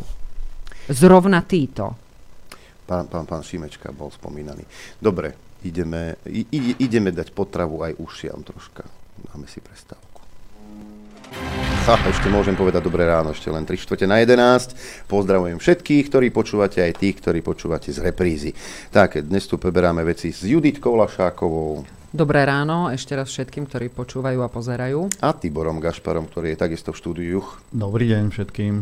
Zrovna 0.93 1.41
títo 1.41 2.06
pán, 2.87 3.11
pán, 3.11 3.27
pán 3.27 3.43
Šimečka 3.43 3.91
bol 3.91 4.07
spomínaný. 4.09 4.63
Dobre, 5.03 5.35
ideme, 5.67 6.15
ide, 6.25 6.79
ideme 6.79 7.11
dať 7.11 7.35
potravu 7.35 7.83
aj 7.83 7.99
ušiam 7.99 8.39
troška. 8.41 8.87
Máme 9.29 9.45
si 9.51 9.59
prestávku. 9.59 10.07
Ha, 11.87 11.95
ešte 12.07 12.27
môžem 12.27 12.55
povedať 12.55 12.83
dobré 12.83 13.07
ráno, 13.07 13.31
ešte 13.31 13.47
len 13.51 13.63
3 13.63 13.79
čtvrte 13.79 14.07
na 14.07 14.19
11. 14.19 15.07
Pozdravujem 15.07 15.59
všetkých, 15.59 16.03
ktorí 16.11 16.27
počúvate, 16.31 16.83
aj 16.83 16.99
tých, 16.99 17.19
ktorí 17.23 17.39
počúvate 17.43 17.91
z 17.91 17.99
reprízy. 18.03 18.51
Tak, 18.91 19.23
dnes 19.23 19.47
tu 19.47 19.55
preberáme 19.59 20.03
veci 20.03 20.31
s 20.31 20.43
Juditkou 20.43 20.95
Lašákovou. 20.99 21.87
Dobré 22.11 22.47
ráno 22.47 22.87
ešte 22.87 23.15
raz 23.15 23.27
všetkým, 23.31 23.67
ktorí 23.67 23.87
počúvajú 23.91 24.39
a 24.39 24.51
pozerajú. 24.51 25.19
A 25.19 25.35
Tiborom 25.35 25.83
Gašparom, 25.83 26.31
ktorý 26.31 26.55
je 26.55 26.59
takisto 26.59 26.95
v 26.95 26.99
štúdiu. 26.99 27.39
Dobrý 27.71 28.07
deň 28.07 28.23
všetkým. 28.31 28.73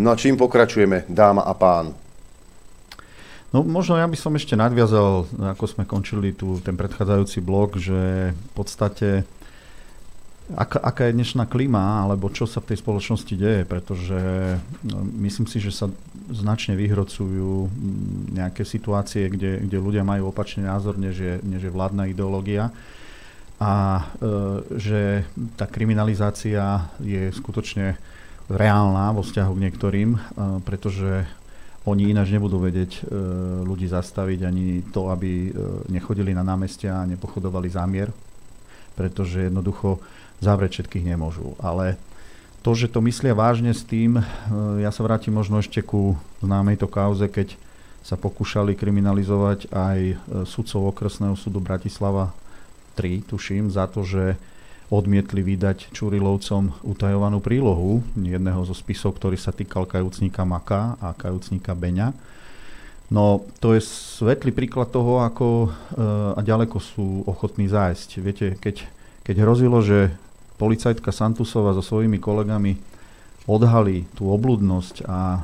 No 0.00 0.12
a 0.12 0.16
čím 0.20 0.36
pokračujeme, 0.36 1.08
dáma 1.08 1.48
a 1.48 1.56
pán? 1.56 2.03
No 3.54 3.62
možno 3.62 3.94
ja 3.94 4.10
by 4.10 4.18
som 4.18 4.34
ešte 4.34 4.58
nadviazal, 4.58 5.30
ako 5.54 5.64
sme 5.70 5.86
končili 5.86 6.34
tu 6.34 6.58
ten 6.58 6.74
predchádzajúci 6.74 7.38
blok, 7.38 7.78
že 7.78 8.34
v 8.34 8.50
podstate 8.50 9.22
aká, 10.58 10.82
aká 10.82 11.02
je 11.06 11.16
dnešná 11.22 11.46
klíma, 11.46 12.02
alebo 12.02 12.28
čo 12.34 12.50
sa 12.50 12.58
v 12.58 12.74
tej 12.74 12.82
spoločnosti 12.82 13.30
deje, 13.30 13.62
pretože 13.62 14.18
no, 14.82 15.06
myslím 15.22 15.46
si, 15.46 15.62
že 15.62 15.70
sa 15.70 15.86
značne 16.34 16.74
vyhrocujú 16.74 17.70
nejaké 18.34 18.66
situácie, 18.66 19.30
kde, 19.30 19.62
kde 19.64 19.78
ľudia 19.78 20.02
majú 20.02 20.34
opačný 20.34 20.66
názor, 20.66 20.98
než 20.98 21.14
je, 21.14 21.34
než 21.46 21.62
je 21.62 21.70
vládna 21.70 22.10
ideológia. 22.10 22.74
A 23.62 24.02
e, 24.02 24.02
že 24.82 25.00
tá 25.54 25.70
kriminalizácia 25.70 26.90
je 26.98 27.30
skutočne 27.30 27.94
reálna 28.50 29.14
vo 29.14 29.22
vzťahu 29.22 29.52
k 29.54 29.62
niektorým, 29.62 30.10
e, 30.12 30.20
pretože 30.66 31.22
oni 31.84 32.16
ináč 32.16 32.32
nebudú 32.32 32.56
vedieť 32.64 32.92
e, 32.96 33.00
ľudí 33.60 33.84
zastaviť 33.84 34.40
ani 34.48 34.80
to, 34.88 35.12
aby 35.12 35.30
e, 35.30 35.50
nechodili 35.92 36.32
na 36.32 36.40
námestia 36.40 37.04
a 37.04 37.08
nepochodovali 37.08 37.68
zámier, 37.68 38.08
pretože 38.96 39.52
jednoducho 39.52 40.00
zavrieť 40.40 40.80
všetkých 40.80 41.04
nemôžu. 41.04 41.52
Ale 41.60 42.00
to, 42.64 42.72
že 42.72 42.88
to 42.88 43.04
myslia 43.04 43.36
vážne 43.36 43.76
s 43.76 43.84
tým, 43.84 44.16
e, 44.16 44.22
ja 44.80 44.88
sa 44.88 45.04
vrátim 45.04 45.36
možno 45.36 45.60
ešte 45.60 45.84
ku 45.84 46.16
známej 46.40 46.80
to 46.80 46.88
kauze, 46.88 47.28
keď 47.28 47.52
sa 48.00 48.16
pokúšali 48.16 48.76
kriminalizovať 48.76 49.72
aj 49.72 50.20
sudcov 50.44 50.92
okresného 50.92 51.40
súdu 51.40 51.56
Bratislava 51.56 52.36
3, 53.00 53.32
tuším, 53.32 53.72
za 53.72 53.88
to, 53.88 54.04
že 54.04 54.36
odmietli 54.94 55.42
vydať 55.42 55.90
Čurilovcom 55.90 56.86
utajovanú 56.86 57.42
prílohu 57.42 58.06
jedného 58.14 58.62
zo 58.62 58.74
spisov, 58.76 59.18
ktorý 59.18 59.34
sa 59.34 59.50
týkal 59.50 59.90
kajúcníka 59.90 60.46
Maka 60.46 60.94
a 61.02 61.10
kajúcníka 61.18 61.74
Beňa. 61.74 62.14
No 63.12 63.44
to 63.60 63.76
je 63.76 63.84
svetlý 63.84 64.54
príklad 64.54 64.88
toho, 64.88 65.20
ako 65.26 65.46
e, 65.66 65.68
a 66.34 66.40
ďaleko 66.40 66.80
sú 66.80 67.22
ochotní 67.28 67.68
zájsť. 67.68 68.08
Viete, 68.22 68.46
keď, 68.56 68.86
keď 69.26 69.36
hrozilo, 69.44 69.84
že 69.84 70.14
policajtka 70.56 71.12
Santusova 71.12 71.76
so 71.76 71.84
svojimi 71.84 72.16
kolegami 72.16 72.80
odhalí 73.44 74.08
tú 74.16 74.32
obludnosť 74.32 75.04
a 75.04 75.20
e, 75.20 75.40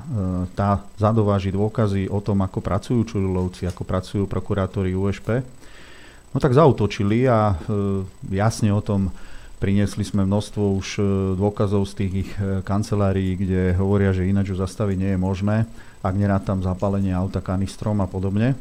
tá 0.56 0.81
zadováži 0.97 1.52
dôkazy 1.52 2.09
o 2.09 2.24
tom, 2.24 2.40
ako 2.40 2.64
pracujú 2.64 3.01
Čurilovci, 3.05 3.68
ako 3.68 3.82
pracujú 3.85 4.24
prokurátori 4.24 4.97
USP, 4.97 5.44
no 6.32 6.39
tak 6.40 6.56
zautočili 6.56 7.28
a 7.28 7.52
e, 7.52 7.55
jasne 8.32 8.72
o 8.72 8.81
tom 8.81 9.12
priniesli 9.61 10.03
sme 10.03 10.24
množstvo 10.24 10.65
už 10.81 10.89
e, 10.97 11.03
dôkazov 11.37 11.85
z 11.85 11.93
tých 12.01 12.12
ich 12.27 12.31
kancelárií, 12.65 13.37
kde 13.37 13.77
hovoria, 13.77 14.11
že 14.16 14.27
ináč 14.27 14.51
ju 14.51 14.57
zastaviť 14.57 14.97
nie 14.97 15.11
je 15.15 15.20
možné, 15.20 15.57
ak 16.01 16.15
nerá 16.16 16.41
tam 16.41 16.65
zapálenie 16.65 17.12
auta 17.12 17.45
kanistrom 17.45 18.01
a 18.01 18.09
podobne. 18.09 18.57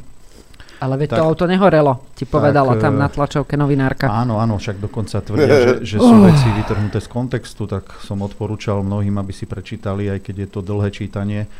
Ale 0.79 0.95
veď 0.95 1.11
tak, 1.11 1.19
to 1.19 1.23
auto 1.27 1.43
nehorelo, 1.43 2.07
ti 2.15 2.23
povedala 2.23 2.71
tak, 2.79 2.87
tam 2.87 2.95
na 2.95 3.11
tlačovke 3.11 3.59
novinárka. 3.59 4.07
Áno, 4.07 4.39
áno, 4.39 4.55
však 4.55 4.79
dokonca 4.79 5.19
tvrdia, 5.19 5.83
že, 5.83 5.95
že 5.95 5.97
sú 5.99 6.15
veci 6.23 6.47
vytrhnuté 6.55 7.03
z 7.03 7.09
kontextu, 7.11 7.67
tak 7.67 7.99
som 7.99 8.23
odporúčal 8.23 8.79
mnohým, 8.79 9.19
aby 9.19 9.35
si 9.35 9.43
prečítali, 9.43 10.07
aj 10.07 10.23
keď 10.23 10.35
je 10.39 10.47
to 10.47 10.59
dlhé 10.63 10.89
čítanie, 10.95 11.51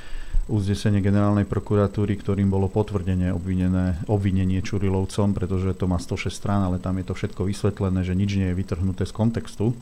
uznesenie 0.49 0.99
generálnej 0.99 1.45
prokuratúry, 1.45 2.17
ktorým 2.17 2.49
bolo 2.49 2.65
potvrdenie 2.67 3.29
obvinené, 3.29 4.01
obvinenie 4.09 4.65
Čurilovcom, 4.65 5.37
pretože 5.37 5.77
to 5.77 5.85
má 5.85 6.01
106 6.01 6.33
strán, 6.33 6.65
ale 6.65 6.81
tam 6.81 6.97
je 6.97 7.05
to 7.05 7.13
všetko 7.13 7.45
vysvetlené, 7.45 8.01
že 8.01 8.17
nič 8.17 8.35
nie 8.35 8.49
je 8.49 8.57
vytrhnuté 8.57 9.05
z 9.05 9.13
kontextu, 9.13 9.77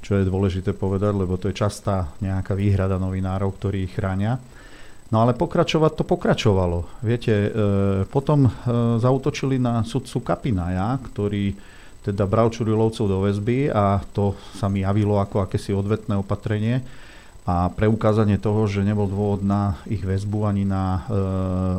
čo 0.00 0.12
je 0.16 0.24
dôležité 0.24 0.72
povedať, 0.72 1.12
lebo 1.12 1.36
to 1.36 1.52
je 1.52 1.60
častá 1.60 2.08
nejaká 2.24 2.56
výhrada 2.56 2.96
novinárov, 2.96 3.52
ktorí 3.54 3.84
ich 3.84 3.94
chránia. 3.94 4.40
No 5.08 5.24
ale 5.24 5.32
pokračovať 5.32 5.92
to 5.96 6.04
pokračovalo. 6.04 7.00
Viete, 7.00 7.32
e, 7.32 7.50
potom 8.12 8.44
e, 8.44 8.50
zautočili 9.00 9.56
na 9.56 9.80
sudcu 9.80 10.20
Kapinaja, 10.20 11.00
ktorý 11.00 11.56
teda 12.04 12.24
bral 12.24 12.52
Čurilovcov 12.52 13.04
do 13.08 13.18
väzby 13.24 13.68
a 13.68 14.00
to 14.16 14.36
sa 14.56 14.68
mi 14.68 14.84
javilo 14.84 15.20
ako 15.20 15.44
akési 15.44 15.76
odvetné 15.76 16.16
opatrenie 16.16 16.80
a 17.48 17.72
preukázanie 17.72 18.36
toho, 18.36 18.68
že 18.68 18.84
nebol 18.84 19.08
dôvod 19.08 19.40
na 19.40 19.80
ich 19.88 20.04
väzbu 20.04 20.44
ani 20.44 20.68
na 20.68 20.84
e, 20.84 21.00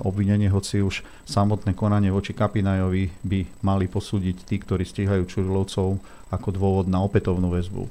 obvinenie, 0.01 0.49
hoci 0.49 0.81
už 0.81 1.05
samotné 1.29 1.77
konanie 1.77 2.09
voči 2.09 2.33
Kapinajovi 2.33 3.13
by 3.21 3.61
mali 3.61 3.85
posúdiť 3.85 4.49
tí, 4.49 4.57
ktorí 4.57 4.81
stíhajú 4.81 5.29
Čurilovcov 5.29 6.01
ako 6.33 6.47
dôvod 6.49 6.89
na 6.89 7.05
opätovnú 7.05 7.53
väzbu. 7.53 7.85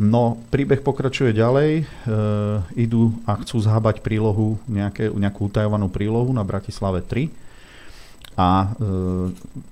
No, 0.00 0.40
príbeh 0.48 0.80
pokračuje 0.80 1.36
ďalej. 1.36 1.70
E, 1.76 1.84
idú 2.80 3.12
a 3.28 3.36
chcú 3.36 3.60
zhábať 3.60 4.00
prílohu, 4.00 4.56
nejaké, 4.64 5.12
nejakú 5.12 5.52
utajovanú 5.52 5.92
prílohu 5.92 6.32
na 6.32 6.48
Bratislave 6.48 7.04
3. 7.04 7.28
A 8.40 8.48
e, 8.48 8.68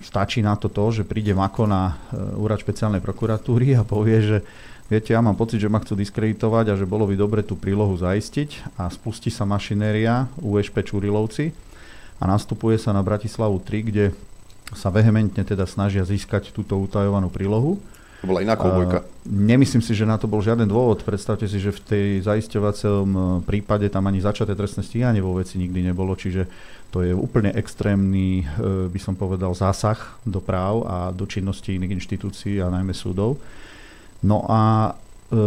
stačí 0.05 0.45
na 0.45 0.61
to 0.61 0.69
to, 0.69 0.93
že 0.93 1.09
príde 1.09 1.33
Mako 1.33 1.65
na 1.65 1.97
e, 2.13 2.21
úrad 2.37 2.61
špeciálnej 2.61 3.01
prokuratúry 3.01 3.73
a 3.73 3.89
povie, 3.89 4.21
že 4.21 4.39
viete, 4.89 5.13
ja 5.13 5.21
mám 5.21 5.37
pocit, 5.37 5.63
že 5.63 5.71
ma 5.71 5.81
chcú 5.81 5.95
diskreditovať 5.95 6.73
a 6.73 6.79
že 6.79 6.89
bolo 6.89 7.07
by 7.07 7.15
dobre 7.15 7.41
tú 7.45 7.55
prílohu 7.55 7.95
zaistiť 7.95 8.81
a 8.81 8.89
spustí 8.89 9.29
sa 9.29 9.45
mašinéria 9.45 10.27
USP 10.41 10.83
Čurilovci 10.83 11.55
a 12.19 12.25
nastupuje 12.27 12.81
sa 12.81 12.91
na 12.97 13.05
Bratislavu 13.05 13.63
3, 13.63 13.89
kde 13.89 14.05
sa 14.77 14.93
vehementne 14.93 15.45
teda 15.45 15.65
snažia 15.65 16.05
získať 16.05 16.53
túto 16.53 16.77
utajovanú 16.77 17.33
prílohu 17.33 17.81
to 18.19 18.27
bola 18.27 18.43
iná 18.43 18.59
koubojka. 18.59 19.07
Nemyslím 19.31 19.79
si, 19.79 19.95
že 19.95 20.03
na 20.03 20.19
to 20.19 20.27
bol 20.27 20.43
žiaden 20.43 20.67
dôvod. 20.67 21.07
Predstavte 21.07 21.47
si, 21.47 21.63
že 21.63 21.71
v 21.71 21.81
tej 21.87 22.07
zaisťovacom 22.27 23.07
e, 23.07 23.19
prípade 23.47 23.87
tam 23.95 24.11
ani 24.11 24.19
začaté 24.19 24.59
trestné 24.59 24.83
stíhanie 24.83 25.23
vo 25.23 25.39
veci 25.39 25.55
nikdy 25.55 25.87
nebolo, 25.87 26.19
čiže 26.19 26.51
to 26.91 27.07
je 27.07 27.15
úplne 27.15 27.55
extrémny, 27.55 28.43
e, 28.43 28.45
by 28.91 28.99
som 28.99 29.15
povedal, 29.15 29.55
zásah 29.55 30.19
do 30.27 30.43
práv 30.43 30.83
a 30.91 31.15
do 31.15 31.31
činnosti 31.31 31.79
iných 31.79 32.03
inštitúcií 32.03 32.59
a 32.59 32.67
najmä 32.75 32.91
súdov. 32.91 33.39
No 34.23 34.45
a 34.49 34.93
e, 35.31 35.41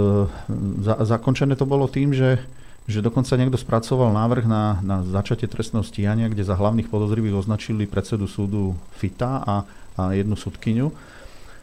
za, 0.84 0.96
zakončené 1.04 1.56
to 1.60 1.68
bolo 1.68 1.88
tým, 1.88 2.16
že 2.16 2.42
že 2.90 3.06
dokonca 3.06 3.38
niekto 3.38 3.62
spracoval 3.62 4.10
návrh 4.10 4.50
na, 4.50 4.82
na 4.82 5.06
začatie 5.06 5.46
trestného 5.46 5.86
stíhania, 5.86 6.28
kde 6.28 6.44
za 6.44 6.58
hlavných 6.58 6.90
podozrivých 6.90 7.38
označili 7.38 7.86
predsedu 7.86 8.26
súdu 8.26 8.74
Fita 8.98 9.38
a, 9.38 9.56
a 9.96 10.18
jednu 10.18 10.34
súdkyňu 10.34 10.90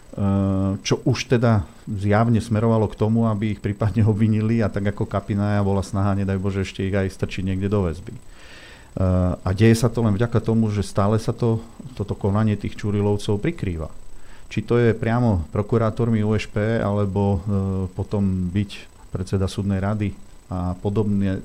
Eh, 0.09 0.73
čo 0.83 0.99
už 1.07 1.31
teda 1.31 1.63
zjavne 1.85 2.43
smerovalo 2.43 2.91
k 2.91 2.99
tomu, 2.99 3.31
aby 3.31 3.55
ich 3.55 3.61
prípadne 3.63 4.03
obvinili 4.13 4.65
a 4.65 4.73
tak 4.73 4.91
ako 4.97 5.07
Kapinaja 5.07 5.63
bola 5.63 5.85
snaha, 5.85 6.19
nedaj 6.19 6.41
Bože, 6.41 6.67
ešte 6.67 6.83
ich 6.83 6.97
aj 6.97 7.13
strčiť 7.13 7.47
niekde 7.47 7.69
do 7.69 7.87
väzby. 7.87 8.17
Eh, 8.17 8.21
a 9.39 9.49
deje 9.55 9.77
sa 9.77 9.87
to 9.87 10.03
len 10.03 10.17
vďaka 10.17 10.41
tomu, 10.41 10.73
že 10.75 10.83
stále 10.83 11.21
sa 11.21 11.31
to, 11.31 11.63
toto 11.95 12.19
konanie 12.19 12.57
tých 12.57 12.75
Čurilovcov 12.75 13.39
prikrýva. 13.39 13.93
Či 14.49 14.65
to 14.65 14.81
je 14.81 14.97
priamo 14.97 15.45
prokurátormi 15.53 16.25
USP, 16.25 16.81
alebo 16.81 17.23
eh, 17.23 17.41
potom 17.93 18.49
byť 18.49 18.71
predseda 19.13 19.49
súdnej 19.49 19.81
rady 19.81 20.13
a 20.49 20.73
podobné 20.81 21.45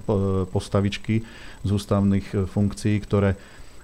postavičky 0.55 1.27
z 1.59 1.69
ústavných 1.75 2.47
funkcií, 2.47 2.95
ktoré 3.03 3.35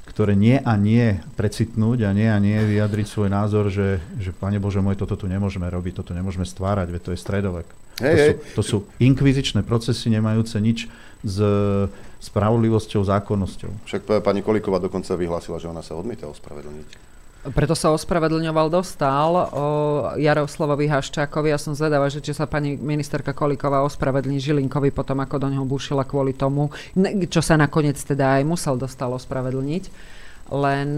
ktoré 0.10 0.34
nie 0.34 0.58
a 0.58 0.74
nie 0.74 1.22
precitnúť 1.38 2.10
a 2.10 2.12
nie 2.18 2.26
a 2.26 2.42
nie 2.42 2.58
vyjadriť 2.58 3.06
svoj 3.06 3.30
názor, 3.30 3.70
že, 3.70 4.02
že 4.18 4.34
Pane 4.34 4.58
Bože 4.58 4.82
môj, 4.82 4.98
toto 4.98 5.14
tu 5.14 5.30
nemôžeme 5.30 5.70
robiť, 5.70 6.02
toto 6.02 6.18
nemôžeme 6.18 6.50
stvárať, 6.50 6.90
veď 6.90 7.02
to 7.06 7.14
je 7.14 7.20
stredovek. 7.22 7.70
Hey, 8.02 8.18
to. 8.18 8.18
Sú, 8.18 8.34
to 8.58 8.62
sú 8.66 8.78
inkvizičné 8.98 9.62
procesy, 9.62 10.10
nemajúce 10.10 10.58
nič 10.58 10.90
s 11.22 11.38
spravodlivosťou, 12.20 13.06
zákonnosťou. 13.06 13.72
Však 13.86 14.26
pani 14.26 14.42
Koliková 14.42 14.82
dokonca 14.82 15.14
vyhlásila, 15.14 15.62
že 15.62 15.70
ona 15.70 15.86
sa 15.86 15.94
odmieta 15.96 16.26
ospravedlniť. 16.26 17.09
Preto 17.40 17.72
sa 17.72 17.96
ospravedlňoval 17.96 18.68
dostal 18.68 19.32
o 19.56 19.66
Jaroslavovi 20.20 20.92
Haščákovi. 20.92 21.56
Ja 21.56 21.56
som 21.56 21.72
zvedavá, 21.72 22.12
že 22.12 22.20
či 22.20 22.36
sa 22.36 22.44
pani 22.52 22.76
ministerka 22.76 23.32
Kolíková 23.32 23.80
ospravedlní 23.88 24.44
Žilinkovi 24.44 24.92
potom, 24.92 25.24
ako 25.24 25.40
do 25.40 25.48
neho 25.48 25.64
bušila 25.64 26.04
kvôli 26.04 26.36
tomu, 26.36 26.68
čo 27.32 27.40
sa 27.40 27.56
nakoniec 27.56 27.96
teda 27.96 28.40
aj 28.40 28.44
musel 28.44 28.76
dostal 28.76 29.16
ospravedlniť. 29.16 29.84
Len 30.50 30.98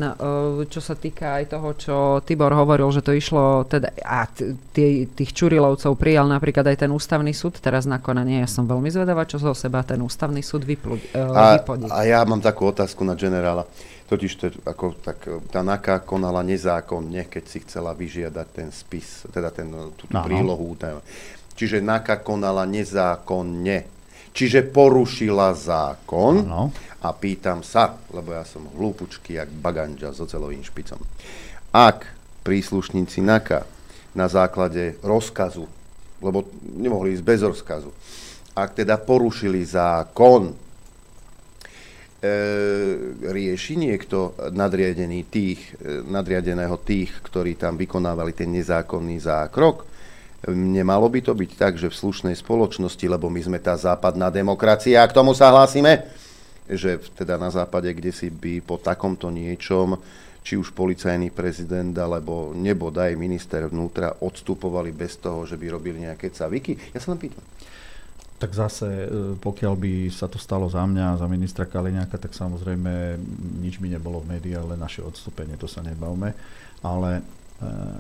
čo 0.72 0.80
sa 0.80 0.96
týka 0.96 1.44
aj 1.44 1.52
toho, 1.52 1.70
čo 1.76 1.96
Tibor 2.24 2.56
hovoril, 2.56 2.88
že 2.96 3.04
to 3.04 3.12
išlo, 3.12 3.68
teda, 3.68 3.92
a 4.00 4.24
tých 4.72 5.32
Čurilovcov 5.36 6.00
prijal 6.00 6.32
napríklad 6.32 6.72
aj 6.72 6.88
ten 6.88 6.92
ústavný 6.92 7.36
súd 7.36 7.60
teraz 7.60 7.84
na 7.84 8.00
konanie. 8.00 8.40
Ja 8.40 8.48
som 8.48 8.64
veľmi 8.64 8.88
zvedavá, 8.88 9.28
čo 9.28 9.44
zo 9.44 9.52
seba 9.52 9.84
ten 9.84 10.00
ústavný 10.00 10.40
súd 10.40 10.64
vyplú, 10.64 10.96
a, 11.16 11.60
a 11.92 12.00
ja 12.08 12.24
mám 12.24 12.40
takú 12.40 12.72
otázku 12.72 13.04
na 13.04 13.20
generála. 13.20 13.68
Totiž 14.12 14.32
to, 14.36 14.52
ako, 14.68 15.00
tak, 15.00 15.24
tá 15.52 15.64
NAKA 15.64 16.04
konala 16.04 16.44
nezákonne, 16.44 17.32
keď 17.32 17.44
si 17.48 17.64
chcela 17.64 17.96
vyžiadať 17.96 18.48
ten 18.52 18.68
spis, 18.68 19.24
teda 19.32 19.52
ten, 19.56 19.72
tú, 19.96 20.04
tú 20.04 20.16
prílohu. 20.20 20.76
Čiže 21.56 21.80
NAKA 21.80 22.20
konala 22.20 22.68
nezákonne. 22.68 24.01
Čiže 24.32 24.72
porušila 24.72 25.52
zákon 25.52 26.48
ano. 26.48 26.72
a 27.04 27.10
pýtam 27.12 27.60
sa, 27.62 28.00
lebo 28.16 28.32
ja 28.32 28.48
som 28.48 28.72
hlúpučky 28.72 29.36
jak 29.36 29.52
baganža 29.52 30.16
s 30.16 30.24
ocelovým 30.24 30.64
špicom. 30.64 31.00
Ak 31.76 32.08
príslušníci 32.48 33.20
NAKA 33.20 33.68
na 34.16 34.32
základe 34.32 34.96
rozkazu, 35.04 35.68
lebo 36.24 36.48
nemohli 36.64 37.16
ísť 37.16 37.26
bez 37.28 37.42
rozkazu, 37.44 37.92
ak 38.56 38.84
teda 38.84 39.00
porušili 39.00 39.64
zákon, 39.64 40.56
E, 42.22 42.38
rieši 43.34 43.82
niekto 43.82 44.38
nadriadený 44.54 45.26
tých, 45.26 45.74
e, 45.82 46.06
nadriadeného 46.06 46.78
tých, 46.86 47.18
ktorí 47.26 47.58
tam 47.58 47.82
vykonávali 47.82 48.38
ten 48.38 48.54
nezákonný 48.54 49.18
zákrok? 49.18 49.90
Nemalo 50.50 51.06
by 51.06 51.22
to 51.22 51.38
byť 51.38 51.52
tak, 51.54 51.78
že 51.78 51.94
v 51.94 52.00
slušnej 52.02 52.34
spoločnosti, 52.34 53.06
lebo 53.06 53.30
my 53.30 53.42
sme 53.46 53.60
tá 53.62 53.78
západná 53.78 54.34
demokracia 54.34 55.06
a 55.06 55.10
k 55.10 55.14
tomu 55.14 55.38
sa 55.38 55.54
hlásime, 55.54 56.10
že 56.66 56.98
teda 57.14 57.38
na 57.38 57.54
západe, 57.54 57.94
kde 57.94 58.10
si 58.10 58.34
by 58.34 58.66
po 58.66 58.82
takomto 58.82 59.30
niečom 59.30 60.02
či 60.42 60.58
už 60.58 60.74
policajný 60.74 61.30
prezident 61.30 61.94
alebo 61.94 62.50
nebodaj 62.58 63.14
minister 63.14 63.70
vnútra 63.70 64.18
odstupovali 64.26 64.90
bez 64.90 65.22
toho, 65.22 65.46
že 65.46 65.54
by 65.54 65.66
robili 65.70 66.02
nejaké 66.10 66.34
caviky? 66.34 66.74
Ja 66.98 67.00
sa 67.00 67.14
len 67.14 67.22
pýtam. 67.22 67.46
Tak 68.42 68.58
zase, 68.58 68.90
e, 68.90 69.08
pokiaľ 69.38 69.74
by 69.78 70.10
sa 70.10 70.26
to 70.26 70.42
stalo 70.42 70.66
za 70.66 70.82
mňa, 70.82 71.22
za 71.22 71.30
ministra 71.30 71.70
Kaliňáka, 71.70 72.18
tak 72.18 72.34
samozrejme 72.34 73.22
nič 73.62 73.78
by 73.78 73.94
nebolo 73.94 74.18
v 74.18 74.34
médiách, 74.34 74.66
ale 74.66 74.82
naše 74.82 75.06
odstúpenie, 75.06 75.62
to 75.62 75.70
sa 75.70 75.86
nebavme. 75.86 76.34
Ale 76.82 77.22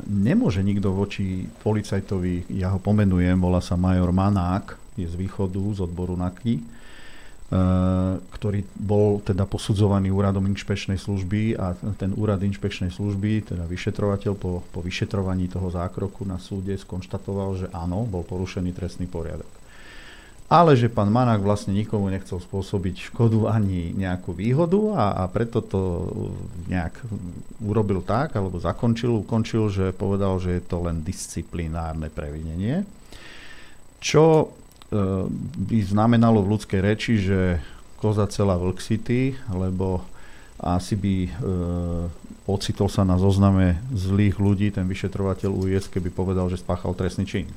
nemôže 0.09 0.65
nikto 0.65 0.89
voči 0.89 1.45
policajtovi, 1.61 2.49
ja 2.57 2.73
ho 2.73 2.79
pomenujem, 2.81 3.37
volá 3.37 3.61
sa 3.61 3.77
major 3.77 4.09
Manák, 4.09 4.97
je 4.97 5.05
z 5.05 5.15
východu, 5.15 5.61
z 5.77 5.79
odboru 5.85 6.17
NAKY, 6.17 6.53
e, 6.57 6.63
ktorý 8.17 8.59
bol 8.73 9.21
teda 9.21 9.45
posudzovaný 9.45 10.09
úradom 10.09 10.43
inšpečnej 10.49 10.97
služby 10.97 11.55
a 11.61 11.77
ten 11.95 12.11
úrad 12.17 12.41
inšpečnej 12.41 12.89
služby, 12.89 13.53
teda 13.53 13.69
vyšetrovateľ 13.69 14.33
po, 14.33 14.65
po 14.65 14.79
vyšetrovaní 14.81 15.47
toho 15.47 15.69
zákroku 15.69 16.25
na 16.25 16.41
súde 16.41 16.73
skonštatoval, 16.75 17.49
že 17.61 17.67
áno, 17.69 18.03
bol 18.09 18.25
porušený 18.25 18.73
trestný 18.73 19.05
poriadok 19.05 19.60
ale 20.51 20.75
že 20.75 20.91
pán 20.91 21.07
Manák 21.07 21.39
vlastne 21.39 21.71
nikomu 21.71 22.11
nechcel 22.11 22.43
spôsobiť 22.43 23.15
škodu 23.15 23.47
ani 23.47 23.95
nejakú 23.95 24.35
výhodu 24.35 24.99
a, 24.99 25.05
a 25.23 25.31
preto 25.31 25.63
to 25.63 26.11
nejak 26.67 26.99
urobil 27.63 28.03
tak, 28.03 28.35
alebo 28.35 28.59
zakončil, 28.59 29.23
ukončil, 29.23 29.71
že 29.71 29.95
povedal, 29.95 30.35
že 30.43 30.59
je 30.59 30.63
to 30.67 30.83
len 30.83 31.07
disciplinárne 31.07 32.11
previnenie. 32.11 32.83
Čo 34.03 34.51
by 35.55 35.77
znamenalo 35.87 36.43
v 36.43 36.51
ľudskej 36.51 36.79
reči, 36.83 37.15
že 37.15 37.63
koza 37.95 38.27
celá 38.27 38.59
Vlk 38.59 38.83
City, 38.83 39.31
lebo 39.55 40.03
asi 40.59 40.99
by 40.99 41.15
e, 41.25 41.29
ocitol 42.45 42.91
sa 42.91 43.07
na 43.07 43.15
zozname 43.15 43.79
zlých 43.95 44.35
ľudí 44.35 44.67
ten 44.69 44.83
vyšetrovateľ 44.85 45.47
UIS, 45.47 45.87
keby 45.87 46.11
povedal, 46.11 46.51
že 46.51 46.59
spáchal 46.59 46.91
trestný 46.91 47.23
čin. 47.23 47.47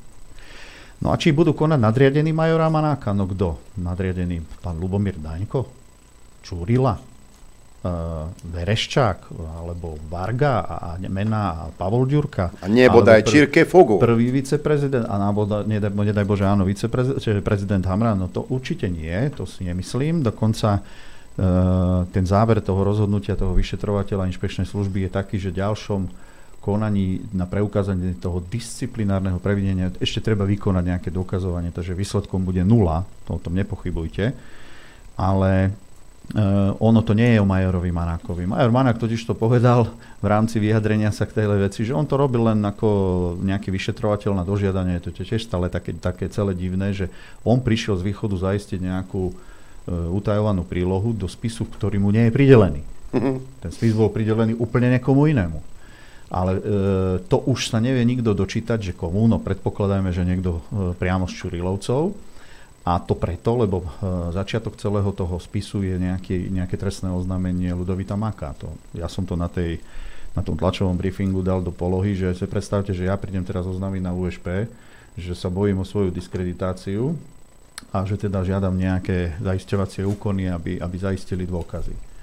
No 1.03 1.11
a 1.11 1.19
či 1.19 1.35
budú 1.35 1.57
konať 1.57 1.81
nadriadený 1.81 2.31
majora 2.31 2.71
Manáka? 2.71 3.11
No 3.11 3.27
kto? 3.27 3.75
Nadriadený 3.83 4.41
pán 4.62 4.79
Lubomír 4.79 5.19
Daňko? 5.19 5.66
Čúrila? 6.45 6.97
Uh, 7.85 8.33
Vereščák? 8.49 9.29
Alebo 9.61 10.01
Varga 10.09 10.65
a, 10.65 10.77
a 10.81 10.91
Mena 11.05 11.43
a 11.53 11.65
Pavol 11.69 12.09
Ďurka? 12.09 12.57
A 12.65 12.71
nebodaj 12.71 13.29
Čirke 13.29 13.69
Fogu. 13.69 14.01
Prvý 14.01 14.33
viceprezident, 14.33 15.05
a 15.05 15.21
náboda, 15.21 15.61
nedaj, 15.69 15.93
nedaj 15.93 16.25
Bože, 16.25 16.49
áno, 16.49 16.65
viceprezident, 16.65 17.21
čiže 17.21 17.45
prezident 17.45 17.85
Hamran, 17.85 18.16
no 18.16 18.33
to 18.33 18.49
určite 18.49 18.89
nie, 18.89 19.12
to 19.37 19.45
si 19.45 19.69
nemyslím. 19.69 20.25
Dokonca 20.25 20.81
uh, 20.81 22.09
ten 22.09 22.25
záver 22.25 22.65
toho 22.65 22.81
rozhodnutia 22.81 23.37
toho 23.37 23.53
vyšetrovateľa 23.53 24.33
inšpečnej 24.33 24.65
služby 24.65 25.05
je 25.05 25.11
taký, 25.12 25.37
že 25.37 25.53
ďalšom 25.53 26.09
konaní 26.65 27.20
na 27.36 27.45
preukázanie 27.45 28.16
toho 28.16 28.41
disciplinárneho 28.41 29.36
previnenia 29.36 29.93
ešte 30.01 30.24
treba 30.24 30.49
vykonať 30.49 30.85
nejaké 30.89 31.09
dokazovanie, 31.12 31.69
takže 31.69 31.93
výsledkom 31.93 32.41
bude 32.41 32.65
nula, 32.65 33.05
to 33.28 33.36
o 33.36 33.43
tom 33.43 33.53
nepochybujte. 33.53 34.32
Ale 35.20 35.77
Uh, 36.24 36.73
ono 36.81 37.05
to 37.05 37.12
nie 37.12 37.36
je 37.36 37.39
o 37.39 37.45
Majorovi 37.45 37.93
Manákovi. 37.93 38.49
Major 38.49 38.73
Manák 38.73 38.97
totiž 38.97 39.28
to 39.28 39.36
povedal 39.36 39.93
v 40.24 40.27
rámci 40.32 40.57
vyjadrenia 40.57 41.12
sa 41.12 41.28
k 41.28 41.36
tej 41.36 41.53
veci, 41.69 41.85
že 41.85 41.93
on 41.93 42.09
to 42.09 42.16
robil 42.16 42.49
len 42.49 42.65
ako 42.65 42.89
nejaký 43.45 43.69
vyšetrovateľ 43.69 44.32
na 44.32 44.41
dožiadanie. 44.41 45.05
To 45.05 45.12
je 45.12 45.20
tiež 45.20 45.45
stále 45.45 45.69
také, 45.69 45.93
také 45.93 46.32
celé 46.32 46.57
divné, 46.57 46.97
že 46.97 47.12
on 47.45 47.61
prišiel 47.61 48.01
z 48.01 48.09
východu 48.09 48.41
zaistiť 48.41 48.81
nejakú 48.81 49.23
uh, 49.28 49.36
utajovanú 50.16 50.65
prílohu 50.65 51.12
do 51.12 51.28
spisu, 51.28 51.69
ktorý 51.69 52.01
mu 52.01 52.09
nie 52.09 52.24
je 52.24 52.32
pridelený. 52.32 52.81
Ten 53.61 53.70
spis 53.77 53.93
bol 53.93 54.09
pridelený 54.09 54.57
úplne 54.57 54.97
niekomu 54.97 55.28
inému. 55.28 55.74
Ale 56.35 56.59
e, 56.59 56.61
to 57.31 57.47
už 57.47 57.70
sa 57.70 57.78
nevie 57.78 58.02
nikto 58.02 58.35
dočítať, 58.35 58.90
že 58.90 58.93
komu, 58.98 59.31
no 59.31 59.39
predpokladajme, 59.39 60.11
že 60.11 60.27
niekto 60.27 60.59
e, 60.59 60.62
priamo 60.98 61.31
z 61.31 61.39
Čurilovcov. 61.39 62.11
A 62.85 62.98
to 62.98 63.15
preto, 63.15 63.55
lebo 63.55 63.86
e, 63.86 63.89
začiatok 64.35 64.74
celého 64.74 65.15
toho 65.15 65.39
spisu 65.39 65.86
je 65.86 65.94
nejaké, 65.94 66.35
nejaké 66.51 66.74
trestné 66.74 67.15
oznámenie 67.15 67.70
Ludovita 67.70 68.19
Maka. 68.19 68.51
To, 68.59 68.74
ja 68.98 69.06
som 69.06 69.23
to 69.23 69.39
na, 69.39 69.47
tej, 69.47 69.78
na 70.35 70.43
tom 70.43 70.59
tlačovom 70.59 70.98
briefingu 70.98 71.39
dal 71.39 71.62
do 71.62 71.70
polohy, 71.70 72.19
že 72.19 72.35
si 72.35 72.51
predstavte, 72.51 72.90
že 72.90 73.06
ja 73.06 73.15
prídem 73.15 73.47
teraz 73.47 73.62
oznámiť 73.70 74.02
na 74.02 74.11
USP, 74.11 74.66
že 75.15 75.39
sa 75.39 75.47
bojím 75.47 75.81
o 75.81 75.86
svoju 75.86 76.11
diskreditáciu 76.11 77.15
a 77.94 78.02
že 78.02 78.19
teda 78.19 78.43
žiadam 78.43 78.74
nejaké 78.74 79.39
zaisťovacie 79.39 80.02
úkony, 80.02 80.51
aby, 80.51 80.82
aby 80.82 80.97
zaistili 80.98 81.47
dôkazy. 81.47 82.14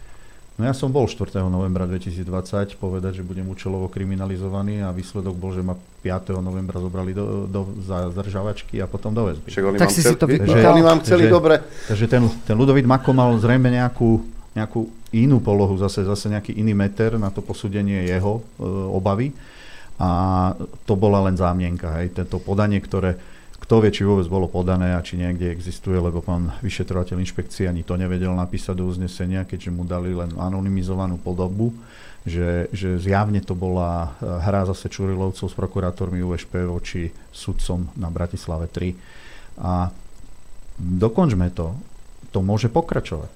No 0.61 0.69
ja 0.69 0.77
som 0.77 0.93
bol 0.93 1.09
4. 1.09 1.41
novembra 1.49 1.89
2020 1.89 2.77
povedať, 2.77 3.17
že 3.17 3.23
budem 3.25 3.49
účelovo 3.49 3.89
kriminalizovaný 3.89 4.85
a 4.85 4.93
výsledok 4.93 5.33
bol, 5.33 5.57
že 5.57 5.65
ma 5.65 5.73
5. 5.73 6.37
novembra 6.37 6.77
zobrali 6.77 7.17
do, 7.17 7.49
do 7.49 7.65
zadržavačky 7.81 8.77
a 8.77 8.85
potom 8.85 9.09
do 9.09 9.25
väzby. 9.25 9.49
Však 9.49 9.65
oni 9.65 9.77
tak 9.81 9.89
si 9.89 10.05
si 10.05 10.13
to 10.13 10.29
že, 10.29 10.61
oni 10.61 10.85
vám 10.85 11.01
chceli 11.01 11.25
takže, 11.25 11.33
dobre. 11.33 11.65
Takže 11.65 12.05
ten, 12.05 12.21
ten 12.45 12.53
Ludovit 12.53 12.85
Mako 12.85 13.09
mal 13.09 13.33
zrejme 13.41 13.73
nejakú, 13.73 14.21
nejakú 14.53 14.85
inú 15.17 15.41
polohu, 15.41 15.81
zase, 15.81 16.05
zase 16.05 16.29
nejaký 16.29 16.53
iný 16.53 16.77
meter 16.77 17.17
na 17.17 17.33
to 17.33 17.41
posúdenie 17.41 18.05
jeho 18.05 18.37
e, 18.37 18.61
obavy. 18.93 19.33
A 19.97 20.53
to 20.85 20.93
bola 20.93 21.25
len 21.25 21.41
zámienka. 21.41 21.89
Hej. 21.97 22.21
Tento 22.21 22.37
podanie, 22.37 22.77
ktoré 22.77 23.17
kto 23.71 23.87
vie, 23.87 23.95
či 23.95 24.03
vôbec 24.03 24.27
bolo 24.27 24.51
podané 24.51 24.91
a 24.91 24.99
či 24.99 25.15
niekde 25.15 25.47
existuje, 25.47 25.95
lebo 25.95 26.19
pán 26.19 26.51
vyšetrovateľ 26.59 27.23
inšpekcie 27.23 27.71
ani 27.71 27.87
to 27.87 27.95
nevedel 27.95 28.35
napísať 28.35 28.75
do 28.75 28.83
uznesenia, 28.83 29.47
keďže 29.47 29.71
mu 29.71 29.87
dali 29.87 30.11
len 30.11 30.27
anonymizovanú 30.35 31.15
podobu, 31.15 31.71
že, 32.27 32.67
že 32.75 32.99
zjavne 32.99 33.39
to 33.39 33.55
bola 33.55 34.11
eh, 34.19 34.27
hra 34.27 34.67
zase 34.67 34.91
Čurilovcov 34.91 35.47
s 35.47 35.55
prokurátormi 35.55 36.19
USP 36.19 36.67
voči 36.67 37.15
sudcom 37.31 37.87
na 37.95 38.11
Bratislave 38.11 38.67
3. 38.67 39.63
A 39.63 39.87
dokončme 40.75 41.47
to. 41.55 41.71
To 42.35 42.43
môže 42.43 42.67
pokračovať. 42.67 43.31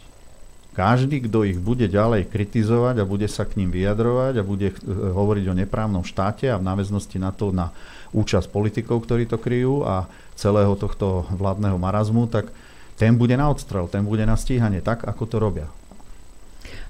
Každý, 0.75 1.31
kto 1.31 1.47
ich 1.47 1.55
bude 1.55 1.87
ďalej 1.87 2.27
kritizovať 2.27 2.99
a 2.99 3.07
bude 3.07 3.31
sa 3.31 3.47
k 3.47 3.63
ním 3.63 3.71
vyjadrovať 3.71 4.33
a 4.35 4.43
bude 4.43 4.67
eh, 4.67 4.79
hovoriť 4.91 5.45
o 5.47 5.57
neprávnom 5.63 6.03
štáte 6.03 6.51
a 6.51 6.59
v 6.59 6.67
náväznosti 6.67 7.23
na 7.23 7.31
to 7.31 7.55
na 7.55 7.71
účasť 8.11 8.51
politikov, 8.51 9.07
ktorí 9.07 9.31
to 9.31 9.39
kryjú 9.39 9.87
a 9.87 10.24
celého 10.35 10.75
tohto 10.75 11.25
vládneho 11.31 11.79
marazmu, 11.79 12.27
tak 12.27 12.51
ten 12.95 13.15
bude 13.15 13.35
na 13.35 13.51
odstrel, 13.51 13.87
ten 13.87 14.03
bude 14.07 14.23
na 14.23 14.39
stíhanie, 14.39 14.79
tak 14.79 15.03
ako 15.03 15.23
to 15.27 15.37
robia. 15.39 15.67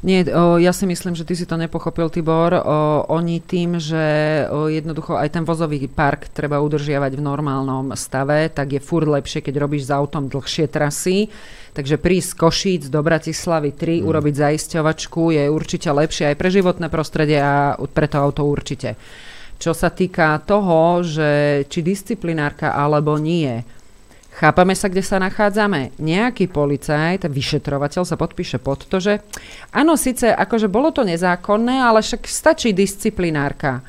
Nie, 0.05 0.21
o, 0.29 0.61
ja 0.61 0.69
si 0.69 0.85
myslím, 0.85 1.17
že 1.17 1.25
ty 1.25 1.33
si 1.33 1.49
to 1.49 1.57
nepochopil, 1.57 2.13
Tibor. 2.13 2.53
O, 2.53 2.61
oni 3.09 3.41
tým, 3.41 3.81
že 3.81 4.45
o, 4.53 4.69
jednoducho 4.69 5.17
aj 5.17 5.33
ten 5.33 5.41
vozový 5.41 5.81
park 5.89 6.29
treba 6.29 6.61
udržiavať 6.61 7.17
v 7.17 7.25
normálnom 7.25 7.89
stave, 7.97 8.53
tak 8.53 8.77
je 8.77 8.81
fur 8.83 9.01
lepšie, 9.01 9.41
keď 9.41 9.65
robíš 9.65 9.89
s 9.89 9.95
autom 9.95 10.29
dlhšie 10.29 10.69
trasy. 10.69 11.31
Takže 11.73 11.97
prísť 11.97 12.29
z 12.31 12.37
Košíc 12.37 12.83
do 12.87 13.01
Bratislavy 13.01 13.73
3, 13.73 13.99
mm. 13.99 14.07
urobiť 14.07 14.33
zaisťovačku 14.35 15.33
je 15.33 15.43
určite 15.49 15.89
lepšie 15.89 16.31
aj 16.31 16.35
pre 16.37 16.49
životné 16.53 16.87
prostredie 16.93 17.41
a 17.41 17.73
pre 17.75 18.05
to 18.05 18.21
auto 18.21 18.45
určite. 18.45 18.95
Čo 19.55 19.71
sa 19.71 19.89
týka 19.89 20.39
toho, 20.43 21.01
že 21.01 21.63
či 21.71 21.79
disciplinárka 21.79 22.75
alebo 22.75 23.15
nie, 23.15 23.63
Chápame 24.35 24.75
sa, 24.75 24.91
kde 24.91 24.99
sa 24.99 25.15
nachádzame. 25.15 25.95
Nejaký 25.95 26.51
policajt, 26.51 27.23
vyšetrovateľ 27.31 28.03
sa 28.03 28.19
podpíše 28.19 28.59
pod 28.59 28.83
to, 28.83 28.99
že 28.99 29.23
áno, 29.71 29.95
síce 29.95 30.27
akože 30.27 30.67
bolo 30.67 30.91
to 30.91 31.07
nezákonné, 31.07 31.79
ale 31.79 32.03
však 32.03 32.27
stačí 32.27 32.75
disciplinárka. 32.75 33.79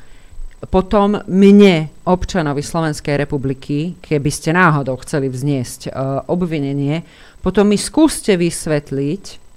Potom 0.71 1.19
mne, 1.27 1.91
občanovi 2.07 2.63
Slovenskej 2.63 3.19
republiky, 3.27 3.99
keby 3.99 4.31
ste 4.31 4.55
náhodou 4.55 4.95
chceli 5.03 5.27
vzniesť 5.27 5.91
uh, 5.91 6.23
obvinenie, 6.31 7.03
potom 7.43 7.67
mi 7.67 7.75
skúste 7.75 8.39
vysvetliť, 8.39 9.47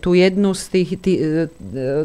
tú 0.00 0.16
jednu 0.16 0.56
z 0.56 0.64
tých, 0.72 0.90
tý, 0.96 1.12
e, 1.20 1.46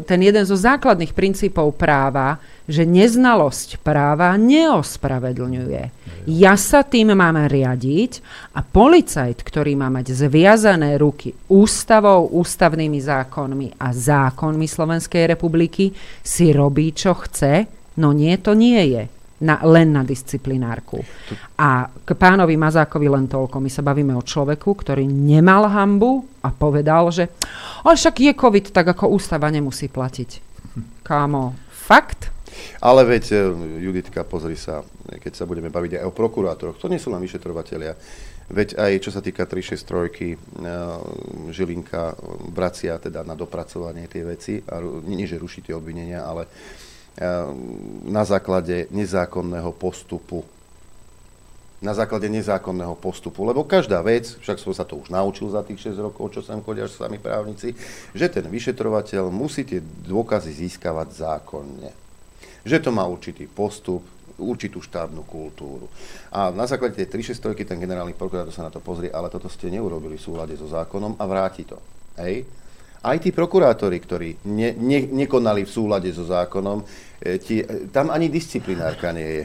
ten 0.04 0.20
jeden 0.20 0.44
zo 0.44 0.52
základných 0.52 1.16
princípov 1.16 1.72
práva, 1.80 2.36
že 2.64 2.88
neznalosť 2.88 3.84
práva 3.84 4.32
neospravedlňuje. 4.40 5.82
Ja 6.24 6.56
sa 6.56 6.80
tým 6.80 7.12
mám 7.12 7.36
riadiť 7.36 8.24
a 8.56 8.64
policajt, 8.64 9.44
ktorý 9.44 9.76
má 9.76 9.92
mať 9.92 10.16
zviazané 10.16 10.96
ruky 10.96 11.36
ústavou, 11.52 12.32
ústavnými 12.32 12.96
zákonmi 12.96 13.76
a 13.76 13.92
zákonmi 13.92 14.64
Slovenskej 14.64 15.28
republiky, 15.28 15.92
si 16.24 16.56
robí, 16.56 16.96
čo 16.96 17.12
chce, 17.12 17.68
no 18.00 18.16
nie, 18.16 18.32
to 18.40 18.56
nie 18.56 18.80
je 18.96 19.04
na, 19.44 19.60
len 19.60 19.92
na 19.92 20.00
disciplinárku. 20.00 21.04
A 21.60 21.92
k 21.92 22.10
pánovi 22.16 22.56
Mazákovi 22.56 23.12
len 23.12 23.28
toľko. 23.28 23.60
My 23.60 23.68
sa 23.68 23.84
bavíme 23.84 24.16
o 24.16 24.24
človeku, 24.24 24.72
ktorý 24.72 25.04
nemal 25.04 25.68
hambu 25.68 26.24
a 26.40 26.48
povedal, 26.48 27.12
že 27.12 27.28
ale 27.84 28.00
však 28.00 28.16
je 28.24 28.32
COVID, 28.32 28.66
tak 28.72 28.96
ako 28.96 29.12
ústava 29.12 29.52
nemusí 29.52 29.92
platiť. 29.92 30.40
Kámo, 31.04 31.52
fakt? 31.68 32.33
Ale 32.80 33.06
veď, 33.06 33.24
e, 33.32 33.36
Juditka, 33.84 34.26
pozri 34.26 34.58
sa, 34.58 34.84
keď 35.06 35.32
sa 35.32 35.44
budeme 35.44 35.70
baviť 35.72 36.00
aj 36.00 36.04
o 36.08 36.16
prokurátoroch, 36.16 36.80
to 36.80 36.90
nie 36.90 37.02
sú 37.02 37.10
len 37.12 37.22
vyšetrovateľia. 37.22 37.94
Veď 38.44 38.76
aj 38.76 38.92
čo 39.00 39.10
sa 39.14 39.24
týka 39.24 39.48
363, 39.48 40.34
e, 40.34 40.38
Žilinka 41.54 42.14
vracia 42.52 43.00
teda 43.00 43.24
na 43.24 43.32
dopracovanie 43.32 44.04
tej 44.10 44.22
veci, 44.24 44.52
a 44.68 44.82
nie, 44.84 45.24
že 45.24 45.40
ruší 45.40 45.64
tie 45.64 45.76
obvinenia, 45.76 46.24
ale 46.24 46.46
na 48.04 48.26
základe 48.26 48.90
nezákonného 48.90 49.70
postupu. 49.78 50.42
Na 51.84 51.92
základe 51.92 52.26
nezákonného 52.32 52.96
postupu. 52.96 53.44
Lebo 53.44 53.62
každá 53.62 54.00
vec, 54.00 54.40
však 54.40 54.56
som 54.56 54.72
sa 54.72 54.88
to 54.88 54.98
už 54.98 55.12
naučil 55.12 55.52
za 55.52 55.60
tých 55.60 55.94
6 55.94 56.00
rokov, 56.00 56.32
čo 56.32 56.40
sem 56.40 56.58
chodia 56.64 56.88
sami 56.88 57.20
právnici, 57.20 57.76
že 58.16 58.26
ten 58.32 58.48
vyšetrovateľ 58.48 59.28
musí 59.28 59.68
tie 59.68 59.84
dôkazy 59.84 60.64
získavať 60.64 61.08
zákonne. 61.12 62.03
Že 62.64 62.88
to 62.88 62.90
má 62.90 63.04
určitý 63.04 63.44
postup, 63.46 64.02
určitú 64.40 64.82
štátnu 64.82 65.22
kultúru. 65.28 65.86
A 66.34 66.50
na 66.50 66.66
základe 66.66 66.98
tej 66.98 67.06
363 67.06 67.68
ten 67.68 67.78
generálny 67.78 68.16
prokurátor 68.18 68.50
sa 68.50 68.66
na 68.66 68.72
to 68.72 68.82
pozrie, 68.82 69.12
ale 69.12 69.30
toto 69.30 69.46
ste 69.46 69.70
neurobili 69.70 70.18
v 70.18 70.24
súlade 70.26 70.58
so 70.58 70.66
zákonom 70.66 71.14
a 71.20 71.24
vráti 71.28 71.62
to. 71.62 71.78
Hej? 72.18 72.64
aj 73.04 73.20
tí 73.20 73.30
prokurátori, 73.36 74.00
ktorí 74.00 74.48
ne, 74.48 74.72
ne, 74.80 75.04
nekonali 75.04 75.68
v 75.68 75.70
súlade 75.70 76.08
so 76.08 76.24
zákonom, 76.24 76.80
e, 77.20 77.36
ti, 77.36 77.60
e, 77.60 77.92
tam 77.92 78.08
ani 78.08 78.32
disciplinárka 78.32 79.12
nie 79.12 79.28
je. 79.28 79.44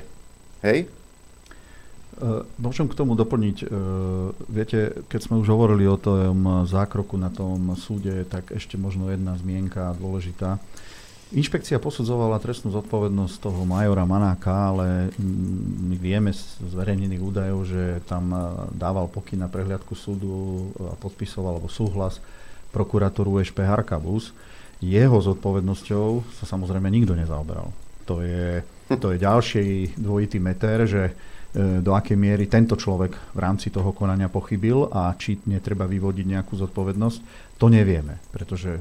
Hej? 0.64 0.80
Uh, 2.20 2.44
môžem 2.60 2.84
k 2.84 3.00
tomu 3.00 3.16
doplniť. 3.16 3.72
Viete, 4.52 5.08
keď 5.08 5.20
sme 5.24 5.40
už 5.40 5.56
hovorili 5.56 5.88
o 5.88 5.96
tom 5.96 6.68
zákroku 6.68 7.16
na 7.16 7.32
tom 7.32 7.80
súde, 7.80 8.28
tak 8.28 8.52
ešte 8.52 8.76
možno 8.76 9.08
jedna 9.08 9.40
zmienka 9.40 9.96
dôležitá. 9.96 10.60
Inšpekcia 11.30 11.78
posudzovala 11.78 12.42
trestnú 12.42 12.74
zodpovednosť 12.74 13.36
toho 13.38 13.62
majora 13.62 14.02
Manáka, 14.02 14.74
ale 14.74 15.14
my 15.86 15.94
vieme 15.94 16.34
z 16.34 16.42
zverejnených 16.74 17.22
údajov, 17.22 17.70
že 17.70 18.02
tam 18.10 18.34
dával 18.74 19.06
pokyn 19.06 19.38
na 19.38 19.46
prehliadku 19.46 19.94
súdu 19.94 20.74
a 20.82 20.98
podpisoval 20.98 21.62
alebo 21.62 21.70
súhlas 21.70 22.18
prokurátor 22.74 23.30
USP 23.30 23.62
Harkabus. 23.62 24.34
Jeho 24.82 25.22
zodpovednosťou 25.22 26.26
sa 26.34 26.50
samozrejme 26.50 26.90
nikto 26.90 27.14
nezaoberal. 27.14 27.70
To 28.10 28.26
je, 28.26 28.66
to 28.90 29.14
je 29.14 29.22
ďalší 29.22 29.66
dvojitý 30.02 30.42
meter, 30.42 30.90
že 30.90 31.14
E, 31.50 31.82
do 31.82 31.98
akej 31.98 32.14
miery 32.14 32.46
tento 32.46 32.78
človek 32.78 33.34
v 33.34 33.40
rámci 33.42 33.74
toho 33.74 33.90
konania 33.90 34.30
pochybil 34.30 34.86
a 34.94 35.10
či 35.18 35.42
netreba 35.50 35.90
vyvodiť 35.90 36.26
nejakú 36.30 36.54
zodpovednosť, 36.54 37.20
to 37.60 37.68
nevieme, 37.68 38.16
pretože 38.32 38.80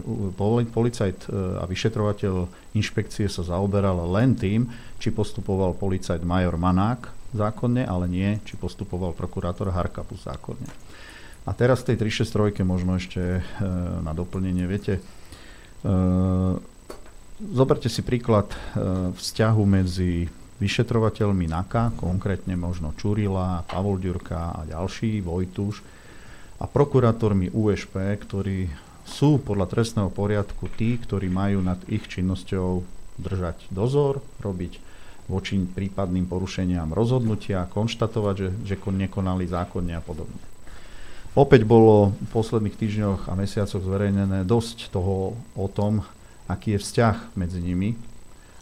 policajt 0.70 1.26
e, 1.26 1.58
a 1.58 1.66
vyšetrovateľ 1.66 2.46
inšpekcie 2.78 3.26
sa 3.26 3.42
zaoberal 3.42 3.98
len 4.14 4.38
tým, 4.38 4.70
či 5.02 5.10
postupoval 5.10 5.74
policajt 5.74 6.22
major 6.22 6.54
Manák 6.54 7.34
zákonne, 7.34 7.82
ale 7.82 8.06
nie, 8.06 8.38
či 8.46 8.54
postupoval 8.54 9.18
prokurátor 9.18 9.74
Harkapus 9.74 10.22
zákonne. 10.30 10.70
A 11.42 11.50
teraz 11.58 11.82
tej 11.82 11.98
363 11.98 12.62
možno 12.62 12.94
ešte 12.94 13.20
e, 13.20 13.40
na 14.00 14.14
doplnenie, 14.14 14.64
viete, 14.70 15.02
zoberte 17.38 17.86
si 17.86 18.02
príklad 18.02 18.50
vzťahu 19.14 19.62
medzi 19.62 20.26
vyšetrovateľmi 20.58 21.46
NAKA, 21.46 21.94
konkrétne 21.94 22.58
možno 22.58 22.90
Čurila, 22.98 23.62
Pavol 23.62 24.02
Ďurka 24.02 24.58
a 24.58 24.60
ďalší, 24.66 25.22
Vojtuš, 25.22 25.97
a 26.58 26.64
prokurátormi 26.66 27.54
USP, 27.54 28.18
ktorí 28.18 28.66
sú 29.06 29.40
podľa 29.40 29.70
trestného 29.70 30.10
poriadku 30.12 30.68
tí, 30.74 30.98
ktorí 30.98 31.30
majú 31.30 31.62
nad 31.64 31.80
ich 31.88 32.04
činnosťou 32.10 32.84
držať 33.18 33.70
dozor, 33.72 34.20
robiť 34.42 34.78
voči 35.28 35.60
prípadným 35.60 36.24
porušeniam 36.26 36.90
rozhodnutia, 36.92 37.68
konštatovať, 37.68 38.34
že, 38.36 38.48
že 38.64 38.76
nekonali 38.76 39.44
zákonne 39.44 39.94
a 39.96 40.02
podobne. 40.02 40.40
Opäť 41.36 41.62
bolo 41.68 42.16
v 42.18 42.28
posledných 42.32 42.74
týždňoch 42.74 43.30
a 43.30 43.36
mesiacoch 43.36 43.84
zverejnené 43.84 44.42
dosť 44.48 44.90
toho 44.90 45.36
o 45.54 45.66
tom, 45.68 46.02
aký 46.48 46.74
je 46.74 46.82
vzťah 46.82 47.36
medzi 47.36 47.60
nimi, 47.60 47.94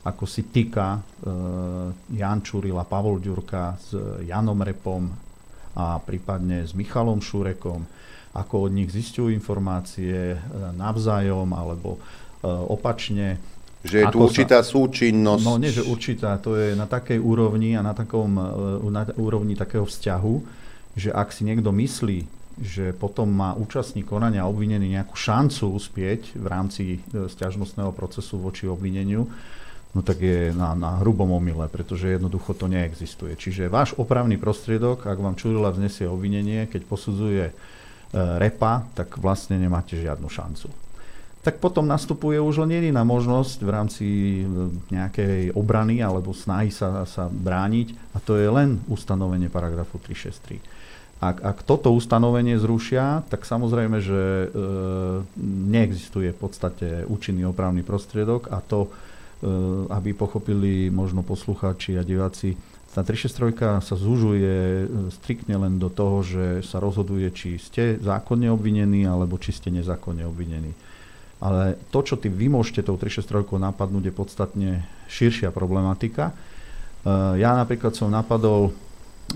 ako 0.03 0.27
si 0.27 0.45
týka 0.51 0.99
e, 0.99 1.01
Jan 2.19 2.43
Čurila, 2.43 2.85
Pavol 2.85 3.23
Ďurka 3.23 3.79
s 3.79 3.95
Janom 4.27 4.61
Repom 4.61 5.26
a 5.77 6.01
prípadne 6.01 6.65
s 6.65 6.73
Michalom 6.73 7.21
Šurekom, 7.21 7.85
ako 8.33 8.69
od 8.69 8.73
nich 8.73 8.89
zistujú 8.89 9.29
informácie 9.29 10.35
e, 10.35 10.39
navzájom 10.73 11.53
alebo 11.53 11.97
e, 11.97 11.99
opačne. 12.49 13.37
Že 13.85 13.97
je 14.03 14.07
tu 14.11 14.19
určitá 14.25 14.65
sa, 14.65 14.73
súčinnosť. 14.73 15.45
No 15.45 15.61
nie, 15.61 15.71
že 15.71 15.85
určitá, 15.85 16.41
to 16.41 16.57
je 16.57 16.75
na 16.75 16.89
takej 16.89 17.21
úrovni 17.21 17.77
a 17.77 17.85
na, 17.85 17.95
takom, 17.95 18.35
na 18.91 19.07
úrovni 19.15 19.55
takého 19.55 19.87
vzťahu, 19.87 20.35
že 20.97 21.15
ak 21.15 21.31
si 21.31 21.47
niekto 21.47 21.71
myslí, 21.71 22.27
že 22.57 22.97
potom 22.97 23.29
má 23.29 23.53
účastník 23.53 24.09
konania 24.09 24.49
obvinený 24.49 24.97
nejakú 24.97 25.13
šancu 25.13 25.77
uspieť 25.77 26.35
v 26.35 26.47
rámci 26.49 26.83
stiažnostného 27.13 27.93
procesu 27.93 28.41
voči 28.41 28.65
obvineniu, 28.65 29.29
no 29.97 30.05
tak 30.05 30.21
je 30.21 30.53
na, 30.53 30.77
na 30.77 31.01
hrubom 31.01 31.33
omyle, 31.33 31.65
pretože 31.73 32.21
jednoducho 32.21 32.53
to 32.53 32.69
neexistuje. 32.69 33.33
Čiže 33.33 33.73
váš 33.73 33.97
opravný 33.97 34.37
prostriedok, 34.37 35.09
ak 35.09 35.17
vám 35.17 35.41
Čurila 35.41 35.73
vznesie 35.73 36.05
obvinenie, 36.05 36.69
keď 36.69 36.85
posudzuje 36.85 37.45
e, 37.49 37.53
repa, 38.13 38.85
tak 38.93 39.17
vlastne 39.17 39.57
nemáte 39.57 39.97
žiadnu 39.97 40.29
šancu. 40.29 40.69
Tak 41.41 41.65
potom 41.65 41.89
nastupuje 41.89 42.37
už 42.37 42.69
len 42.69 42.77
jediná 42.77 43.09
možnosť 43.09 43.59
v 43.65 43.71
rámci 43.73 44.05
e, 44.05 44.45
nejakej 44.93 45.57
obrany 45.57 46.05
alebo 46.05 46.37
snahy 46.37 46.69
sa, 46.69 47.09
sa 47.09 47.33
brániť 47.33 47.97
a 48.13 48.21
to 48.21 48.37
je 48.37 48.53
len 48.53 48.77
ustanovenie 48.93 49.49
paragrafu 49.49 49.97
363. 49.97 50.61
Ak, 51.17 51.41
ak 51.41 51.59
toto 51.65 51.97
ustanovenie 51.97 52.61
zrušia, 52.61 53.25
tak 53.33 53.49
samozrejme, 53.49 54.05
že 54.05 54.21
e, 54.21 54.49
neexistuje 55.73 56.37
v 56.37 56.39
podstate 56.45 57.09
účinný 57.09 57.49
opravný 57.49 57.81
prostriedok 57.81 58.53
a 58.53 58.61
to 58.61 58.93
aby 59.93 60.17
pochopili 60.17 60.89
možno 60.89 61.21
poslucháči 61.21 62.01
a 62.01 62.03
diváci, 62.03 62.57
tá 62.97 63.05
363 63.05 63.85
sa 63.85 63.93
zužuje 63.93 64.57
eh, 64.57 64.85
striktne 65.13 65.61
len 65.61 65.77
do 65.77 65.93
toho, 65.93 66.25
že 66.25 66.65
sa 66.65 66.81
rozhoduje, 66.81 67.29
či 67.29 67.61
ste 67.61 68.01
zákonne 68.01 68.49
obvinení, 68.49 69.05
alebo 69.05 69.37
či 69.37 69.53
ste 69.53 69.69
nezákonne 69.69 70.25
obvinení. 70.25 70.73
Ale 71.37 71.77
to, 71.93 72.01
čo 72.01 72.17
ty 72.17 72.33
vy 72.33 72.49
môžete 72.49 72.89
tou 72.89 72.97
363 72.97 73.61
napadnúť, 73.61 74.09
je 74.09 74.15
podstatne 74.17 74.71
širšia 75.13 75.53
problematika. 75.53 76.33
Eh, 76.33 77.37
ja 77.37 77.53
napríklad 77.53 77.93
som 77.93 78.09
napadol 78.09 78.73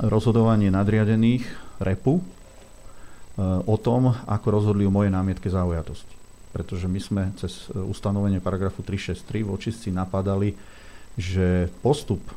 rozhodovanie 0.00 0.72
nadriadených 0.72 1.44
REPu 1.82 2.22
o 3.40 3.76
tom, 3.80 4.12
ako 4.28 4.46
rozhodli 4.52 4.84
o 4.84 4.92
mojej 4.92 5.10
námietke 5.10 5.48
zaujatosti 5.48 6.19
pretože 6.50 6.90
my 6.90 7.00
sme 7.00 7.22
cez 7.38 7.70
e, 7.70 7.78
ustanovenie 7.78 8.42
paragrafu 8.42 8.82
363 8.82 9.46
v 9.46 9.50
očistci 9.54 9.88
napadali, 9.94 10.54
že 11.14 11.70
postup 11.82 12.22
e, 12.26 12.34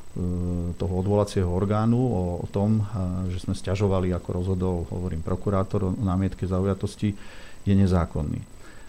toho 0.78 0.94
odvolacieho 1.02 1.50
orgánu 1.50 1.98
o, 1.98 2.24
o 2.46 2.48
tom, 2.50 2.82
e, 2.82 3.34
že 3.34 3.42
sme 3.42 3.58
stiažovali, 3.58 4.14
ako 4.14 4.30
rozhodol, 4.30 4.76
hovorím, 4.94 5.26
prokurátor 5.26 5.90
o 5.90 5.98
námietke 5.98 6.46
zaujatosti, 6.46 7.18
je 7.66 7.74
nezákonný. 7.74 8.42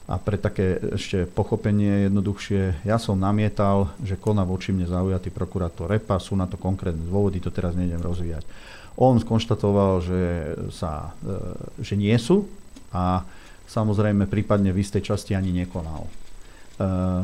A 0.05 0.21
pre 0.21 0.37
také 0.37 0.77
ešte 1.01 1.25
pochopenie 1.25 2.13
jednoduchšie, 2.13 2.85
ja 2.85 3.01
som 3.01 3.17
namietal, 3.17 3.89
že 4.05 4.21
koná 4.21 4.45
voči 4.45 4.69
mne 4.69 4.85
zaujatý 4.85 5.33
prokurátor 5.33 5.89
Repa, 5.89 6.21
sú 6.21 6.37
na 6.37 6.45
to 6.45 6.61
konkrétne 6.61 7.09
dôvody, 7.09 7.41
to 7.41 7.49
teraz 7.49 7.73
nejdem 7.73 8.05
rozvíjať. 8.05 8.45
On 9.01 9.17
skonštatoval, 9.17 10.05
že, 10.05 10.23
sa, 10.77 11.17
že 11.81 11.97
nie 11.97 12.15
sú 12.21 12.45
a 12.93 13.25
samozrejme 13.69 14.29
prípadne 14.29 14.71
v 14.71 14.81
istej 14.85 15.15
časti 15.15 15.33
ani 15.33 15.53
nekonal. 15.53 16.05
E, 16.05 16.11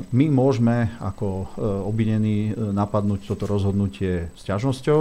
my 0.06 0.26
môžeme 0.30 0.94
ako 1.02 1.26
e, 1.26 1.46
obvinení 1.84 2.38
e, 2.50 2.52
napadnúť 2.54 3.34
toto 3.34 3.50
rozhodnutie 3.50 4.30
s 4.32 4.42
ťažnosťou, 4.46 5.00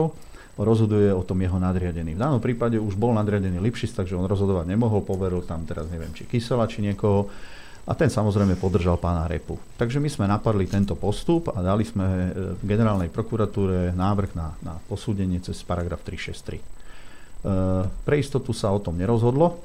rozhoduje 0.59 1.13
o 1.13 1.23
tom 1.23 1.39
jeho 1.39 1.55
nadriadený. 1.61 2.17
V 2.17 2.21
danom 2.21 2.41
prípade 2.43 2.75
už 2.75 2.99
bol 2.99 3.15
nadriadený 3.15 3.61
Lipšis, 3.63 3.95
takže 3.95 4.17
on 4.17 4.27
rozhodovať 4.27 4.67
nemohol, 4.67 5.05
poveril 5.05 5.45
tam 5.45 5.63
teraz 5.63 5.87
neviem, 5.87 6.11
či 6.11 6.27
Kysela, 6.27 6.67
či 6.67 6.83
niekoho 6.83 7.31
a 7.89 7.95
ten 7.97 8.11
samozrejme 8.11 8.59
podržal 8.59 8.99
pána 9.01 9.25
Repu. 9.25 9.57
Takže 9.79 9.97
my 9.97 10.09
sme 10.11 10.25
napadli 10.29 10.67
tento 10.69 10.93
postup 10.93 11.49
a 11.49 11.63
dali 11.63 11.87
sme 11.87 12.05
v 12.59 12.63
generálnej 12.67 13.09
prokuratúre 13.09 13.97
návrh 13.97 14.37
na, 14.37 14.53
na 14.61 14.77
posúdenie 14.85 15.41
cez 15.41 15.57
paragraf 15.65 16.05
363. 16.05 16.61
Pre 18.05 18.15
istotu 18.19 18.53
sa 18.53 18.69
o 18.69 18.83
tom 18.83 18.93
nerozhodlo, 18.93 19.57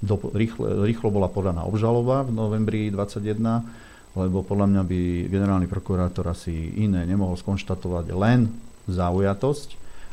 do, 0.00 0.16
rýchle, 0.32 0.84
rýchlo 0.88 1.12
bola 1.12 1.28
podaná 1.28 1.64
obžaloba 1.68 2.24
v 2.24 2.32
novembri 2.32 2.88
2021, 2.88 4.16
lebo 4.16 4.42
podľa 4.42 4.66
mňa 4.66 4.82
by 4.88 5.00
generálny 5.30 5.68
prokurátor 5.70 6.26
asi 6.32 6.74
iné 6.82 7.06
nemohol 7.06 7.38
skonštatovať 7.38 8.06
len 8.16 8.50
zaujatosť 8.90 9.68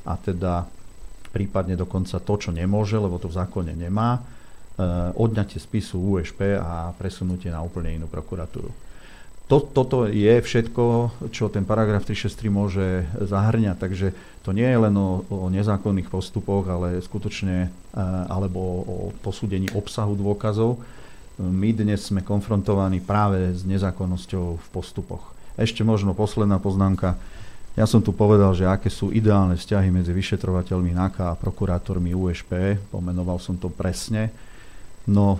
a 0.05 0.13
teda 0.19 0.53
prípadne 1.33 1.73
dokonca 1.75 2.19
to, 2.21 2.33
čo 2.37 2.51
nemôže, 2.53 2.99
lebo 2.99 3.17
to 3.17 3.31
v 3.31 3.37
zákone 3.37 3.73
nemá, 3.73 4.17
e, 4.17 4.21
odňatie 5.17 5.59
spisu 5.59 6.17
USP 6.17 6.55
a 6.55 6.93
presunutie 6.95 7.49
na 7.49 7.63
úplne 7.63 7.95
inú 7.95 8.07
prokuratúru. 8.07 8.86
To, 9.47 9.63
toto 9.63 10.11
je 10.11 10.43
všetko, 10.43 10.83
čo 11.31 11.47
ten 11.47 11.63
paragraf 11.63 12.03
363 12.03 12.51
môže 12.51 13.07
zahrňať, 13.15 13.79
takže 13.79 14.07
to 14.43 14.51
nie 14.51 14.67
je 14.67 14.75
len 14.75 14.91
o, 14.99 15.23
o 15.31 15.47
nezákonných 15.47 16.11
postupoch, 16.11 16.67
ale 16.67 16.99
skutočne 16.99 17.55
e, 17.63 17.69
alebo 18.27 18.59
o 18.83 18.95
posúdení 19.23 19.71
obsahu 19.71 20.19
dôkazov. 20.19 20.83
My 21.39 21.71
dnes 21.71 22.11
sme 22.11 22.27
konfrontovaní 22.27 22.99
práve 22.99 23.55
s 23.55 23.63
nezákonnosťou 23.63 24.45
v 24.59 24.67
postupoch. 24.75 25.31
Ešte 25.55 25.79
možno 25.79 26.11
posledná 26.11 26.59
poznámka. 26.59 27.15
Ja 27.79 27.87
som 27.87 28.03
tu 28.03 28.11
povedal, 28.11 28.51
že 28.51 28.67
aké 28.67 28.91
sú 28.91 29.15
ideálne 29.15 29.55
vzťahy 29.55 29.87
medzi 29.95 30.11
vyšetrovateľmi 30.11 30.91
NAKA 30.91 31.31
a 31.31 31.39
prokurátormi 31.39 32.11
USP. 32.11 32.75
Pomenoval 32.91 33.39
som 33.39 33.55
to 33.55 33.71
presne. 33.71 34.27
No 35.07 35.39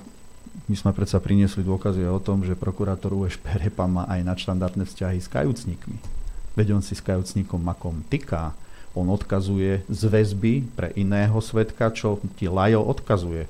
my 0.66 0.76
sme 0.76 0.92
predsa 0.92 1.22
priniesli 1.22 1.62
dôkazy 1.62 2.02
o 2.10 2.18
tom, 2.18 2.42
že 2.42 2.58
prokurátor 2.58 3.14
USP 3.14 3.46
Repa 3.62 3.86
má 3.86 4.10
aj 4.10 4.26
nadštandardné 4.26 4.90
vzťahy 4.90 5.22
s 5.22 5.30
kajúcnikmi. 5.30 6.02
Veď 6.58 6.74
on 6.74 6.82
si 6.82 6.98
s 6.98 7.06
kajúcnikom 7.06 7.62
makom 7.62 8.02
tyká. 8.10 8.58
On 8.98 9.06
odkazuje 9.14 9.86
z 9.86 10.02
väzby 10.10 10.66
pre 10.74 10.90
iného 10.98 11.38
svetka, 11.38 11.94
čo 11.94 12.18
ti 12.34 12.50
Lajo 12.50 12.82
odkazuje. 12.82 13.46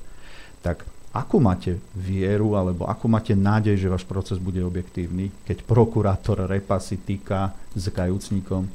Tak 0.60 0.84
akú 1.16 1.40
máte 1.40 1.80
vieru 1.96 2.60
alebo 2.60 2.86
akú 2.86 3.08
máte 3.08 3.32
nádej, 3.32 3.80
že 3.80 3.88
váš 3.88 4.04
proces 4.04 4.38
bude 4.38 4.60
objektívny, 4.60 5.32
keď 5.48 5.64
prokurátor 5.64 6.46
Repa 6.46 6.78
si 6.84 7.00
týka 7.00 7.56
s 7.74 7.88
kajúcnikom? 7.88 8.68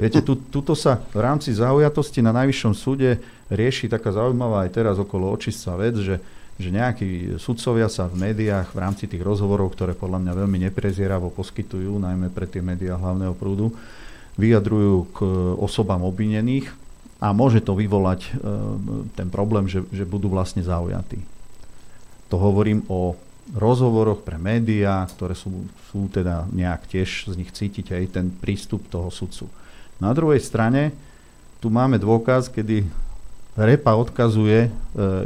Viete, 0.00 0.24
tu, 0.24 0.40
tuto 0.40 0.72
sa 0.72 1.04
v 1.12 1.20
rámci 1.20 1.52
zaujatosti 1.52 2.24
na 2.24 2.32
Najvyššom 2.32 2.72
súde 2.72 3.20
rieši 3.52 3.92
taká 3.92 4.08
zaujímavá 4.08 4.64
aj 4.64 4.70
teraz 4.72 4.96
okolo 4.96 5.28
očistca 5.28 5.76
vec, 5.76 6.00
že 6.00 6.16
že 6.60 6.68
nejakí 6.68 7.40
sudcovia 7.40 7.88
sa 7.88 8.06
v 8.06 8.30
médiách 8.30 8.76
v 8.76 8.82
rámci 8.82 9.04
tých 9.08 9.24
rozhovorov, 9.24 9.72
ktoré 9.72 9.96
podľa 9.96 10.20
mňa 10.20 10.32
veľmi 10.44 10.58
neprezieravo 10.68 11.32
poskytujú, 11.32 11.96
najmä 11.96 12.28
pre 12.28 12.44
tie 12.44 12.60
médiá 12.60 12.94
hlavného 12.96 13.32
prúdu, 13.32 13.72
vyjadrujú 14.36 15.12
k 15.12 15.18
osobám 15.60 16.04
obvinených 16.04 16.72
a 17.20 17.30
môže 17.30 17.60
to 17.60 17.76
vyvolať 17.76 18.20
e, 18.26 18.30
ten 19.16 19.28
problém, 19.28 19.68
že, 19.68 19.84
že 19.92 20.08
budú 20.08 20.32
vlastne 20.32 20.64
zaujatí. 20.64 21.20
To 22.32 22.40
hovorím 22.40 22.82
o 22.88 23.14
rozhovoroch 23.52 24.24
pre 24.24 24.40
médiá, 24.40 25.04
ktoré 25.12 25.36
sú, 25.36 25.68
sú 25.92 26.08
teda 26.08 26.48
nejak 26.48 26.88
tiež 26.88 27.28
z 27.28 27.34
nich 27.36 27.50
cítiť 27.52 27.92
aj 27.92 28.04
ten 28.14 28.26
prístup 28.32 28.86
toho 28.88 29.12
sudcu. 29.12 29.50
Na 30.00 30.14
druhej 30.16 30.40
strane 30.40 30.94
tu 31.60 31.68
máme 31.68 32.00
dôkaz, 32.00 32.48
kedy 32.48 32.86
Repa 33.52 33.92
odkazuje 34.00 34.66
e, 34.66 34.70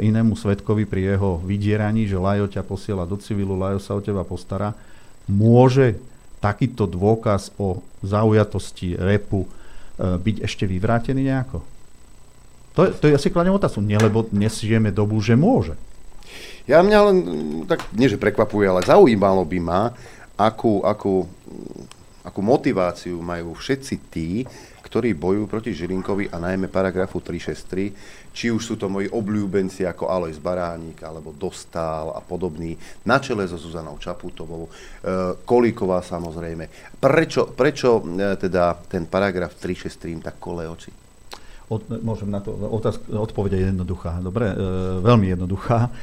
inému 0.03 0.35
svetkovi 0.35 0.83
pri 0.83 1.15
jeho 1.15 1.39
vydieraní, 1.39 2.03
že 2.03 2.19
Lajo 2.19 2.51
ťa 2.51 2.59
posiela 2.67 3.07
do 3.07 3.15
civilu, 3.15 3.55
Lajo 3.55 3.79
sa 3.79 3.95
o 3.95 4.03
teba 4.03 4.27
postará. 4.27 4.75
Môže 5.31 5.95
takýto 6.43 6.83
dôkaz 6.91 7.55
o 7.55 7.79
zaujatosti 8.03 8.99
Repu 8.99 9.47
e, 9.47 9.49
byť 10.19 10.35
ešte 10.43 10.67
vyvrátený 10.67 11.23
nejako? 11.23 11.63
To, 12.75 12.93
to 12.93 13.09
je 13.09 13.15
asi 13.15 13.31
kladem 13.31 13.55
otázku. 13.55 13.79
Nie, 13.79 13.97
lebo 13.97 14.27
dnes 14.27 14.59
žijeme 14.59 14.91
dobu, 14.91 15.17
že 15.23 15.39
môže. 15.39 15.79
Ja 16.67 16.83
mňa 16.83 16.99
len, 17.07 17.17
tak 17.63 17.87
nie 17.95 18.11
že 18.11 18.19
prekvapuje, 18.19 18.67
ale 18.67 18.83
zaujímalo 18.83 19.47
by 19.47 19.59
ma, 19.63 19.95
akú, 20.35 20.83
akú, 20.83 21.25
akú 22.27 22.39
motiváciu 22.43 23.23
majú 23.23 23.55
všetci 23.55 23.95
tí, 24.11 24.43
ktorí 24.97 25.13
bojujú 25.13 25.45
proti 25.45 25.77
Žilinkovi 25.77 26.33
a 26.33 26.41
najmä 26.41 26.73
paragrafu 26.73 27.21
363, 27.21 28.33
či 28.33 28.49
už 28.49 28.65
sú 28.65 28.81
to 28.81 28.89
moji 28.89 29.05
obľúbenci 29.05 29.85
ako 29.85 30.09
Alois 30.09 30.41
Baránik 30.41 31.05
alebo 31.05 31.37
Dostál 31.37 32.17
a 32.17 32.21
podobný, 32.25 32.73
na 33.05 33.21
čele 33.21 33.45
so 33.45 33.61
Zuzanou 33.61 34.01
Čaputovou, 34.01 34.65
e, 34.65 34.69
Kolíková 35.45 36.01
samozrejme. 36.01 36.97
Prečo, 36.97 37.53
prečo 37.53 38.01
e, 38.09 38.41
teda 38.41 38.73
ten 38.89 39.05
paragraf 39.05 39.53
363 39.61 40.17
im 40.17 40.21
tak 40.25 40.41
kole 40.41 40.65
oči? 40.65 40.89
Od, 41.69 41.85
môžem 42.01 42.33
na 42.33 42.41
to 42.41 42.57
otázku, 42.57 43.05
odpoveď 43.13 43.69
jednoduchá. 43.69 44.17
Dobre, 44.17 44.49
e, 44.49 44.55
veľmi 45.05 45.29
jednoduchá. 45.37 45.93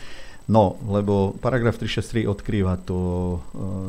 No, 0.47 0.79
lebo 0.87 1.35
paragraf 1.43 1.83
363 1.83 2.31
odkrýva 2.31 2.79
to 2.79 2.95
e, 2.95 3.39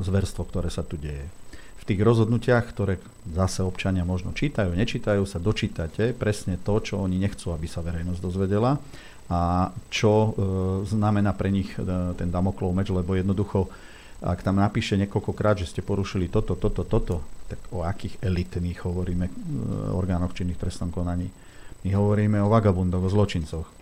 zverstvo, 0.01 0.49
ktoré 0.49 0.73
sa 0.73 0.81
tu 0.81 0.97
deje 0.97 1.44
tých 1.85 2.01
rozhodnutiach, 2.01 2.65
ktoré 2.73 2.97
zase 3.29 3.61
občania 3.61 4.01
možno 4.01 4.33
čítajú, 4.33 4.73
nečítajú, 4.73 5.21
sa 5.29 5.37
dočítate 5.37 6.17
presne 6.17 6.57
to, 6.57 6.81
čo 6.81 6.97
oni 6.97 7.21
nechcú, 7.21 7.53
aby 7.53 7.69
sa 7.69 7.85
verejnosť 7.85 8.21
dozvedela 8.21 8.81
a 9.29 9.73
čo 9.89 10.13
e, 10.13 10.29
znamená 10.85 11.33
pre 11.33 11.49
nich 11.49 11.73
e, 11.77 11.81
ten 12.13 12.29
Damoklov 12.29 12.73
meč, 12.77 12.93
lebo 12.93 13.17
jednoducho, 13.17 13.69
ak 14.21 14.45
tam 14.45 14.61
napíše 14.61 14.97
niekoľkokrát, 15.01 15.61
že 15.61 15.69
ste 15.69 15.81
porušili 15.81 16.29
toto, 16.29 16.53
toto, 16.53 16.85
toto, 16.85 17.25
tak 17.49 17.61
o 17.73 17.81
akých 17.81 18.21
elitných 18.21 18.85
hovoríme 18.85 19.25
e, 19.25 19.31
orgánoch 19.93 20.37
činných 20.37 20.61
trestnom 20.61 20.93
konaní? 20.93 21.29
My 21.85 21.89
hovoríme 21.93 22.37
o 22.41 22.49
vagabundoch, 22.49 23.01
o 23.01 23.09
zločincoch. 23.09 23.74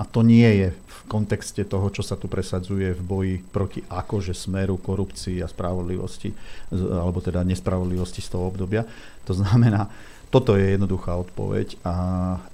A 0.00 0.08
to 0.08 0.24
nie 0.24 0.48
je 0.48 0.68
v 0.72 1.00
kontexte 1.12 1.60
toho, 1.68 1.92
čo 1.92 2.00
sa 2.00 2.16
tu 2.16 2.24
presadzuje 2.24 2.96
v 2.96 3.02
boji 3.04 3.34
proti 3.52 3.84
akože 3.84 4.32
smeru 4.32 4.80
korupcii 4.80 5.44
a 5.44 5.46
spravodlivosti, 5.46 6.32
alebo 6.72 7.20
teda 7.20 7.44
nespravodlivosti 7.44 8.24
z 8.24 8.32
toho 8.32 8.48
obdobia. 8.48 8.88
To 9.28 9.36
znamená, 9.36 9.92
toto 10.32 10.56
je 10.56 10.72
jednoduchá 10.72 11.20
odpoveď 11.20 11.76
a, 11.84 11.96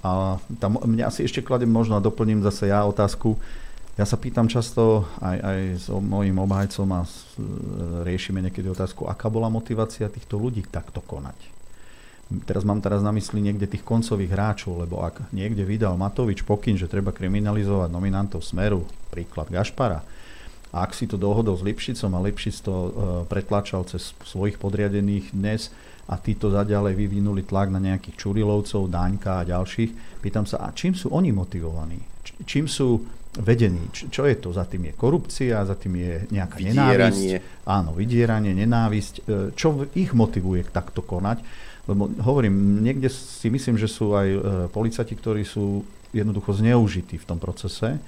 a 0.03 0.11
tam 0.59 0.83
mňa 0.83 1.07
asi 1.07 1.23
ešte 1.23 1.45
kladem 1.45 1.71
možno 1.71 1.95
a 1.95 2.03
doplním 2.03 2.43
zase 2.43 2.67
ja 2.67 2.83
otázku. 2.83 3.39
Ja 3.95 4.05
sa 4.05 4.19
pýtam 4.19 4.51
často 4.51 5.07
aj, 5.23 5.39
aj 5.41 5.61
s 5.81 5.87
mojim 5.89 6.37
obhajcom 6.37 6.89
a 6.99 7.01
riešime 8.05 8.43
niekedy 8.43 8.69
otázku, 8.69 9.07
aká 9.07 9.31
bola 9.31 9.49
motivácia 9.49 10.11
týchto 10.11 10.37
ľudí 10.37 10.67
takto 10.67 10.99
konať 10.99 11.56
Teraz 12.27 12.67
mám 12.67 12.83
teraz 12.83 13.07
na 13.07 13.15
mysli 13.15 13.39
niekde 13.39 13.71
tých 13.71 13.87
koncových 13.87 14.35
hráčov, 14.35 14.83
lebo 14.83 14.99
ak 14.99 15.31
niekde 15.31 15.63
vydal 15.63 15.95
Matovič 15.95 16.43
pokyn, 16.43 16.75
že 16.75 16.91
treba 16.91 17.15
kriminalizovať 17.15 17.87
nominantov 17.87 18.43
Smeru, 18.43 18.83
príklad 19.15 19.47
Gašpara, 19.47 20.03
a 20.75 20.77
ak 20.83 20.93
si 20.93 21.07
to 21.07 21.15
dohodol 21.15 21.55
s 21.55 21.63
Lipšicom 21.63 22.11
a 22.19 22.21
Lipšic 22.27 22.57
to 22.67 22.75
uh, 22.75 22.89
pretlačal 23.31 23.87
cez 23.87 24.11
svojich 24.27 24.59
podriadených 24.59 25.31
dnes 25.31 25.71
a 26.11 26.19
títo 26.19 26.51
zaďalej 26.51 26.99
vyvinuli 26.99 27.47
tlak 27.47 27.71
na 27.71 27.79
nejakých 27.79 28.19
Čurilovcov, 28.19 28.91
Daňka 28.91 29.43
a 29.43 29.47
ďalších, 29.47 30.19
pýtam 30.19 30.45
sa, 30.45 30.67
a 30.67 30.75
čím 30.75 30.99
sú 30.99 31.15
oni 31.15 31.31
motivovaní? 31.31 32.03
Č- 32.27 32.43
čím 32.43 32.67
sú 32.67 33.07
vedení? 33.39 33.91
Č- 33.95 34.11
čo 34.11 34.27
je 34.27 34.37
to? 34.39 34.51
Za 34.55 34.67
tým 34.67 34.91
je 34.91 34.93
korupcia, 34.95 35.67
za 35.67 35.75
tým 35.79 35.99
je 35.99 36.15
nejaká 36.31 36.59
vydieranie. 36.59 37.41
nenávisť. 37.41 37.67
Áno, 37.67 37.91
vydieranie, 37.95 38.53
nenávisť. 38.55 39.15
E, 39.19 39.23
čo 39.55 39.87
ich 39.99 40.15
motivuje 40.15 40.63
takto 40.71 41.03
konať? 41.03 41.43
Lebo 41.87 42.11
hovorím, 42.19 42.83
niekde 42.83 43.07
si 43.07 43.47
myslím, 43.47 43.79
že 43.79 43.87
sú 43.87 44.19
aj 44.19 44.29
e, 44.29 44.39
policajti, 44.75 45.15
ktorí 45.15 45.47
sú 45.47 45.87
jednoducho 46.11 46.51
zneužití 46.59 47.15
v 47.15 47.29
tom 47.29 47.39
procese, 47.39 47.97
e, 47.97 48.01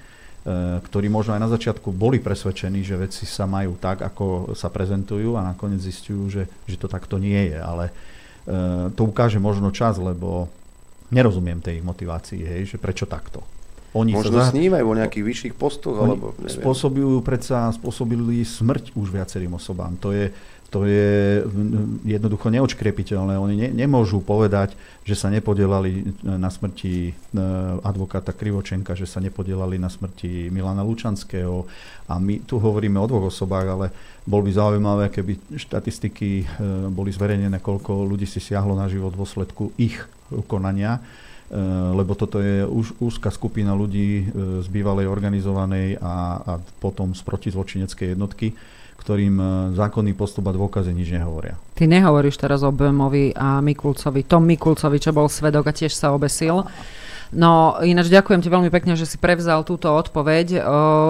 ktorí 0.83 1.07
možno 1.07 1.39
aj 1.39 1.43
na 1.47 1.51
začiatku 1.51 1.95
boli 1.95 2.19
presvedčení, 2.19 2.83
že 2.83 2.99
veci 2.99 3.23
sa 3.23 3.47
majú 3.47 3.79
tak, 3.79 4.03
ako 4.03 4.55
sa 4.59 4.67
prezentujú 4.67 5.39
a 5.39 5.47
nakoniec 5.47 5.79
zistujú, 5.79 6.27
že, 6.27 6.43
že 6.67 6.75
to 6.75 6.91
takto 6.91 7.23
nie 7.23 7.55
je. 7.55 7.59
Ale 7.59 7.85
e, 7.89 7.93
to 8.99 9.07
ukáže 9.07 9.39
možno 9.39 9.71
čas, 9.71 9.95
lebo 10.03 10.51
nerozumiem 11.15 11.63
tej 11.63 11.79
motivácii, 11.81 12.43
hej, 12.43 12.63
že 12.75 12.77
prečo 12.83 13.07
takto. 13.07 13.47
Oni 13.97 14.13
Možno 14.13 14.45
sa 14.45 14.53
snímajú 14.53 14.85
o 14.85 14.99
nejakých 15.01 15.25
vyšších 15.25 15.55
postoch, 15.57 15.97
alebo 15.97 16.37
neviem. 16.37 16.61
Spôsobujú 16.61 17.25
predsa, 17.25 17.73
spôsobili 17.73 18.45
smrť 18.45 18.93
už 18.93 19.09
viacerým 19.09 19.57
osobám. 19.57 19.97
To 20.05 20.13
je, 20.13 20.29
to 20.69 20.85
je 20.85 21.49
jednoducho 22.05 22.53
neočkrepiteľné. 22.53 23.41
Oni 23.41 23.57
ne, 23.57 23.69
nemôžu 23.73 24.21
povedať, 24.21 24.77
že 25.01 25.17
sa 25.17 25.33
nepodielali 25.33 26.21
na 26.21 26.53
smrti 26.53 27.09
e, 27.09 27.13
advokáta 27.81 28.37
Krivočenka, 28.37 28.93
že 28.93 29.09
sa 29.09 29.17
nepodielali 29.25 29.81
na 29.81 29.89
smrti 29.89 30.53
Milana 30.53 30.85
Lučanského. 30.85 31.65
A 32.13 32.21
my 32.21 32.45
tu 32.45 32.61
hovoríme 32.61 33.01
o 33.01 33.09
dvoch 33.09 33.33
osobách, 33.33 33.67
ale 33.67 33.87
bol 34.29 34.45
by 34.45 34.53
zaujímavé, 34.53 35.09
keby 35.09 35.57
štatistiky 35.57 36.45
e, 36.45 36.47
boli 36.93 37.17
zverejnené, 37.17 37.65
koľko 37.65 38.05
ľudí 38.05 38.29
si 38.29 38.37
siahlo 38.37 38.77
na 38.77 38.93
život 38.93 39.17
v 39.17 39.25
dôsledku 39.25 39.73
ich 39.81 39.97
konania 40.45 41.01
e, 41.49 41.61
lebo 41.97 42.13
toto 42.13 42.45
je 42.45 42.69
už 42.69 43.01
úzka 43.01 43.33
skupina 43.33 43.73
ľudí 43.73 44.29
z 44.61 44.69
bývalej 44.69 45.09
organizovanej 45.09 45.97
a, 45.97 46.45
a 46.45 46.53
potom 46.77 47.17
z 47.17 47.25
protizločineckej 47.25 48.13
jednotky 48.13 48.53
ktorým 48.99 49.35
e, 49.39 49.45
zákonný 49.79 50.13
postup 50.19 50.51
a 50.51 50.53
dôkazy 50.53 50.91
nič 50.93 51.15
nehovoria. 51.15 51.55
Ty 51.79 51.87
nehovoríš 51.87 52.37
teraz 52.37 52.67
o 52.67 52.75
Böhmovi 52.75 53.33
a 53.33 53.63
Mikulcovi, 53.63 54.27
Tom 54.27 54.45
Mikulcovi, 54.45 54.99
čo 54.99 55.15
bol 55.15 55.31
svedok 55.31 55.71
a 55.71 55.73
tiež 55.73 55.95
sa 55.95 56.11
obesil. 56.11 56.67
No 57.29 57.77
ináč 57.85 58.09
ďakujem 58.09 58.41
ti 58.41 58.49
veľmi 58.49 58.73
pekne, 58.73 58.97
že 58.97 59.05
si 59.05 59.21
prevzal 59.21 59.61
túto 59.61 59.93
odpoveď, 59.93 60.47
o, 60.59 60.59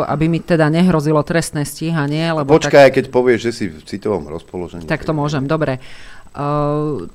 aby 0.02 0.26
mi 0.26 0.42
teda 0.42 0.66
nehrozilo 0.66 1.22
trestné 1.22 1.62
stíhanie. 1.62 2.34
Lebo 2.34 2.58
Počkaj, 2.58 2.90
tak... 2.90 2.94
keď 2.98 3.04
povieš, 3.14 3.40
že 3.50 3.52
si 3.54 3.64
v 3.70 3.82
citovom 3.86 4.26
rozpoložení. 4.26 4.82
Tak 4.86 5.06
to 5.06 5.14
môžem, 5.14 5.46
dobre. 5.46 5.78
Uh, 6.34 7.06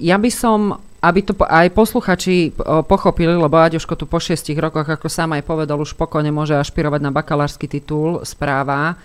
ja 0.00 0.16
by 0.16 0.30
som, 0.30 0.78
aby 1.02 1.20
to 1.22 1.34
aj 1.46 1.70
posluchači 1.74 2.50
pochopili, 2.90 3.34
lebo 3.34 3.54
Aďoško 3.54 3.94
tu 3.94 4.06
po 4.06 4.18
šiestich 4.18 4.58
rokoch, 4.58 4.86
ako 4.86 5.06
sám 5.06 5.38
aj 5.38 5.46
povedal, 5.46 5.78
už 5.78 5.94
pokojne 5.94 6.34
môže 6.34 6.58
ašpirovať 6.58 7.00
na 7.02 7.14
bakalársky 7.14 7.70
titul 7.70 8.22
správa. 8.26 8.98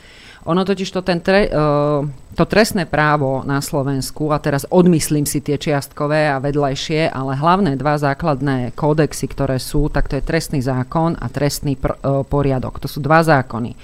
Ono 0.44 0.62
totiž 0.68 0.92
to, 0.92 1.02
ten 1.02 1.24
tre, 1.24 1.48
uh, 1.48 2.04
to 2.36 2.44
trestné 2.44 2.84
právo 2.84 3.48
na 3.48 3.64
Slovensku, 3.64 4.28
a 4.36 4.44
teraz 4.44 4.68
odmyslím 4.68 5.24
si 5.24 5.40
tie 5.40 5.56
čiastkové 5.56 6.28
a 6.28 6.44
vedľajšie, 6.44 7.08
ale 7.08 7.40
hlavné 7.40 7.80
dva 7.80 7.96
základné 7.96 8.76
kódexy, 8.76 9.32
ktoré 9.32 9.56
sú, 9.56 9.88
tak 9.88 10.12
to 10.12 10.20
je 10.20 10.24
trestný 10.24 10.60
zákon 10.60 11.16
a 11.16 11.32
trestný 11.32 11.80
pr- 11.80 11.96
uh, 12.04 12.28
poriadok. 12.28 12.84
To 12.84 12.92
sú 12.92 13.00
dva 13.00 13.24
zákony. 13.24 13.76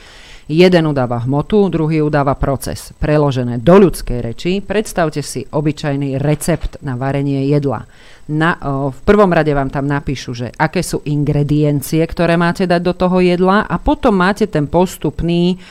Jeden 0.49 0.89
udáva 0.89 1.21
hmotu, 1.29 1.69
druhý 1.69 2.01
udáva 2.01 2.33
proces. 2.33 2.89
Preložené 2.97 3.61
do 3.61 3.85
ľudskej 3.85 4.19
reči, 4.33 4.65
predstavte 4.65 5.21
si 5.21 5.45
obyčajný 5.45 6.17
recept 6.17 6.81
na 6.81 6.97
varenie 6.97 7.45
jedla. 7.45 7.85
Na, 8.33 8.57
o, 8.57 8.89
v 8.89 8.99
prvom 9.05 9.29
rade 9.29 9.53
vám 9.53 9.69
tam 9.69 9.85
napíšu, 9.85 10.33
že 10.33 10.47
aké 10.57 10.81
sú 10.81 11.05
ingrediencie, 11.05 12.01
ktoré 12.01 12.33
máte 12.33 12.65
dať 12.65 12.81
do 12.81 12.93
toho 12.97 13.21
jedla 13.21 13.61
a 13.61 13.77
potom 13.77 14.17
máte 14.17 14.49
ten 14.49 14.65
postupný 14.65 15.61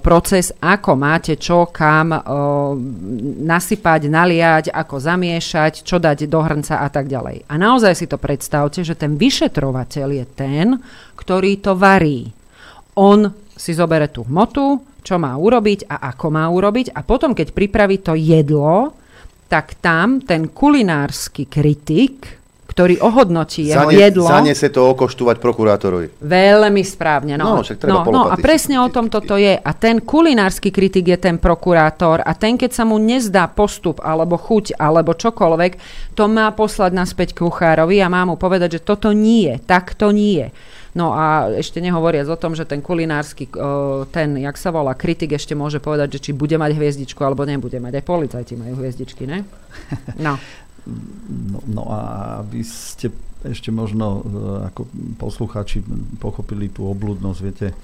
proces, 0.00 0.56
ako 0.56 0.92
máte 0.96 1.36
čo, 1.36 1.68
kam 1.68 2.12
uh, 2.12 2.20
nasypať, 3.44 4.08
naliať, 4.08 4.64
ako 4.72 4.96
zamiešať, 4.96 5.84
čo 5.84 6.00
dať 6.00 6.24
do 6.24 6.40
hrnca 6.40 6.80
a 6.80 6.88
tak 6.88 7.06
ďalej. 7.06 7.46
A 7.46 7.54
naozaj 7.60 7.92
si 7.92 8.06
to 8.08 8.16
predstavte, 8.16 8.80
že 8.80 8.96
ten 8.96 9.20
vyšetrovateľ 9.20 10.08
je 10.08 10.26
ten, 10.32 10.66
ktorý 11.14 11.60
to 11.60 11.76
varí. 11.76 12.32
On 12.96 13.28
si 13.52 13.76
zobere 13.76 14.08
tú 14.08 14.24
hmotu, 14.24 14.80
čo 15.04 15.20
má 15.20 15.36
urobiť 15.36 15.86
a 15.90 16.10
ako 16.14 16.26
má 16.32 16.48
urobiť 16.48 16.96
a 16.96 17.04
potom, 17.04 17.36
keď 17.36 17.52
pripraví 17.52 18.00
to 18.00 18.16
jedlo, 18.16 18.96
tak 19.52 19.78
tam 19.84 20.24
ten 20.24 20.48
kulinársky 20.48 21.44
kritik, 21.44 22.41
ktorý 22.72 23.04
ohodnotí 23.04 23.68
jeho 23.68 23.84
Zane, 23.84 24.00
jedlo. 24.00 24.24
Zanese 24.24 24.72
to 24.72 24.88
okoštúvať 24.96 25.36
prokurátorovi. 25.36 26.24
Veľmi 26.24 26.80
správne. 26.80 27.36
No, 27.36 27.60
No, 27.60 27.60
však 27.60 27.76
treba 27.76 28.00
no, 28.00 28.08
no 28.08 28.22
a 28.32 28.34
presne 28.40 28.80
o 28.80 28.88
tom 28.88 29.12
toto 29.12 29.36
je. 29.36 29.52
A 29.60 29.70
ten 29.76 30.00
kulinársky 30.00 30.72
kritik 30.72 31.12
je 31.12 31.18
ten 31.20 31.36
prokurátor 31.36 32.24
a 32.24 32.32
ten, 32.32 32.56
keď 32.56 32.72
sa 32.72 32.88
mu 32.88 32.96
nezdá 32.96 33.44
postup 33.52 34.00
alebo 34.00 34.40
chuť 34.40 34.80
alebo 34.80 35.12
čokoľvek, 35.12 35.72
to 36.16 36.24
má 36.32 36.48
poslať 36.56 36.96
naspäť 36.96 37.36
kuchárovi 37.36 38.00
a 38.00 38.08
má 38.08 38.24
mu 38.24 38.40
povedať, 38.40 38.80
že 38.80 38.84
toto 38.88 39.12
nie, 39.12 39.52
tak 39.68 39.92
to 39.92 40.08
nie. 40.08 40.48
No 40.92 41.16
a 41.16 41.48
ešte 41.56 41.80
nehovoriac 41.80 42.28
o 42.28 42.36
tom, 42.36 42.52
že 42.52 42.68
ten 42.68 42.84
kulinársky, 42.84 43.48
ten, 44.12 44.36
jak 44.36 44.56
sa 44.60 44.68
volá, 44.68 44.92
kritik 44.92 45.32
ešte 45.32 45.56
môže 45.56 45.80
povedať, 45.80 46.20
že 46.20 46.28
či 46.28 46.30
bude 46.36 46.52
mať 46.60 46.76
hviezdičku 46.76 47.16
alebo 47.24 47.48
nebude 47.48 47.80
mať. 47.80 47.96
Aj 47.96 48.04
policajti 48.04 48.60
majú 48.60 48.76
hviezdičky, 48.76 49.24
ne? 49.24 49.40
No. 50.20 50.36
No, 50.86 51.62
no 51.62 51.82
a 51.90 52.00
aby 52.42 52.66
ste 52.66 53.14
ešte 53.42 53.74
možno 53.74 54.06
e, 54.06 54.20
ako 54.70 54.86
poslucháči 55.18 55.82
pochopili 56.22 56.70
tú 56.70 56.86
oblúdnosť, 56.86 57.40
viete, 57.42 57.68
e, 57.70 57.76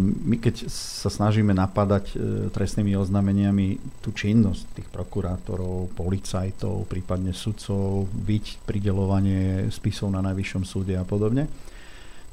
my 0.00 0.40
keď 0.40 0.68
sa 0.72 1.12
snažíme 1.12 1.52
napadať 1.52 2.04
e, 2.12 2.48
trestnými 2.48 2.96
oznámeniami 2.96 4.00
tú 4.00 4.16
činnosť 4.16 4.80
tých 4.80 4.88
prokurátorov, 4.88 5.92
policajtov, 5.92 6.88
prípadne 6.88 7.36
sudcov, 7.36 8.08
byť 8.08 8.64
pridelovanie 8.64 9.68
spisov 9.68 10.08
na 10.12 10.24
najvyššom 10.24 10.64
súde 10.64 10.96
a 10.96 11.04
podobne, 11.04 11.48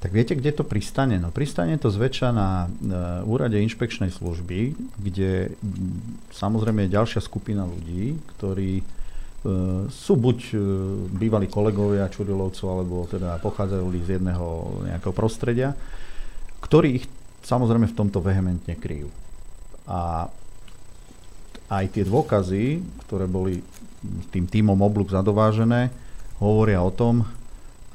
tak 0.02 0.18
viete, 0.18 0.34
kde 0.34 0.50
to 0.50 0.66
pristane? 0.66 1.22
No 1.22 1.30
pristane 1.30 1.78
to 1.78 1.94
zväčša 1.94 2.34
na 2.34 2.66
úrade 3.22 3.62
inšpekčnej 3.62 4.10
služby, 4.10 4.74
kde 4.98 5.54
samozrejme 6.34 6.90
je 6.90 6.96
ďalšia 6.98 7.22
skupina 7.22 7.70
ľudí, 7.70 8.18
ktorí 8.34 8.82
sú 9.90 10.14
buď 10.22 10.38
e, 10.54 10.56
bývalí 11.18 11.50
kolegovia 11.50 12.06
Čurilovcov, 12.14 12.68
alebo 12.70 13.10
teda 13.10 13.42
pochádzajú 13.42 13.86
z 14.06 14.22
jedného 14.22 14.48
nejakého 14.86 15.14
prostredia, 15.18 15.74
ktorí 16.62 17.02
ich 17.02 17.06
samozrejme 17.42 17.90
v 17.90 17.98
tomto 17.98 18.22
vehementne 18.22 18.78
kryjú. 18.78 19.10
A 19.90 20.30
aj 21.74 21.86
tie 21.90 22.06
dôkazy, 22.06 22.86
ktoré 23.08 23.26
boli 23.26 23.66
tým 24.30 24.46
týmom 24.46 24.78
oblúk 24.78 25.10
zadovážené, 25.10 25.90
hovoria 26.38 26.86
o 26.86 26.94
tom, 26.94 27.26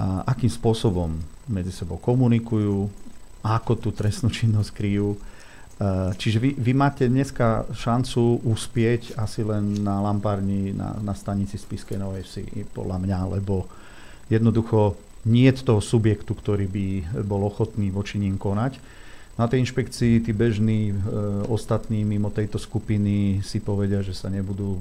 akým 0.01 0.51
spôsobom 0.51 1.15
medzi 1.47 1.71
sebou 1.71 2.01
komunikujú, 2.01 2.91
ako 3.47 3.73
tú 3.79 3.95
trestnú 3.95 4.33
činnosť 4.33 4.71
kryjú. 4.75 5.15
E, 5.77 6.17
Čiže 6.17 6.39
vy, 6.41 6.51
vy 6.57 6.73
máte 6.73 7.05
dneska 7.05 7.69
šancu 7.69 8.41
uspieť 8.49 9.17
asi 9.21 9.45
len 9.45 9.85
na 9.85 10.01
lampárni 10.01 10.73
na, 10.73 10.97
na 11.05 11.13
stanici 11.13 11.61
Spiskej 11.61 12.01
Novej 12.01 12.25
Vsi, 12.25 12.65
podľa 12.73 12.97
mňa, 12.97 13.19
lebo 13.37 13.69
jednoducho 14.33 14.97
nie 15.27 15.51
je 15.51 15.67
toho 15.67 15.83
subjektu, 15.83 16.33
ktorý 16.33 16.71
by 16.71 16.87
bol 17.27 17.45
ochotný 17.45 17.91
voči 17.93 18.17
ním 18.17 18.41
konať. 18.41 18.79
Na 19.37 19.45
tej 19.45 19.69
inšpekcii 19.69 20.25
tí 20.25 20.33
bežní 20.33 20.91
e, 20.91 20.95
ostatní 21.53 22.09
mimo 22.09 22.33
tejto 22.33 22.57
skupiny 22.57 23.45
si 23.45 23.61
povedia, 23.61 24.01
že 24.01 24.17
sa 24.17 24.33
nebudú 24.33 24.81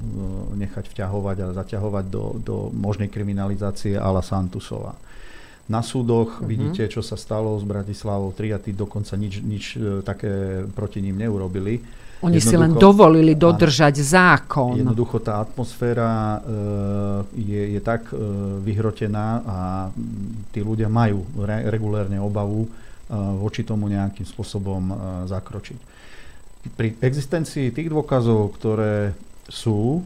nechať 0.64 0.88
vťahovať 0.96 1.36
a 1.44 1.56
zaťahovať 1.60 2.04
do, 2.08 2.24
do 2.40 2.56
možnej 2.72 3.12
kriminalizácie 3.12 4.00
ala 4.00 4.24
Santusova. 4.24 4.96
Na 5.66 5.82
súdoch 5.82 6.38
Mhm. 6.38 6.46
vidíte, 6.46 6.82
čo 6.86 7.02
sa 7.02 7.18
stalo 7.18 7.58
s 7.58 7.66
Bratislavou 7.66 8.30
3 8.30 8.54
a 8.54 8.58
tí 8.58 8.70
dokonca 8.70 9.18
nič, 9.18 9.42
nič 9.42 9.64
e, 9.74 10.00
také 10.00 10.62
proti 10.70 11.02
ním 11.02 11.18
neurobili. 11.18 11.82
Oni 12.22 12.40
si 12.40 12.56
len 12.56 12.72
dovolili 12.72 13.36
Áno. 13.36 13.52
dodržať 13.52 14.00
zákon. 14.00 14.72
Jednoducho 14.78 15.20
tá 15.20 15.36
atmosféra 15.36 16.08
e, 16.08 16.38
je, 17.44 17.62
je 17.76 17.80
tak 17.82 18.08
e, 18.08 18.16
vyhrotená 18.62 19.26
a 19.44 19.58
tí 20.48 20.64
ľudia 20.64 20.88
majú 20.88 21.26
re, 21.44 21.68
regulérne 21.68 22.16
obavu 22.16 22.64
e, 22.64 22.68
voči 23.36 23.66
tomu 23.68 23.90
nejakým 23.92 24.24
spôsobom 24.24 24.82
e, 24.86 24.94
zakročiť. 25.28 25.78
Pri 26.72 26.98
existencii 26.98 27.70
tých 27.70 27.92
dôkazov, 27.92 28.54
ktoré 28.56 29.12
sú, 29.46 30.02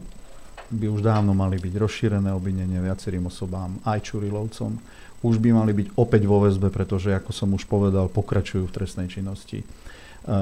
by 0.69 0.87
už 0.87 1.01
dávno 1.01 1.31
mali 1.31 1.57
byť 1.57 1.73
rozšírené 1.73 2.29
obvinenie 2.31 2.77
viacerým 2.77 3.25
osobám, 3.25 3.79
aj 3.81 4.03
Čurilovcom. 4.03 4.77
Už 5.21 5.37
by 5.37 5.53
mali 5.53 5.73
byť 5.77 5.87
opäť 5.93 6.25
vo 6.25 6.41
väzbe, 6.41 6.73
pretože, 6.73 7.13
ako 7.13 7.29
som 7.29 7.53
už 7.53 7.69
povedal, 7.69 8.09
pokračujú 8.09 8.65
v 8.65 8.73
trestnej 8.73 9.05
činnosti. 9.05 9.61
E, 9.61 9.65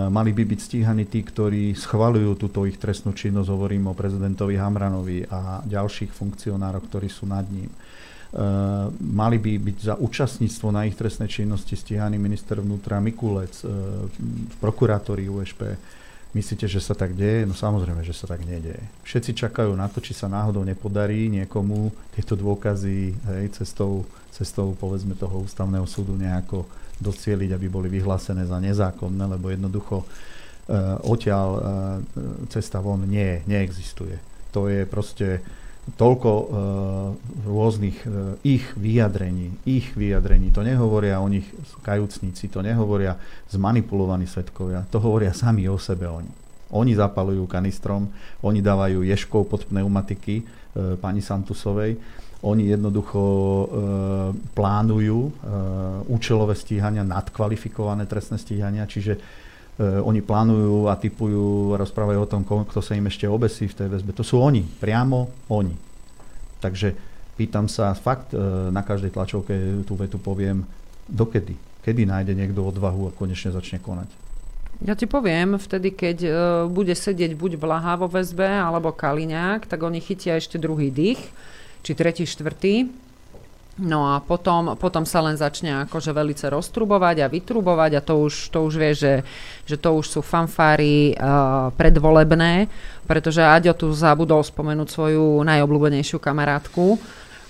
Mali 0.08 0.32
by 0.32 0.44
byť 0.48 0.60
stíhaní 0.60 1.04
tí, 1.04 1.20
ktorí 1.20 1.76
schvalujú 1.76 2.40
túto 2.40 2.64
ich 2.64 2.80
trestnú 2.80 3.12
činnosť, 3.12 3.52
hovorím 3.52 3.92
o 3.92 3.98
prezidentovi 3.98 4.56
Hamranovi 4.56 5.28
a 5.28 5.60
ďalších 5.68 6.16
funkcionároch, 6.16 6.88
ktorí 6.88 7.12
sú 7.12 7.28
nad 7.28 7.44
ním. 7.52 7.68
E, 7.68 7.78
Mali 9.04 9.36
by 9.36 9.54
byť 9.60 9.78
za 9.84 9.96
účastníctvo 10.00 10.68
na 10.72 10.88
ich 10.88 10.96
trestnej 10.96 11.28
činnosti 11.28 11.76
stíhaný 11.76 12.16
minister 12.16 12.64
vnútra 12.64 13.04
Mikulec, 13.04 13.60
e, 13.64 13.68
prokurátori 14.64 15.28
USP. 15.28 15.76
Myslíte, 16.30 16.70
že 16.70 16.78
sa 16.78 16.94
tak 16.94 17.18
deje? 17.18 17.50
No 17.50 17.58
samozrejme, 17.58 18.06
že 18.06 18.14
sa 18.14 18.30
tak 18.30 18.46
nedeje. 18.46 18.78
Všetci 19.02 19.34
čakajú 19.34 19.74
na 19.74 19.90
to, 19.90 19.98
či 19.98 20.14
sa 20.14 20.30
náhodou 20.30 20.62
nepodarí 20.62 21.26
niekomu 21.26 21.90
tieto 22.14 22.38
dôkazy 22.38 23.18
hej, 23.18 23.46
cestou, 23.58 24.06
cestou 24.40 24.72
povedzme 24.80 25.20
toho 25.20 25.44
ústavného 25.44 25.84
súdu 25.84 26.16
nejako 26.16 26.64
docieliť, 27.04 27.52
aby 27.52 27.68
boli 27.68 27.92
vyhlásené 27.92 28.48
za 28.48 28.60
nezákonné, 28.60 29.24
lebo 29.36 29.52
jednoducho 29.52 30.04
e, 30.04 30.06
odtiaľ 31.04 31.48
e, 31.56 31.62
cesta 32.48 32.80
von 32.80 33.04
nie, 33.04 33.44
neexistuje. 33.44 34.16
To 34.56 34.72
je 34.72 34.88
proste 34.88 35.44
toľko 35.96 36.30
e, 36.30 36.46
rôznych 37.48 37.98
e, 38.04 38.08
ich 38.46 38.66
vyjadrení, 38.78 39.58
ich 39.66 39.96
vyjadrení. 39.96 40.54
To 40.54 40.62
nehovoria 40.62 41.18
o 41.24 41.28
nich 41.32 41.48
kajúcnici, 41.82 42.52
to 42.52 42.62
nehovoria 42.62 43.18
zmanipulovaní 43.50 44.30
svetkovia, 44.30 44.86
to 44.92 45.02
hovoria 45.02 45.34
sami 45.34 45.66
o 45.66 45.80
sebe 45.80 46.06
oni. 46.06 46.30
Oni 46.70 46.94
zapalujú 46.94 47.50
kanistrom, 47.50 48.14
oni 48.46 48.62
dávajú 48.62 49.02
ješkov 49.02 49.50
pod 49.50 49.66
pneumatiky 49.66 50.36
e, 50.42 50.44
pani 51.02 51.24
Santusovej, 51.24 51.98
oni 52.40 52.72
jednoducho 52.72 53.20
e, 53.20 53.66
plánujú 54.56 55.20
e, 55.28 55.32
účelové 56.08 56.56
stíhania, 56.56 57.04
nadkvalifikované 57.04 58.08
trestné 58.08 58.40
stíhania, 58.40 58.88
čiže 58.88 59.20
e, 59.20 59.20
oni 59.84 60.24
plánujú 60.24 60.88
a 60.88 60.96
typujú 60.96 61.76
rozprávajú 61.76 62.20
o 62.24 62.32
tom, 62.32 62.48
kto 62.48 62.80
sa 62.80 62.96
im 62.96 63.12
ešte 63.12 63.28
obesí 63.28 63.68
v 63.68 63.76
tej 63.76 63.88
väzbe. 63.92 64.16
To 64.16 64.24
sú 64.24 64.40
oni, 64.40 64.64
priamo 64.64 65.52
oni. 65.52 65.76
Takže 66.64 66.96
pýtam 67.36 67.68
sa, 67.68 67.92
fakt 67.92 68.32
e, 68.32 68.40
na 68.72 68.88
každej 68.88 69.12
tlačovke 69.12 69.84
tú 69.84 70.00
vetu 70.00 70.16
poviem, 70.16 70.64
dokedy? 71.12 71.60
Kedy 71.84 72.08
nájde 72.08 72.36
niekto 72.36 72.64
odvahu 72.64 73.12
a 73.12 73.16
konečne 73.16 73.52
začne 73.52 73.84
konať? 73.84 74.12
Ja 74.80 74.96
ti 74.96 75.12
poviem, 75.12 75.60
vtedy, 75.60 75.92
keď 75.92 76.18
uh, 76.24 76.34
bude 76.72 76.96
sedieť 76.96 77.36
buď 77.36 77.60
Blaha 77.60 78.00
vo 78.00 78.08
väzbe, 78.08 78.48
alebo 78.48 78.96
Kaliňák, 78.96 79.68
tak 79.68 79.84
oni 79.84 80.00
chytia 80.00 80.40
ešte 80.40 80.56
druhý 80.56 80.88
dých, 80.88 81.20
či 81.84 81.92
tretí, 81.96 82.24
štvrtý. 82.28 82.90
No 83.80 84.12
a 84.12 84.20
potom, 84.20 84.76
potom 84.76 85.08
sa 85.08 85.24
len 85.24 85.40
začne 85.40 85.88
akože 85.88 86.12
velice 86.12 86.52
roztrubovať 86.52 87.24
a 87.24 87.32
vytrubovať 87.32 87.92
a 87.96 88.04
to 88.04 88.28
už, 88.28 88.52
to 88.52 88.68
už 88.68 88.74
vie, 88.76 88.92
že, 88.92 89.24
že 89.64 89.80
to 89.80 89.96
už 89.96 90.06
sú 90.06 90.20
fanfáry 90.20 91.16
uh, 91.16 91.72
predvolebné, 91.80 92.68
pretože 93.08 93.40
Aďo 93.40 93.72
tu 93.72 93.88
zabudol 93.96 94.44
spomenúť 94.44 94.88
svoju 94.92 95.48
najobľúbenejšiu 95.48 96.20
kamarátku. 96.20 97.00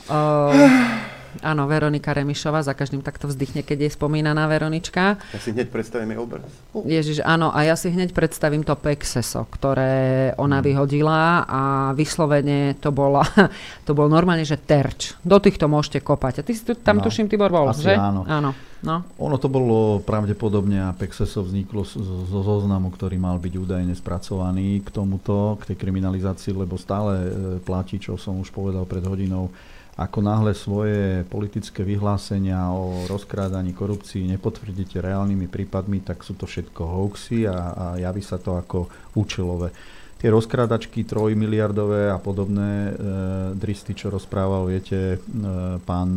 Uh, 0.06 1.19
áno, 1.42 1.66
Veronika 1.66 2.14
Remišová, 2.14 2.62
za 2.62 2.74
každým 2.74 3.02
takto 3.02 3.28
vzdychne, 3.28 3.66
keď 3.66 3.88
je 3.88 3.90
spomínaná 3.94 4.46
Veronička. 4.46 5.18
Ja 5.20 5.40
si 5.40 5.52
hneď 5.52 5.74
predstavím 5.74 6.16
jej 6.16 6.20
obraz. 6.20 6.50
Ježiš, 6.74 7.24
áno, 7.26 7.50
a 7.50 7.66
ja 7.66 7.76
si 7.76 7.90
hneď 7.90 8.14
predstavím 8.14 8.62
to 8.62 8.74
pexeso, 8.78 9.46
ktoré 9.50 10.32
ona 10.38 10.62
vyhodila 10.62 11.44
a 11.48 11.62
vyslovene 11.98 12.78
to, 12.78 12.94
bola, 12.94 13.26
to 13.88 13.92
bol 13.98 14.08
normálne, 14.08 14.46
že 14.46 14.60
terč. 14.60 15.18
Do 15.26 15.42
týchto 15.42 15.66
môžete 15.68 16.00
kopať. 16.00 16.42
A 16.42 16.46
ty 16.46 16.54
si 16.54 16.64
tu, 16.64 16.74
tam 16.78 17.00
No, 17.00 17.08
tuším, 17.08 17.32
Tibor 17.32 17.48
bol, 17.48 17.72
asi 17.72 17.88
že? 17.88 17.96
áno. 17.96 18.28
áno. 18.28 18.52
No. 18.80 19.04
Ono 19.20 19.36
to 19.36 19.52
bolo 19.52 20.00
pravdepodobne 20.00 20.80
a 20.80 20.96
Pexeso 20.96 21.44
vzniklo 21.44 21.84
zo 21.84 22.40
zoznamu, 22.40 22.88
ktorý 22.96 23.20
mal 23.20 23.36
byť 23.36 23.54
údajne 23.60 23.92
spracovaný 23.92 24.80
k 24.80 24.88
tomuto, 24.88 25.60
k 25.60 25.72
tej 25.72 25.84
kriminalizácii, 25.84 26.56
lebo 26.56 26.80
stále 26.80 27.14
e, 27.20 27.30
platí, 27.60 28.00
čo 28.00 28.16
som 28.16 28.40
už 28.40 28.56
povedal 28.56 28.88
pred 28.88 29.04
hodinou, 29.04 29.52
ako 30.00 30.20
náhle 30.24 30.56
svoje 30.56 31.28
politické 31.28 31.84
vyhlásenia 31.84 32.72
o 32.72 33.04
rozkrádaní 33.12 33.76
korupcii 33.76 34.32
nepotvrdíte 34.32 35.04
reálnymi 35.04 35.52
prípadmi, 35.52 36.00
tak 36.00 36.24
sú 36.24 36.40
to 36.40 36.48
všetko 36.48 36.80
hoaxy 36.88 37.44
a, 37.44 37.76
a 37.76 37.86
javí 38.00 38.24
sa 38.24 38.40
to 38.40 38.56
ako 38.56 38.88
účelové. 39.20 39.76
Tie 40.20 40.32
rozkrádačky 40.32 41.04
trojmiliardové 41.04 42.12
a 42.12 42.20
podobné 42.20 42.72
e, 42.72 42.94
dristy, 43.56 43.92
čo 43.92 44.08
rozprával, 44.12 44.72
viete, 44.72 45.16
e, 45.16 45.18
pán, 45.84 46.12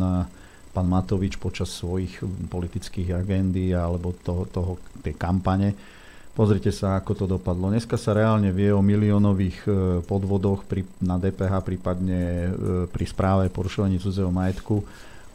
pán 0.71 0.87
Matovič 0.87 1.35
počas 1.35 1.71
svojich 1.75 2.23
politických 2.47 3.19
agendy 3.19 3.75
alebo 3.75 4.15
toho, 4.15 4.47
toho, 4.47 4.71
tej 5.03 5.15
kampane, 5.19 5.75
Pozrite 6.33 6.73
sa, 6.73 6.97
ako 6.97 7.13
to 7.13 7.25
dopadlo. 7.29 7.69
Dneska 7.69 7.93
sa 7.93 8.17
reálne 8.17 8.49
vie 8.49 8.73
o 8.73 8.81
miliónových 8.81 9.57
e, 9.69 9.71
podvodoch 10.01 10.65
pri, 10.65 10.81
na 10.97 11.21
DPH, 11.21 11.61
prípadne 11.61 12.21
e, 12.25 12.49
pri 12.89 13.05
správe 13.05 13.53
porušovaní 13.53 14.01
cudzého 14.01 14.33
majetku 14.33 14.81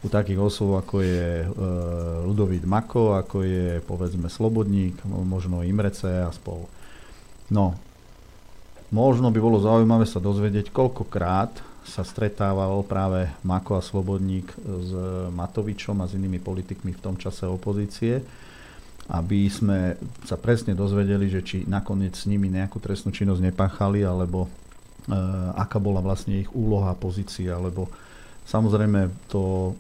u 0.03 0.09
takých 0.11 0.43
osôb, 0.43 0.75
ako 0.75 0.99
je 0.99 1.47
e, 1.47 1.47
Ludovít 2.27 2.66
Mako, 2.66 3.15
ako 3.15 3.47
je 3.47 3.79
povedzme 3.87 4.27
Slobodník, 4.27 4.99
možno 5.07 5.62
Imrece 5.62 6.11
a 6.11 6.35
spol. 6.35 6.66
No, 7.47 7.79
možno 8.91 9.31
by 9.31 9.39
bolo 9.39 9.62
zaujímavé 9.62 10.03
sa 10.03 10.19
dozvedieť, 10.19 10.75
koľkokrát 10.75 11.62
sa 11.87 12.03
stretával 12.03 12.75
práve 12.83 13.31
Mako 13.47 13.79
a 13.79 13.87
Slobodník 13.87 14.51
s 14.66 14.91
Matovičom 15.31 16.03
a 16.03 16.11
s 16.11 16.19
inými 16.19 16.43
politikmi 16.43 16.91
v 16.91 17.03
tom 17.07 17.15
čase 17.15 17.47
opozície 17.47 18.19
aby 19.09 19.49
sme 19.49 19.97
sa 20.29 20.37
presne 20.37 20.77
dozvedeli, 20.77 21.33
že 21.33 21.41
či 21.41 21.57
nakoniec 21.65 22.13
s 22.13 22.29
nimi 22.29 22.53
nejakú 22.53 22.77
trestnú 22.77 23.09
činnosť 23.09 23.41
nepáchali, 23.41 24.05
alebo 24.05 24.45
e, 24.45 24.49
aká 25.57 25.81
bola 25.81 26.05
vlastne 26.05 26.45
ich 26.45 26.51
úloha, 26.53 26.93
pozícia, 26.93 27.57
lebo 27.57 27.89
samozrejme 28.45 29.09
to 29.33 29.73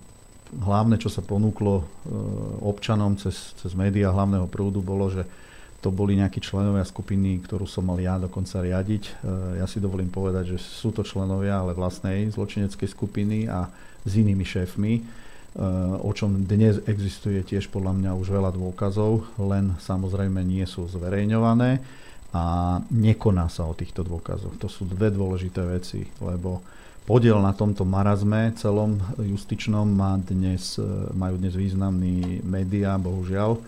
hlavné, 0.64 0.96
čo 0.96 1.12
sa 1.12 1.20
ponúklo 1.20 1.74
e, 1.76 1.84
občanom 2.64 3.20
cez, 3.20 3.52
cez 3.60 3.76
médiá 3.76 4.08
hlavného 4.08 4.48
prúdu, 4.48 4.80
bolo, 4.80 5.12
že 5.12 5.28
to 5.84 5.92
boli 5.92 6.16
nejakí 6.16 6.40
členovia 6.40 6.82
skupiny, 6.88 7.38
ktorú 7.44 7.68
som 7.68 7.86
mal 7.86 8.00
ja 8.00 8.16
dokonca 8.16 8.64
riadiť. 8.64 9.02
E, 9.04 9.12
ja 9.60 9.68
si 9.68 9.76
dovolím 9.76 10.08
povedať, 10.08 10.56
že 10.56 10.58
sú 10.58 10.88
to 10.88 11.04
členovia, 11.04 11.60
ale 11.60 11.76
vlastnej 11.76 12.32
zločineckej 12.32 12.88
skupiny 12.88 13.44
a 13.44 13.68
s 14.08 14.12
inými 14.16 14.48
šéfmi 14.48 14.92
Eh, 15.04 15.27
o 15.98 16.10
čom 16.14 16.46
dnes 16.46 16.78
existuje 16.86 17.42
tiež 17.42 17.66
podľa 17.74 17.98
mňa 17.98 18.10
už 18.14 18.30
veľa 18.30 18.54
dôkazov, 18.54 19.26
len 19.42 19.74
samozrejme 19.82 20.38
nie 20.46 20.62
sú 20.62 20.86
zverejňované 20.86 21.82
a 22.30 22.76
nekoná 22.92 23.48
sa 23.48 23.64
o 23.64 23.74
týchto 23.74 24.04
dôkazoch. 24.04 24.60
To 24.60 24.68
sú 24.68 24.84
dve 24.84 25.08
dôležité 25.08 25.64
veci, 25.64 26.04
lebo 26.20 26.60
podiel 27.08 27.40
na 27.40 27.56
tomto 27.56 27.88
marazme 27.88 28.52
celom 28.60 29.00
justičnom 29.16 29.88
má 29.88 30.20
dnes, 30.20 30.76
eh, 30.76 30.84
majú 31.16 31.40
dnes 31.40 31.56
významní 31.56 32.44
médiá, 32.44 33.00
bohužiaľ. 33.00 33.56
Eh, 33.56 33.64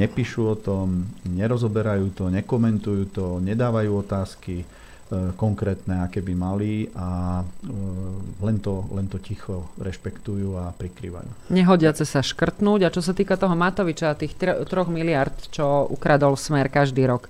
nepíšu 0.00 0.40
o 0.48 0.56
tom, 0.56 1.04
nerozoberajú 1.28 2.16
to, 2.16 2.32
nekomentujú 2.32 3.02
to, 3.12 3.26
nedávajú 3.44 4.00
otázky, 4.00 4.64
konkrétne, 5.36 6.04
aké 6.04 6.24
by 6.24 6.34
mali 6.34 6.88
a 6.96 7.40
e, 7.42 7.44
len 8.40 8.56
to, 8.64 8.88
len 8.96 9.06
to 9.12 9.20
ticho 9.20 9.68
rešpektujú 9.76 10.56
a 10.56 10.72
prikrývajú. 10.72 11.52
Nehodiace 11.52 12.08
sa 12.08 12.24
škrtnúť 12.24 12.88
a 12.88 12.92
čo 12.92 13.04
sa 13.04 13.12
týka 13.12 13.36
toho 13.36 13.52
Matoviča 13.52 14.12
a 14.12 14.18
tých 14.18 14.36
3 14.36 14.64
miliard, 14.88 15.34
čo 15.52 15.84
ukradol 15.90 16.40
smer 16.40 16.72
každý 16.72 17.04
rok, 17.04 17.28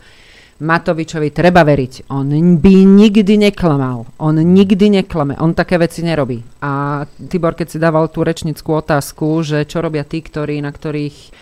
Matovičovi 0.63 1.35
treba 1.35 1.67
veriť. 1.67 2.07
On 2.15 2.31
by 2.63 2.77
nikdy 2.87 3.35
neklamal. 3.35 4.07
On 4.23 4.37
nikdy 4.39 5.03
neklame. 5.03 5.35
On 5.43 5.51
také 5.51 5.75
veci 5.75 6.07
nerobí. 6.07 6.39
A 6.63 7.03
Tibor, 7.27 7.59
keď 7.59 7.67
si 7.67 7.83
dával 7.83 8.07
tú 8.15 8.23
rečnickú 8.23 8.79
otázku, 8.79 9.43
že 9.43 9.67
čo 9.67 9.83
robia 9.83 10.07
tí, 10.07 10.23
ktorí, 10.23 10.63
na 10.63 10.71
ktorých 10.71 11.35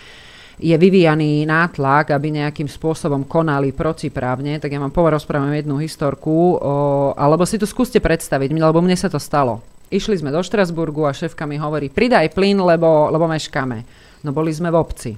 je 0.61 0.77
vyvíjaný 0.77 1.49
nátlak, 1.49 2.13
aby 2.13 2.37
nejakým 2.37 2.69
spôsobom 2.69 3.25
konali 3.25 3.73
protiprávne, 3.73 4.61
tak 4.61 4.77
ja 4.77 4.79
vám 4.79 4.93
porozprávam 4.93 5.57
jednu 5.57 5.81
historku, 5.81 6.31
o, 6.31 6.75
alebo 7.17 7.49
si 7.49 7.57
to 7.57 7.65
skúste 7.65 7.97
predstaviť, 7.99 8.53
lebo 8.53 8.85
mne 8.85 8.95
sa 8.95 9.09
to 9.09 9.17
stalo. 9.17 9.65
Išli 9.91 10.21
sme 10.21 10.31
do 10.31 10.39
Štrasburgu 10.45 11.09
a 11.09 11.17
šéfka 11.17 11.49
mi 11.49 11.59
hovorí, 11.59 11.91
pridaj 11.91 12.31
plyn, 12.37 12.61
lebo, 12.63 13.11
lebo 13.11 13.27
meškáme. 13.27 13.83
No 14.23 14.31
boli 14.31 14.53
sme 14.53 14.71
v 14.71 14.79
obci. 14.79 15.13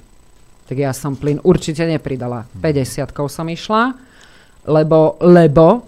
Tak 0.65 0.77
ja 0.79 0.95
som 0.95 1.19
plyn 1.19 1.43
určite 1.43 1.85
nepridala. 1.85 2.47
50 2.57 3.13
som 3.29 3.47
išla, 3.51 3.93
lebo, 4.65 5.21
lebo, 5.21 5.85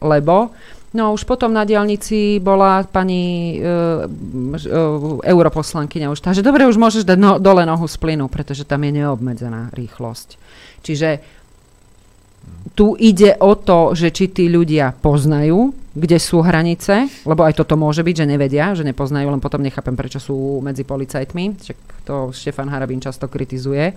lebo 0.00 0.50
No 0.94 1.10
už 1.10 1.26
potom 1.26 1.50
na 1.50 1.66
diálnici 1.66 2.38
bola 2.38 2.86
pani 2.86 3.58
e, 3.58 3.66
e, 3.66 4.82
europoslankyňa 5.26 6.06
už 6.14 6.22
tá, 6.22 6.30
že 6.30 6.46
dobre, 6.46 6.70
už 6.70 6.78
môžeš 6.78 7.02
dať 7.02 7.18
no, 7.18 7.42
dole 7.42 7.66
nohu 7.66 7.90
z 7.90 7.98
plynu, 7.98 8.30
pretože 8.30 8.62
tam 8.62 8.86
je 8.86 9.02
neobmedzená 9.02 9.74
rýchlosť. 9.74 10.38
Čiže 10.86 11.08
tu 12.78 12.94
ide 12.94 13.34
o 13.42 13.58
to, 13.58 13.98
že 13.98 14.14
či 14.14 14.30
tí 14.30 14.46
ľudia 14.46 14.94
poznajú, 14.94 15.74
kde 15.94 16.18
sú 16.18 16.42
hranice, 16.42 17.10
lebo 17.26 17.42
aj 17.42 17.58
toto 17.58 17.74
môže 17.74 18.02
byť, 18.02 18.14
že 18.22 18.30
nevedia, 18.30 18.74
že 18.74 18.86
nepoznajú, 18.86 19.30
len 19.30 19.42
potom 19.42 19.62
nechápem, 19.62 19.94
prečo 19.94 20.22
sú 20.22 20.58
medzi 20.58 20.82
policajtmi. 20.82 21.44
Však 21.58 21.78
to 22.06 22.34
Štefan 22.34 22.70
Harabín 22.70 22.98
často 22.98 23.30
kritizuje. 23.30 23.94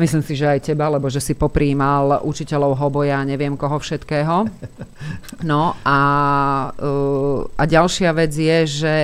Myslím 0.00 0.24
si, 0.24 0.32
že 0.40 0.48
aj 0.48 0.72
teba, 0.72 0.88
lebo 0.88 1.12
že 1.12 1.20
si 1.20 1.36
poprímal 1.36 2.24
učiteľov 2.24 2.80
hoboja, 2.80 3.20
neviem 3.28 3.52
koho 3.60 3.76
všetkého. 3.76 4.48
No 5.44 5.76
a, 5.84 6.00
uh, 6.72 7.44
a 7.58 7.62
ďalšia 7.68 8.10
vec 8.16 8.32
je, 8.32 8.58
že 8.64 8.94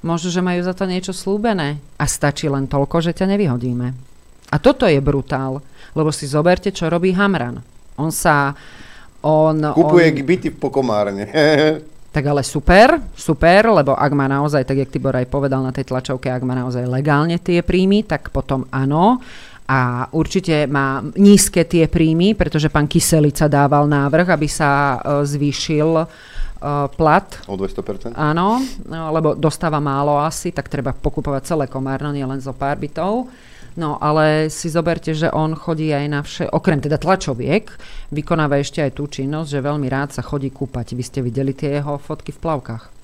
možno, 0.00 0.32
že 0.32 0.40
majú 0.40 0.60
za 0.64 0.72
to 0.72 0.88
niečo 0.88 1.12
slúbené 1.12 1.76
a 2.00 2.04
stačí 2.08 2.48
len 2.48 2.64
toľko, 2.64 3.04
že 3.04 3.12
ťa 3.12 3.28
nevyhodíme. 3.34 3.86
A 4.48 4.56
toto 4.56 4.88
je 4.88 4.96
brutál, 5.04 5.60
lebo 5.92 6.08
si 6.08 6.24
zoberte, 6.24 6.72
čo 6.72 6.88
robí 6.88 7.12
Hamran. 7.12 7.60
On 8.00 8.08
sa... 8.08 8.56
On, 9.18 9.74
Kupuje 9.74 10.14
on, 10.14 10.24
byty 10.24 10.48
po 10.54 10.70
Komárne. 10.70 11.26
tak 12.14 12.24
ale 12.24 12.40
super, 12.46 13.02
super, 13.12 13.68
lebo 13.68 13.92
ak 13.92 14.12
má 14.16 14.30
naozaj, 14.30 14.64
tak 14.64 14.80
jak 14.80 14.88
Tibor 14.94 15.12
aj 15.12 15.28
povedal 15.28 15.60
na 15.60 15.74
tej 15.74 15.90
tlačovke, 15.90 16.32
ak 16.32 16.46
má 16.46 16.56
naozaj 16.56 16.88
legálne 16.88 17.36
tie 17.36 17.60
príjmy, 17.60 18.06
tak 18.06 18.32
potom 18.32 18.64
áno 18.72 19.20
a 19.68 20.08
určite 20.16 20.64
má 20.64 21.04
nízke 21.12 21.60
tie 21.68 21.84
príjmy, 21.84 22.32
pretože 22.32 22.72
pán 22.72 22.88
Kyselica 22.88 23.52
dával 23.52 23.84
návrh, 23.84 24.32
aby 24.32 24.48
sa 24.48 24.96
uh, 24.96 25.20
zvýšil 25.20 25.88
uh, 25.92 26.08
plat. 26.88 27.28
O 27.44 27.52
200%? 27.52 28.16
Áno, 28.16 28.64
no, 28.88 29.12
lebo 29.12 29.36
dostáva 29.36 29.76
málo 29.76 30.16
asi, 30.16 30.56
tak 30.56 30.72
treba 30.72 30.96
pokupovať 30.96 31.42
celé 31.44 31.64
komárno, 31.68 32.16
nie 32.16 32.24
len 32.24 32.40
zo 32.40 32.56
pár 32.56 32.80
bytov. 32.80 33.28
No 33.78 33.94
ale 34.00 34.50
si 34.50 34.66
zoberte, 34.72 35.14
že 35.14 35.30
on 35.30 35.54
chodí 35.54 35.94
aj 35.94 36.06
na 36.10 36.20
vše, 36.24 36.50
okrem 36.50 36.82
teda 36.82 36.98
tlačoviek, 36.98 37.70
vykonáva 38.10 38.58
ešte 38.58 38.82
aj 38.82 38.96
tú 38.96 39.06
činnosť, 39.06 39.54
že 39.54 39.60
veľmi 39.62 39.86
rád 39.86 40.16
sa 40.16 40.24
chodí 40.24 40.50
kúpať. 40.50 40.98
Vy 40.98 41.04
ste 41.04 41.20
videli 41.22 41.54
tie 41.54 41.78
jeho 41.78 41.94
fotky 42.00 42.34
v 42.34 42.42
plavkách? 42.42 42.97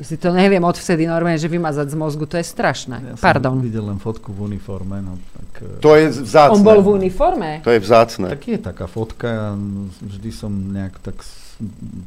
Ja 0.00 0.04
si 0.08 0.16
to 0.16 0.32
neviem 0.32 0.64
odvtedy 0.64 1.04
normálne, 1.04 1.36
že 1.36 1.52
vymazať 1.52 1.92
z 1.92 1.96
mozgu, 2.00 2.24
to 2.24 2.40
je 2.40 2.46
strašné. 2.46 2.96
Ja 3.02 3.14
Pardon. 3.20 3.60
som 3.60 3.64
videl 3.64 3.84
len 3.84 4.00
fotku 4.00 4.32
v 4.32 4.56
uniforme. 4.56 5.04
No, 5.04 5.20
tak, 5.36 5.84
to 5.84 5.92
je 6.00 6.08
vzácne. 6.24 6.56
On 6.56 6.64
bol 6.64 6.80
v 6.80 6.88
uniforme? 7.04 7.60
To 7.60 7.72
je 7.72 7.80
vzácne. 7.80 8.32
Tak 8.32 8.42
je 8.48 8.58
taká 8.60 8.88
fotka, 8.88 9.52
vždy 10.00 10.30
som 10.32 10.48
nejak 10.50 10.96
tak 11.04 11.20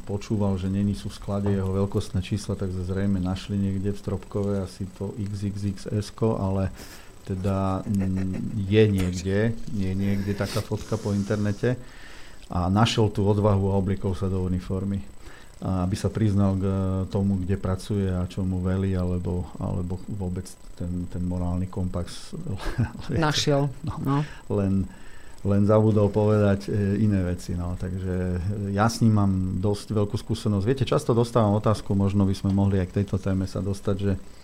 počúval, 0.04 0.58
že 0.60 0.68
není 0.68 0.92
sú 0.92 1.08
v 1.08 1.16
sklade 1.16 1.48
jeho 1.48 1.70
veľkostné 1.70 2.20
čísla, 2.20 2.58
tak 2.58 2.74
zrejme 2.74 3.22
našli 3.22 3.56
niekde 3.56 3.94
v 3.94 3.98
Stropkove 3.98 4.60
asi 4.60 4.84
to 4.98 5.16
XXXS, 5.16 6.12
ale 6.36 6.74
teda 7.26 7.82
je 8.54 8.82
niekde, 8.86 9.56
je 9.74 9.92
niekde 9.94 10.32
taká 10.36 10.62
fotka 10.62 10.94
po 10.94 11.10
internete 11.10 11.74
a 12.46 12.70
našiel 12.70 13.10
tú 13.10 13.26
odvahu 13.26 13.74
a 13.74 13.78
oblikol 13.78 14.14
sa 14.14 14.30
do 14.30 14.46
uniformy 14.46 15.02
aby 15.64 15.96
sa 15.96 16.12
priznal 16.12 16.52
k 16.60 16.64
eh, 16.68 16.76
tomu, 17.08 17.40
kde 17.40 17.56
pracuje 17.56 18.12
a 18.12 18.28
čo 18.28 18.44
mu 18.44 18.60
velí, 18.60 18.92
alebo, 18.92 19.48
alebo 19.56 19.96
vôbec 20.04 20.44
ten, 20.76 21.08
ten 21.08 21.24
morálny 21.24 21.64
kompas 21.72 22.36
našiel. 23.08 23.72
No, 23.80 23.94
no. 24.04 24.18
Len, 24.52 24.84
len 25.48 25.62
zabudol 25.64 26.12
povedať 26.12 26.68
eh, 26.68 27.00
iné 27.00 27.24
veci. 27.24 27.56
No. 27.56 27.72
Takže 27.80 28.36
ja 28.76 28.84
s 28.84 29.00
ním 29.00 29.16
mám 29.16 29.32
dosť 29.56 29.96
veľkú 29.96 30.16
skúsenosť. 30.20 30.64
Viete, 30.68 30.84
často 30.84 31.16
dostávam 31.16 31.56
otázku, 31.56 31.96
možno 31.96 32.28
by 32.28 32.36
sme 32.36 32.52
mohli 32.52 32.76
aj 32.76 32.92
k 32.92 32.96
tejto 33.00 33.16
téme 33.16 33.48
sa 33.48 33.64
dostať, 33.64 33.96
že 33.96 34.12
Eh, 34.16 34.35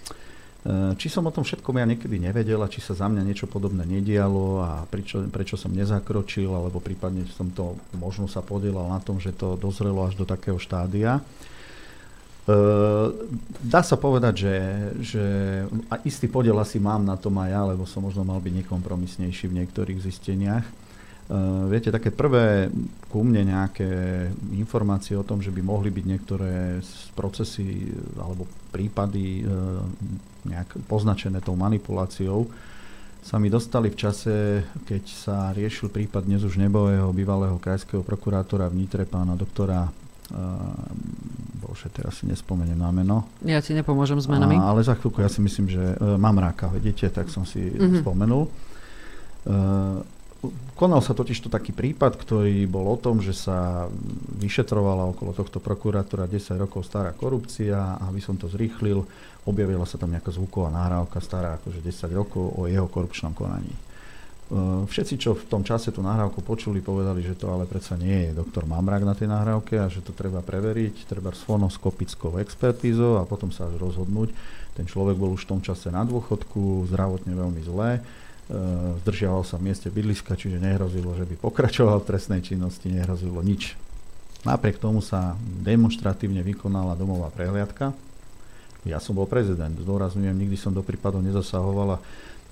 či 0.94 1.10
som 1.10 1.26
o 1.26 1.34
tom 1.34 1.42
všetkom 1.42 1.74
ja 1.74 1.86
niekedy 1.90 2.22
nevedela, 2.22 2.70
či 2.70 2.78
sa 2.78 2.94
za 2.94 3.10
mňa 3.10 3.26
niečo 3.26 3.50
podobné 3.50 3.82
nedialo 3.82 4.62
a 4.62 4.70
prečo, 4.86 5.26
prečo 5.26 5.58
som 5.58 5.74
nezakročil, 5.74 6.46
alebo 6.54 6.78
prípadne 6.78 7.26
som 7.34 7.50
to 7.50 7.74
možno 7.98 8.30
sa 8.30 8.46
podielal 8.46 8.86
na 8.86 9.02
tom, 9.02 9.18
že 9.18 9.34
to 9.34 9.58
dozrelo 9.58 10.06
až 10.06 10.14
do 10.14 10.22
takého 10.22 10.62
štádia. 10.62 11.18
Eh, 12.42 13.06
dá 13.62 13.86
sa 13.86 13.94
povedať, 13.94 14.34
že, 14.34 14.56
že 14.98 15.24
a 15.86 16.02
istý 16.02 16.26
podiel 16.26 16.58
asi 16.58 16.82
mám 16.82 17.06
na 17.06 17.14
tom 17.14 17.38
aj 17.38 17.50
ja, 17.54 17.62
lebo 17.70 17.86
som 17.86 18.02
možno 18.02 18.26
mal 18.26 18.42
byť 18.42 18.66
nekompromisnejší 18.66 19.46
v 19.46 19.62
niektorých 19.62 20.02
zisteniach. 20.02 20.66
Uh, 21.32 21.64
viete, 21.72 21.88
také 21.88 22.12
prvé 22.12 22.68
ku 23.08 23.24
mne 23.24 23.56
nejaké 23.56 23.88
informácie 24.52 25.16
o 25.16 25.24
tom, 25.24 25.40
že 25.40 25.48
by 25.48 25.64
mohli 25.64 25.88
byť 25.88 26.04
niektoré 26.04 26.76
procesy 27.16 27.88
alebo 28.20 28.44
prípady 28.68 29.40
uh, 29.40 29.80
nejak 30.44 30.76
poznačené 30.84 31.40
tou 31.40 31.56
manipuláciou, 31.56 32.52
sa 33.24 33.40
mi 33.40 33.48
dostali 33.48 33.88
v 33.88 33.96
čase, 33.96 34.60
keď 34.84 35.02
sa 35.08 35.36
riešil 35.56 35.88
prípad 35.88 36.28
dnes 36.28 36.44
už 36.44 36.60
nebového 36.60 37.08
bývalého 37.16 37.56
krajského 37.56 38.04
prokurátora 38.04 38.68
v 38.68 38.84
Nitre, 38.84 39.08
pána 39.08 39.32
doktora 39.32 39.88
uh, 39.88 39.94
bože, 41.64 41.88
teraz 41.94 42.20
si 42.20 42.28
nespomeniem 42.28 42.76
na 42.76 42.92
meno. 42.92 43.30
Ja 43.40 43.64
ti 43.64 43.72
nepomôžem 43.72 44.20
s 44.20 44.28
menami. 44.28 44.60
A, 44.60 44.74
ale 44.74 44.84
za 44.84 45.00
chvíľku 45.00 45.24
ja 45.24 45.32
si 45.32 45.40
myslím, 45.40 45.72
že 45.72 45.96
uh, 45.96 46.20
mám 46.20 46.36
ráka, 46.36 46.68
vidíte, 46.68 47.08
tak 47.08 47.32
som 47.32 47.48
si 47.48 47.72
mm-hmm. 47.72 48.04
spomenul. 48.04 48.52
Uh, 49.48 50.04
konal 50.74 50.98
sa 50.98 51.14
totiž 51.14 51.46
to 51.46 51.48
taký 51.48 51.70
prípad, 51.70 52.18
ktorý 52.18 52.66
bol 52.66 52.90
o 52.90 52.98
tom, 52.98 53.22
že 53.22 53.30
sa 53.30 53.86
vyšetrovala 54.42 55.14
okolo 55.14 55.30
tohto 55.30 55.62
prokurátora 55.62 56.26
10 56.26 56.58
rokov 56.58 56.82
stará 56.82 57.14
korupcia 57.14 57.98
a 57.98 58.10
aby 58.10 58.18
som 58.18 58.34
to 58.34 58.50
zrýchlil, 58.50 59.06
objavila 59.46 59.86
sa 59.86 59.98
tam 59.98 60.10
nejaká 60.10 60.34
zvuková 60.34 60.74
nahrávka 60.74 61.22
stará 61.22 61.62
akože 61.62 61.78
10 61.78 62.18
rokov 62.18 62.42
o 62.58 62.66
jeho 62.66 62.90
korupčnom 62.90 63.34
konaní. 63.34 63.92
Eh, 64.52 64.84
všetci, 64.84 65.14
čo 65.16 65.32
v 65.32 65.48
tom 65.48 65.64
čase 65.64 65.96
tú 65.96 66.04
nahrávku 66.04 66.44
počuli, 66.44 66.84
povedali, 66.84 67.24
že 67.24 67.40
to 67.40 67.48
ale 67.48 67.64
predsa 67.64 67.96
nie 67.96 68.28
je 68.28 68.36
doktor 68.36 68.68
Mamrak 68.68 69.00
na 69.00 69.16
tej 69.16 69.32
nahrávke 69.32 69.80
a 69.80 69.88
že 69.88 70.04
to 70.04 70.12
treba 70.12 70.44
preveriť, 70.44 71.08
treba 71.08 71.32
s 71.32 71.40
fonoskopickou 71.48 72.36
expertízou 72.36 73.16
a 73.16 73.24
potom 73.24 73.48
sa 73.48 73.64
až 73.72 73.80
rozhodnúť. 73.80 74.28
Ten 74.76 74.84
človek 74.84 75.16
bol 75.16 75.32
už 75.32 75.48
v 75.48 75.56
tom 75.56 75.60
čase 75.64 75.88
na 75.88 76.04
dôchodku, 76.04 76.84
zdravotne 76.92 77.32
veľmi 77.32 77.64
zlé, 77.64 78.04
zdržiaval 79.02 79.46
sa 79.46 79.60
v 79.60 79.70
mieste 79.70 79.88
bydliska, 79.92 80.34
čiže 80.34 80.58
nehrozilo, 80.58 81.14
že 81.14 81.28
by 81.28 81.38
pokračoval 81.38 82.02
v 82.02 82.08
trestnej 82.08 82.40
činnosti, 82.42 82.90
nehrozilo 82.90 83.38
nič. 83.42 83.78
Napriek 84.42 84.82
tomu 84.82 84.98
sa 84.98 85.38
demonstratívne 85.62 86.42
vykonala 86.42 86.98
domová 86.98 87.30
prehliadka. 87.30 87.94
Ja 88.82 88.98
som 88.98 89.14
bol 89.14 89.30
prezident, 89.30 89.78
zdôrazňujem, 89.78 90.34
nikdy 90.34 90.58
som 90.58 90.74
do 90.74 90.82
prípadov 90.82 91.22
nezasahoval 91.22 91.94
a 91.94 92.02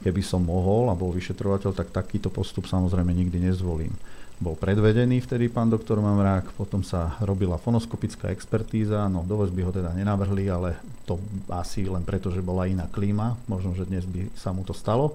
Keby 0.00 0.24
som 0.24 0.40
mohol 0.40 0.88
a 0.88 0.96
bol 0.96 1.12
vyšetrovateľ, 1.12 1.76
tak 1.76 1.92
takýto 1.92 2.32
postup 2.32 2.64
samozrejme 2.64 3.12
nikdy 3.12 3.36
nezvolím. 3.36 3.92
Bol 4.40 4.56
predvedený 4.56 5.20
vtedy 5.20 5.52
pán 5.52 5.68
doktor 5.68 6.00
Mamrák, 6.00 6.56
potom 6.56 6.80
sa 6.80 7.20
robila 7.20 7.60
fonoskopická 7.60 8.32
expertíza, 8.32 9.04
no 9.12 9.20
do 9.28 9.36
by 9.36 9.60
ho 9.60 9.68
teda 9.68 9.92
nenavrhli, 9.92 10.48
ale 10.48 10.80
to 11.04 11.20
asi 11.52 11.84
len 11.84 12.00
preto, 12.00 12.32
že 12.32 12.40
bola 12.40 12.64
iná 12.64 12.88
klíma, 12.88 13.36
možno, 13.44 13.76
že 13.76 13.84
dnes 13.84 14.08
by 14.08 14.32
sa 14.32 14.56
mu 14.56 14.64
to 14.64 14.72
stalo. 14.72 15.12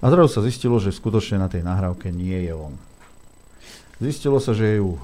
A 0.00 0.12
zrazu 0.12 0.28
sa 0.28 0.44
zistilo, 0.44 0.76
že 0.76 0.92
skutočne 0.92 1.40
na 1.40 1.48
tej 1.48 1.64
nahrávke 1.64 2.12
nie 2.12 2.36
je 2.44 2.52
on. 2.52 2.76
Zistilo 3.96 4.36
sa, 4.44 4.52
že 4.52 4.76
ju 4.76 4.92
e, 4.92 5.00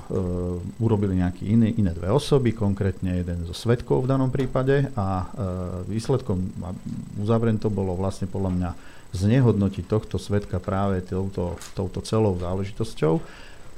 urobili 0.76 1.16
nejaké 1.16 1.48
iné, 1.48 1.72
iné 1.72 1.96
dve 1.96 2.12
osoby, 2.12 2.52
konkrétne 2.52 3.24
jeden 3.24 3.48
zo 3.48 3.56
svetkov 3.56 4.04
v 4.04 4.10
danom 4.12 4.28
prípade 4.28 4.92
a 4.92 5.06
e, 5.08 5.26
výsledkom 5.96 6.36
uzavriem 7.16 7.56
to 7.56 7.72
bolo 7.72 7.96
vlastne 7.96 8.28
podľa 8.28 8.52
mňa 8.52 8.70
znehodnotiť 9.16 9.84
tohto 9.88 10.20
svetka 10.20 10.60
práve 10.60 11.00
touto, 11.08 11.56
touto 11.72 12.04
celou 12.04 12.36
záležitosťou, 12.36 13.16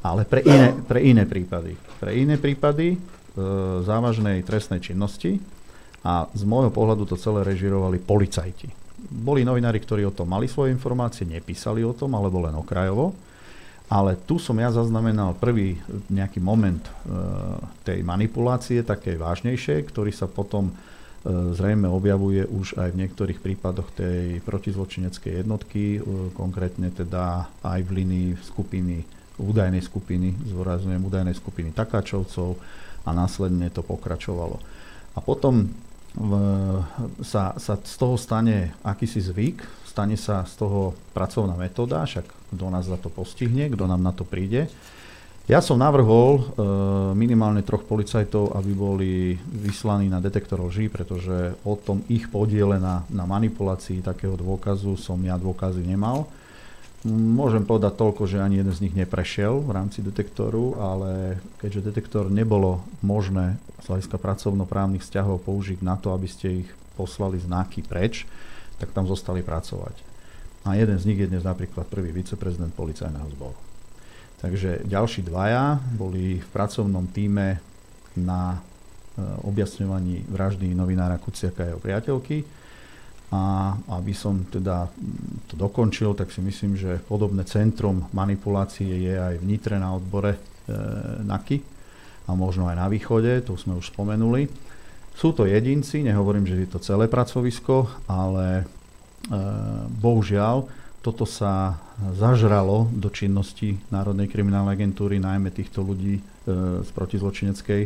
ale 0.02 0.26
pre 0.26 0.42
iné, 0.42 0.74
pre 0.82 0.98
iné 1.06 1.22
prípady. 1.30 1.78
Pre 2.02 2.10
iné 2.10 2.34
prípady 2.34 2.94
e, 2.94 2.98
závažnej 3.86 4.42
trestnej 4.42 4.82
činnosti 4.82 5.38
a 6.02 6.26
z 6.34 6.42
môjho 6.42 6.74
pohľadu 6.74 7.06
to 7.06 7.14
celé 7.14 7.46
režirovali 7.46 8.02
policajti. 8.02 8.83
Boli 9.14 9.46
novinári, 9.46 9.78
ktorí 9.78 10.02
o 10.02 10.16
tom 10.16 10.26
mali 10.26 10.50
svoje 10.50 10.74
informácie, 10.74 11.22
nepísali 11.22 11.86
o 11.86 11.94
tom, 11.94 12.18
alebo 12.18 12.42
len 12.42 12.58
okrajovo 12.58 13.14
ale 13.92 14.16
tu 14.24 14.40
som 14.40 14.56
ja 14.56 14.72
zaznamenal 14.72 15.36
prvý 15.36 15.76
nejaký 16.08 16.40
moment 16.40 16.80
e, 16.80 16.92
tej 17.84 18.00
manipulácie, 18.00 18.80
také 18.80 19.20
vážnejšie, 19.20 19.84
ktorý 19.84 20.08
sa 20.08 20.24
potom 20.24 20.72
e, 20.72 20.74
zrejme 21.52 21.84
objavuje 21.84 22.48
už 22.48 22.80
aj 22.80 22.96
v 22.96 23.00
niektorých 23.04 23.44
prípadoch 23.44 23.92
tej 23.92 24.40
protizločineckej 24.40 25.44
jednotky, 25.44 25.84
e, 25.94 26.32
konkrétne 26.32 26.88
teda 26.96 27.52
aj 27.60 27.80
v 27.84 27.90
linii 27.92 28.28
skupiny, 28.40 29.04
údajnej 29.36 29.84
skupiny, 29.84 30.32
zvorazňujem 30.48 31.04
údajnej 31.04 31.36
skupiny 31.36 31.76
takáčovcov 31.76 32.56
a 33.04 33.10
následne 33.12 33.68
to 33.68 33.84
pokračovalo. 33.84 34.56
A 35.14 35.20
potom 35.20 35.68
sa, 37.22 37.58
sa 37.58 37.74
z 37.74 37.94
toho 37.98 38.14
stane 38.14 38.70
akýsi 38.86 39.18
zvyk, 39.18 39.66
stane 39.82 40.14
sa 40.14 40.46
z 40.46 40.54
toho 40.62 40.94
pracovná 41.10 41.58
metóda, 41.58 42.06
však 42.06 42.26
kto 42.54 42.66
nás 42.70 42.86
za 42.86 42.98
to 42.98 43.10
postihne, 43.10 43.66
kto 43.70 43.84
nám 43.90 44.02
na 44.02 44.14
to 44.14 44.22
príde. 44.22 44.70
Ja 45.44 45.60
som 45.60 45.76
navrhol 45.76 46.40
e, 46.40 46.42
minimálne 47.12 47.60
troch 47.60 47.84
policajtov, 47.84 48.56
aby 48.56 48.72
boli 48.72 49.12
vyslaní 49.44 50.08
na 50.08 50.16
detektor 50.16 50.56
lží, 50.56 50.88
pretože 50.88 51.52
o 51.68 51.76
tom 51.76 52.00
ich 52.08 52.32
podiele 52.32 52.80
na, 52.80 53.04
na 53.12 53.28
manipulácii 53.28 54.00
takého 54.00 54.40
dôkazu 54.40 54.96
som 54.96 55.20
ja 55.20 55.36
dôkazy 55.36 55.84
nemal. 55.84 56.24
Môžem 57.04 57.68
povedať 57.68 58.00
toľko, 58.00 58.24
že 58.24 58.40
ani 58.40 58.64
jeden 58.64 58.72
z 58.72 58.88
nich 58.88 58.96
neprešiel 58.96 59.60
v 59.60 59.76
rámci 59.76 60.00
detektoru, 60.00 60.80
ale 60.80 61.36
keďže 61.60 61.92
detektor 61.92 62.32
nebolo 62.32 62.80
možné 63.04 63.60
z 63.84 63.92
hľadiska 63.92 64.16
pracovnoprávnych 64.16 65.04
vzťahov 65.04 65.44
použiť 65.44 65.84
na 65.84 66.00
to, 66.00 66.16
aby 66.16 66.24
ste 66.24 66.64
ich 66.64 66.70
poslali 66.96 67.36
znaky 67.36 67.84
preč, 67.84 68.24
tak 68.80 68.96
tam 68.96 69.04
zostali 69.04 69.44
pracovať. 69.44 70.00
A 70.64 70.80
jeden 70.80 70.96
z 70.96 71.04
nich 71.04 71.20
je 71.20 71.28
dnes 71.28 71.44
napríklad 71.44 71.84
prvý 71.92 72.08
viceprezident 72.08 72.72
policajného 72.72 73.28
zboru. 73.36 73.58
Takže 74.40 74.88
ďalší 74.88 75.28
dvaja 75.28 75.76
boli 76.00 76.40
v 76.40 76.48
pracovnom 76.56 77.04
týme 77.12 77.60
na 78.16 78.56
e, 78.56 78.58
objasňovaní 79.44 80.24
vraždy 80.24 80.72
novinára 80.72 81.20
Kuciaka 81.20 81.64
a 81.64 81.68
jeho 81.72 81.80
priateľky. 81.80 82.63
A 83.34 83.74
aby 83.98 84.14
som 84.14 84.46
teda 84.46 84.86
to 85.50 85.58
dokončil, 85.58 86.14
tak 86.14 86.30
si 86.30 86.38
myslím, 86.38 86.78
že 86.78 87.02
podobné 87.02 87.42
centrum 87.42 88.06
manipulácie 88.14 88.86
je 88.86 89.14
aj 89.18 89.34
v 89.42 89.48
Nitre 89.50 89.74
na 89.82 89.90
odbore 89.90 90.38
e, 90.38 90.40
NAKY 91.26 91.58
a 92.30 92.38
možno 92.38 92.70
aj 92.70 92.78
na 92.78 92.86
východe, 92.86 93.42
to 93.42 93.58
sme 93.58 93.74
už 93.74 93.90
spomenuli. 93.90 94.46
Sú 95.18 95.34
to 95.34 95.50
jedinci, 95.50 96.06
nehovorím, 96.06 96.46
že 96.46 96.62
je 96.62 96.68
to 96.70 96.78
celé 96.78 97.10
pracovisko, 97.10 98.06
ale 98.06 98.62
e, 98.62 98.64
bohužiaľ 99.98 100.70
toto 101.02 101.26
sa 101.28 101.76
zažralo 102.16 102.88
do 102.88 103.12
činnosti 103.12 103.76
Národnej 103.92 104.30
kriminálnej 104.30 104.78
agentúry, 104.78 105.18
najmä 105.18 105.50
týchto 105.50 105.82
ľudí 105.82 106.16
e, 106.16 106.22
z 106.80 106.90
protizločineckej, 106.94 107.82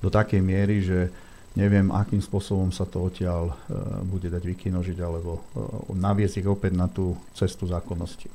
do 0.00 0.08
takej 0.12 0.40
miery, 0.40 0.80
že 0.84 1.12
neviem, 1.54 1.90
akým 1.94 2.18
spôsobom 2.18 2.74
sa 2.74 2.84
to 2.86 3.02
odtiaľ 3.02 3.50
e, 3.50 3.54
bude 4.02 4.26
dať 4.26 4.42
vykinožiť 4.42 4.98
alebo 4.98 5.38
e, 5.38 5.40
naviesť 5.94 6.42
ich 6.42 6.48
opäť 6.50 6.72
na 6.74 6.90
tú 6.90 7.14
cestu 7.34 7.70
zákonnosti. 7.70 8.26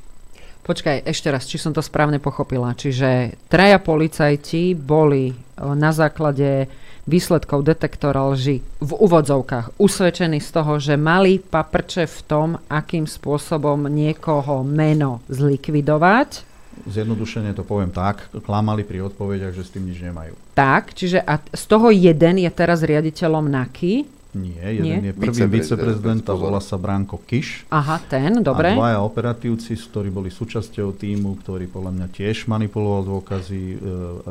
Počkaj, 0.59 1.07
ešte 1.07 1.31
raz, 1.31 1.47
či 1.47 1.55
som 1.55 1.71
to 1.71 1.79
správne 1.79 2.19
pochopila. 2.19 2.75
Čiže 2.75 3.39
traja 3.47 3.79
policajti 3.79 4.75
boli 4.75 5.31
e, 5.31 5.35
na 5.59 5.91
základe 5.91 6.71
výsledkov 7.09 7.65
detektora 7.65 8.21
lži 8.31 8.61
v 8.79 8.91
úvodzovkách 8.93 9.81
usvedčení 9.81 10.37
z 10.37 10.49
toho, 10.53 10.77
že 10.77 10.93
mali 10.93 11.41
paprče 11.41 12.05
v 12.05 12.19
tom, 12.29 12.49
akým 12.69 13.09
spôsobom 13.09 13.89
niekoho 13.89 14.61
meno 14.61 15.25
zlikvidovať. 15.27 16.48
Zjednodušene 16.87 17.51
to 17.57 17.67
poviem 17.67 17.91
tak, 17.91 18.31
klamali 18.45 18.87
pri 18.87 19.03
odpovediach, 19.09 19.51
že 19.51 19.67
s 19.67 19.73
tým 19.73 19.89
nič 19.89 19.99
nemajú. 19.99 20.37
Tak, 20.55 20.95
čiže 20.95 21.19
a 21.19 21.41
z 21.41 21.63
toho 21.67 21.91
jeden 21.91 22.39
je 22.39 22.51
teraz 22.53 22.85
riaditeľom 22.85 23.49
NAKY, 23.49 24.19
nie, 24.37 24.61
jeden 24.61 25.01
Nie? 25.01 25.09
je 25.09 25.13
prvý 25.17 25.57
viceprezident 25.57 26.21
a 26.29 26.37
volá 26.37 26.61
sa 26.61 26.77
Branko 26.77 27.17
Kiš. 27.25 27.65
Aha, 27.73 27.97
ten, 27.97 28.45
dobre. 28.45 28.69
A 28.69 28.77
dvaja 28.77 28.99
operatívci, 29.01 29.73
ktorí 29.73 30.13
boli 30.13 30.29
súčasťou 30.29 30.93
týmu, 30.93 31.41
ktorý 31.41 31.65
podľa 31.65 31.91
mňa 31.97 32.07
tiež 32.13 32.45
manipuloval 32.45 33.09
dôkazy. 33.09 33.63
E, 33.73 33.77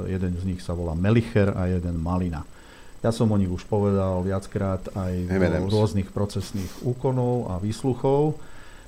jeden 0.07 0.39
z 0.39 0.43
nich 0.55 0.63
sa 0.63 0.79
volá 0.79 0.95
Melicher 0.95 1.51
a 1.51 1.67
jeden 1.67 1.99
Malina. 1.99 2.47
Ja 3.03 3.11
som 3.11 3.31
o 3.35 3.39
nich 3.39 3.51
už 3.51 3.67
povedal 3.67 4.23
viackrát 4.23 4.87
aj 4.95 5.15
v 5.35 5.67
rôznych 5.67 6.15
procesných 6.15 6.87
úkonov 6.87 7.51
a 7.51 7.55
výsluchov. 7.59 8.39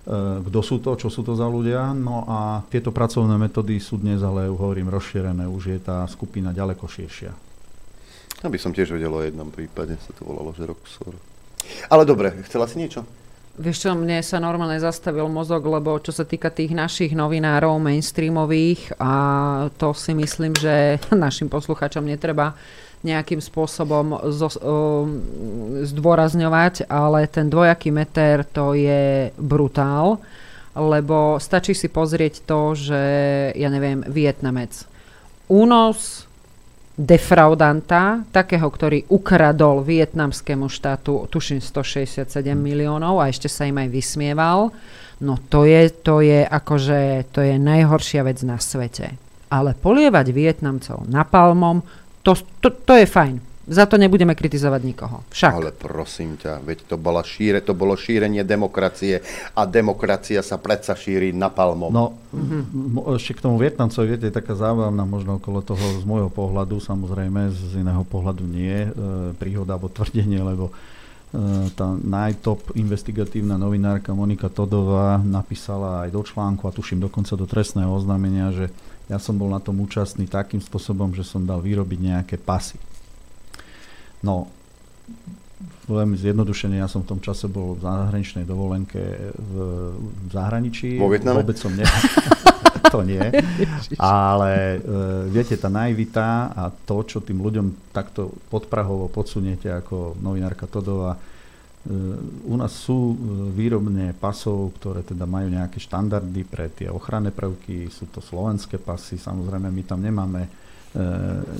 E, 0.01 0.41
kto 0.41 0.61
sú 0.65 0.81
to, 0.81 0.97
čo 0.97 1.13
sú 1.13 1.21
to 1.21 1.37
za 1.37 1.45
ľudia. 1.45 1.93
No 1.93 2.25
a 2.25 2.65
tieto 2.73 2.89
pracovné 2.89 3.37
metódy 3.37 3.77
sú 3.77 4.01
dnes, 4.01 4.25
ale 4.25 4.49
hovorím, 4.49 4.89
rozšírené. 4.89 5.45
Už 5.45 5.77
je 5.77 5.79
tá 5.81 6.09
skupina 6.09 6.57
ďaleko 6.57 6.89
širšia. 6.89 7.33
Aby 8.41 8.57
som 8.57 8.73
tiež 8.73 8.97
vedel 8.97 9.13
o 9.13 9.21
jednom 9.21 9.53
prípade, 9.53 10.01
sa 10.01 10.17
to 10.17 10.25
volalo, 10.25 10.57
že 10.57 10.65
Roxor. 10.65 11.13
Ale 11.93 12.09
dobre, 12.09 12.33
chcela 12.49 12.65
si 12.65 12.81
niečo? 12.81 13.05
Vieš 13.61 13.85
čo, 13.85 13.93
mne 13.93 14.25
sa 14.25 14.41
normálne 14.41 14.81
zastavil 14.81 15.29
mozog, 15.29 15.61
lebo 15.69 16.01
čo 16.01 16.17
sa 16.17 16.25
týka 16.25 16.49
tých 16.49 16.73
našich 16.73 17.13
novinárov 17.13 17.77
mainstreamových 17.77 18.97
a 18.97 19.13
to 19.77 19.93
si 19.93 20.17
myslím, 20.17 20.57
že 20.57 20.97
našim 21.13 21.53
posluchačom 21.53 22.01
netreba 22.01 22.57
nejakým 23.01 23.41
spôsobom 23.41 24.21
zo, 24.29 24.49
um, 24.61 25.25
zdôrazňovať, 25.81 26.85
ale 26.93 27.25
ten 27.33 27.49
dvojaký 27.49 27.89
meter 27.89 28.45
to 28.45 28.77
je 28.77 29.33
brutál, 29.41 30.21
lebo 30.77 31.41
stačí 31.41 31.73
si 31.73 31.89
pozrieť 31.89 32.45
to, 32.45 32.77
že 32.77 33.03
ja 33.57 33.69
neviem, 33.73 34.05
Vietnamec. 34.05 34.85
Únos 35.51 36.31
defraudanta, 37.01 38.29
takého, 38.29 38.69
ktorý 38.69 39.09
ukradol 39.09 39.81
vietnamskému 39.81 40.69
štátu, 40.69 41.25
tuším 41.33 41.65
167 41.65 42.29
miliónov 42.53 43.25
a 43.25 43.33
ešte 43.33 43.49
sa 43.49 43.65
im 43.65 43.81
aj 43.81 43.89
vysmieval, 43.89 44.69
no 45.25 45.35
to 45.49 45.65
je, 45.65 45.89
to 45.89 46.21
je 46.21 46.45
akože, 46.45 47.33
to 47.33 47.41
je 47.41 47.57
najhoršia 47.57 48.21
vec 48.21 48.45
na 48.45 48.61
svete. 48.61 49.17
Ale 49.51 49.75
polievať 49.75 50.31
Vietnamcov 50.31 51.09
napalmom, 51.09 51.83
to, 52.23 52.37
to, 52.61 52.69
to 52.71 52.95
je 52.97 53.07
fajn. 53.09 53.51
Za 53.71 53.87
to 53.87 53.95
nebudeme 53.95 54.35
kritizovať 54.35 54.83
nikoho. 54.83 55.23
Však. 55.31 55.53
Ale 55.55 55.71
prosím 55.71 56.35
ťa, 56.35 56.59
veď 56.59 56.91
to, 56.91 56.99
bola 56.99 57.23
šíre, 57.23 57.63
to 57.63 57.71
bolo 57.71 57.95
šírenie 57.95 58.43
demokracie 58.43 59.23
a 59.55 59.63
demokracia 59.63 60.43
sa 60.43 60.59
predsa 60.59 60.99
šíri 60.99 61.31
napalmom. 61.31 61.87
No, 61.87 62.19
mm-hmm. 62.35 63.15
ešte 63.15 63.39
k 63.39 63.47
tomu 63.47 63.63
Vietnamcovi, 63.63 64.11
viete, 64.11 64.27
je 64.27 64.35
taká 64.35 64.59
zábavná 64.59 65.07
možno 65.07 65.39
okolo 65.39 65.63
toho 65.63 66.03
z 66.03 66.05
môjho 66.09 66.35
pohľadu, 66.35 66.83
samozrejme 66.83 67.55
z 67.55 67.79
iného 67.79 68.03
pohľadu 68.03 68.43
nie, 68.43 68.91
e, 68.91 69.39
príhoda 69.39 69.79
alebo 69.79 69.87
tvrdenie, 69.87 70.43
lebo 70.43 70.75
e, 70.75 71.71
tá 71.71 71.95
najtop 71.95 72.75
investigatívna 72.75 73.55
novinárka 73.55 74.11
Monika 74.19 74.51
Todová 74.51 75.23
napísala 75.23 76.09
aj 76.09 76.11
do 76.11 76.27
článku 76.27 76.67
a 76.67 76.75
tuším 76.75 77.07
dokonca 77.07 77.39
do 77.39 77.47
trestného 77.47 77.95
oznámenia, 77.95 78.51
že 78.51 78.67
ja 79.11 79.19
som 79.19 79.35
bol 79.35 79.51
na 79.51 79.59
tom 79.59 79.83
účastný 79.83 80.31
takým 80.31 80.63
spôsobom, 80.63 81.11
že 81.11 81.27
som 81.27 81.43
dal 81.43 81.59
vyrobiť 81.59 81.99
nejaké 81.99 82.37
pasy. 82.39 82.79
No, 84.23 84.47
veľmi 85.91 86.15
zjednodušene, 86.15 86.79
ja 86.79 86.87
som 86.87 87.03
v 87.03 87.11
tom 87.11 87.21
čase 87.21 87.51
bol 87.51 87.75
v 87.75 87.83
zahraničnej 87.83 88.47
dovolenke 88.47 89.03
v, 89.35 89.55
v 89.99 90.31
zahraničí. 90.31 90.97
Vo 91.03 91.11
Vietname? 91.11 91.43
Vôbec 91.43 91.59
som 91.59 91.75
ne... 91.75 91.83
to 92.95 93.03
nie. 93.07 93.23
Ale 93.99 94.79
e, 94.79 94.79
viete, 95.31 95.55
tá 95.59 95.71
naivita 95.71 96.55
a 96.55 96.71
to, 96.71 97.03
čo 97.07 97.23
tým 97.23 97.39
ľuďom 97.39 97.95
takto 97.95 98.35
podprahovo 98.51 99.07
podsuniete 99.11 99.71
ako 99.71 100.19
novinárka 100.19 100.67
Todová, 100.67 101.19
u 102.45 102.55
nás 102.61 102.77
sú 102.77 103.17
e, 103.17 103.17
výrobne 103.57 104.13
pasov, 104.13 104.77
ktoré 104.77 105.01
teda 105.01 105.25
majú 105.25 105.49
nejaké 105.49 105.81
štandardy 105.81 106.45
pre 106.45 106.69
tie 106.69 106.93
ochranné 106.93 107.33
prvky, 107.33 107.89
sú 107.89 108.05
to 108.13 108.21
slovenské 108.21 108.77
pasy, 108.77 109.17
samozrejme 109.17 109.73
my 109.73 109.83
tam 109.89 110.05
nemáme 110.05 110.45
e, 110.45 110.49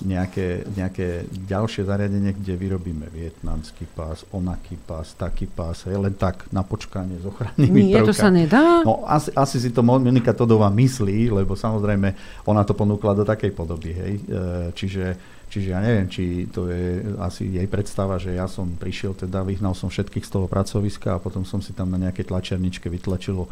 nejaké, 0.05 0.69
nejaké 0.77 1.25
ďalšie 1.25 1.89
zariadenie, 1.89 2.37
kde 2.37 2.53
vyrobíme 2.53 3.09
vietnamský 3.09 3.89
pás, 3.97 4.29
onaký 4.37 4.77
pás, 4.77 5.17
taký 5.17 5.49
pás, 5.49 5.89
je 5.89 5.97
len 5.97 6.13
tak 6.13 6.53
na 6.53 6.61
počkanie 6.69 7.17
s 7.17 7.25
ochrannými 7.25 7.89
Nie, 7.89 8.05
prvkami. 8.05 8.09
to 8.13 8.13
sa 8.13 8.29
nedá? 8.29 8.85
No, 8.85 9.09
asi, 9.09 9.33
asi 9.33 9.57
si 9.57 9.73
to 9.73 9.81
Monika 9.81 10.37
Todová 10.37 10.69
myslí, 10.69 11.33
lebo 11.33 11.57
samozrejme 11.57 12.13
ona 12.45 12.61
to 12.69 12.77
ponúkla 12.77 13.17
do 13.17 13.25
takej 13.25 13.57
podoby, 13.57 13.97
hej. 13.97 14.13
E, 14.21 14.77
čiže 14.77 15.40
Čiže 15.51 15.75
ja 15.75 15.83
neviem, 15.83 16.07
či 16.07 16.47
to 16.47 16.71
je 16.71 17.03
asi 17.19 17.43
jej 17.51 17.67
predstava, 17.67 18.23
že 18.23 18.39
ja 18.39 18.47
som 18.47 18.71
prišiel, 18.79 19.19
teda 19.19 19.43
vyhnal 19.43 19.75
som 19.75 19.91
všetkých 19.91 20.23
z 20.23 20.31
toho 20.31 20.47
pracoviska 20.47 21.19
a 21.19 21.23
potom 21.23 21.43
som 21.43 21.59
si 21.59 21.75
tam 21.75 21.91
na 21.91 21.99
nejakej 21.99 22.31
tlačerničke 22.31 22.87
vytlačil 22.87 23.43
uh, 23.43 23.49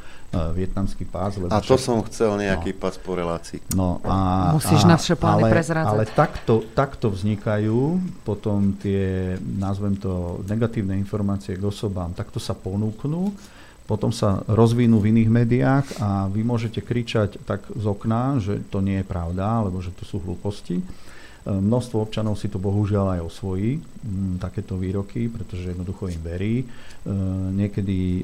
vietnamský 0.54 1.10
pás. 1.10 1.42
Lebo 1.42 1.50
a 1.50 1.58
to 1.58 1.74
však... 1.74 1.82
som 1.82 1.98
chcel 2.06 2.38
nejaký 2.38 2.70
no. 2.70 2.78
pás 2.78 2.94
po 3.02 3.18
relácii. 3.18 3.58
No, 3.74 3.98
a, 4.06 4.54
Musíš 4.54 4.86
a, 4.86 4.94
naše 4.94 5.18
plány 5.18 5.50
ale, 5.50 5.50
prezrádzať. 5.50 5.90
Ale 5.90 6.04
takto, 6.06 6.54
takto 6.70 7.10
vznikajú 7.10 7.98
potom 8.22 8.78
tie, 8.78 9.34
nazvem 9.42 9.98
to, 9.98 10.38
negatívne 10.46 10.94
informácie 10.94 11.58
k 11.58 11.66
osobám, 11.66 12.14
takto 12.14 12.38
sa 12.38 12.54
ponúknú 12.54 13.34
potom 13.88 14.12
sa 14.12 14.44
rozvinú 14.44 15.00
v 15.00 15.16
iných 15.16 15.30
médiách 15.32 15.86
a 15.96 16.28
vy 16.28 16.44
môžete 16.44 16.84
kričať 16.84 17.40
tak 17.48 17.64
z 17.72 17.88
okna, 17.88 18.36
že 18.36 18.60
to 18.68 18.84
nie 18.84 19.00
je 19.00 19.06
pravda, 19.08 19.64
alebo 19.64 19.80
že 19.80 19.96
to 19.96 20.04
sú 20.04 20.20
hlúposti. 20.20 20.84
Množstvo 21.46 22.02
občanov 22.02 22.36
si 22.36 22.50
to 22.50 22.60
bohužiaľ 22.60 23.16
aj 23.16 23.20
osvojí, 23.24 23.80
takéto 24.36 24.76
výroky, 24.76 25.30
pretože 25.30 25.72
jednoducho 25.72 26.10
im 26.12 26.20
verí. 26.20 26.56
E, 26.60 26.66
niekedy 27.56 27.98
e, 28.20 28.22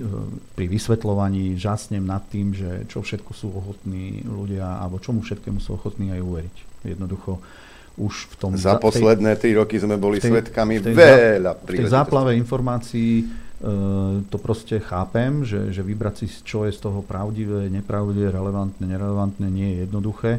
pri 0.53 0.67
vysvetľovaní 0.69 1.57
žasnem 1.57 2.05
nad 2.05 2.21
tým, 2.29 2.53
že 2.53 2.85
čo 2.91 3.01
všetko 3.01 3.31
sú 3.33 3.49
ochotní 3.55 4.21
ľudia, 4.27 4.83
alebo 4.83 5.01
čomu 5.01 5.25
všetkému 5.25 5.57
sú 5.63 5.81
ochotní 5.81 6.13
aj 6.13 6.21
uveriť. 6.21 6.57
Jednoducho 6.85 7.41
už 7.97 8.29
v 8.29 8.35
tom... 8.37 8.51
Za 8.59 8.77
posledné 8.77 9.39
tri 9.41 9.57
roky 9.57 9.79
sme 9.81 9.97
boli 9.97 10.21
tej, 10.21 10.35
svetkami 10.35 10.83
tej, 10.83 10.93
veľa 10.93 11.53
V 11.65 11.81
tej 11.81 11.89
záplave 11.89 12.37
informácií 12.37 13.23
e, 13.23 13.25
to 14.29 14.37
proste 14.37 14.85
chápem, 14.85 15.49
že, 15.49 15.73
že 15.73 15.81
vybrať 15.81 16.15
si, 16.21 16.27
čo 16.45 16.69
je 16.69 16.77
z 16.77 16.81
toho 16.83 17.01
pravdivé, 17.01 17.73
nepravdivé, 17.73 18.29
relevantné, 18.29 18.85
nerelevantné, 18.85 19.47
nie 19.49 19.69
je 19.71 19.77
jednoduché 19.89 20.33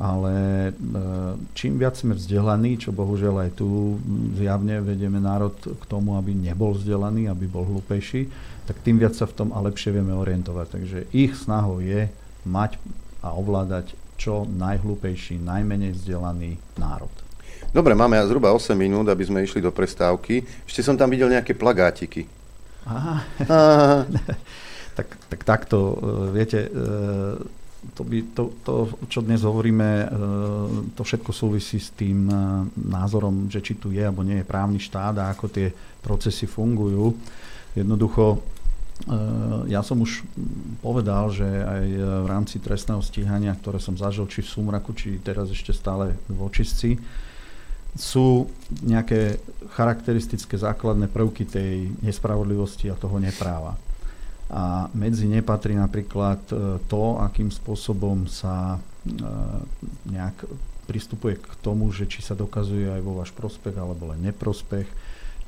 ale 0.00 0.34
e, 0.68 0.72
čím 1.52 1.76
viac 1.76 2.00
sme 2.00 2.16
vzdelaní, 2.16 2.80
čo 2.80 2.96
bohužiaľ 2.96 3.48
aj 3.48 3.50
tu 3.60 4.00
zjavne 4.40 4.80
vedieme 4.80 5.20
národ 5.20 5.52
k 5.52 5.84
tomu, 5.84 6.16
aby 6.16 6.32
nebol 6.32 6.72
vzdelaný, 6.72 7.28
aby 7.28 7.44
bol 7.44 7.68
hlúpejší, 7.68 8.26
tak 8.64 8.80
tým 8.80 8.96
viac 8.96 9.12
sa 9.12 9.28
v 9.28 9.36
tom 9.36 9.48
a 9.52 9.60
lepšie 9.60 9.92
vieme 9.92 10.16
orientovať. 10.16 10.66
Takže 10.72 10.98
ich 11.12 11.36
snahou 11.36 11.84
je 11.84 12.08
mať 12.48 12.80
a 13.20 13.36
ovládať 13.36 13.92
čo 14.16 14.48
najhlúpejší, 14.48 15.42
najmenej 15.42 15.98
vzdelaný 15.98 16.56
národ. 16.78 17.10
Dobre, 17.72 17.96
máme 17.96 18.20
zhruba 18.28 18.52
8 18.52 18.76
minút, 18.76 19.08
aby 19.08 19.24
sme 19.24 19.44
išli 19.44 19.60
do 19.60 19.72
prestávky. 19.72 20.44
Ešte 20.68 20.84
som 20.84 20.96
tam 20.96 21.08
videl 21.08 21.32
nejaké 21.32 21.56
plagátiky. 21.56 22.28
Aha. 22.84 23.16
Aha. 23.48 24.04
tak, 24.98 25.08
tak 25.28 25.40
takto, 25.44 25.78
e, 25.78 25.96
viete, 26.36 26.68
e, 26.68 27.61
to, 27.94 28.02
by, 28.06 28.18
to, 28.34 28.44
to, 28.62 28.74
čo 29.10 29.20
dnes 29.26 29.42
hovoríme, 29.42 29.88
e, 29.88 30.06
to 30.94 31.02
všetko 31.02 31.30
súvisí 31.34 31.82
s 31.82 31.90
tým 31.90 32.30
e, 32.30 32.34
názorom, 32.78 33.50
že 33.50 33.58
či 33.58 33.74
tu 33.74 33.90
je 33.90 34.06
alebo 34.06 34.22
nie 34.22 34.40
je 34.40 34.46
právny 34.46 34.78
štát 34.78 35.18
a 35.18 35.34
ako 35.34 35.50
tie 35.50 35.74
procesy 35.98 36.46
fungujú. 36.46 37.18
Jednoducho, 37.74 38.38
e, 38.38 38.38
ja 39.74 39.82
som 39.82 39.98
už 39.98 40.22
povedal, 40.78 41.34
že 41.34 41.46
aj 41.46 41.84
v 42.22 42.26
rámci 42.30 42.62
trestného 42.62 43.02
stíhania, 43.02 43.58
ktoré 43.58 43.82
som 43.82 43.98
zažil 43.98 44.30
či 44.30 44.46
v 44.46 44.52
Sumraku, 44.54 44.94
či 44.94 45.18
teraz 45.18 45.50
ešte 45.50 45.74
stále 45.74 46.14
v 46.30 46.38
očistci, 46.38 46.96
sú 47.92 48.48
nejaké 48.80 49.36
charakteristické 49.76 50.56
základné 50.56 51.12
prvky 51.12 51.44
tej 51.44 51.92
nespravodlivosti 52.00 52.88
a 52.88 52.96
toho 52.96 53.20
nepráva. 53.20 53.76
A 54.52 54.92
medzi 54.92 55.24
ne 55.24 55.40
patrí 55.40 55.72
napríklad 55.72 56.44
e, 56.52 56.76
to, 56.84 57.16
akým 57.24 57.48
spôsobom 57.48 58.28
sa 58.28 58.76
e, 58.76 58.78
nejak 60.12 60.44
pristupuje 60.84 61.40
k 61.40 61.52
tomu, 61.64 61.88
že 61.88 62.04
či 62.04 62.20
sa 62.20 62.36
dokazuje 62.36 62.84
aj 62.84 63.00
vo 63.00 63.16
váš 63.16 63.32
prospech 63.32 63.72
alebo 63.80 64.12
len 64.12 64.28
neprospech, 64.28 64.84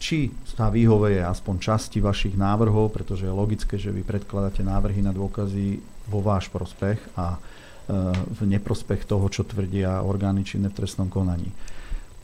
či 0.01 0.33
sa 0.49 0.73
vyhoveje 0.73 1.21
aspoň 1.21 1.55
časti 1.61 2.01
vašich 2.01 2.33
návrhov, 2.33 2.97
pretože 2.97 3.29
je 3.29 3.33
logické, 3.33 3.77
že 3.77 3.93
vy 3.93 4.01
predkladáte 4.01 4.65
návrhy 4.65 5.05
na 5.05 5.13
dôkazy 5.13 5.85
vo 6.09 6.25
váš 6.25 6.49
prospech 6.49 6.97
a 7.21 7.37
e, 7.37 7.39
v 8.09 8.41
neprospech 8.57 9.05
toho, 9.05 9.29
čo 9.29 9.45
tvrdia 9.45 10.01
orgány 10.01 10.49
činné 10.49 10.73
v 10.73 10.81
trestnom 10.81 11.13
konaní. 11.13 11.53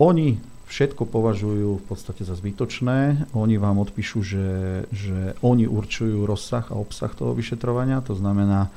Oni 0.01 0.41
všetko 0.71 1.03
považujú 1.11 1.83
v 1.83 1.85
podstate 1.85 2.23
za 2.23 2.39
zbytočné. 2.39 3.27
Oni 3.35 3.59
vám 3.59 3.83
odpíšu, 3.83 4.23
že, 4.23 4.49
že 4.95 5.35
oni 5.43 5.67
určujú 5.67 6.23
rozsah 6.23 6.63
a 6.71 6.79
obsah 6.79 7.11
toho 7.11 7.35
vyšetrovania, 7.35 7.99
to 8.07 8.15
znamená, 8.15 8.71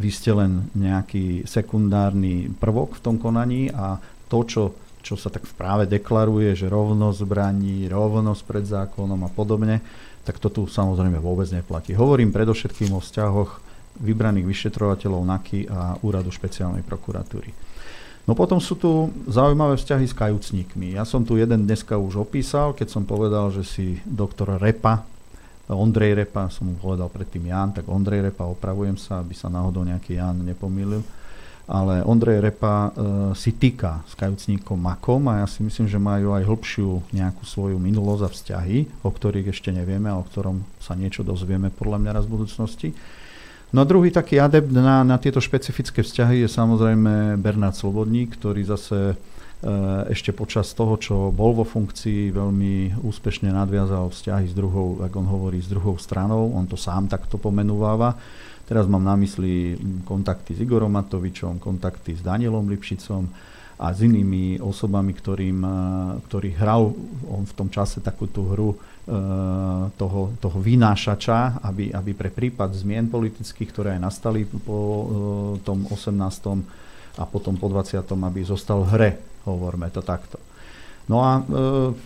vy 0.00 0.08
ste 0.08 0.32
len 0.32 0.70
nejaký 0.72 1.44
sekundárny 1.44 2.48
prvok 2.56 2.96
v 2.96 3.04
tom 3.04 3.16
konaní 3.20 3.68
a 3.68 4.00
to, 4.30 4.46
čo, 4.46 4.62
čo 5.02 5.18
sa 5.18 5.28
tak 5.28 5.44
v 5.44 5.54
práve 5.58 5.84
deklaruje, 5.90 6.54
že 6.54 6.72
rovnosť 6.72 7.18
zbraní, 7.26 7.90
rovnosť 7.90 8.42
pred 8.46 8.64
zákonom 8.64 9.20
a 9.26 9.30
podobne, 9.34 9.82
tak 10.24 10.38
to 10.38 10.48
tu 10.48 10.64
samozrejme 10.64 11.18
vôbec 11.18 11.50
neplatí. 11.50 11.92
Hovorím 11.92 12.32
predovšetkým 12.32 12.94
o 12.96 13.02
vzťahoch 13.02 13.60
vybraných 14.00 14.46
vyšetrovateľov 14.48 15.20
NAKY 15.26 15.68
a 15.68 15.98
Úradu 16.00 16.32
špeciálnej 16.32 16.86
prokuratúry. 16.86 17.69
No 18.28 18.36
potom 18.36 18.60
sú 18.60 18.76
tu 18.76 19.10
zaujímavé 19.26 19.80
vzťahy 19.80 20.06
s 20.06 20.14
kajúcnikmi. 20.14 20.94
Ja 20.94 21.08
som 21.08 21.24
tu 21.24 21.40
jeden 21.40 21.64
dneska 21.66 21.96
už 21.96 22.24
opísal, 22.24 22.76
keď 22.76 22.88
som 22.92 23.02
povedal, 23.08 23.50
že 23.50 23.64
si 23.66 23.86
doktor 24.06 24.60
Repa, 24.60 25.02
Ondrej 25.70 26.18
Repa, 26.18 26.50
som 26.50 26.66
mu 26.66 26.74
povedal 26.74 27.06
predtým 27.06 27.46
Jan, 27.46 27.70
tak 27.70 27.86
Ondrej 27.86 28.30
Repa, 28.30 28.50
opravujem 28.50 28.98
sa, 28.98 29.22
aby 29.22 29.38
sa 29.38 29.46
náhodou 29.46 29.86
nejaký 29.86 30.18
Jan 30.18 30.42
nepomýlil. 30.42 31.02
Ale 31.70 32.02
Ondrej 32.02 32.42
Repa 32.42 32.90
e, 32.90 33.30
si 33.38 33.54
týka 33.54 34.02
s 34.02 34.18
kajúcníkom 34.18 34.74
Makom 34.74 35.22
a 35.30 35.42
ja 35.42 35.46
si 35.46 35.62
myslím, 35.62 35.86
že 35.86 36.02
majú 36.02 36.34
aj 36.34 36.42
hĺbšiu 36.42 37.14
nejakú 37.14 37.46
svoju 37.46 37.78
minulosť 37.78 38.22
a 38.26 38.32
vzťahy, 38.34 38.78
o 39.06 39.10
ktorých 39.14 39.54
ešte 39.54 39.70
nevieme 39.70 40.10
a 40.10 40.18
o 40.18 40.26
ktorom 40.26 40.66
sa 40.82 40.98
niečo 40.98 41.22
dozvieme 41.22 41.70
podľa 41.70 42.02
mňa 42.02 42.10
raz 42.10 42.24
v 42.26 42.34
budúcnosti. 42.34 42.88
No 43.70 43.86
druhý 43.86 44.10
taký 44.10 44.42
adept 44.42 44.74
na, 44.74 45.06
na 45.06 45.14
tieto 45.14 45.38
špecifické 45.38 46.02
vzťahy 46.02 46.42
je 46.42 46.48
samozrejme 46.50 47.38
Bernard 47.38 47.78
Slobodník, 47.78 48.34
ktorý 48.34 48.66
zase 48.66 49.14
e, 49.14 49.16
ešte 50.10 50.34
počas 50.34 50.74
toho, 50.74 50.98
čo 50.98 51.30
bol 51.30 51.54
vo 51.54 51.62
funkcii, 51.62 52.34
veľmi 52.34 52.98
úspešne 52.98 53.46
nadviazal 53.54 54.10
vzťahy 54.10 54.50
s 54.50 54.54
druhou, 54.58 54.98
ako 55.06 55.16
on 55.22 55.28
hovorí, 55.30 55.62
s 55.62 55.70
druhou 55.70 55.94
stranou. 56.02 56.50
On 56.50 56.66
to 56.66 56.74
sám 56.74 57.06
takto 57.06 57.38
pomenúváva. 57.38 58.18
Teraz 58.66 58.90
mám 58.90 59.06
na 59.06 59.14
mysli 59.14 59.78
kontakty 60.02 60.58
s 60.58 60.66
Igorom 60.66 60.90
Matovičom, 60.90 61.62
kontakty 61.62 62.18
s 62.18 62.26
Danielom 62.26 62.66
Lipšicom 62.66 63.30
a 63.78 63.94
s 63.94 64.02
inými 64.02 64.58
osobami, 64.58 65.14
ktorým, 65.14 65.58
e, 65.62 65.74
ktorý 66.26 66.58
hral 66.58 66.90
on 67.30 67.46
v 67.46 67.54
tom 67.54 67.70
čase 67.70 68.02
takú 68.02 68.26
tú 68.26 68.50
hru 68.50 68.74
toho, 69.98 70.20
toho 70.38 70.58
vynášača, 70.62 71.66
aby, 71.66 71.90
aby 71.90 72.12
pre 72.14 72.30
prípad 72.30 72.70
zmien 72.74 73.10
politických, 73.10 73.70
ktoré 73.74 73.88
aj 73.98 74.00
nastali 74.06 74.46
po 74.46 74.78
e, 74.78 75.04
tom 75.66 75.82
18. 75.90 76.14
a 77.18 77.24
potom 77.26 77.58
po 77.58 77.66
20. 77.66 78.06
aby 78.06 78.40
zostal 78.46 78.86
v 78.86 78.90
hre, 78.94 79.10
hovorme 79.44 79.90
to 79.90 80.00
takto. 80.00 80.38
No 81.10 81.26
a 81.26 81.42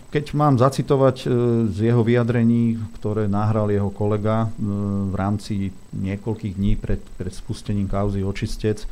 keď 0.09 0.33
mám 0.33 0.57
zacitovať 0.57 1.29
z 1.69 1.77
jeho 1.77 2.01
vyjadrení, 2.01 2.73
ktoré 2.97 3.29
nahral 3.29 3.69
jeho 3.69 3.93
kolega 3.93 4.49
v 4.57 5.13
rámci 5.13 5.69
niekoľkých 5.93 6.53
dní 6.57 6.73
pred, 6.73 7.05
pred 7.13 7.29
spustením 7.29 7.85
kauzy 7.85 8.25
Očistec, 8.25 8.89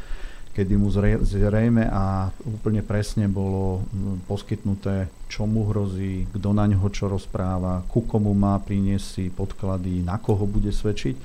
kedy 0.53 0.73
mu 0.77 0.93
zrejme 1.25 1.89
a 1.89 2.29
úplne 2.45 2.85
presne 2.85 3.25
bolo 3.25 3.81
poskytnuté, 4.29 5.09
čo 5.25 5.49
mu 5.49 5.65
hrozí, 5.65 6.29
kto 6.29 6.53
na 6.53 6.69
ňo 6.69 6.93
čo 6.93 7.09
rozpráva, 7.09 7.81
ku 7.89 8.05
komu 8.05 8.37
má 8.37 8.61
priniesť 8.61 9.33
podklady, 9.33 10.05
na 10.05 10.21
koho 10.21 10.45
bude 10.45 10.69
svedčiť, 10.69 11.17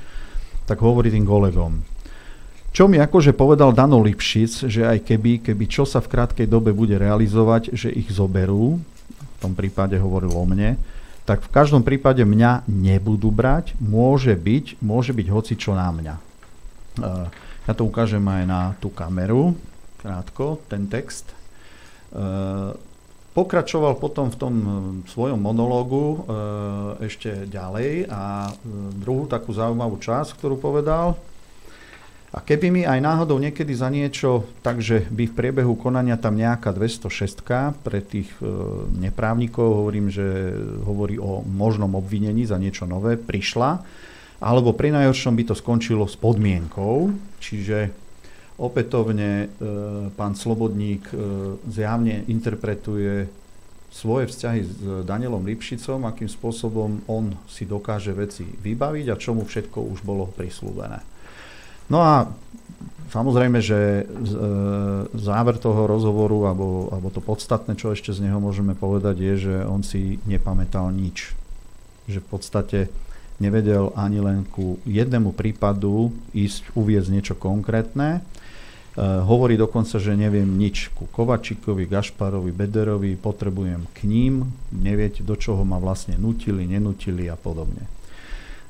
tak 0.64 0.80
hovorí 0.80 1.12
tým 1.12 1.28
kolegom. 1.28 1.76
Čo 2.72 2.88
mi 2.88 2.96
akože 3.00 3.36
povedal 3.36 3.76
Dano 3.76 4.00
Lipšic, 4.00 4.68
že 4.68 4.84
aj 4.88 5.05
keby, 5.05 5.44
keby 5.44 5.64
čo 5.68 5.84
sa 5.84 6.00
v 6.00 6.09
krátkej 6.09 6.48
dobe 6.48 6.72
bude 6.72 6.96
realizovať, 6.96 7.72
že 7.76 7.92
ich 7.92 8.09
zoberú, 8.09 8.80
v 8.80 9.38
tom 9.40 9.52
prípade 9.52 9.96
hovoril 10.00 10.32
o 10.32 10.44
mne, 10.48 10.80
tak 11.28 11.44
v 11.44 11.52
každom 11.52 11.84
prípade 11.84 12.24
mňa 12.24 12.64
nebudú 12.64 13.28
brať, 13.28 13.76
môže 13.76 14.32
byť, 14.32 14.80
môže 14.80 15.12
byť 15.12 15.26
hoci 15.28 15.55
čo 15.60 15.76
na 15.76 15.92
mňa. 15.92 16.14
Uh, 16.98 17.28
ja 17.69 17.77
to 17.77 17.85
ukážem 17.85 18.24
aj 18.24 18.43
na 18.49 18.73
tú 18.81 18.89
kameru, 18.89 19.53
krátko, 20.01 20.57
ten 20.73 20.89
text. 20.89 21.28
E, 21.28 21.36
pokračoval 23.36 24.01
potom 24.01 24.32
v 24.32 24.36
tom 24.40 24.55
e, 24.57 24.69
svojom 25.05 25.36
monológu 25.36 26.01
e, 26.01 26.19
ešte 27.05 27.45
ďalej 27.45 28.09
a 28.09 28.49
druhú 28.97 29.28
takú 29.28 29.53
zaujímavú 29.53 30.01
časť, 30.01 30.40
ktorú 30.40 30.57
povedal. 30.57 31.20
A 32.32 32.45
keby 32.45 32.69
mi 32.73 32.82
aj 32.89 33.01
náhodou 33.05 33.40
niekedy 33.40 33.73
za 33.73 33.93
niečo, 33.93 34.49
takže 34.65 35.09
by 35.12 35.28
v 35.28 35.36
priebehu 35.36 35.77
konania 35.77 36.20
tam 36.20 36.36
nejaká 36.36 36.77
206 36.77 37.40
pre 37.81 38.05
tých 38.05 38.28
neprávnikov, 39.01 39.65
hovorím, 39.65 40.12
že 40.12 40.53
hovorí 40.85 41.16
o 41.16 41.40
možnom 41.40 41.89
obvinení 41.97 42.45
za 42.45 42.61
niečo 42.61 42.85
nové, 42.85 43.16
prišla, 43.16 43.81
alebo 44.39 44.70
pri 44.70 44.94
najhoršom 44.94 45.35
by 45.35 45.44
to 45.51 45.55
skončilo 45.59 46.06
s 46.06 46.15
podmienkou, 46.15 47.10
čiže 47.43 47.90
opätovne 48.59 49.47
e, 49.47 49.47
pán 50.15 50.35
Slobodník 50.35 51.10
e, 51.10 51.16
zjavne 51.70 52.27
interpretuje 52.27 53.31
svoje 53.89 54.28
vzťahy 54.28 54.60
s 54.62 54.70
Danielom 55.06 55.47
Lipšicom, 55.47 56.05
akým 56.05 56.28
spôsobom 56.28 57.02
on 57.09 57.35
si 57.48 57.65
dokáže 57.65 58.12
veci 58.12 58.44
vybaviť 58.44 59.06
a 59.10 59.16
čomu 59.16 59.48
všetko 59.48 59.78
už 59.81 60.05
bolo 60.05 60.28
prislúbené. 60.28 61.01
No 61.89 62.05
a 62.05 62.28
samozrejme, 63.10 63.59
že 63.65 64.02
e, 64.02 64.12
záver 65.16 65.56
toho 65.56 65.89
rozhovoru, 65.89 66.47
alebo, 66.47 66.93
alebo 66.93 67.09
to 67.09 67.24
podstatné, 67.24 67.74
čo 67.74 67.94
ešte 67.94 68.15
z 68.15 68.28
neho 68.28 68.39
môžeme 68.39 68.77
povedať, 68.77 69.16
je, 69.19 69.35
že 69.51 69.55
on 69.65 69.81
si 69.82 70.20
nepamätal 70.28 70.93
nič. 70.93 71.32
Že 72.06 72.19
v 72.23 72.28
podstate 72.28 72.78
nevedel 73.39 73.94
ani 73.94 74.19
len 74.19 74.43
ku 74.47 74.78
jednému 74.86 75.35
prípadu 75.35 76.10
ísť 76.35 76.74
uviezť 76.74 77.09
niečo 77.10 77.35
konkrétne. 77.39 78.19
E, 78.19 78.20
hovorí 79.23 79.55
dokonca, 79.55 80.02
že 80.02 80.19
neviem 80.19 80.47
nič 80.59 80.90
ku 80.94 81.06
Kovačikovi, 81.06 81.86
Gašparovi, 81.86 82.51
Bederovi, 82.51 83.15
potrebujem 83.15 83.86
k 83.94 84.10
ním, 84.10 84.43
neviete, 84.74 85.23
do 85.23 85.39
čoho 85.39 85.62
ma 85.62 85.78
vlastne 85.78 86.19
nutili, 86.19 86.66
nenutili 86.66 87.31
a 87.31 87.39
podobne. 87.39 87.86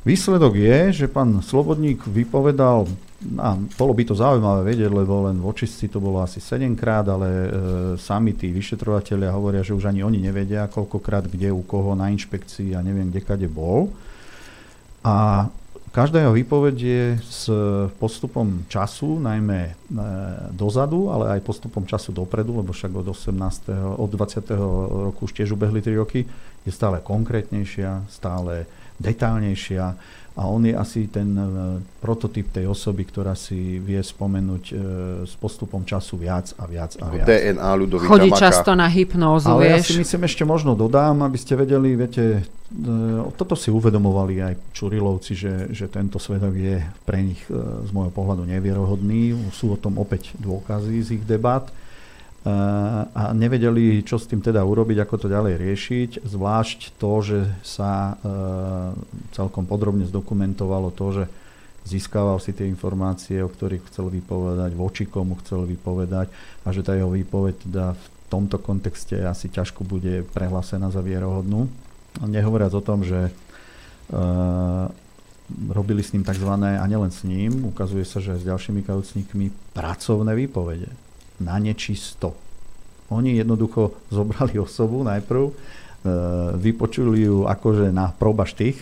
Výsledok 0.06 0.54
je, 0.54 1.04
že 1.04 1.06
pán 1.10 1.42
Slobodník 1.42 2.06
vypovedal, 2.06 2.86
a 3.34 3.58
bolo 3.58 3.92
by 3.92 4.02
to 4.06 4.14
zaujímavé 4.14 4.62
vedieť, 4.72 4.94
lebo 4.94 5.26
len 5.26 5.42
v 5.42 5.50
očistci 5.50 5.90
to 5.90 5.98
bolo 5.98 6.22
asi 6.22 6.38
7 6.38 6.78
krát, 6.78 7.02
ale 7.10 7.28
e, 7.28 7.48
sami 7.98 8.30
tí 8.32 8.54
vyšetrovateľia 8.54 9.34
hovoria, 9.34 9.66
že 9.66 9.74
už 9.74 9.90
ani 9.90 10.06
oni 10.06 10.22
nevedia, 10.22 10.70
koľkokrát 10.70 11.26
kde, 11.26 11.50
u 11.50 11.66
koho 11.66 11.98
na 11.98 12.14
inšpekcii 12.14 12.78
a 12.78 12.80
neviem, 12.80 13.10
kde 13.10 13.20
kade 13.26 13.48
bol. 13.50 13.90
A 15.08 15.48
každá 15.88 16.20
jeho 16.20 16.36
výpoveď 16.36 16.76
je 16.76 17.04
s 17.24 17.48
postupom 17.96 18.68
času, 18.68 19.16
najmä 19.16 19.60
e, 19.64 19.72
dozadu, 20.52 21.08
ale 21.08 21.40
aj 21.40 21.48
postupom 21.48 21.88
času 21.88 22.12
dopredu, 22.12 22.60
lebo 22.60 22.76
však 22.76 22.92
od, 22.92 23.08
18. 23.08 23.96
od 23.96 24.10
20. 24.12 24.52
roku 25.08 25.24
už 25.24 25.32
tiež 25.32 25.56
ubehli 25.56 25.80
3 25.80 25.96
roky, 25.96 26.28
je 26.68 26.72
stále 26.72 27.00
konkrétnejšia, 27.00 28.04
stále 28.12 28.68
detálnejšia 29.00 29.96
a 30.38 30.46
on 30.46 30.62
je 30.62 30.70
asi 30.70 31.10
ten 31.10 31.34
e, 31.34 31.42
prototyp 31.98 32.54
tej 32.54 32.70
osoby, 32.70 33.02
ktorá 33.02 33.34
si 33.34 33.82
vie 33.82 33.98
spomenúť 33.98 34.64
e, 34.70 34.74
s 35.26 35.34
postupom 35.34 35.82
času 35.82 36.14
viac 36.14 36.54
a 36.54 36.64
viac 36.70 36.94
a 37.02 37.10
viac. 37.10 37.26
DNA 37.26 37.70
ľudový 37.74 38.06
Chodí 38.06 38.30
Maka. 38.30 38.46
často 38.46 38.70
na 38.78 38.86
hypnózu, 38.86 39.50
Ale 39.50 39.66
vieš. 39.66 39.74
ja 39.74 39.78
si 39.82 39.94
myslím 39.98 40.22
ešte 40.30 40.46
možno 40.46 40.78
dodám, 40.78 41.26
aby 41.26 41.34
ste 41.34 41.58
vedeli, 41.58 41.98
viete, 41.98 42.46
e, 42.70 42.86
toto 43.34 43.58
si 43.58 43.74
uvedomovali 43.74 44.38
aj 44.38 44.54
Čurilovci, 44.78 45.34
že, 45.34 45.74
že 45.74 45.90
tento 45.90 46.22
svedok 46.22 46.54
je 46.54 46.86
pre 47.02 47.18
nich 47.18 47.42
z 47.82 47.90
môjho 47.90 48.14
pohľadu 48.14 48.46
nevierohodný. 48.46 49.34
Sú 49.50 49.74
o 49.74 49.78
tom 49.80 49.98
opäť 49.98 50.38
dôkazy 50.38 51.02
z 51.02 51.08
ich 51.18 51.24
debat 51.26 51.66
a 53.12 53.36
nevedeli, 53.36 54.00
čo 54.00 54.16
s 54.16 54.24
tým 54.24 54.40
teda 54.40 54.64
urobiť, 54.64 55.04
ako 55.04 55.14
to 55.20 55.28
ďalej 55.28 55.60
riešiť. 55.60 56.10
Zvlášť 56.24 56.96
to, 56.96 57.12
že 57.20 57.38
sa 57.60 58.16
celkom 59.36 59.68
podrobne 59.68 60.08
zdokumentovalo 60.08 60.88
to, 60.96 61.06
že 61.12 61.24
získaval 61.88 62.36
si 62.40 62.52
tie 62.52 62.68
informácie, 62.68 63.40
o 63.40 63.48
ktorých 63.48 63.88
chcel 63.88 64.12
vypovedať, 64.12 64.70
voči 64.76 65.04
komu 65.08 65.36
chcel 65.40 65.64
vypovedať 65.64 66.28
a 66.64 66.68
že 66.72 66.84
tá 66.84 66.92
jeho 66.92 67.08
výpoveď 67.08 67.54
teda 67.68 67.96
v 67.96 68.06
tomto 68.28 68.60
kontexte 68.60 69.16
asi 69.24 69.48
ťažko 69.48 69.88
bude 69.88 70.24
prehlásená 70.36 70.92
za 70.92 71.00
vierohodnú. 71.00 71.64
Nehovoriac 72.24 72.76
o 72.76 72.84
tom, 72.84 73.04
že 73.04 73.32
robili 75.72 76.04
s 76.04 76.12
ním 76.12 76.28
tzv. 76.28 76.48
a 76.52 76.84
nielen 76.84 77.08
s 77.08 77.24
ním, 77.24 77.64
ukazuje 77.72 78.04
sa, 78.04 78.20
že 78.20 78.36
s 78.36 78.44
ďalšími 78.44 78.84
kaucníkmi 78.84 79.72
pracovné 79.72 80.36
výpovede 80.36 81.07
na 81.42 81.56
nečisto. 81.58 82.34
Oni 83.08 83.38
jednoducho 83.38 83.96
zobrali 84.16 84.58
osobu 84.58 85.02
najprv, 85.06 85.42
e, 85.48 85.52
vypočuli 86.58 87.24
ju 87.24 87.48
akože 87.48 87.90
na 87.94 88.12
probaštých, 88.12 88.76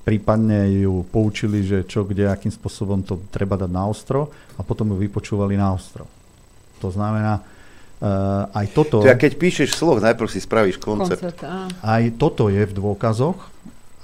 prípadne 0.00 0.80
ju 0.80 1.04
poučili, 1.12 1.60
že 1.62 1.84
čo, 1.84 2.08
kde, 2.08 2.32
akým 2.32 2.50
spôsobom 2.50 3.04
to 3.04 3.20
treba 3.28 3.60
dať 3.60 3.70
na 3.70 3.84
ostro 3.86 4.32
a 4.56 4.64
potom 4.64 4.96
ju 4.96 4.96
vypočúvali 4.96 5.60
na 5.60 5.76
ostro. 5.76 6.08
To 6.80 6.88
znamená, 6.88 7.44
uh, 8.00 8.48
aj 8.56 8.66
toto... 8.72 9.04
Teda 9.04 9.20
keď 9.20 9.36
píšeš 9.36 9.76
slov, 9.76 10.00
najprv 10.00 10.28
si 10.32 10.40
spravíš 10.40 10.80
koncept. 10.80 11.20
koncept 11.20 11.44
aj 11.84 12.16
toto 12.16 12.48
je 12.48 12.64
v 12.64 12.72
dôkazoch 12.72 13.49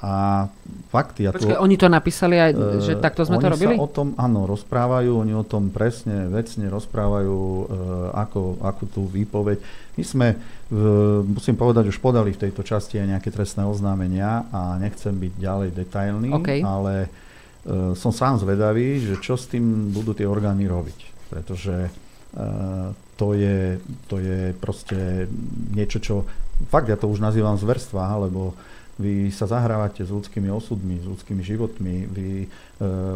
a 0.04 0.44
fakty. 0.92 1.24
Ja 1.24 1.32
Počkej, 1.32 1.56
to, 1.56 1.62
oni 1.64 1.76
to 1.80 1.88
napísali 1.88 2.36
aj, 2.36 2.52
že 2.84 2.92
uh, 2.94 3.00
takto 3.00 3.24
sme 3.24 3.40
to 3.40 3.48
robili? 3.48 3.74
Oni 3.74 3.80
sa 3.80 3.88
o 3.88 3.90
tom, 3.90 4.08
áno, 4.20 4.44
rozprávajú, 4.44 5.24
oni 5.24 5.32
o 5.32 5.40
tom 5.40 5.72
presne, 5.72 6.28
vecne 6.28 6.68
rozprávajú, 6.68 7.32
uh, 7.32 7.64
ako, 8.12 8.60
akú 8.60 8.84
tú 8.92 9.08
výpoveď. 9.08 9.56
My 9.96 10.04
sme, 10.04 10.28
uh, 10.36 11.24
musím 11.24 11.56
povedať, 11.56 11.88
už 11.88 11.96
podali 12.04 12.36
v 12.36 12.42
tejto 12.44 12.60
časti 12.60 13.00
aj 13.00 13.16
nejaké 13.16 13.32
trestné 13.32 13.64
oznámenia 13.64 14.44
a 14.52 14.76
nechcem 14.76 15.16
byť 15.16 15.32
ďalej 15.40 15.68
detailný, 15.72 16.28
okay. 16.36 16.60
ale 16.60 17.08
uh, 17.08 17.96
som 17.96 18.12
sám 18.12 18.36
zvedavý, 18.36 19.00
že 19.00 19.16
čo 19.24 19.40
s 19.40 19.48
tým 19.48 19.96
budú 19.96 20.12
tie 20.12 20.28
orgány 20.28 20.68
robiť. 20.68 21.32
Pretože 21.32 21.88
uh, 21.88 22.92
to 23.16 23.32
je, 23.32 23.80
to 24.12 24.20
je 24.20 24.52
proste 24.60 25.24
niečo, 25.72 26.04
čo 26.04 26.28
fakt 26.68 26.92
ja 26.92 27.00
to 27.00 27.08
už 27.08 27.24
nazývam 27.24 27.56
zverstva, 27.56 28.28
lebo 28.28 28.52
vy 28.96 29.28
sa 29.28 29.44
zahrávate 29.44 30.00
s 30.00 30.10
ľudskými 30.10 30.48
osudmi, 30.48 30.96
s 31.00 31.06
ľudskými 31.06 31.44
životmi, 31.44 31.94
vy 32.08 32.28
e, 32.44 32.48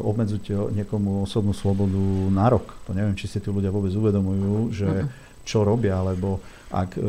obmedzujete 0.05 0.77
niekomu 0.77 1.24
osobnú 1.24 1.57
slobodu 1.57 2.01
na 2.28 2.52
rok. 2.52 2.77
To 2.85 2.93
neviem, 2.93 3.16
či 3.16 3.24
si 3.24 3.40
tí 3.40 3.48
ľudia 3.48 3.73
vôbec 3.73 3.89
uvedomujú, 3.97 4.77
že 4.77 5.09
čo 5.40 5.65
robia, 5.65 5.97
lebo 6.05 6.44
ak 6.69 6.94
e, 6.94 7.02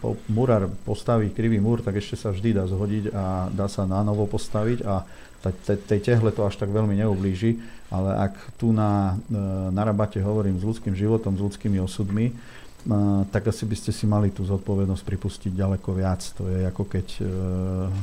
po, 0.00 0.16
murár 0.32 0.72
postaví 0.88 1.28
krivý 1.30 1.60
múr, 1.60 1.84
tak 1.84 2.00
ešte 2.00 2.16
sa 2.16 2.32
vždy 2.32 2.56
dá 2.56 2.64
zhodiť 2.64 3.04
a 3.12 3.52
dá 3.52 3.68
sa 3.68 3.84
na 3.84 4.00
novo 4.00 4.24
postaviť 4.24 4.78
a 4.88 5.04
tej 5.62 6.00
tehle 6.02 6.34
to 6.34 6.42
až 6.42 6.58
tak 6.58 6.74
veľmi 6.74 6.98
neublíži, 6.98 7.62
ale 7.94 8.32
ak 8.32 8.34
tu 8.58 8.74
na, 8.74 9.14
e, 9.30 9.38
na 9.70 9.82
rabate 9.86 10.18
hovorím 10.18 10.58
s 10.58 10.66
ľudským 10.66 10.96
životom, 10.96 11.38
s 11.38 11.44
ľudskými 11.44 11.78
osudmi, 11.78 12.34
tak 13.34 13.50
asi 13.50 13.66
by 13.66 13.76
ste 13.76 13.90
si 13.90 14.06
mali 14.06 14.30
tú 14.30 14.46
zodpovednosť 14.46 15.02
pripustiť 15.02 15.52
ďaleko 15.52 15.90
viac. 15.98 16.22
To 16.38 16.46
je 16.46 16.62
ako 16.62 16.84
keď 16.86 17.06
e, 17.18 17.22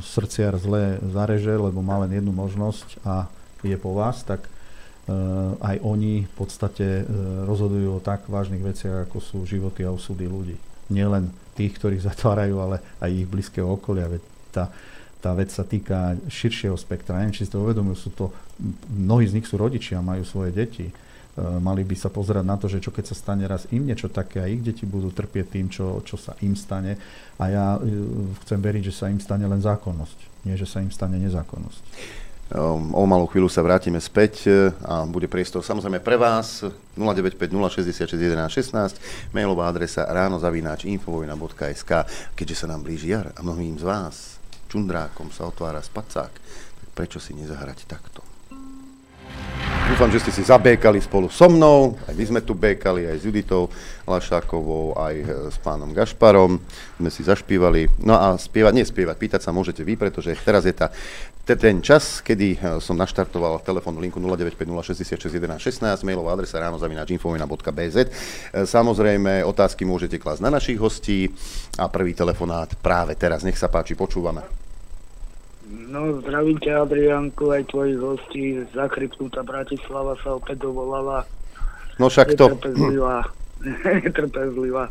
srdciar 0.04 0.52
zle 0.60 1.00
zareže, 1.00 1.56
lebo 1.56 1.80
má 1.80 1.96
len 2.04 2.20
jednu 2.20 2.30
možnosť 2.36 3.00
a 3.02 3.24
je 3.64 3.76
po 3.80 3.96
vás, 3.96 4.20
tak 4.20 4.44
e, 4.44 4.50
aj 5.64 5.80
oni 5.80 6.28
v 6.28 6.34
podstate 6.36 7.02
e, 7.02 7.04
rozhodujú 7.48 7.96
o 7.96 8.04
tak 8.04 8.28
vážnych 8.28 8.60
veciach, 8.60 9.08
ako 9.08 9.18
sú 9.18 9.38
životy 9.48 9.88
a 9.88 9.94
osudy 9.96 10.28
ľudí. 10.28 10.56
Nielen 10.92 11.32
tých, 11.56 11.72
ktorých 11.80 12.06
zatvárajú, 12.12 12.60
ale 12.60 12.76
aj 13.00 13.10
ich 13.10 13.26
blízkeho 13.26 13.80
okolia. 13.80 14.12
Veď 14.12 14.22
tá, 14.52 14.68
tá 15.24 15.32
vec 15.32 15.48
sa 15.50 15.64
týka 15.64 16.20
širšieho 16.28 16.76
spektra. 16.76 17.16
Neviem, 17.16 17.32
či 17.32 17.48
si 17.48 17.50
to 17.50 17.64
uvedomujú, 17.64 17.96
sú 17.96 18.10
to, 18.12 18.28
mnohí 18.92 19.24
z 19.24 19.40
nich 19.40 19.48
sú 19.48 19.56
rodičia, 19.56 20.04
majú 20.04 20.22
svoje 20.22 20.52
deti 20.52 20.92
mali 21.36 21.84
by 21.84 21.96
sa 21.96 22.08
pozerať 22.08 22.44
na 22.44 22.56
to, 22.56 22.66
že 22.66 22.80
čo 22.80 22.88
keď 22.88 23.12
sa 23.12 23.16
stane 23.16 23.44
raz 23.44 23.68
im 23.68 23.84
niečo 23.84 24.08
také 24.08 24.40
a 24.40 24.48
ich 24.48 24.64
deti 24.64 24.88
budú 24.88 25.12
trpieť 25.12 25.46
tým, 25.52 25.66
čo, 25.68 26.00
čo 26.00 26.16
sa 26.16 26.32
im 26.40 26.56
stane. 26.56 26.96
A 27.36 27.44
ja 27.52 27.66
e, 27.76 27.80
chcem 28.44 28.56
veriť, 28.56 28.88
že 28.88 28.94
sa 28.96 29.12
im 29.12 29.20
stane 29.20 29.44
len 29.44 29.60
zákonnosť, 29.60 30.48
nie 30.48 30.56
že 30.56 30.64
sa 30.64 30.80
im 30.80 30.88
stane 30.88 31.20
nezákonnosť. 31.20 31.82
Ehm, 32.56 32.94
o 32.94 33.04
malú 33.04 33.28
chvíľu 33.28 33.52
sa 33.52 33.60
vrátime 33.60 34.00
späť 34.00 34.48
e, 34.48 34.72
a 34.86 35.04
bude 35.04 35.28
priestor 35.28 35.60
samozrejme 35.60 36.00
pre 36.00 36.16
vás 36.16 36.64
095 36.96 37.36
066 37.36 38.16
11 38.16 38.48
16, 38.48 39.34
mailová 39.36 39.68
adresa 39.68 40.08
ránozavináč 40.08 40.88
infovojna.sk 40.88 41.92
Keďže 42.32 42.64
sa 42.64 42.66
nám 42.72 42.80
blíži 42.86 43.12
jar 43.12 43.34
a 43.36 43.44
mnohým 43.44 43.76
z 43.76 43.84
vás 43.84 44.40
čundrákom 44.72 45.30
sa 45.30 45.46
otvára 45.46 45.84
spacák, 45.84 46.32
tak 46.32 46.88
prečo 46.96 47.20
si 47.20 47.36
nezahrať 47.36 47.86
takto? 47.86 48.25
Dúfam, 49.86 50.10
že 50.10 50.18
ste 50.18 50.34
si 50.34 50.42
zabékali 50.42 50.98
spolu 50.98 51.30
so 51.30 51.46
mnou, 51.46 51.94
aj 52.10 52.14
my 52.18 52.24
sme 52.26 52.40
tu 52.42 52.58
békali, 52.58 53.06
aj 53.06 53.22
s 53.22 53.24
Juditou 53.30 53.70
Lašákovou, 54.02 54.98
aj 54.98 55.14
e, 55.14 55.24
s 55.46 55.62
pánom 55.62 55.94
Gašparom, 55.94 56.58
sme 56.98 57.06
si 57.06 57.22
zašpívali. 57.22 57.86
No 58.02 58.18
a 58.18 58.34
spievať, 58.34 58.72
nie 58.74 58.82
spievať, 58.82 59.14
pýtať 59.14 59.46
sa 59.46 59.54
môžete 59.54 59.86
vy, 59.86 59.94
pretože 59.94 60.34
teraz 60.42 60.66
je 60.66 60.74
tá, 60.74 60.90
ten 61.46 61.78
čas, 61.86 62.18
kedy 62.18 62.58
e, 62.58 62.82
som 62.82 62.98
naštartoval 62.98 63.62
telefónnu 63.62 64.02
linku 64.02 64.18
0950661116, 64.18 66.02
mailová 66.02 66.34
adresa 66.34 66.58
ránozavináčinfovina.bz. 66.66 67.96
E, 68.02 68.08
samozrejme, 68.66 69.46
otázky 69.46 69.86
môžete 69.86 70.18
klásť 70.18 70.42
na 70.42 70.50
našich 70.50 70.82
hostí 70.82 71.30
a 71.78 71.86
prvý 71.86 72.10
telefonát 72.10 72.74
práve 72.82 73.14
teraz. 73.14 73.46
Nech 73.46 73.54
sa 73.54 73.70
páči, 73.70 73.94
počúvame. 73.94 74.65
No, 75.66 76.22
zdravím 76.22 76.62
ťa, 76.62 76.86
Adrianku, 76.86 77.50
aj 77.50 77.66
tvojich 77.74 77.98
hostí. 77.98 78.44
Zachrypnutá 78.70 79.42
Bratislava 79.42 80.14
sa 80.22 80.38
opäť 80.38 80.62
dovolala. 80.62 81.26
No 81.98 82.06
však 82.06 82.38
to... 82.38 82.54
Netrpezlivá. 82.54 83.26
Netrpezlivá. 84.06 84.84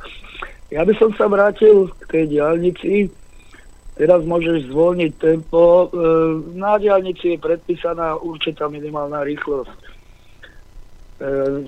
Ja 0.74 0.84
by 0.84 0.94
som 1.00 1.16
sa 1.16 1.32
vrátil 1.32 1.88
k 1.88 2.04
tej 2.12 2.24
diálnici. 2.36 3.08
Teraz 3.96 4.28
môžeš 4.28 4.68
zvolniť 4.68 5.12
tempo. 5.16 5.88
E, 5.88 6.00
na 6.60 6.76
diálnici 6.76 7.38
je 7.38 7.40
predpísaná 7.40 8.20
určitá 8.20 8.68
minimálna 8.68 9.24
rýchlosť. 9.24 9.72
E, 9.72 9.88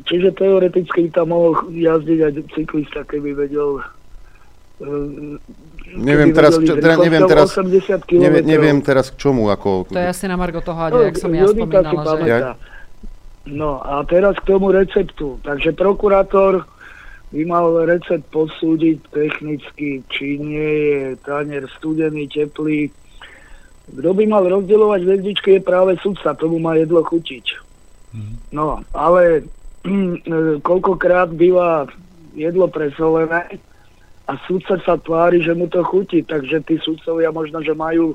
čiže 0.04 0.36
teoreticky 0.36 1.08
tam 1.16 1.32
mohol 1.32 1.72
jazdiť 1.72 2.20
aj 2.28 2.32
cyklista, 2.52 3.08
keby 3.08 3.32
vedel 3.32 3.80
e, 3.80 3.84
Neviem 5.96 6.36
teraz, 6.36 6.60
čo, 6.60 6.76
teda 6.76 7.00
neviem 7.00 7.24
teraz, 7.24 7.56
neviem, 8.12 8.44
neviem 8.44 8.78
teraz 8.84 9.08
k 9.08 9.16
čomu. 9.16 9.48
Ako... 9.48 9.88
To 9.88 9.96
je 9.96 10.10
asi 10.12 10.28
na 10.28 10.36
Margo 10.36 10.60
toho, 10.60 10.92
no, 10.92 11.00
jak 11.08 11.16
som 11.16 11.32
ja 11.32 11.48
spomínala. 11.48 12.04
Že... 12.20 12.28
Ja? 12.28 12.54
No 13.48 13.80
a 13.80 14.04
teraz 14.04 14.36
k 14.44 14.52
tomu 14.52 14.76
receptu. 14.76 15.40
Takže 15.48 15.72
prokurátor 15.72 16.68
by 17.32 17.42
mal 17.48 17.72
recept 17.88 18.28
posúdiť 18.32 19.00
technicky, 19.12 20.04
či 20.12 20.40
nie 20.40 20.72
je 20.92 21.04
tanier 21.24 21.64
studený, 21.80 22.28
teplý. 22.28 22.92
Kto 23.88 24.12
by 24.12 24.24
mal 24.28 24.44
rozdielovať 24.44 25.00
hviezdičky 25.08 25.50
je 25.60 25.62
práve 25.64 25.96
sudca, 26.04 26.36
tomu 26.36 26.60
má 26.60 26.76
jedlo 26.76 27.04
chutiť. 27.04 27.46
Mhm. 28.12 28.34
No, 28.52 28.84
ale 28.92 29.48
koľkokrát 30.68 31.32
býva 31.32 31.88
jedlo 32.36 32.68
presolené, 32.68 33.60
a 34.28 34.34
sudca 34.44 34.76
sa 34.84 35.00
tvári, 35.00 35.40
že 35.40 35.56
mu 35.56 35.72
to 35.72 35.80
chutí, 35.88 36.20
takže 36.20 36.60
tí 36.68 36.76
sudcovia 36.84 37.32
možno, 37.32 37.64
že 37.64 37.72
majú 37.72 38.12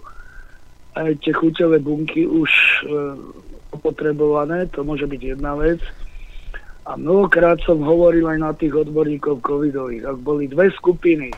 aj 0.93 1.16
tie 1.24 1.32
chuťové 1.32 1.80
bunky 1.80 2.28
už 2.28 2.51
e, 2.52 2.80
opotrebované, 3.72 4.68
to 4.68 4.84
môže 4.84 5.09
byť 5.09 5.20
jedna 5.36 5.56
vec. 5.56 5.80
A 6.84 7.01
mnohokrát 7.01 7.64
som 7.64 7.80
hovoril 7.80 8.28
aj 8.28 8.39
na 8.44 8.52
tých 8.52 8.76
odborníkov 8.76 9.40
covidových, 9.40 10.05
ak 10.05 10.18
boli 10.20 10.52
dve 10.52 10.68
skupiny 10.76 11.32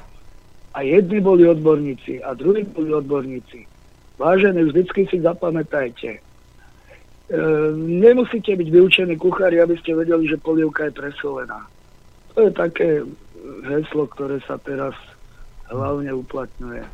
a 0.75 0.83
jedni 0.83 1.23
boli 1.23 1.47
odborníci 1.47 2.19
a 2.27 2.35
druhí 2.35 2.67
boli 2.67 2.91
odborníci. 2.91 3.71
Vážené, 4.19 4.59
vždycky 4.67 5.07
si 5.07 5.23
zapamätajte. 5.23 6.19
E, 6.19 6.21
nemusíte 7.79 8.59
byť 8.59 8.69
vyučení 8.75 9.15
kuchári, 9.15 9.63
aby 9.63 9.79
ste 9.79 9.95
vedeli, 9.95 10.27
že 10.27 10.43
polievka 10.43 10.91
je 10.91 10.99
presolená. 10.99 11.63
To 12.35 12.51
je 12.51 12.51
také 12.51 13.07
heslo, 13.69 14.09
ktoré 14.09 14.41
sa 14.45 14.57
teraz 14.61 14.95
hlavne 15.69 16.13
uplatňuje. 16.13 16.85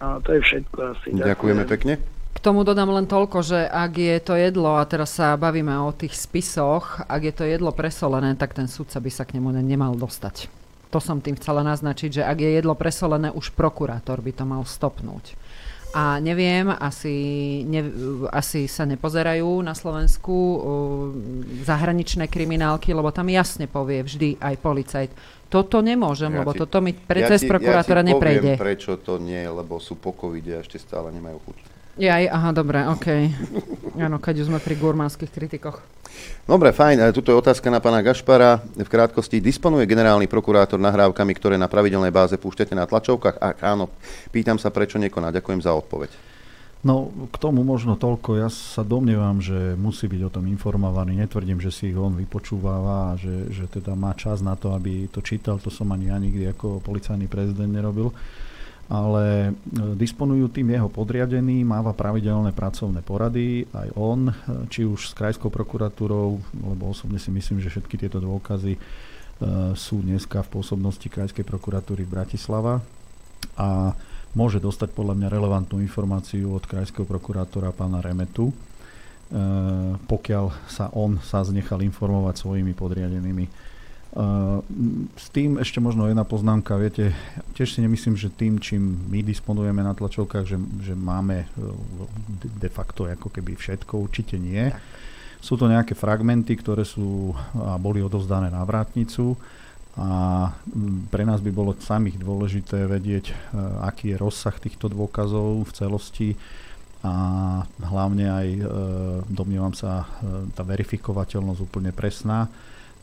A 0.00 0.20
to 0.20 0.36
je 0.36 0.40
všetko 0.44 0.78
asi. 0.92 1.08
Ďakujem. 1.12 1.28
Ďakujeme 1.28 1.64
pekne. 1.64 1.94
K 2.36 2.38
tomu 2.44 2.68
dodám 2.68 2.92
len 2.92 3.08
toľko, 3.08 3.40
že 3.40 3.64
ak 3.64 3.96
je 3.96 4.16
to 4.20 4.36
jedlo, 4.36 4.76
a 4.76 4.84
teraz 4.84 5.16
sa 5.16 5.40
bavíme 5.40 5.72
o 5.72 5.88
tých 5.96 6.12
spisoch, 6.12 7.00
ak 7.08 7.20
je 7.24 7.32
to 7.32 7.44
jedlo 7.48 7.72
presolené, 7.72 8.36
tak 8.36 8.52
ten 8.52 8.68
sudca 8.68 9.00
by 9.00 9.08
sa 9.08 9.24
k 9.24 9.40
nemu 9.40 9.56
nemal 9.64 9.96
dostať. 9.96 10.52
To 10.92 11.00
som 11.00 11.24
tým 11.24 11.40
chcela 11.40 11.64
naznačiť, 11.64 12.20
že 12.20 12.22
ak 12.28 12.38
je 12.38 12.50
jedlo 12.60 12.76
presolené, 12.76 13.32
už 13.32 13.56
prokurátor 13.56 14.20
by 14.20 14.32
to 14.36 14.44
mal 14.44 14.62
stopnúť. 14.68 15.32
A 15.96 16.20
neviem, 16.20 16.68
asi, 16.68 17.64
ne, 17.64 17.88
asi 18.28 18.68
sa 18.68 18.84
nepozerajú 18.84 19.64
na 19.64 19.72
Slovensku 19.72 20.28
uh, 20.34 20.60
zahraničné 21.64 22.28
kriminálky, 22.28 22.92
lebo 22.92 23.08
tam 23.16 23.32
jasne 23.32 23.64
povie 23.64 24.04
vždy 24.04 24.36
aj 24.36 24.54
policajt, 24.60 25.10
toto 25.46 25.78
nemôžem, 25.78 26.30
ja 26.34 26.42
lebo 26.42 26.52
ti, 26.52 26.58
toto 26.62 26.82
mi 26.82 26.92
pre, 26.92 27.22
ja 27.22 27.30
cez 27.30 27.46
prokurátora 27.46 28.02
ja 28.02 28.06
ti 28.06 28.10
neprejde. 28.12 28.50
Poviem, 28.54 28.62
prečo 28.62 28.98
to 28.98 29.22
nie, 29.22 29.42
lebo 29.46 29.78
sú 29.78 29.94
po 29.94 30.10
covide 30.10 30.58
a 30.58 30.62
ešte 30.62 30.82
stále 30.82 31.14
nemajú 31.14 31.38
chuť. 31.46 31.56
Jaj, 31.96 32.28
aha, 32.28 32.50
dobre, 32.52 32.84
OK. 32.84 33.08
Áno, 34.04 34.20
keď 34.20 34.44
už 34.44 34.48
sme 34.52 34.60
pri 34.60 34.76
gurmánskych 34.76 35.32
kritikoch. 35.32 35.80
Dobre, 36.44 36.68
fajn. 36.76 37.08
Tuto 37.16 37.32
je 37.32 37.40
otázka 37.40 37.72
na 37.72 37.80
pána 37.80 38.04
Gašpara. 38.04 38.60
V 38.60 38.88
krátkosti, 38.88 39.40
disponuje 39.40 39.88
generálny 39.88 40.28
prokurátor 40.28 40.76
nahrávkami, 40.76 41.32
ktoré 41.32 41.56
na 41.56 41.72
pravidelnej 41.72 42.12
báze 42.12 42.36
púšťate 42.36 42.76
na 42.76 42.84
tlačovkách? 42.84 43.40
Ak 43.40 43.64
áno, 43.64 43.88
pýtam 44.28 44.60
sa, 44.60 44.68
prečo 44.68 45.00
nekoná. 45.00 45.32
Ďakujem 45.32 45.60
za 45.64 45.72
odpoveď. 45.72 46.35
No, 46.86 47.10
k 47.34 47.36
tomu 47.42 47.66
možno 47.66 47.98
toľko. 47.98 48.38
Ja 48.38 48.46
sa 48.46 48.86
domnievam, 48.86 49.42
že 49.42 49.74
musí 49.74 50.06
byť 50.06 50.22
o 50.22 50.30
tom 50.30 50.46
informovaný. 50.46 51.18
Netvrdím, 51.18 51.58
že 51.58 51.74
si 51.74 51.90
ich 51.90 51.98
on 51.98 52.14
vypočúváva 52.14 53.10
a 53.10 53.18
že, 53.18 53.50
že 53.50 53.66
teda 53.66 53.98
má 53.98 54.14
čas 54.14 54.38
na 54.38 54.54
to, 54.54 54.70
aby 54.70 55.10
to 55.10 55.18
čítal. 55.18 55.58
To 55.58 55.66
som 55.66 55.90
ani 55.90 56.14
ja 56.14 56.16
nikdy 56.22 56.46
ako 56.54 56.78
policajný 56.86 57.26
prezident 57.26 57.74
nerobil. 57.74 58.14
Ale 58.86 59.50
e, 59.50 59.98
disponujú 59.98 60.46
tým 60.46 60.78
jeho 60.78 60.86
podriadení, 60.86 61.66
máva 61.66 61.90
pravidelné 61.90 62.54
pracovné 62.54 63.02
porady, 63.02 63.66
aj 63.74 63.88
on, 63.98 64.30
e, 64.30 64.34
či 64.70 64.86
už 64.86 65.10
s 65.10 65.12
krajskou 65.18 65.50
prokuratúrou, 65.50 66.38
lebo 66.54 66.94
osobne 66.94 67.18
si 67.18 67.34
myslím, 67.34 67.58
že 67.58 67.66
všetky 67.66 67.98
tieto 67.98 68.22
dôkazy 68.22 68.78
e, 68.78 68.80
sú 69.74 70.06
dneska 70.06 70.38
v 70.46 70.52
pôsobnosti 70.54 71.02
krajskej 71.02 71.42
prokuratúry 71.42 72.06
Bratislava. 72.06 72.78
A 73.58 73.90
môže 74.36 74.60
dostať 74.60 74.92
podľa 74.92 75.16
mňa 75.16 75.28
relevantnú 75.32 75.80
informáciu 75.80 76.52
od 76.52 76.68
krajského 76.68 77.08
prokurátora 77.08 77.72
pána 77.72 78.04
Remetu, 78.04 78.52
e, 78.52 78.54
pokiaľ 80.04 80.52
sa 80.68 80.92
on 80.92 81.16
sa 81.24 81.40
znechal 81.40 81.80
informovať 81.80 82.44
svojimi 82.44 82.76
podriadenými. 82.76 83.48
E, 83.48 83.50
s 85.16 85.26
tým 85.32 85.56
ešte 85.56 85.80
možno 85.80 86.04
jedna 86.12 86.28
poznámka, 86.28 86.76
viete, 86.76 87.16
tiež 87.56 87.72
si 87.72 87.80
nemyslím, 87.80 88.20
že 88.20 88.28
tým, 88.28 88.60
čím 88.60 89.08
my 89.08 89.24
disponujeme 89.24 89.80
na 89.80 89.96
tlačovkách, 89.96 90.44
že, 90.44 90.60
že 90.84 90.92
máme 90.92 91.42
e, 91.42 91.46
de 92.60 92.68
facto 92.68 93.08
ako 93.08 93.32
keby 93.32 93.56
všetko, 93.56 94.04
určite 94.04 94.36
nie. 94.36 94.68
Sú 95.40 95.56
to 95.56 95.64
nejaké 95.64 95.96
fragmenty, 95.96 96.60
ktoré 96.60 96.84
sú 96.84 97.32
a 97.56 97.80
boli 97.80 98.04
odovzdané 98.04 98.52
na 98.52 98.60
vrátnicu 98.68 99.32
a 99.96 100.52
pre 101.08 101.24
nás 101.24 101.40
by 101.40 101.48
bolo 101.48 101.72
samých 101.72 102.20
dôležité 102.20 102.84
vedieť, 102.84 103.32
e, 103.32 103.34
aký 103.80 104.12
je 104.12 104.20
rozsah 104.20 104.52
týchto 104.52 104.92
dôkazov 104.92 105.64
v 105.64 105.72
celosti 105.72 106.28
a 107.00 107.14
hlavne 107.80 108.28
aj, 108.28 108.48
e, 108.60 108.62
domnievam 109.32 109.72
sa, 109.72 110.04
e, 110.04 110.52
tá 110.52 110.68
verifikovateľnosť 110.68 111.60
úplne 111.64 111.96
presná. 111.96 112.52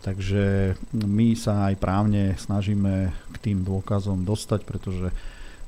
Takže 0.05 0.77
my 0.93 1.33
sa 1.33 1.73
aj 1.73 1.81
právne 1.81 2.37
snažíme 2.37 3.09
k 3.09 3.35
tým 3.41 3.65
dôkazom 3.65 4.21
dostať, 4.21 4.61
pretože 4.61 5.09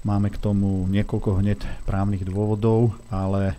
máme 0.05 0.29
k 0.29 0.37
tomu 0.37 0.85
niekoľko 0.93 1.41
hneď 1.41 1.65
právnych 1.89 2.21
dôvodov, 2.21 2.93
ale 3.09 3.57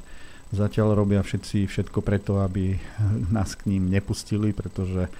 zatiaľ 0.54 0.94
robia 0.94 1.18
všetci 1.18 1.66
všetko 1.66 1.98
preto, 1.98 2.38
aby 2.46 2.78
nás 3.34 3.58
k 3.58 3.74
ním 3.74 3.90
nepustili, 3.90 4.54
pretože 4.54 5.10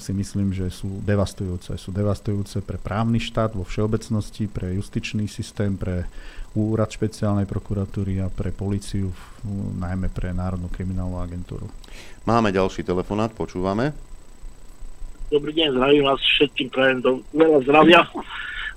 si 0.00 0.12
myslím, 0.16 0.56
že 0.56 0.72
sú 0.72 1.00
devastujúce. 1.04 1.76
Sú 1.76 1.92
devastujúce 1.92 2.64
pre 2.64 2.80
právny 2.80 3.20
štát 3.20 3.52
vo 3.52 3.62
všeobecnosti, 3.62 4.48
pre 4.48 4.74
justičný 4.80 5.28
systém, 5.28 5.76
pre 5.76 6.08
úrad 6.54 6.88
špeciálnej 6.88 7.44
prokuratúry 7.44 8.22
a 8.22 8.30
pre 8.30 8.54
policiu, 8.54 9.10
najmä 9.76 10.08
pre 10.14 10.30
Národnú 10.30 10.70
kriminálnu 10.70 11.18
agentúru. 11.18 11.66
Máme 12.24 12.54
ďalší 12.54 12.86
telefonát, 12.86 13.34
počúvame. 13.34 13.92
Dobrý 15.34 15.50
deň, 15.50 15.74
zdravím 15.74 16.04
vás 16.06 16.20
všetkým, 16.22 16.68
prajem 16.70 16.98
do 17.02 17.10
veľa 17.34 17.58
zdravia. 17.66 18.00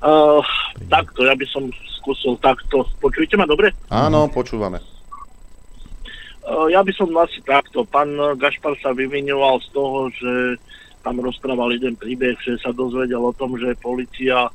Uh, 0.02 0.42
takto, 0.90 1.26
ja 1.26 1.38
by 1.38 1.46
som 1.50 1.70
skúsil 2.02 2.34
takto. 2.42 2.86
Počujete 2.98 3.38
ma 3.38 3.46
dobre? 3.46 3.74
Áno, 3.94 4.26
počúvame. 4.30 4.82
ja 6.74 6.82
by 6.82 6.92
som 6.98 7.14
asi 7.20 7.44
takto. 7.46 7.86
Pán 7.86 8.16
Gašpar 8.42 8.74
sa 8.82 8.96
vyvinoval 8.96 9.62
z 9.62 9.68
toho, 9.74 10.00
že 10.14 10.32
tam 11.08 11.24
rozprával 11.24 11.72
jeden 11.72 11.96
príbeh, 11.96 12.36
že 12.44 12.60
sa 12.60 12.76
dozvedel 12.76 13.24
o 13.24 13.32
tom, 13.32 13.56
že 13.56 13.80
policia 13.80 14.52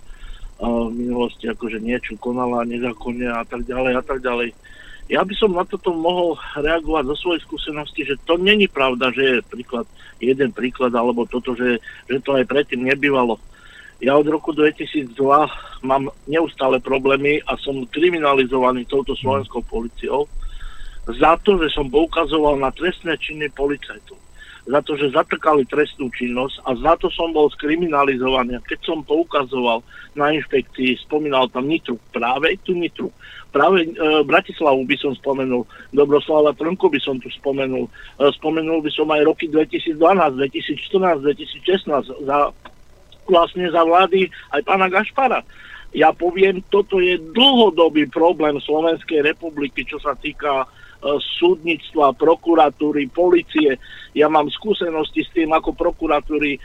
v 0.60 0.92
minulosti 0.92 1.48
akože 1.48 1.80
niečo 1.80 2.20
konala 2.20 2.68
nezákonne 2.68 3.24
a 3.24 3.40
tak 3.48 3.64
ďalej 3.64 3.92
a 3.96 4.02
tak 4.04 4.20
ďalej. 4.20 4.52
Ja 5.08 5.24
by 5.24 5.34
som 5.34 5.56
na 5.56 5.64
toto 5.64 5.96
mohol 5.96 6.36
reagovať 6.60 7.08
zo 7.08 7.16
svojej 7.16 7.40
skúsenosti, 7.48 8.04
že 8.04 8.20
to 8.28 8.36
není 8.36 8.68
pravda, 8.68 9.10
že 9.16 9.40
je 9.40 9.48
príklad, 9.48 9.88
jeden 10.20 10.52
príklad, 10.52 10.92
alebo 10.92 11.24
toto, 11.24 11.56
že, 11.56 11.80
že 12.06 12.20
to 12.20 12.36
aj 12.36 12.44
predtým 12.44 12.84
nebývalo. 12.84 13.40
Ja 13.98 14.14
od 14.20 14.28
roku 14.28 14.52
2002 14.52 15.16
mám 15.82 16.12
neustále 16.28 16.84
problémy 16.84 17.40
a 17.48 17.56
som 17.58 17.88
kriminalizovaný 17.88 18.84
touto 18.86 19.16
slovenskou 19.16 19.64
policiou 19.64 20.28
za 21.08 21.34
to, 21.42 21.58
že 21.58 21.74
som 21.74 21.88
poukazoval 21.90 22.60
na 22.60 22.70
trestné 22.70 23.18
činy 23.18 23.50
policajtov 23.50 24.20
za 24.62 24.80
to, 24.86 24.94
že 24.94 25.10
zatrkali 25.10 25.66
trestnú 25.66 26.06
činnosť 26.14 26.62
a 26.62 26.70
za 26.78 26.94
to 26.94 27.10
som 27.10 27.34
bol 27.34 27.51
skriminalizovaný. 27.51 28.59
A 28.59 28.62
keď 28.62 28.86
som 28.86 29.02
poukazoval 29.02 29.82
na 30.14 30.30
inšpekcii, 30.30 31.02
spomínal 31.02 31.51
tam 31.51 31.66
Nitru, 31.66 31.98
práve 32.14 32.55
tú 32.62 32.78
Nitru. 32.78 33.10
Práve 33.51 33.84
e, 33.84 33.89
Bratislavu 34.22 34.86
by 34.86 34.97
som 34.97 35.12
spomenul, 35.18 35.66
Dobroslava 35.90 36.55
Trnku 36.55 36.89
by 36.89 37.01
som 37.02 37.18
tu 37.18 37.26
spomenul. 37.34 37.90
E, 38.16 38.22
spomenul 38.39 38.80
by 38.86 38.90
som 38.94 39.10
aj 39.10 39.26
roky 39.26 39.51
2012, 39.51 39.98
2014, 39.98 41.26
2016 41.26 42.22
za, 42.22 42.39
vlastne 43.26 43.66
za 43.66 43.82
vlády 43.82 44.30
aj 44.55 44.62
pána 44.62 44.86
Gašpara. 44.86 45.43
Ja 45.93 46.14
poviem, 46.14 46.64
toto 46.72 47.02
je 47.02 47.20
dlhodobý 47.20 48.09
problém 48.09 48.56
Slovenskej 48.62 49.20
republiky, 49.20 49.84
čo 49.84 50.01
sa 50.01 50.16
týka 50.16 50.64
E, 50.64 50.81
súdnictva, 51.38 52.14
prokuratúry, 52.14 53.10
policie. 53.10 53.76
Ja 54.14 54.30
mám 54.30 54.46
skúsenosti 54.48 55.26
s 55.26 55.30
tým, 55.34 55.50
ako 55.50 55.74
prokuratúry 55.74 56.62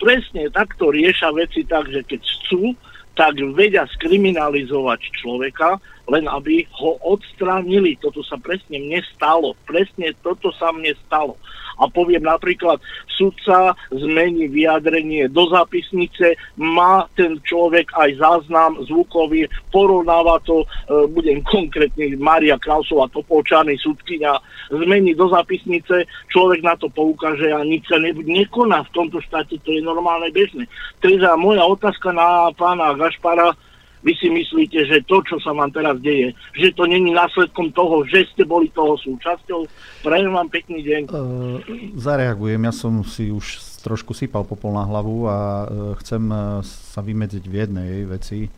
presne 0.00 0.48
takto 0.48 0.88
riešia 0.88 1.28
veci 1.36 1.68
tak, 1.68 1.92
že 1.92 2.00
keď 2.08 2.20
chcú, 2.24 2.72
tak 3.12 3.36
vedia 3.52 3.84
skriminalizovať 4.00 5.00
človeka, 5.20 5.76
len 6.10 6.26
aby 6.26 6.66
ho 6.74 6.98
odstránili. 7.06 7.94
Toto 8.02 8.26
sa 8.26 8.34
presne 8.42 8.82
mne 8.82 9.00
stalo. 9.14 9.54
Presne 9.64 10.10
toto 10.20 10.50
sa 10.50 10.74
mne 10.74 10.92
stalo 11.06 11.38
a 11.80 11.88
poviem 11.88 12.20
napríklad, 12.20 12.76
sudca 13.08 13.72
zmení 13.88 14.52
vyjadrenie 14.52 15.32
do 15.32 15.48
zápisnice, 15.48 16.36
má 16.60 17.08
ten 17.16 17.40
človek 17.40 17.88
aj 17.96 18.20
záznam 18.20 18.76
zvukový, 18.84 19.48
porovnáva 19.72 20.36
to, 20.44 20.62
e, 20.62 20.66
budem 21.08 21.40
konkrétny, 21.48 22.20
Maria 22.20 22.60
Krausová 22.60 23.08
Topolčany, 23.08 23.80
sudkynia, 23.80 24.36
zmení 24.68 25.16
do 25.16 25.32
zápisnice, 25.32 26.04
človek 26.28 26.60
na 26.60 26.76
to 26.76 26.92
poukáže 26.92 27.48
a 27.48 27.64
nič 27.64 27.88
sa 27.88 27.96
ne, 27.96 28.12
nekoná 28.12 28.84
v 28.84 28.94
tomto 28.94 29.18
štáte, 29.24 29.56
to 29.64 29.72
je 29.72 29.80
normálne 29.80 30.28
bežné. 30.36 30.68
Teda 31.00 31.34
moja 31.40 31.64
otázka 31.64 32.12
na 32.12 32.52
pána 32.52 32.92
Gašpara, 32.92 33.56
vy 34.00 34.12
si 34.16 34.32
myslíte, 34.32 34.88
že 34.88 35.04
to, 35.04 35.20
čo 35.20 35.36
sa 35.44 35.52
vám 35.52 35.68
teraz 35.68 36.00
deje, 36.00 36.32
že 36.56 36.72
to 36.72 36.88
není 36.88 37.12
následkom 37.12 37.68
toho, 37.76 38.00
že 38.08 38.24
ste 38.32 38.48
boli 38.48 38.72
toho 38.72 38.96
súčasťou? 38.96 39.68
Prajem 40.00 40.32
vám 40.32 40.48
pekný 40.48 40.80
deň. 40.80 41.02
Uh, 41.12 41.60
zareagujem. 42.00 42.64
Ja 42.64 42.72
som 42.72 43.04
si 43.04 43.28
už 43.28 43.60
trošku 43.84 44.16
sypal 44.16 44.48
popol 44.48 44.72
na 44.72 44.88
hlavu 44.88 45.28
a 45.28 45.36
uh, 45.36 45.64
chcem 46.00 46.22
uh, 46.32 46.64
sa 46.64 47.04
vymedziť 47.04 47.44
v 47.44 47.54
jednej 47.54 47.92
veci. 48.08 48.48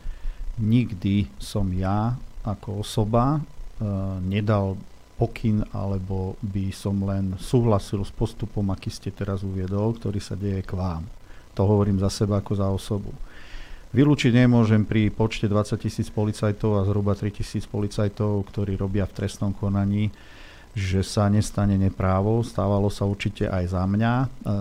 Nikdy 0.59 1.39
som 1.41 1.67
ja 1.75 2.15
ako 2.47 2.83
osoba 2.83 3.39
uh, 3.39 4.19
nedal 4.23 4.79
pokyn, 5.19 5.63
alebo 5.71 6.35
by 6.41 6.73
som 6.73 7.03
len 7.05 7.37
súhlasil 7.37 8.01
s 8.01 8.11
postupom, 8.11 8.65
aký 8.73 8.89
ste 8.89 9.13
teraz 9.13 9.45
uviedol, 9.45 9.93
ktorý 9.95 10.19
sa 10.19 10.33
deje 10.33 10.65
k 10.65 10.73
vám. 10.73 11.05
To 11.53 11.69
hovorím 11.69 12.01
za 12.01 12.09
seba 12.09 12.41
ako 12.41 12.53
za 12.57 12.67
osobu. 12.67 13.13
Vylúčiť 13.93 14.33
nemôžem 14.33 14.89
pri 14.89 15.13
počte 15.13 15.45
20 15.45 15.77
tisíc 15.77 16.09
policajtov 16.09 16.81
a 16.81 16.85
zhruba 16.89 17.13
3 17.13 17.29
tisíc 17.29 17.69
policajtov, 17.69 18.41
ktorí 18.49 18.73
robia 18.73 19.05
v 19.05 19.13
trestnom 19.21 19.53
konaní, 19.53 20.09
že 20.73 21.05
sa 21.05 21.29
nestane 21.29 21.77
neprávo. 21.77 22.41
Stávalo 22.41 22.89
sa 22.89 23.05
určite 23.05 23.45
aj 23.45 23.77
za 23.77 23.85
mňa. 23.85 24.13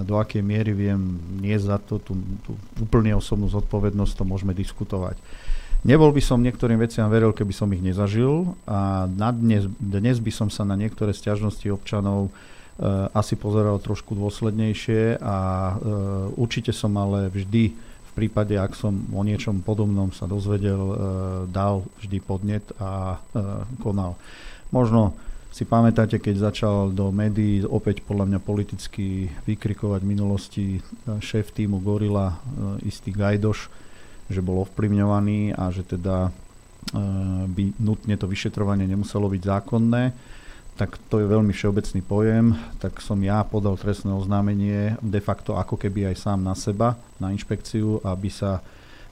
Do 0.05 0.21
akej 0.21 0.45
miery 0.45 0.77
viem 0.77 1.17
nie 1.41 1.57
za 1.57 1.81
to, 1.81 1.97
tú, 1.97 2.13
tú 2.45 2.61
úplne 2.77 3.17
osobnú 3.17 3.49
zodpovednosť, 3.49 4.21
to 4.21 4.25
môžeme 4.29 4.53
diskutovať. 4.53 5.17
Nebol 5.89 6.13
by 6.13 6.21
som 6.21 6.45
niektorým 6.45 6.77
veciam 6.77 7.09
veril, 7.09 7.33
keby 7.33 7.57
som 7.57 7.73
ich 7.73 7.81
nezažil 7.81 8.53
a 8.69 9.09
na 9.09 9.33
dnes, 9.33 9.65
dnes 9.81 10.21
by 10.21 10.29
som 10.29 10.53
sa 10.53 10.63
na 10.69 10.77
niektoré 10.77 11.11
stiažnosti 11.11 11.67
občanov 11.73 12.29
e, 12.29 12.31
asi 13.11 13.35
pozeral 13.35 13.83
trošku 13.83 14.15
dôslednejšie 14.15 15.19
a 15.19 15.37
e, 15.41 15.75
určite 16.39 16.71
som 16.71 16.95
ale 16.95 17.33
vždy 17.35 17.75
v 18.13 18.29
prípade, 18.29 18.53
ak 18.61 18.77
som 18.77 18.93
o 18.93 19.25
niečom 19.25 19.65
podobnom 19.65 20.13
sa 20.13 20.29
dozvedel, 20.29 20.77
e, 20.77 20.97
dal 21.49 21.81
vždy 21.97 22.19
podnet 22.21 22.65
a 22.77 23.17
e, 23.17 23.19
konal. 23.81 24.21
Možno 24.69 25.17
si 25.49 25.65
pamätáte, 25.65 26.21
keď 26.21 26.53
začal 26.53 26.93
do 26.93 27.09
médií 27.09 27.65
opäť 27.65 28.05
podľa 28.05 28.29
mňa 28.29 28.41
politicky 28.45 29.33
vykrikovať 29.49 30.01
v 30.05 30.11
minulosti 30.13 30.65
e, 30.77 30.81
šéf 31.25 31.57
týmu 31.57 31.81
Gorila, 31.81 32.37
istý 32.85 33.17
Gajdoš, 33.17 33.73
že 34.29 34.45
bol 34.45 34.61
ovplyvňovaný 34.69 35.57
a 35.57 35.73
že 35.73 35.85
teda 35.85 36.29
by 37.47 37.79
nutne 37.79 38.19
to 38.19 38.27
vyšetrovanie 38.27 38.91
nemuselo 38.91 39.31
byť 39.31 39.41
zákonné 39.41 40.03
tak 40.73 40.97
to 41.13 41.21
je 41.21 41.27
veľmi 41.29 41.53
všeobecný 41.53 42.01
pojem, 42.01 42.57
tak 42.81 43.05
som 43.05 43.21
ja 43.21 43.45
podal 43.45 43.77
trestné 43.77 44.09
oznámenie 44.09 44.97
de 45.05 45.21
facto 45.21 45.61
ako 45.61 45.77
keby 45.77 46.13
aj 46.13 46.17
sám 46.25 46.41
na 46.41 46.57
seba, 46.57 46.97
na 47.21 47.29
inšpekciu, 47.29 48.01
aby 48.03 48.33
sa 48.33 48.65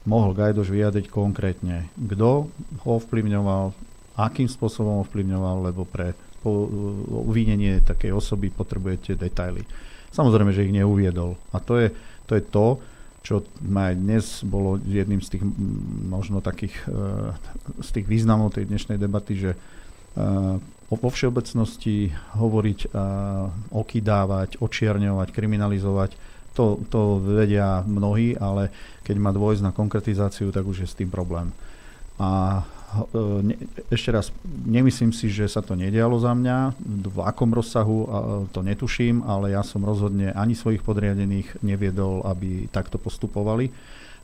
mohol 0.09 0.33
Gajdoš 0.33 0.73
vyjadriť 0.73 1.05
konkrétne, 1.13 1.93
kto 1.93 2.49
ho 2.81 2.89
ovplyvňoval, 2.97 3.73
akým 4.17 4.49
spôsobom 4.49 5.05
ovplyvňoval, 5.05 5.69
lebo 5.69 5.85
pre 5.85 6.17
uvinenie 6.41 7.85
takej 7.85 8.17
osoby 8.17 8.49
potrebujete 8.49 9.13
detaily. 9.13 9.61
Samozrejme, 10.09 10.49
že 10.49 10.65
ich 10.65 10.73
neuviedol. 10.73 11.37
A 11.53 11.61
to 11.61 11.77
je 11.77 11.93
to, 12.25 12.33
je 12.33 12.43
to 12.49 12.65
čo 13.21 13.45
aj 13.61 13.93
dnes 14.01 14.41
bolo 14.41 14.81
jedným 14.81 15.21
z 15.21 15.37
tých 15.37 15.43
možno 16.09 16.41
takých 16.41 16.73
e, 16.89 17.37
z 17.85 17.89
tých 17.93 18.09
významov 18.09 18.57
tej 18.57 18.65
dnešnej 18.65 18.97
debaty, 18.97 19.37
že 19.37 19.51
vo 20.99 21.09
všeobecnosti 21.09 22.11
hovoriť, 22.35 22.91
okydávať, 23.71 24.59
očierňovať, 24.59 25.27
kriminalizovať, 25.31 26.11
to, 26.51 26.83
to 26.91 27.23
vedia 27.23 27.79
mnohí, 27.87 28.35
ale 28.35 28.75
keď 29.07 29.15
má 29.15 29.31
dôjsť 29.31 29.63
na 29.63 29.71
konkretizáciu, 29.71 30.51
tak 30.51 30.67
už 30.67 30.83
je 30.83 30.89
s 30.91 30.97
tým 30.99 31.07
problém. 31.07 31.55
A 32.19 32.61
e, 33.15 33.17
ne, 33.39 33.55
ešte 33.87 34.11
raz, 34.11 34.35
nemyslím 34.67 35.15
si, 35.15 35.31
že 35.31 35.47
sa 35.47 35.63
to 35.63 35.79
nedialo 35.79 36.19
za 36.19 36.35
mňa, 36.35 36.75
v 37.07 37.17
akom 37.23 37.55
rozsahu 37.55 37.97
to 38.51 38.59
netuším, 38.61 39.23
ale 39.23 39.55
ja 39.55 39.63
som 39.63 39.87
rozhodne 39.87 40.35
ani 40.35 40.51
svojich 40.51 40.83
podriadených 40.83 41.63
neviedol, 41.63 42.27
aby 42.27 42.67
takto 42.67 42.99
postupovali 42.99 43.71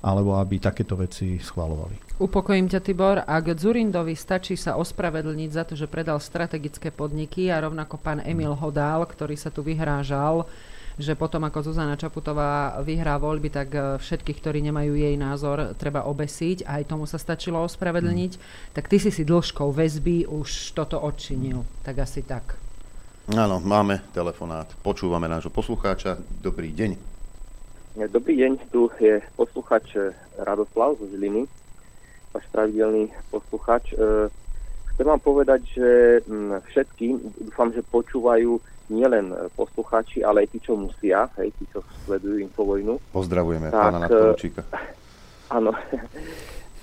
alebo 0.01 0.37
aby 0.37 0.61
takéto 0.61 0.93
veci 0.93 1.41
schvalovali. 1.41 2.07
Upokojím 2.17 2.65
ťa, 2.65 2.81
Tibor. 2.81 3.21
Ak 3.21 3.45
Zurindovi 3.53 4.17
stačí 4.17 4.57
sa 4.57 4.73
ospravedlniť 4.81 5.49
za 5.53 5.63
to, 5.69 5.77
že 5.77 5.85
predal 5.85 6.17
strategické 6.17 6.89
podniky 6.89 7.53
a 7.53 7.61
rovnako 7.61 8.01
pán 8.01 8.25
Emil 8.25 8.57
Hodál, 8.57 9.05
ktorý 9.05 9.37
sa 9.37 9.53
tu 9.53 9.61
vyhrážal, 9.61 10.49
že 10.97 11.13
potom 11.13 11.45
ako 11.45 11.61
Zuzana 11.61 11.93
Čaputová 11.93 12.81
vyhrá 12.81 13.21
voľby, 13.21 13.53
tak 13.53 13.69
e, 13.69 14.01
všetkých, 14.01 14.37
ktorí 14.41 14.65
nemajú 14.65 14.97
jej 14.97 15.13
názor, 15.13 15.77
treba 15.77 16.09
obesiť. 16.09 16.65
Aj 16.65 16.81
tomu 16.89 17.05
sa 17.05 17.21
stačilo 17.21 17.61
ospravedlniť. 17.61 18.31
Mm. 18.33 18.41
Tak 18.73 18.89
ty 18.89 18.97
si 18.97 19.13
si 19.13 19.21
dĺžkou 19.21 19.69
väzby 19.69 20.25
už 20.25 20.73
toto 20.73 20.97
odčinil. 20.97 21.61
Tak 21.85 22.01
asi 22.01 22.25
tak. 22.25 22.57
Áno, 23.29 23.61
máme 23.61 24.01
telefonát. 24.09 24.73
Počúvame 24.81 25.29
nášho 25.29 25.53
poslucháča. 25.53 26.17
Dobrý 26.41 26.73
deň. 26.73 27.16
Dobrý 27.97 28.37
deň, 28.37 28.69
tu 28.69 28.93
je 29.01 29.17
posluchač 29.33 29.97
eh, 29.97 30.13
Radoslav 30.37 31.01
zo 31.01 31.09
Žiliny, 31.09 31.49
váš 32.29 32.45
pravidelný 32.53 33.09
posluchač. 33.33 33.89
Eh, 33.97 34.29
chcem 34.93 35.01
vám 35.09 35.17
povedať, 35.17 35.65
že 35.73 35.89
mm, 36.29 36.61
všetky, 36.69 37.17
dúfam, 37.49 37.73
že 37.73 37.81
počúvajú 37.81 38.61
nielen 38.93 39.33
eh, 39.33 39.49
posluchači, 39.57 40.21
ale 40.21 40.45
aj 40.45 40.53
tí, 40.53 40.61
čo 40.61 40.77
musia, 40.77 41.25
hej, 41.41 41.49
tí, 41.57 41.65
čo 41.73 41.81
sledujú 42.05 42.37
Infovojnu. 42.45 43.01
Pozdravujeme 43.17 43.73
tak, 43.73 43.81
pána 43.89 44.05
Natkovičíka. 44.05 44.61
Áno. 45.57 45.73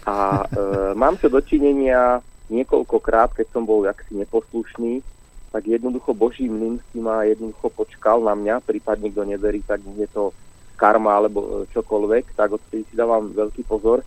A 0.04 0.44
e, 0.44 0.58
mám 0.96 1.16
to 1.16 1.32
dočinenia 1.32 2.20
niekoľkokrát, 2.52 3.32
keď 3.32 3.46
som 3.52 3.64
bol 3.64 3.88
jaksi 3.88 4.20
neposlušný, 4.20 5.00
tak 5.48 5.64
jednoducho 5.64 6.12
Boží 6.12 6.48
mlyn 6.48 6.76
si 6.92 7.00
ma 7.00 7.24
jednoducho 7.24 7.72
počkal 7.72 8.20
na 8.20 8.36
mňa, 8.36 8.64
prípadne 8.64 9.08
kto 9.08 9.24
neverí, 9.24 9.64
tak 9.64 9.80
je 9.84 10.08
to 10.12 10.32
karma 10.74 11.18
alebo 11.18 11.40
e, 11.40 11.48
čokoľvek, 11.70 12.34
tak 12.34 12.58
odtedy 12.58 12.84
si 12.90 12.94
dávam 12.94 13.30
veľký 13.30 13.64
pozor. 13.66 14.02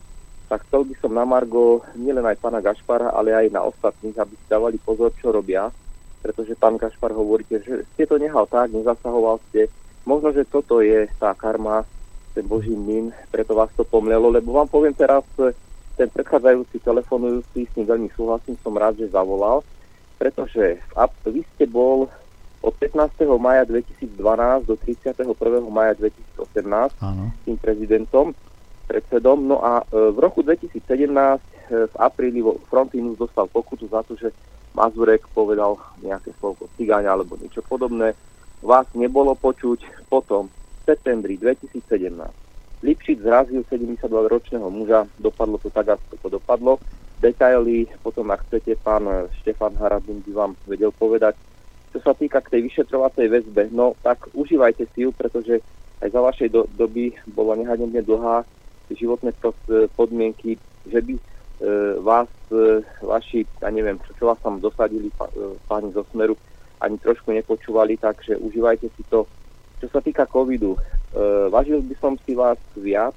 Tak 0.47 0.63
chcel 0.67 0.87
by 0.87 0.95
som 1.03 1.11
na 1.11 1.27
Margo 1.27 1.83
nielen 1.99 2.23
aj 2.23 2.39
pána 2.39 2.63
Gašpara, 2.63 3.11
ale 3.11 3.35
aj 3.35 3.51
na 3.51 3.67
ostatných, 3.67 4.15
aby 4.15 4.33
si 4.35 4.45
dávali 4.47 4.79
pozor, 4.79 5.11
čo 5.19 5.35
robia, 5.35 5.67
pretože 6.23 6.55
pán 6.55 6.79
Kašpar 6.79 7.11
hovoríte, 7.11 7.59
že 7.63 7.83
ste 7.95 8.07
to 8.07 8.15
nehal 8.15 8.47
tak, 8.47 8.71
nezasahoval 8.71 9.43
ste. 9.51 9.67
Možno, 10.07 10.31
že 10.31 10.47
toto 10.47 10.79
je 10.79 11.11
tá 11.19 11.35
karma, 11.35 11.83
ten 12.31 12.47
Boží 12.47 12.71
mlyn, 12.71 13.11
preto 13.27 13.57
vás 13.57 13.67
to 13.75 13.83
pomlelo, 13.83 14.31
lebo 14.31 14.55
vám 14.55 14.71
poviem 14.71 14.95
teraz, 14.95 15.27
ten 15.97 16.07
predchádzajúci 16.13 16.79
telefonujúci, 16.79 17.65
s 17.65 17.73
ním 17.75 17.89
veľmi 17.89 18.09
súhlasím, 18.13 18.55
som 18.61 18.77
rád, 18.77 19.01
že 19.01 19.11
zavolal, 19.11 19.65
pretože 20.21 20.77
v, 20.77 20.93
vy 21.33 21.41
ste 21.57 21.65
bol 21.65 22.05
od 22.61 22.73
15. 22.73 23.25
maja 23.37 23.63
2012 23.65 24.65
do 24.65 24.75
31. 24.75 25.23
maja 25.69 25.93
2018 25.93 26.97
Áno. 27.01 27.31
tým 27.45 27.57
prezidentom, 27.57 28.33
predsedom. 28.89 29.45
No 29.45 29.61
a 29.61 29.83
e, 29.85 30.13
v 30.13 30.17
roku 30.17 30.41
2017 30.41 30.81
e, 30.81 31.39
v 31.87 31.95
apríli 31.99 32.41
Frontinus 32.69 33.17
dostal 33.21 33.45
pokutu 33.47 33.85
za 33.87 34.01
to, 34.03 34.17
že 34.17 34.33
Mazurek 34.73 35.25
povedal 35.33 35.77
nejaké 36.01 36.33
slovo 36.37 36.69
cigáňa 36.77 37.13
alebo 37.13 37.37
niečo 37.37 37.65
podobné. 37.65 38.13
Vás 38.61 38.85
nebolo 38.97 39.37
počuť. 39.37 40.09
Potom 40.09 40.49
v 40.49 40.81
septembri 40.85 41.37
2017 41.37 42.47
Lipšic 42.85 43.25
zrazil 43.25 43.65
72-ročného 43.65 44.69
muža, 44.69 45.09
dopadlo 45.17 45.57
to 45.57 45.73
tak, 45.73 45.97
ako 45.97 46.15
to 46.21 46.27
dopadlo. 46.37 46.77
Detaily 47.17 47.89
potom, 48.05 48.29
ak 48.29 48.45
chcete, 48.45 48.77
pán 48.77 49.09
Štefan 49.41 49.73
Harabin 49.81 50.21
by 50.21 50.31
vám 50.37 50.51
vedel 50.69 50.93
povedať. 50.93 51.33
Čo 51.95 51.99
sa 52.03 52.13
týka 52.13 52.43
k 52.43 52.51
tej 52.57 52.61
vyšetrovacej 52.67 53.27
väzbe, 53.31 53.63
no 53.71 53.95
tak 54.03 54.27
užívajte 54.35 54.85
si 54.91 55.07
ju, 55.07 55.15
pretože 55.15 55.63
aj 56.03 56.09
za 56.13 56.21
vašej 56.21 56.49
do, 56.53 56.67
doby 56.77 57.15
bola 57.31 57.57
nehanebne 57.57 58.03
dlhá 58.05 58.45
životné 58.93 59.33
podmienky, 59.97 60.55
že 60.87 60.99
by 61.03 61.15
e, 61.17 61.21
vás, 61.99 62.29
e, 62.53 62.79
vaši, 63.03 63.43
ja 63.59 63.67
neviem, 63.73 63.99
čo, 64.07 64.11
čo 64.15 64.23
vás 64.31 64.39
tam 64.39 64.63
dosadili, 64.63 65.11
pá, 65.11 65.27
e, 65.33 65.57
páni 65.67 65.91
zo 65.91 66.07
Smeru, 66.13 66.37
ani 66.79 66.95
trošku 67.01 67.33
nepočúvali, 67.33 67.97
takže 67.99 68.39
užívajte 68.39 68.87
si 68.95 69.03
to. 69.11 69.27
Čo 69.81 69.87
sa 69.91 69.99
týka 69.99 70.23
covidu, 70.29 70.77
Uh, 71.15 71.47
vážil 71.47 71.79
by 71.87 71.95
som 72.03 72.19
si 72.27 72.35
vás 72.35 72.59
viac, 72.75 73.15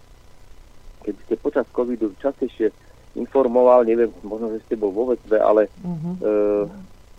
keď 1.03 1.15
ste 1.27 1.35
počas 1.43 1.67
covidu 1.75 2.15
častejšie 2.23 2.71
informoval, 3.19 3.83
neviem, 3.83 4.15
možno, 4.23 4.55
že 4.55 4.63
ste 4.63 4.79
bol 4.79 4.95
vo 4.95 5.11
väzbe, 5.11 5.43
ale 5.43 5.67
uh-huh. 5.83 6.15
uh, 6.23 6.65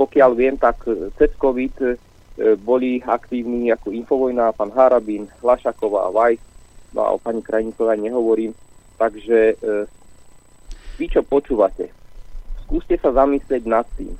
pokiaľ 0.02 0.32
viem, 0.34 0.58
tak 0.58 0.90
cez 1.22 1.30
COVID 1.38 1.76
uh, 1.86 1.94
boli 2.58 2.98
aktívni 3.06 3.70
ako 3.70 3.94
Infovojna, 3.94 4.58
pán 4.58 4.74
Harabín, 4.74 5.30
Lašaková, 5.46 6.10
Vajs, 6.10 6.42
no 6.98 7.06
a 7.06 7.14
o 7.14 7.22
pani 7.22 7.46
Krajníkovej 7.46 8.02
nehovorím. 8.02 8.58
Takže 8.98 9.62
uh, 9.62 9.86
vy, 10.98 11.06
čo 11.06 11.22
počúvate, 11.22 11.94
skúste 12.66 12.98
sa 12.98 13.14
zamyslieť 13.14 13.64
nad 13.70 13.86
tým, 13.94 14.18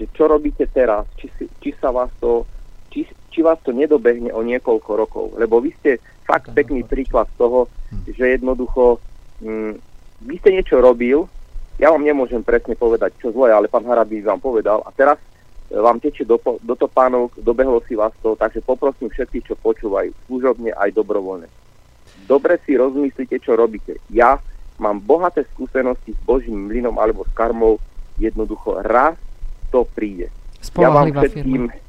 že 0.00 0.08
čo 0.16 0.30
robíte 0.30 0.64
teraz, 0.64 1.04
či, 1.20 1.28
či 1.60 1.76
sa 1.76 1.92
vás 1.92 2.08
to 2.16 2.48
či, 2.88 3.04
či 3.28 3.44
vás 3.44 3.60
to 3.60 3.76
nedobehne 3.76 4.32
o 4.32 4.40
niekoľko 4.40 4.90
rokov. 4.96 5.26
Lebo 5.36 5.60
vy 5.60 5.76
ste 5.76 6.00
fakt 6.24 6.52
pekný 6.56 6.84
príklad 6.84 7.28
toho, 7.36 7.68
hm. 7.92 8.08
že 8.16 8.24
jednoducho 8.40 9.00
hm, 9.44 9.76
vy 10.24 10.34
ste 10.40 10.50
niečo 10.56 10.80
robil, 10.80 11.28
ja 11.78 11.88
vám 11.94 12.02
nemôžem 12.02 12.42
presne 12.42 12.74
povedať, 12.74 13.14
čo 13.22 13.30
zle, 13.30 13.54
ale 13.54 13.70
pán 13.70 13.86
Harabí 13.86 14.18
vám 14.20 14.42
povedal 14.42 14.82
a 14.82 14.90
teraz 14.90 15.18
e, 15.70 15.78
vám 15.78 16.02
teče 16.02 16.26
do, 16.26 16.38
do 16.42 16.74
topánok, 16.74 17.38
dobehlo 17.38 17.78
si 17.86 17.94
vás 17.94 18.12
to, 18.18 18.34
takže 18.34 18.60
poprosím 18.66 19.08
všetkých, 19.08 19.46
čo 19.48 19.54
počúvajú, 19.58 20.10
služobne 20.26 20.74
aj 20.74 20.90
dobrovoľne. 20.92 21.48
Dobre 22.26 22.60
si 22.66 22.76
rozmyslite, 22.76 23.38
čo 23.40 23.56
robíte. 23.56 23.96
Ja 24.12 24.42
mám 24.76 25.00
bohaté 25.00 25.46
skúsenosti 25.54 26.12
s 26.12 26.20
Božím 26.26 26.68
mlynom 26.68 26.98
alebo 26.98 27.24
s 27.24 27.32
karmou, 27.32 27.80
jednoducho 28.18 28.82
raz 28.84 29.16
to 29.70 29.86
príde. 29.96 30.28
Ja 30.76 30.90
vám 30.90 31.14
všetkým, 31.14 31.70
firma 31.70 31.87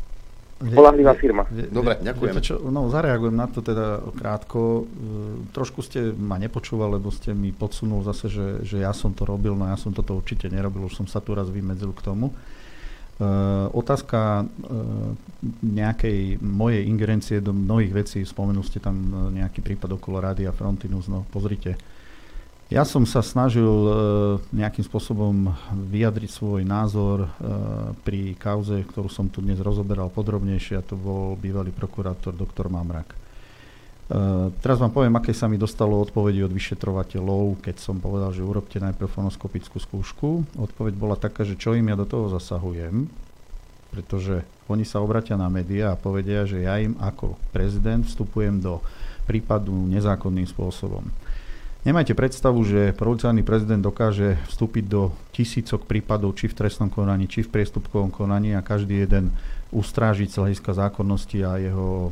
Spolahlivá 0.60 1.16
firma. 1.16 1.48
Dobre, 1.72 1.96
ďakujem. 2.04 2.36
čo, 2.44 2.60
no, 2.68 2.92
zareagujem 2.92 3.32
na 3.32 3.48
to 3.48 3.64
teda 3.64 4.04
krátko. 4.12 4.84
E, 4.84 5.56
trošku 5.56 5.80
ste 5.80 6.12
ma 6.12 6.36
nepočúval, 6.36 7.00
lebo 7.00 7.08
ste 7.16 7.32
mi 7.32 7.56
podsunul 7.56 8.04
zase, 8.04 8.28
že, 8.28 8.48
že 8.68 8.84
ja 8.84 8.92
som 8.92 9.16
to 9.16 9.24
robil, 9.24 9.56
no 9.56 9.72
ja 9.72 9.80
som 9.80 9.96
toto 9.96 10.20
určite 10.20 10.52
nerobil, 10.52 10.92
už 10.92 11.00
som 11.00 11.08
sa 11.08 11.24
tu 11.24 11.32
raz 11.32 11.48
vymedzil 11.48 11.96
k 11.96 12.04
tomu. 12.04 12.36
Uh, 13.20 13.68
otázka 13.76 14.48
uh, 14.48 15.12
nejakej 15.60 16.40
mojej 16.40 16.88
ingerencie 16.88 17.44
do 17.44 17.52
mnohých 17.52 17.92
vecí, 17.92 18.24
spomenul 18.24 18.64
ste 18.64 18.80
tam 18.80 18.96
nejaký 19.36 19.60
prípad 19.60 20.00
okolo 20.00 20.24
Rádia 20.24 20.56
Frontinus, 20.56 21.12
no 21.12 21.28
pozrite, 21.28 21.76
ja 22.70 22.86
som 22.86 23.02
sa 23.02 23.26
snažil 23.26 23.66
e, 23.66 23.92
nejakým 24.54 24.86
spôsobom 24.86 25.58
vyjadriť 25.74 26.30
svoj 26.30 26.62
názor 26.62 27.26
e, 27.26 27.30
pri 28.06 28.38
kauze, 28.38 28.86
ktorú 28.86 29.10
som 29.10 29.26
tu 29.26 29.42
dnes 29.42 29.58
rozoberal 29.58 30.14
podrobnejšie 30.14 30.78
a 30.78 30.86
to 30.86 30.94
bol 30.94 31.34
bývalý 31.34 31.74
prokurátor 31.74 32.30
doktor 32.30 32.70
Mamrak. 32.70 33.10
E, 33.10 33.18
teraz 34.62 34.78
vám 34.78 34.94
poviem, 34.94 35.18
aké 35.18 35.34
sa 35.34 35.50
mi 35.50 35.58
dostalo 35.58 35.98
odpovedi 35.98 36.46
od 36.46 36.54
vyšetrovateľov, 36.54 37.58
keď 37.58 37.82
som 37.82 37.98
povedal, 37.98 38.30
že 38.38 38.46
urobte 38.46 38.78
najprv 38.78 39.10
fonoskopickú 39.10 39.82
skúšku. 39.82 40.62
Odpoveď 40.62 40.94
bola 40.94 41.18
taká, 41.18 41.42
že 41.42 41.58
čo 41.58 41.74
im 41.74 41.90
ja 41.90 41.98
do 41.98 42.06
toho 42.06 42.30
zasahujem, 42.30 43.10
pretože 43.90 44.46
oni 44.70 44.86
sa 44.86 45.02
obratia 45.02 45.34
na 45.34 45.50
médiá 45.50 45.98
a 45.98 45.98
povedia, 45.98 46.46
že 46.46 46.70
ja 46.70 46.78
im 46.78 46.94
ako 47.02 47.34
prezident 47.50 48.06
vstupujem 48.06 48.62
do 48.62 48.78
prípadu 49.26 49.74
nezákonným 49.90 50.46
spôsobom. 50.46 51.10
Nemajte 51.88 52.12
predstavu, 52.12 52.60
že 52.68 52.92
policajný 52.92 53.40
prezident 53.40 53.80
dokáže 53.80 54.36
vstúpiť 54.52 54.84
do 54.84 55.16
tisícok 55.32 55.88
prípadov, 55.88 56.36
či 56.36 56.52
v 56.52 56.58
trestnom 56.60 56.92
konaní, 56.92 57.32
či 57.32 57.40
v 57.40 57.56
priestupkovom 57.56 58.12
konaní 58.12 58.52
a 58.52 58.60
každý 58.60 59.08
jeden 59.08 59.32
ustrážiť 59.72 60.28
z 60.28 60.38
hľadiska 60.44 60.76
zákonnosti 60.76 61.40
a 61.40 61.56
jeho 61.56 62.12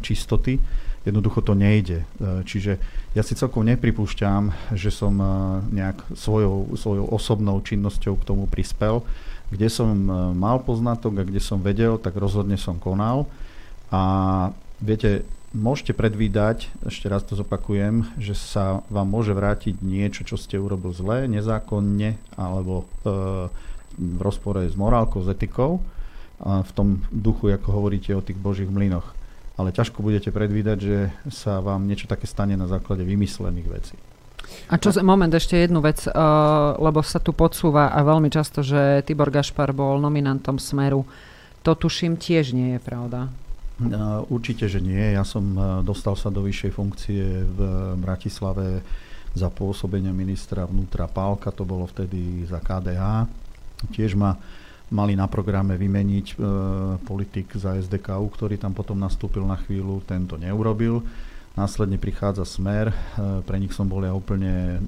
čistoty. 0.00 0.56
Jednoducho 1.04 1.44
to 1.44 1.52
nejde. 1.52 2.08
E, 2.08 2.40
čiže 2.48 2.80
ja 3.12 3.20
si 3.20 3.36
celkom 3.36 3.68
nepripúšťam, 3.68 4.72
že 4.72 4.88
som 4.88 5.12
e, 5.20 5.26
nejak 5.68 6.16
svojou, 6.16 6.72
svojou 6.80 7.04
osobnou 7.12 7.60
činnosťou 7.60 8.16
k 8.16 8.24
tomu 8.24 8.48
prispel. 8.48 9.04
Kde 9.52 9.68
som 9.68 9.92
e, 9.92 10.10
mal 10.32 10.64
poznatok 10.64 11.20
a 11.20 11.28
kde 11.28 11.44
som 11.44 11.60
vedel, 11.60 12.00
tak 12.00 12.16
rozhodne 12.16 12.56
som 12.56 12.80
konal. 12.80 13.28
A 13.92 14.48
viete, 14.80 15.28
môžete 15.54 15.94
predvídať, 15.94 16.68
ešte 16.82 17.06
raz 17.06 17.22
to 17.22 17.38
zopakujem, 17.38 18.10
že 18.18 18.34
sa 18.34 18.82
vám 18.90 19.06
môže 19.06 19.30
vrátiť 19.30 19.80
niečo, 19.80 20.26
čo 20.26 20.34
ste 20.34 20.58
urobil 20.58 20.90
zle, 20.90 21.30
nezákonne 21.30 22.18
alebo 22.34 22.82
e, 22.82 22.84
v 23.94 24.20
rozpore 24.20 24.66
s 24.66 24.74
morálkou, 24.74 25.22
s 25.22 25.30
etikou, 25.30 25.78
a 26.42 26.66
v 26.66 26.72
tom 26.74 26.88
duchu, 27.14 27.54
ako 27.54 27.68
hovoríte 27.70 28.10
o 28.12 28.24
tých 28.24 28.36
božích 28.36 28.66
mlynoch. 28.66 29.14
Ale 29.54 29.70
ťažko 29.70 30.02
budete 30.02 30.34
predvídať, 30.34 30.78
že 30.82 30.98
sa 31.30 31.62
vám 31.62 31.86
niečo 31.86 32.10
také 32.10 32.26
stane 32.26 32.58
na 32.58 32.66
základe 32.66 33.06
vymyslených 33.06 33.68
vecí. 33.70 33.96
A 34.68 34.76
čo, 34.76 34.90
moment, 35.00 35.30
ešte 35.30 35.56
jednu 35.56 35.78
vec, 35.80 36.04
uh, 36.04 36.74
lebo 36.76 37.00
sa 37.00 37.22
tu 37.22 37.30
podsúva 37.32 37.94
a 37.94 38.02
veľmi 38.02 38.28
často, 38.28 38.60
že 38.60 39.00
Tibor 39.06 39.30
Gašpar 39.30 39.70
bol 39.72 40.02
nominantom 40.02 40.58
Smeru. 40.58 41.06
To 41.64 41.72
tuším 41.72 42.18
tiež 42.18 42.52
nie 42.52 42.76
je 42.76 42.80
pravda. 42.82 43.30
Určite, 44.30 44.70
že 44.70 44.78
nie. 44.78 45.18
Ja 45.18 45.26
som 45.26 45.58
dostal 45.82 46.14
sa 46.14 46.30
do 46.30 46.46
vyššej 46.46 46.72
funkcie 46.72 47.42
v 47.42 47.58
Bratislave 47.98 48.86
za 49.34 49.50
pôsobenia 49.50 50.14
ministra 50.14 50.62
vnútra 50.62 51.10
Pálka, 51.10 51.50
to 51.50 51.66
bolo 51.66 51.90
vtedy 51.90 52.46
za 52.46 52.62
KDH. 52.62 53.26
Tiež 53.90 54.14
ma 54.14 54.38
mali 54.94 55.18
na 55.18 55.26
programe 55.26 55.74
vymeniť 55.74 56.26
e, 56.30 56.34
politik 57.02 57.50
za 57.58 57.74
SDKU, 57.74 58.30
ktorý 58.30 58.54
tam 58.60 58.70
potom 58.70 58.94
nastúpil 58.94 59.42
na 59.42 59.58
chvíľu, 59.58 60.06
tento 60.06 60.38
neurobil. 60.38 61.02
Následne 61.58 61.98
prichádza 61.98 62.46
Smer, 62.46 62.94
e, 62.94 62.96
pre 63.42 63.58
nich 63.58 63.74
som 63.74 63.90
bol 63.90 64.06
ja 64.06 64.14
úplne 64.14 64.54
e, 64.54 64.78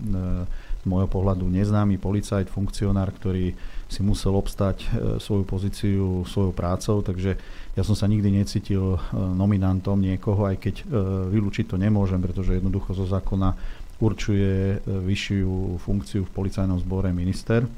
z 0.78 0.84
môjho 0.86 1.10
pohľadu 1.10 1.50
neznámy 1.50 1.98
policajt, 1.98 2.46
funkcionár, 2.46 3.10
ktorý 3.18 3.58
si 3.90 4.00
musel 4.06 4.38
obstať 4.38 4.86
e, 4.86 5.18
svoju 5.18 5.42
pozíciu 5.42 6.22
svojou 6.22 6.54
prácou, 6.54 7.02
takže 7.02 7.34
ja 7.76 7.84
som 7.84 7.92
sa 7.92 8.08
nikdy 8.08 8.32
necítil 8.32 8.96
e, 8.96 8.98
nominantom 9.12 10.00
niekoho, 10.00 10.48
aj 10.48 10.56
keď 10.56 10.74
e, 10.80 10.84
vylúčiť 11.28 11.68
to 11.68 11.76
nemôžem, 11.76 12.16
pretože 12.24 12.56
jednoducho 12.56 12.96
zo 12.96 13.04
zákona 13.04 13.52
určuje 14.00 14.48
e, 14.48 14.76
vyššiu 14.80 15.76
funkciu 15.84 16.24
v 16.24 16.32
policajnom 16.32 16.80
zbore 16.80 17.12
minister. 17.12 17.68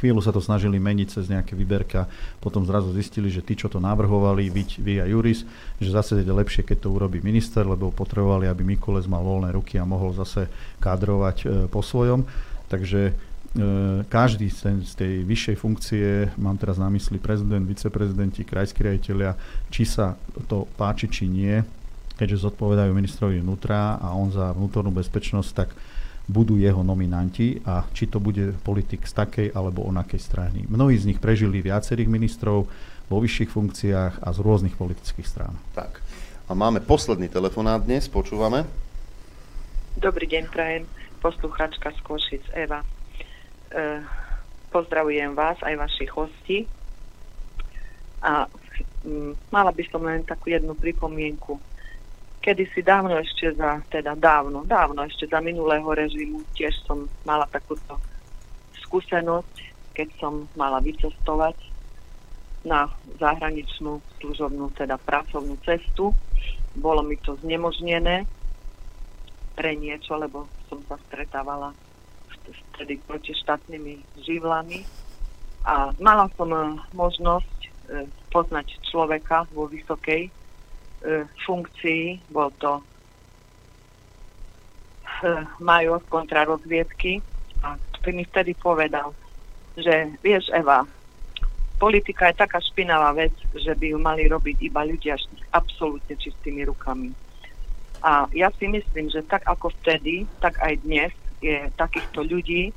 Chvíľu 0.00 0.24
sa 0.24 0.32
to 0.32 0.40
snažili 0.40 0.80
meniť 0.80 1.08
cez 1.12 1.28
nejaké 1.28 1.52
vyberka, 1.54 2.08
potom 2.40 2.64
zrazu 2.64 2.90
zistili, 2.96 3.28
že 3.28 3.44
tí, 3.44 3.54
čo 3.54 3.68
to 3.68 3.78
navrhovali, 3.84 4.48
byť 4.48 4.70
vy 4.80 4.94
a 5.04 5.06
Juris, 5.06 5.44
že 5.76 5.92
zase 5.92 6.24
je 6.24 6.34
lepšie, 6.34 6.64
keď 6.64 6.88
to 6.88 6.96
urobí 6.96 7.20
minister, 7.20 7.62
lebo 7.68 7.92
potrebovali, 7.94 8.48
aby 8.48 8.64
Mikules 8.64 9.06
mal 9.06 9.22
voľné 9.22 9.54
ruky 9.54 9.76
a 9.76 9.86
mohol 9.86 10.16
zase 10.16 10.48
kádrovať 10.80 11.68
po 11.70 11.84
svojom. 11.84 12.26
Takže 12.66 13.14
E, 13.54 14.02
každý 14.10 14.50
z 14.50 14.92
tej 14.98 15.22
vyššej 15.22 15.56
funkcie, 15.62 16.26
mám 16.42 16.58
teraz 16.58 16.74
na 16.74 16.90
mysli 16.90 17.22
prezident, 17.22 17.62
viceprezidenti, 17.62 18.42
krajskí 18.42 18.82
riaditeľia, 18.82 19.38
či 19.70 19.86
sa 19.86 20.18
to 20.50 20.66
páči, 20.74 21.06
či 21.06 21.30
nie, 21.30 21.62
keďže 22.18 22.50
zodpovedajú 22.50 22.90
ministrovi 22.90 23.38
vnútra 23.38 24.02
a 24.02 24.10
on 24.10 24.34
za 24.34 24.50
vnútornú 24.50 24.90
bezpečnosť, 24.90 25.50
tak 25.54 25.70
budú 26.26 26.58
jeho 26.58 26.82
nominanti 26.82 27.62
a 27.62 27.86
či 27.94 28.10
to 28.10 28.18
bude 28.18 28.58
politik 28.66 29.06
z 29.06 29.12
takej 29.12 29.48
alebo 29.54 29.86
onakej 29.86 30.18
strany. 30.18 30.66
Mnohí 30.66 30.98
z 30.98 31.14
nich 31.14 31.22
prežili 31.22 31.62
viacerých 31.62 32.10
ministrov 32.10 32.66
vo 33.06 33.16
vyšších 33.22 33.54
funkciách 33.54 34.24
a 34.24 34.28
z 34.34 34.38
rôznych 34.40 34.74
politických 34.74 35.28
strán. 35.28 35.54
Tak. 35.76 36.00
A 36.48 36.52
máme 36.58 36.82
posledný 36.82 37.30
telefonát 37.30 37.86
dnes, 37.86 38.10
počúvame. 38.10 38.66
Dobrý 39.94 40.26
deň, 40.26 40.44
prajem. 40.50 40.84
Posluchačka 41.22 41.92
z 41.92 42.00
Košic, 42.02 42.44
Eva. 42.56 42.82
E, 43.74 44.00
pozdravujem 44.70 45.34
vás, 45.34 45.58
aj 45.66 45.74
vašich 45.74 46.10
hostí. 46.14 46.58
A 48.22 48.46
m, 49.02 49.34
mala 49.50 49.74
by 49.74 49.82
som 49.90 50.06
len 50.06 50.22
takú 50.22 50.54
jednu 50.54 50.78
pripomienku 50.78 51.58
kedysi 52.44 52.84
dávno 52.84 53.16
ešte 53.16 53.56
za, 53.56 53.80
teda 53.88 54.12
dávno, 54.12 54.68
dávno 54.68 55.00
ešte 55.08 55.24
za 55.24 55.40
minulého 55.40 55.88
režimu 55.88 56.44
tiež 56.52 56.76
som 56.84 57.08
mala 57.24 57.48
takúto 57.48 57.96
skúsenosť, 58.84 59.54
keď 59.96 60.08
som 60.20 60.44
mala 60.52 60.76
vycestovať 60.84 61.56
na 62.68 62.92
zahraničnú 63.16 63.96
služobnú, 64.20 64.76
teda 64.76 65.00
pracovnú 65.00 65.56
cestu. 65.64 66.12
Bolo 66.76 67.00
mi 67.00 67.16
to 67.16 67.40
znemožnené 67.40 68.28
pre 69.56 69.72
niečo, 69.80 70.20
lebo 70.20 70.44
som 70.68 70.84
sa 70.84 71.00
stretávala 71.08 71.72
vtedy 72.74 73.00
proti 73.06 73.32
štátnymi 73.34 74.22
živlami. 74.26 74.84
A 75.64 75.94
mala 75.96 76.28
som 76.36 76.50
eh, 76.52 76.62
možnosť 76.92 77.58
eh, 77.62 78.04
poznať 78.28 78.82
človeka 78.90 79.48
vo 79.54 79.70
vysokej 79.70 80.44
E, 81.04 81.28
funkcií, 81.44 82.16
bol 82.32 82.48
to 82.56 82.80
e, 82.80 82.82
major 85.60 86.00
kontrarozviedky. 86.08 87.20
A 87.60 87.76
ty 88.00 88.08
mi 88.16 88.24
vtedy 88.24 88.56
povedal, 88.56 89.12
že 89.76 90.16
vieš 90.24 90.48
Eva, 90.48 90.88
politika 91.76 92.32
je 92.32 92.40
taká 92.40 92.56
špinavá 92.56 93.12
vec, 93.12 93.36
že 93.52 93.76
by 93.76 93.92
ju 93.92 93.98
mali 94.00 94.24
robiť 94.32 94.56
iba 94.64 94.80
ľudia 94.80 95.20
s 95.20 95.28
absolútne 95.52 96.16
čistými 96.16 96.64
rukami. 96.64 97.12
A 98.00 98.24
ja 98.32 98.48
si 98.56 98.64
myslím, 98.64 99.12
že 99.12 99.28
tak 99.28 99.44
ako 99.44 99.76
vtedy, 99.84 100.24
tak 100.40 100.56
aj 100.64 100.80
dnes 100.88 101.12
je 101.44 101.58
takýchto 101.76 102.24
ľudí, 102.24 102.72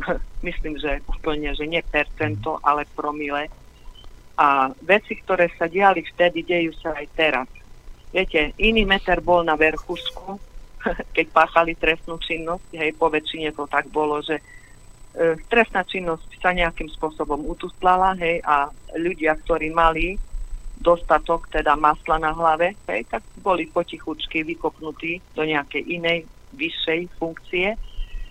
myslím, 0.46 0.76
že 0.76 1.00
úplne, 1.08 1.56
že 1.56 1.64
nie 1.64 1.80
percento, 1.80 2.60
ale 2.60 2.84
promile. 2.92 3.48
A 4.40 4.72
veci, 4.84 5.20
ktoré 5.20 5.52
sa 5.56 5.68
diali 5.68 6.04
vtedy, 6.04 6.44
dejú 6.44 6.72
sa 6.80 6.96
aj 6.96 7.06
teraz. 7.16 7.48
Viete, 8.10 8.56
iný 8.58 8.84
meter 8.88 9.20
bol 9.20 9.44
na 9.44 9.56
verchusku, 9.56 10.36
keď 11.16 11.26
páchali 11.32 11.76
trestnú 11.76 12.20
činnosť, 12.20 12.76
hej, 12.76 12.92
po 12.96 13.08
väčšine 13.08 13.52
to 13.52 13.68
tak 13.68 13.88
bolo, 13.92 14.24
že 14.24 14.40
e, 14.40 14.42
trestná 15.48 15.84
činnosť 15.84 16.40
sa 16.40 16.56
nejakým 16.56 16.88
spôsobom 16.88 17.44
utustlala, 17.48 18.16
hej, 18.16 18.40
a 18.44 18.72
ľudia, 18.96 19.36
ktorí 19.44 19.70
mali 19.70 20.16
dostatok, 20.80 21.52
teda 21.52 21.76
masla 21.76 22.16
na 22.16 22.32
hlave, 22.32 22.72
hej, 22.88 23.04
tak 23.12 23.20
boli 23.44 23.68
potichučky 23.68 24.40
vykopnutí 24.48 25.20
do 25.36 25.44
nejakej 25.44 25.84
inej, 25.84 26.24
vyššej 26.56 27.00
funkcie, 27.20 27.76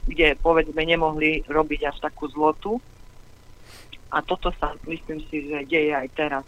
kde 0.09 0.33
povedzme 0.41 0.81
nemohli 0.81 1.45
robiť 1.45 1.93
až 1.93 2.09
takú 2.09 2.25
zlotu. 2.33 2.81
A 4.09 4.25
toto 4.25 4.49
sa 4.57 4.73
myslím 4.89 5.21
si, 5.29 5.45
že 5.45 5.69
deje 5.69 5.93
aj 5.93 6.09
teraz 6.17 6.45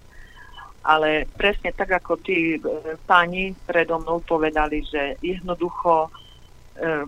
ale 0.82 1.30
presne 1.38 1.70
tak, 1.74 1.94
ako 2.02 2.18
tí 2.18 2.58
e, 2.58 2.60
páni 3.06 3.54
predo 3.70 4.02
mnou 4.02 4.22
povedali, 4.26 4.82
že 4.82 5.22
jednoducho 5.22 6.10
e, 6.10 7.06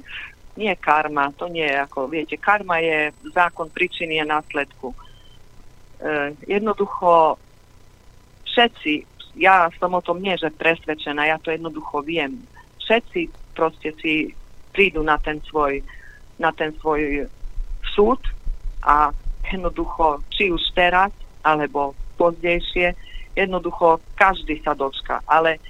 nie 0.54 0.74
karma, 0.78 1.34
to 1.34 1.50
nie 1.50 1.66
je 1.66 1.78
ako, 1.82 2.06
viete, 2.06 2.38
karma 2.38 2.78
je 2.78 3.10
zákon 3.34 3.74
príčiny 3.74 4.22
a 4.22 4.30
následku. 4.30 4.94
E, 4.94 4.98
jednoducho 6.46 7.42
všetci, 8.46 9.10
ja 9.42 9.74
som 9.82 9.98
o 9.98 10.06
tom 10.06 10.22
nie, 10.22 10.38
že 10.38 10.54
presvedčená, 10.54 11.26
ja 11.26 11.42
to 11.42 11.50
jednoducho 11.50 12.06
viem. 12.06 12.46
Všetci 12.78 13.34
proste 13.58 13.98
si 13.98 14.38
prídu 14.70 15.02
na 15.02 15.18
ten 15.18 15.42
svoj, 15.50 15.82
na 16.44 16.52
ten 16.52 16.76
svoj 16.84 17.32
súd 17.96 18.20
a 18.84 19.16
jednoducho, 19.48 20.20
či 20.28 20.52
už 20.52 20.60
teraz, 20.76 21.16
alebo 21.40 21.96
pozdejšie, 22.20 22.92
jednoducho 23.32 24.04
každý 24.20 24.60
sa 24.60 24.76
dočka. 24.76 25.24
Ale 25.24 25.64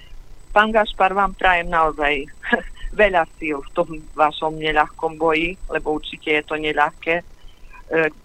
pán 0.49 0.73
Gašpar, 0.73 1.13
vám 1.13 1.37
prajem 1.37 1.69
naozaj 1.69 2.25
veľa 3.01 3.29
síl 3.37 3.61
v 3.61 3.69
tom 3.77 3.89
vašom 4.17 4.57
neľahkom 4.57 5.17
boji, 5.21 5.53
lebo 5.69 5.97
určite 5.97 6.41
je 6.41 6.43
to 6.45 6.55
neľahké. 6.57 7.21
E, 7.21 7.23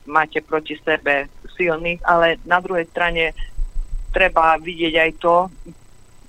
máte 0.08 0.40
proti 0.40 0.76
sebe 0.80 1.28
silných, 1.56 2.00
ale 2.04 2.40
na 2.48 2.60
druhej 2.60 2.88
strane 2.88 3.36
treba 4.12 4.56
vidieť 4.56 4.94
aj 4.96 5.10
to, 5.20 5.34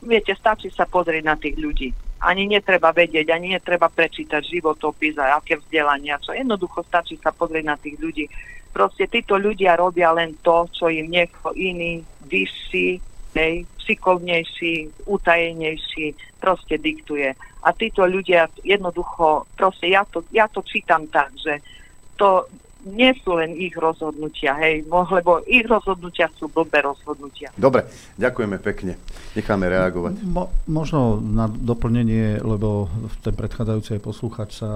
viete, 0.03 0.31
stačí 0.35 0.71
sa 0.71 0.87
pozrieť 0.87 1.23
na 1.23 1.35
tých 1.35 1.55
ľudí. 1.59 1.89
Ani 2.19 2.51
netreba 2.51 2.91
vedieť, 2.91 3.31
ani 3.31 3.55
netreba 3.55 3.87
prečítať 3.87 4.43
životopis 4.43 5.15
a 5.15 5.39
aké 5.39 5.55
vzdelania, 5.55 6.19
čo 6.19 6.35
jednoducho 6.35 6.83
stačí 6.83 7.15
sa 7.15 7.31
pozrieť 7.31 7.65
na 7.65 7.77
tých 7.79 7.95
ľudí 7.95 8.25
Proste 8.69 9.09
títo 9.09 9.41
ľudia 9.41 9.73
robia 9.81 10.13
len 10.13 10.37
to, 10.45 10.69
čo 10.69 10.93
im 10.93 11.09
niekto 11.09 11.49
iný, 11.57 12.05
vyšší, 12.29 13.01
hej, 13.33 13.65
šikovnejší, 13.81 15.05
utajenejší 15.09 16.37
proste 16.37 16.77
diktuje. 16.77 17.33
A 17.65 17.69
títo 17.73 18.05
ľudia 18.05 18.45
jednoducho, 18.61 19.49
proste 19.57 19.89
ja 19.89 20.05
to, 20.05 20.21
ja 20.29 20.45
to 20.47 20.61
čítam 20.61 21.09
tak, 21.09 21.33
že 21.33 21.65
to 22.13 22.45
nie 22.87 23.11
sú 23.19 23.35
len 23.35 23.51
ich 23.59 23.75
rozhodnutia, 23.75 24.55
hej, 24.55 24.87
lebo 24.87 25.43
ich 25.43 25.67
rozhodnutia 25.67 26.31
sú 26.39 26.47
blbé 26.47 26.79
rozhodnutia. 26.87 27.51
Dobre, 27.59 27.83
ďakujeme 28.15 28.55
pekne. 28.63 28.95
Necháme 29.35 29.67
reagovať. 29.67 30.23
Mo, 30.23 30.47
možno 30.63 31.19
na 31.19 31.51
doplnenie, 31.51 32.39
lebo 32.39 32.87
ten 33.19 33.35
predchádzajúci 33.35 33.99
posluchač 33.99 34.63
sa 34.63 34.71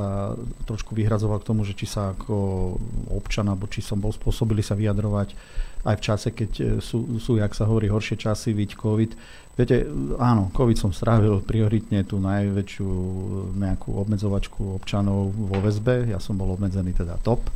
trošku 0.68 0.92
vyhradzoval 0.92 1.40
k 1.40 1.48
tomu, 1.48 1.64
že 1.64 1.80
či 1.80 1.88
sa 1.88 2.12
ako 2.12 2.36
občan, 3.16 3.48
alebo 3.48 3.72
či 3.72 3.80
som 3.80 4.04
bol 4.04 4.12
spôsobili 4.12 4.60
sa 4.60 4.76
vyjadrovať 4.76 5.32
aj 5.84 5.96
v 6.00 6.04
čase, 6.04 6.28
keď 6.32 6.52
sú, 6.80 7.20
sú 7.20 7.40
jak 7.40 7.52
sa 7.52 7.68
hovorí, 7.68 7.92
horšie 7.92 8.16
časy, 8.16 8.56
viť 8.56 8.80
COVID. 8.80 9.12
Viete, 9.60 9.84
áno, 10.16 10.48
COVID 10.56 10.80
som 10.80 10.96
strávil 10.96 11.44
prioritne 11.44 12.08
tú 12.08 12.24
najväčšiu 12.24 12.88
nejakú 13.60 13.96
obmedzovačku 14.00 14.80
občanov 14.80 15.36
vo 15.36 15.60
väzbe. 15.60 16.08
Ja 16.08 16.24
som 16.24 16.40
bol 16.40 16.56
obmedzený 16.56 16.96
teda 16.96 17.20
top 17.20 17.52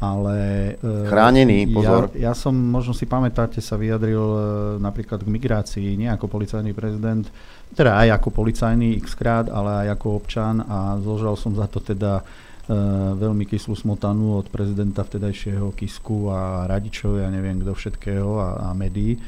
ale... 0.00 0.36
E, 0.80 1.06
Chránený, 1.06 1.68
pozor. 1.68 2.08
Ja, 2.16 2.32
ja 2.32 2.32
som, 2.32 2.56
možno 2.56 2.96
si 2.96 3.04
pamätáte, 3.04 3.60
sa 3.60 3.76
vyjadril 3.76 4.16
e, 4.18 4.40
napríklad 4.80 5.20
k 5.20 5.28
migrácii, 5.28 6.00
nie 6.00 6.08
ako 6.08 6.26
policajný 6.26 6.72
prezident, 6.72 7.28
teda 7.76 8.00
aj 8.00 8.18
ako 8.18 8.28
policajný 8.32 8.96
x 8.98 9.12
krát, 9.14 9.52
ale 9.52 9.86
aj 9.86 10.00
ako 10.00 10.06
občan 10.16 10.64
a 10.64 10.96
zložal 10.98 11.36
som 11.36 11.52
za 11.52 11.68
to 11.68 11.84
teda 11.84 12.24
e, 12.66 12.74
veľmi 13.14 13.44
kyslú 13.44 13.76
smotanu 13.76 14.40
od 14.40 14.48
prezidenta 14.48 15.04
vtedajšieho 15.04 15.76
Kisku 15.76 16.32
a 16.32 16.64
radičov, 16.64 17.20
ja 17.20 17.28
neviem 17.28 17.60
kto 17.60 17.76
všetkého 17.76 18.30
a, 18.40 18.48
a 18.66 18.68
médií. 18.72 19.20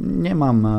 Nemám 0.00 0.58
e, 0.64 0.72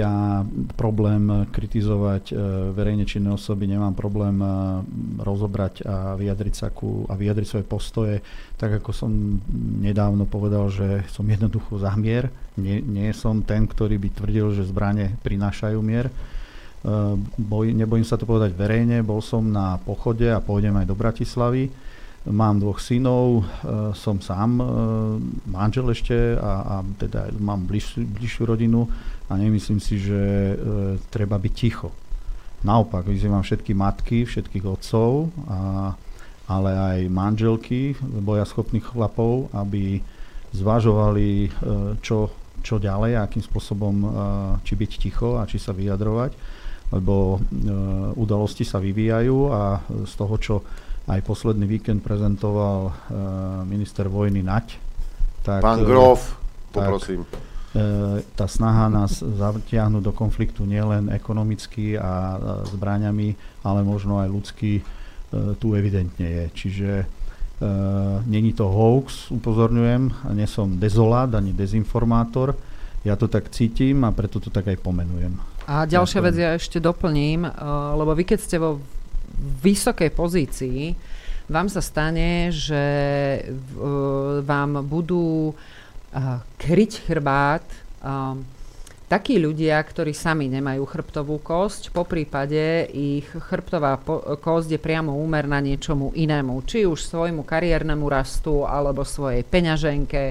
ja 0.00 0.40
problém 0.80 1.44
kritizovať 1.52 2.32
e, 2.32 2.34
verejne 2.72 3.04
činné 3.04 3.28
osoby, 3.36 3.68
nemám 3.68 3.92
problém 3.92 4.40
e, 4.40 4.48
rozobrať 5.20 5.84
a 5.84 6.16
vyjadriť 6.16 6.54
sa 6.56 6.72
ku, 6.72 7.04
a 7.04 7.20
vyjadriť 7.20 7.44
svoje 7.44 7.66
postoje, 7.68 8.16
tak 8.56 8.80
ako 8.80 8.96
som 8.96 9.12
nedávno 9.84 10.24
povedal, 10.24 10.72
že 10.72 11.04
som 11.12 11.28
jednoducho 11.28 11.76
za 11.76 11.92
mier. 12.00 12.32
Nie, 12.56 12.80
nie 12.80 13.12
som 13.12 13.44
ten, 13.44 13.68
ktorý 13.68 14.00
by 14.00 14.08
tvrdil, 14.16 14.56
že 14.56 14.72
zbranie 14.72 15.20
prinášajú 15.20 15.78
mier. 15.84 16.08
Boj, 17.40 17.72
nebojím 17.72 18.04
sa 18.04 18.20
to 18.20 18.28
povedať 18.28 18.52
verejne, 18.52 19.00
bol 19.00 19.24
som 19.24 19.40
na 19.40 19.80
pochode 19.88 20.28
a 20.28 20.36
pôjdem 20.44 20.76
aj 20.76 20.84
do 20.84 20.92
Bratislavy 20.92 21.72
Mám 22.24 22.64
dvoch 22.64 22.80
synov, 22.80 23.44
e, 23.44 23.92
som 23.92 24.16
sám 24.16 24.56
e, 24.56 24.64
manžel 25.44 25.92
ešte 25.92 26.40
a, 26.40 26.80
a 26.80 26.86
teda 26.96 27.28
mám 27.36 27.68
bližšiu, 27.68 28.00
bližšiu 28.16 28.48
rodinu 28.48 28.88
a 29.28 29.36
nemyslím 29.36 29.76
si, 29.76 30.00
že 30.00 30.16
e, 30.16 30.56
treba 31.12 31.36
byť 31.36 31.52
ticho. 31.52 31.92
Naopak, 32.64 33.04
vyzývam 33.04 33.44
všetky 33.44 33.76
matky, 33.76 34.24
všetkých 34.24 34.64
otcov, 34.64 35.36
a, 35.52 35.92
ale 36.48 36.70
aj 36.72 37.12
manželky 37.12 37.92
bojaschopných 38.00 38.88
chlapov, 38.88 39.52
aby 39.52 40.00
zvažovali, 40.56 41.50
čo, 42.00 42.32
čo 42.62 42.74
ďalej, 42.78 43.20
akým 43.20 43.42
spôsobom, 43.42 43.96
či 44.62 44.78
byť 44.78 44.90
ticho 44.96 45.40
a 45.40 45.48
či 45.50 45.58
sa 45.58 45.74
vyjadrovať, 45.74 46.30
lebo 46.94 47.42
udalosti 48.14 48.62
sa 48.62 48.78
vyvíjajú 48.78 49.36
a 49.50 49.82
z 50.04 50.12
toho, 50.14 50.34
čo 50.38 50.54
aj 51.04 51.20
posledný 51.24 51.68
víkend 51.68 52.00
prezentoval 52.00 52.88
uh, 52.88 52.94
minister 53.68 54.08
vojny 54.08 54.40
Nať. 54.40 54.80
Tak, 55.44 55.60
Pán 55.60 55.84
Grof, 55.84 56.40
poprosím. 56.72 57.28
Tak, 57.28 57.40
uh, 57.76 58.24
tá 58.32 58.48
snaha 58.48 58.88
nás 58.88 59.20
zatiahnuť 59.20 60.02
do 60.02 60.12
konfliktu 60.16 60.64
nielen 60.64 61.12
ekonomicky 61.12 62.00
a 62.00 62.40
zbraňami, 62.72 63.60
ale 63.66 63.80
možno 63.84 64.22
aj 64.22 64.28
ľudský, 64.30 64.72
tu 65.58 65.74
evidentne 65.74 66.30
je. 66.30 66.44
Čiže 66.54 66.90
není 68.30 68.54
to 68.54 68.70
hoax, 68.70 69.34
upozorňujem, 69.34 70.30
a 70.30 70.30
nie 70.30 70.46
som 70.46 70.78
dezolát 70.78 71.26
ani 71.34 71.50
dezinformátor. 71.50 72.54
Ja 73.02 73.18
to 73.18 73.26
tak 73.26 73.50
cítim 73.50 74.06
a 74.06 74.14
preto 74.14 74.38
to 74.38 74.46
tak 74.46 74.70
aj 74.70 74.78
pomenujem. 74.78 75.34
A 75.66 75.90
ďalšia 75.90 76.20
vec 76.22 76.38
ja 76.38 76.54
ešte 76.54 76.78
doplním, 76.78 77.50
lebo 77.98 78.14
vy 78.14 78.22
keď 78.22 78.38
ste 78.38 78.56
vo 78.62 78.78
vysokej 79.62 80.10
pozícii, 80.14 80.80
vám 81.44 81.68
sa 81.68 81.84
stane, 81.84 82.48
že 82.48 82.84
uh, 83.44 84.40
vám 84.40 84.80
budú 84.86 85.52
kryť 86.62 86.92
chrbát 87.10 87.66
takí 89.10 89.36
ľudia, 89.38 89.82
ktorí 89.82 90.14
sami 90.14 90.46
nemajú 90.46 90.86
chrbtovú 90.86 91.42
kosť, 91.42 91.90
po 91.90 92.06
prípade 92.06 92.86
ich 92.94 93.26
chrbtová 93.26 93.98
kosť 94.38 94.68
je 94.74 94.80
priamo 94.80 95.14
úmerná 95.14 95.58
niečomu 95.58 96.14
inému, 96.14 96.62
či 96.64 96.86
už 96.86 97.02
svojmu 97.02 97.42
kariérnemu 97.42 98.06
rastu 98.06 98.62
alebo 98.62 99.02
svojej 99.02 99.42
peňaženke, 99.42 100.22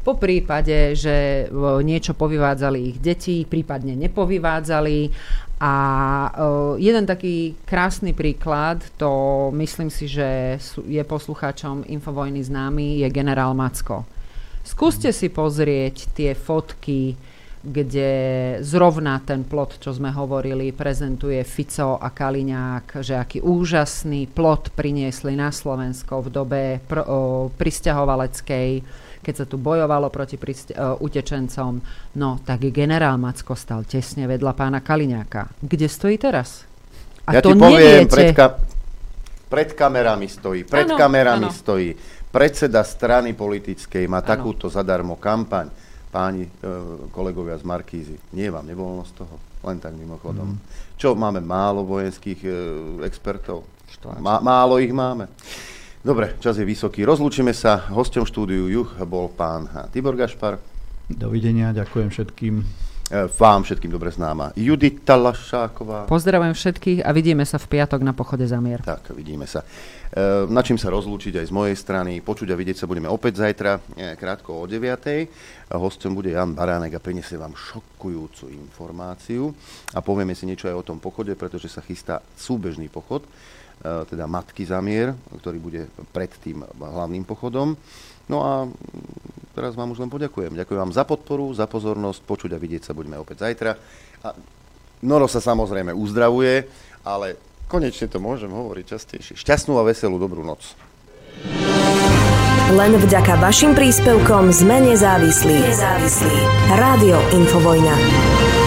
po 0.00 0.16
prípade, 0.16 0.96
že 0.96 1.46
niečo 1.84 2.16
povyvádzali 2.16 2.78
ich 2.94 2.98
deti, 2.98 3.44
prípadne 3.44 3.96
nepovyvádzali. 3.96 4.98
A 5.60 5.74
jeden 6.80 7.04
taký 7.04 7.52
krásny 7.68 8.16
príklad, 8.16 8.80
to 8.96 9.52
myslím 9.60 9.92
si, 9.92 10.08
že 10.08 10.56
je 10.88 11.02
poslucháčom 11.04 11.84
Infovojny 11.84 12.40
známy, 12.40 13.04
je 13.04 13.08
generál 13.12 13.52
Macko. 13.52 14.08
Skúste 14.64 15.12
si 15.12 15.28
pozrieť 15.28 16.16
tie 16.16 16.32
fotky, 16.32 17.12
kde 17.60 18.10
zrovna 18.64 19.20
ten 19.20 19.44
plot, 19.44 19.84
čo 19.84 19.92
sme 19.92 20.08
hovorili, 20.08 20.72
prezentuje 20.72 21.44
Fico 21.44 22.00
a 22.00 22.08
Kaliňák, 22.08 23.04
že 23.04 23.20
aký 23.20 23.44
úžasný 23.44 24.32
plot 24.32 24.72
priniesli 24.72 25.36
na 25.36 25.52
Slovensko 25.52 26.24
v 26.24 26.28
dobe 26.32 26.62
pr- 26.80 27.04
o, 27.04 27.52
pristahovaleckej, 27.52 28.80
keď 29.20 29.34
sa 29.36 29.44
tu 29.46 29.60
bojovalo 29.60 30.08
proti 30.08 30.40
priste- 30.40 30.74
o, 30.74 31.00
utečencom. 31.04 31.80
No, 32.16 32.40
tak 32.42 32.64
generál 32.72 33.20
Macko 33.20 33.52
stal 33.54 33.84
tesne 33.84 34.24
vedľa 34.24 34.52
pána 34.56 34.80
Kaliňáka. 34.80 35.52
Kde 35.60 35.86
stojí 35.86 36.16
teraz? 36.16 36.64
A 37.28 37.36
ja 37.36 37.40
to 37.44 37.52
ti 37.52 37.60
poviem, 37.60 38.08
pred, 38.08 38.32
ka- 38.32 38.58
pred 39.46 39.76
kamerami 39.76 40.26
stojí, 40.26 40.64
pred 40.66 40.88
ano, 40.88 40.96
kamerami 40.98 41.46
ano. 41.46 41.54
stojí. 41.54 41.94
Predseda 42.30 42.86
strany 42.86 43.34
politickej 43.34 44.06
má 44.06 44.22
ano. 44.22 44.28
takúto 44.30 44.70
zadarmo 44.70 45.18
kampaň 45.18 45.70
páni 46.10 46.46
e, 46.46 46.50
kolegovia 47.14 47.54
z 47.54 47.62
Markízy, 47.62 48.18
nie 48.34 48.50
vám 48.50 48.66
nevoľno 48.66 49.06
z 49.06 49.12
toho, 49.14 49.34
len 49.62 49.78
tak 49.78 49.94
mimochodom. 49.94 50.58
Mm. 50.58 50.60
Čo, 50.98 51.14
máme 51.14 51.38
málo 51.38 51.86
vojenských 51.86 52.40
e, 52.42 52.50
expertov? 53.06 53.62
Má, 54.18 54.42
málo 54.42 54.82
ich 54.82 54.90
máme. 54.90 55.30
Dobre, 56.00 56.32
čas 56.40 56.56
je 56.56 56.64
vysoký. 56.64 57.04
Rozlúčime 57.04 57.52
sa. 57.52 57.84
Hostom 57.92 58.24
štúdiu 58.24 58.72
Juch 58.72 58.96
bol 59.04 59.28
pán 59.28 59.68
Tibor 59.92 60.16
Gašpar. 60.16 60.56
Dovidenia, 61.12 61.76
ďakujem 61.76 62.08
všetkým. 62.08 62.54
E, 63.12 63.28
vám 63.28 63.68
všetkým 63.68 63.92
dobre 63.92 64.08
známa 64.08 64.56
Judita 64.56 65.20
Lašáková. 65.20 66.08
Pozdravujem 66.08 66.56
všetkých 66.56 66.98
a 67.04 67.12
vidíme 67.12 67.44
sa 67.44 67.60
v 67.60 67.68
piatok 67.76 68.00
na 68.00 68.16
pochode 68.16 68.48
za 68.48 68.56
mier. 68.64 68.80
Tak, 68.80 69.12
vidíme 69.12 69.44
sa. 69.44 69.60
E, 69.60 70.48
na 70.48 70.64
čím 70.64 70.80
sa 70.80 70.88
rozlúčiť 70.88 71.36
aj 71.36 71.46
z 71.50 71.52
mojej 71.52 71.76
strany. 71.76 72.24
Počuť 72.24 72.48
a 72.48 72.56
vidieť 72.56 72.80
sa 72.80 72.88
budeme 72.88 73.12
opäť 73.12 73.44
zajtra, 73.44 73.84
e, 73.92 74.16
krátko 74.16 74.56
o 74.56 74.64
9. 74.64 75.28
Hostom 75.76 76.16
bude 76.16 76.32
Jan 76.32 76.56
Baránek 76.56 76.96
a 76.96 77.04
prinesie 77.04 77.36
vám 77.36 77.52
šokujúcu 77.52 78.48
informáciu 78.48 79.52
a 79.92 80.00
povieme 80.00 80.32
si 80.32 80.48
niečo 80.48 80.64
aj 80.72 80.80
o 80.80 80.86
tom 80.86 80.96
pochode, 80.96 81.36
pretože 81.36 81.68
sa 81.68 81.84
chystá 81.84 82.24
súbežný 82.40 82.88
pochod, 82.88 83.20
teda 83.80 84.28
Matky 84.28 84.68
za 84.68 84.78
mier, 84.84 85.16
ktorý 85.40 85.58
bude 85.58 85.82
pred 86.12 86.28
tým 86.40 86.64
hlavným 86.76 87.24
pochodom. 87.24 87.74
No 88.30 88.38
a 88.44 88.52
teraz 89.56 89.74
vám 89.74 89.90
už 89.90 90.04
len 90.04 90.12
poďakujem. 90.12 90.54
Ďakujem 90.54 90.80
vám 90.80 90.94
za 90.94 91.04
podporu, 91.08 91.50
za 91.56 91.66
pozornosť. 91.66 92.20
Počuť 92.22 92.50
a 92.54 92.58
vidieť 92.60 92.86
sa 92.86 92.92
budeme 92.92 93.18
opäť 93.18 93.48
zajtra. 93.48 93.72
A 94.22 94.28
Noro 95.00 95.24
sa 95.24 95.40
samozrejme 95.40 95.96
uzdravuje, 95.96 96.68
ale 97.08 97.40
konečne 97.72 98.04
to 98.04 98.20
môžem 98.20 98.52
hovoriť 98.52 98.84
častejšie. 98.84 99.34
Šťastnú 99.40 99.80
a 99.80 99.86
veselú 99.88 100.20
dobrú 100.20 100.44
noc. 100.44 100.76
Len 102.70 102.92
vďaka 103.00 103.40
vašim 103.40 103.74
príspevkom 103.74 104.52
sme 104.54 104.92
nezávislí. 104.92 105.56
Nezávislí. 105.56 106.36
Rádio 106.76 107.18
Infovojna. 107.34 108.59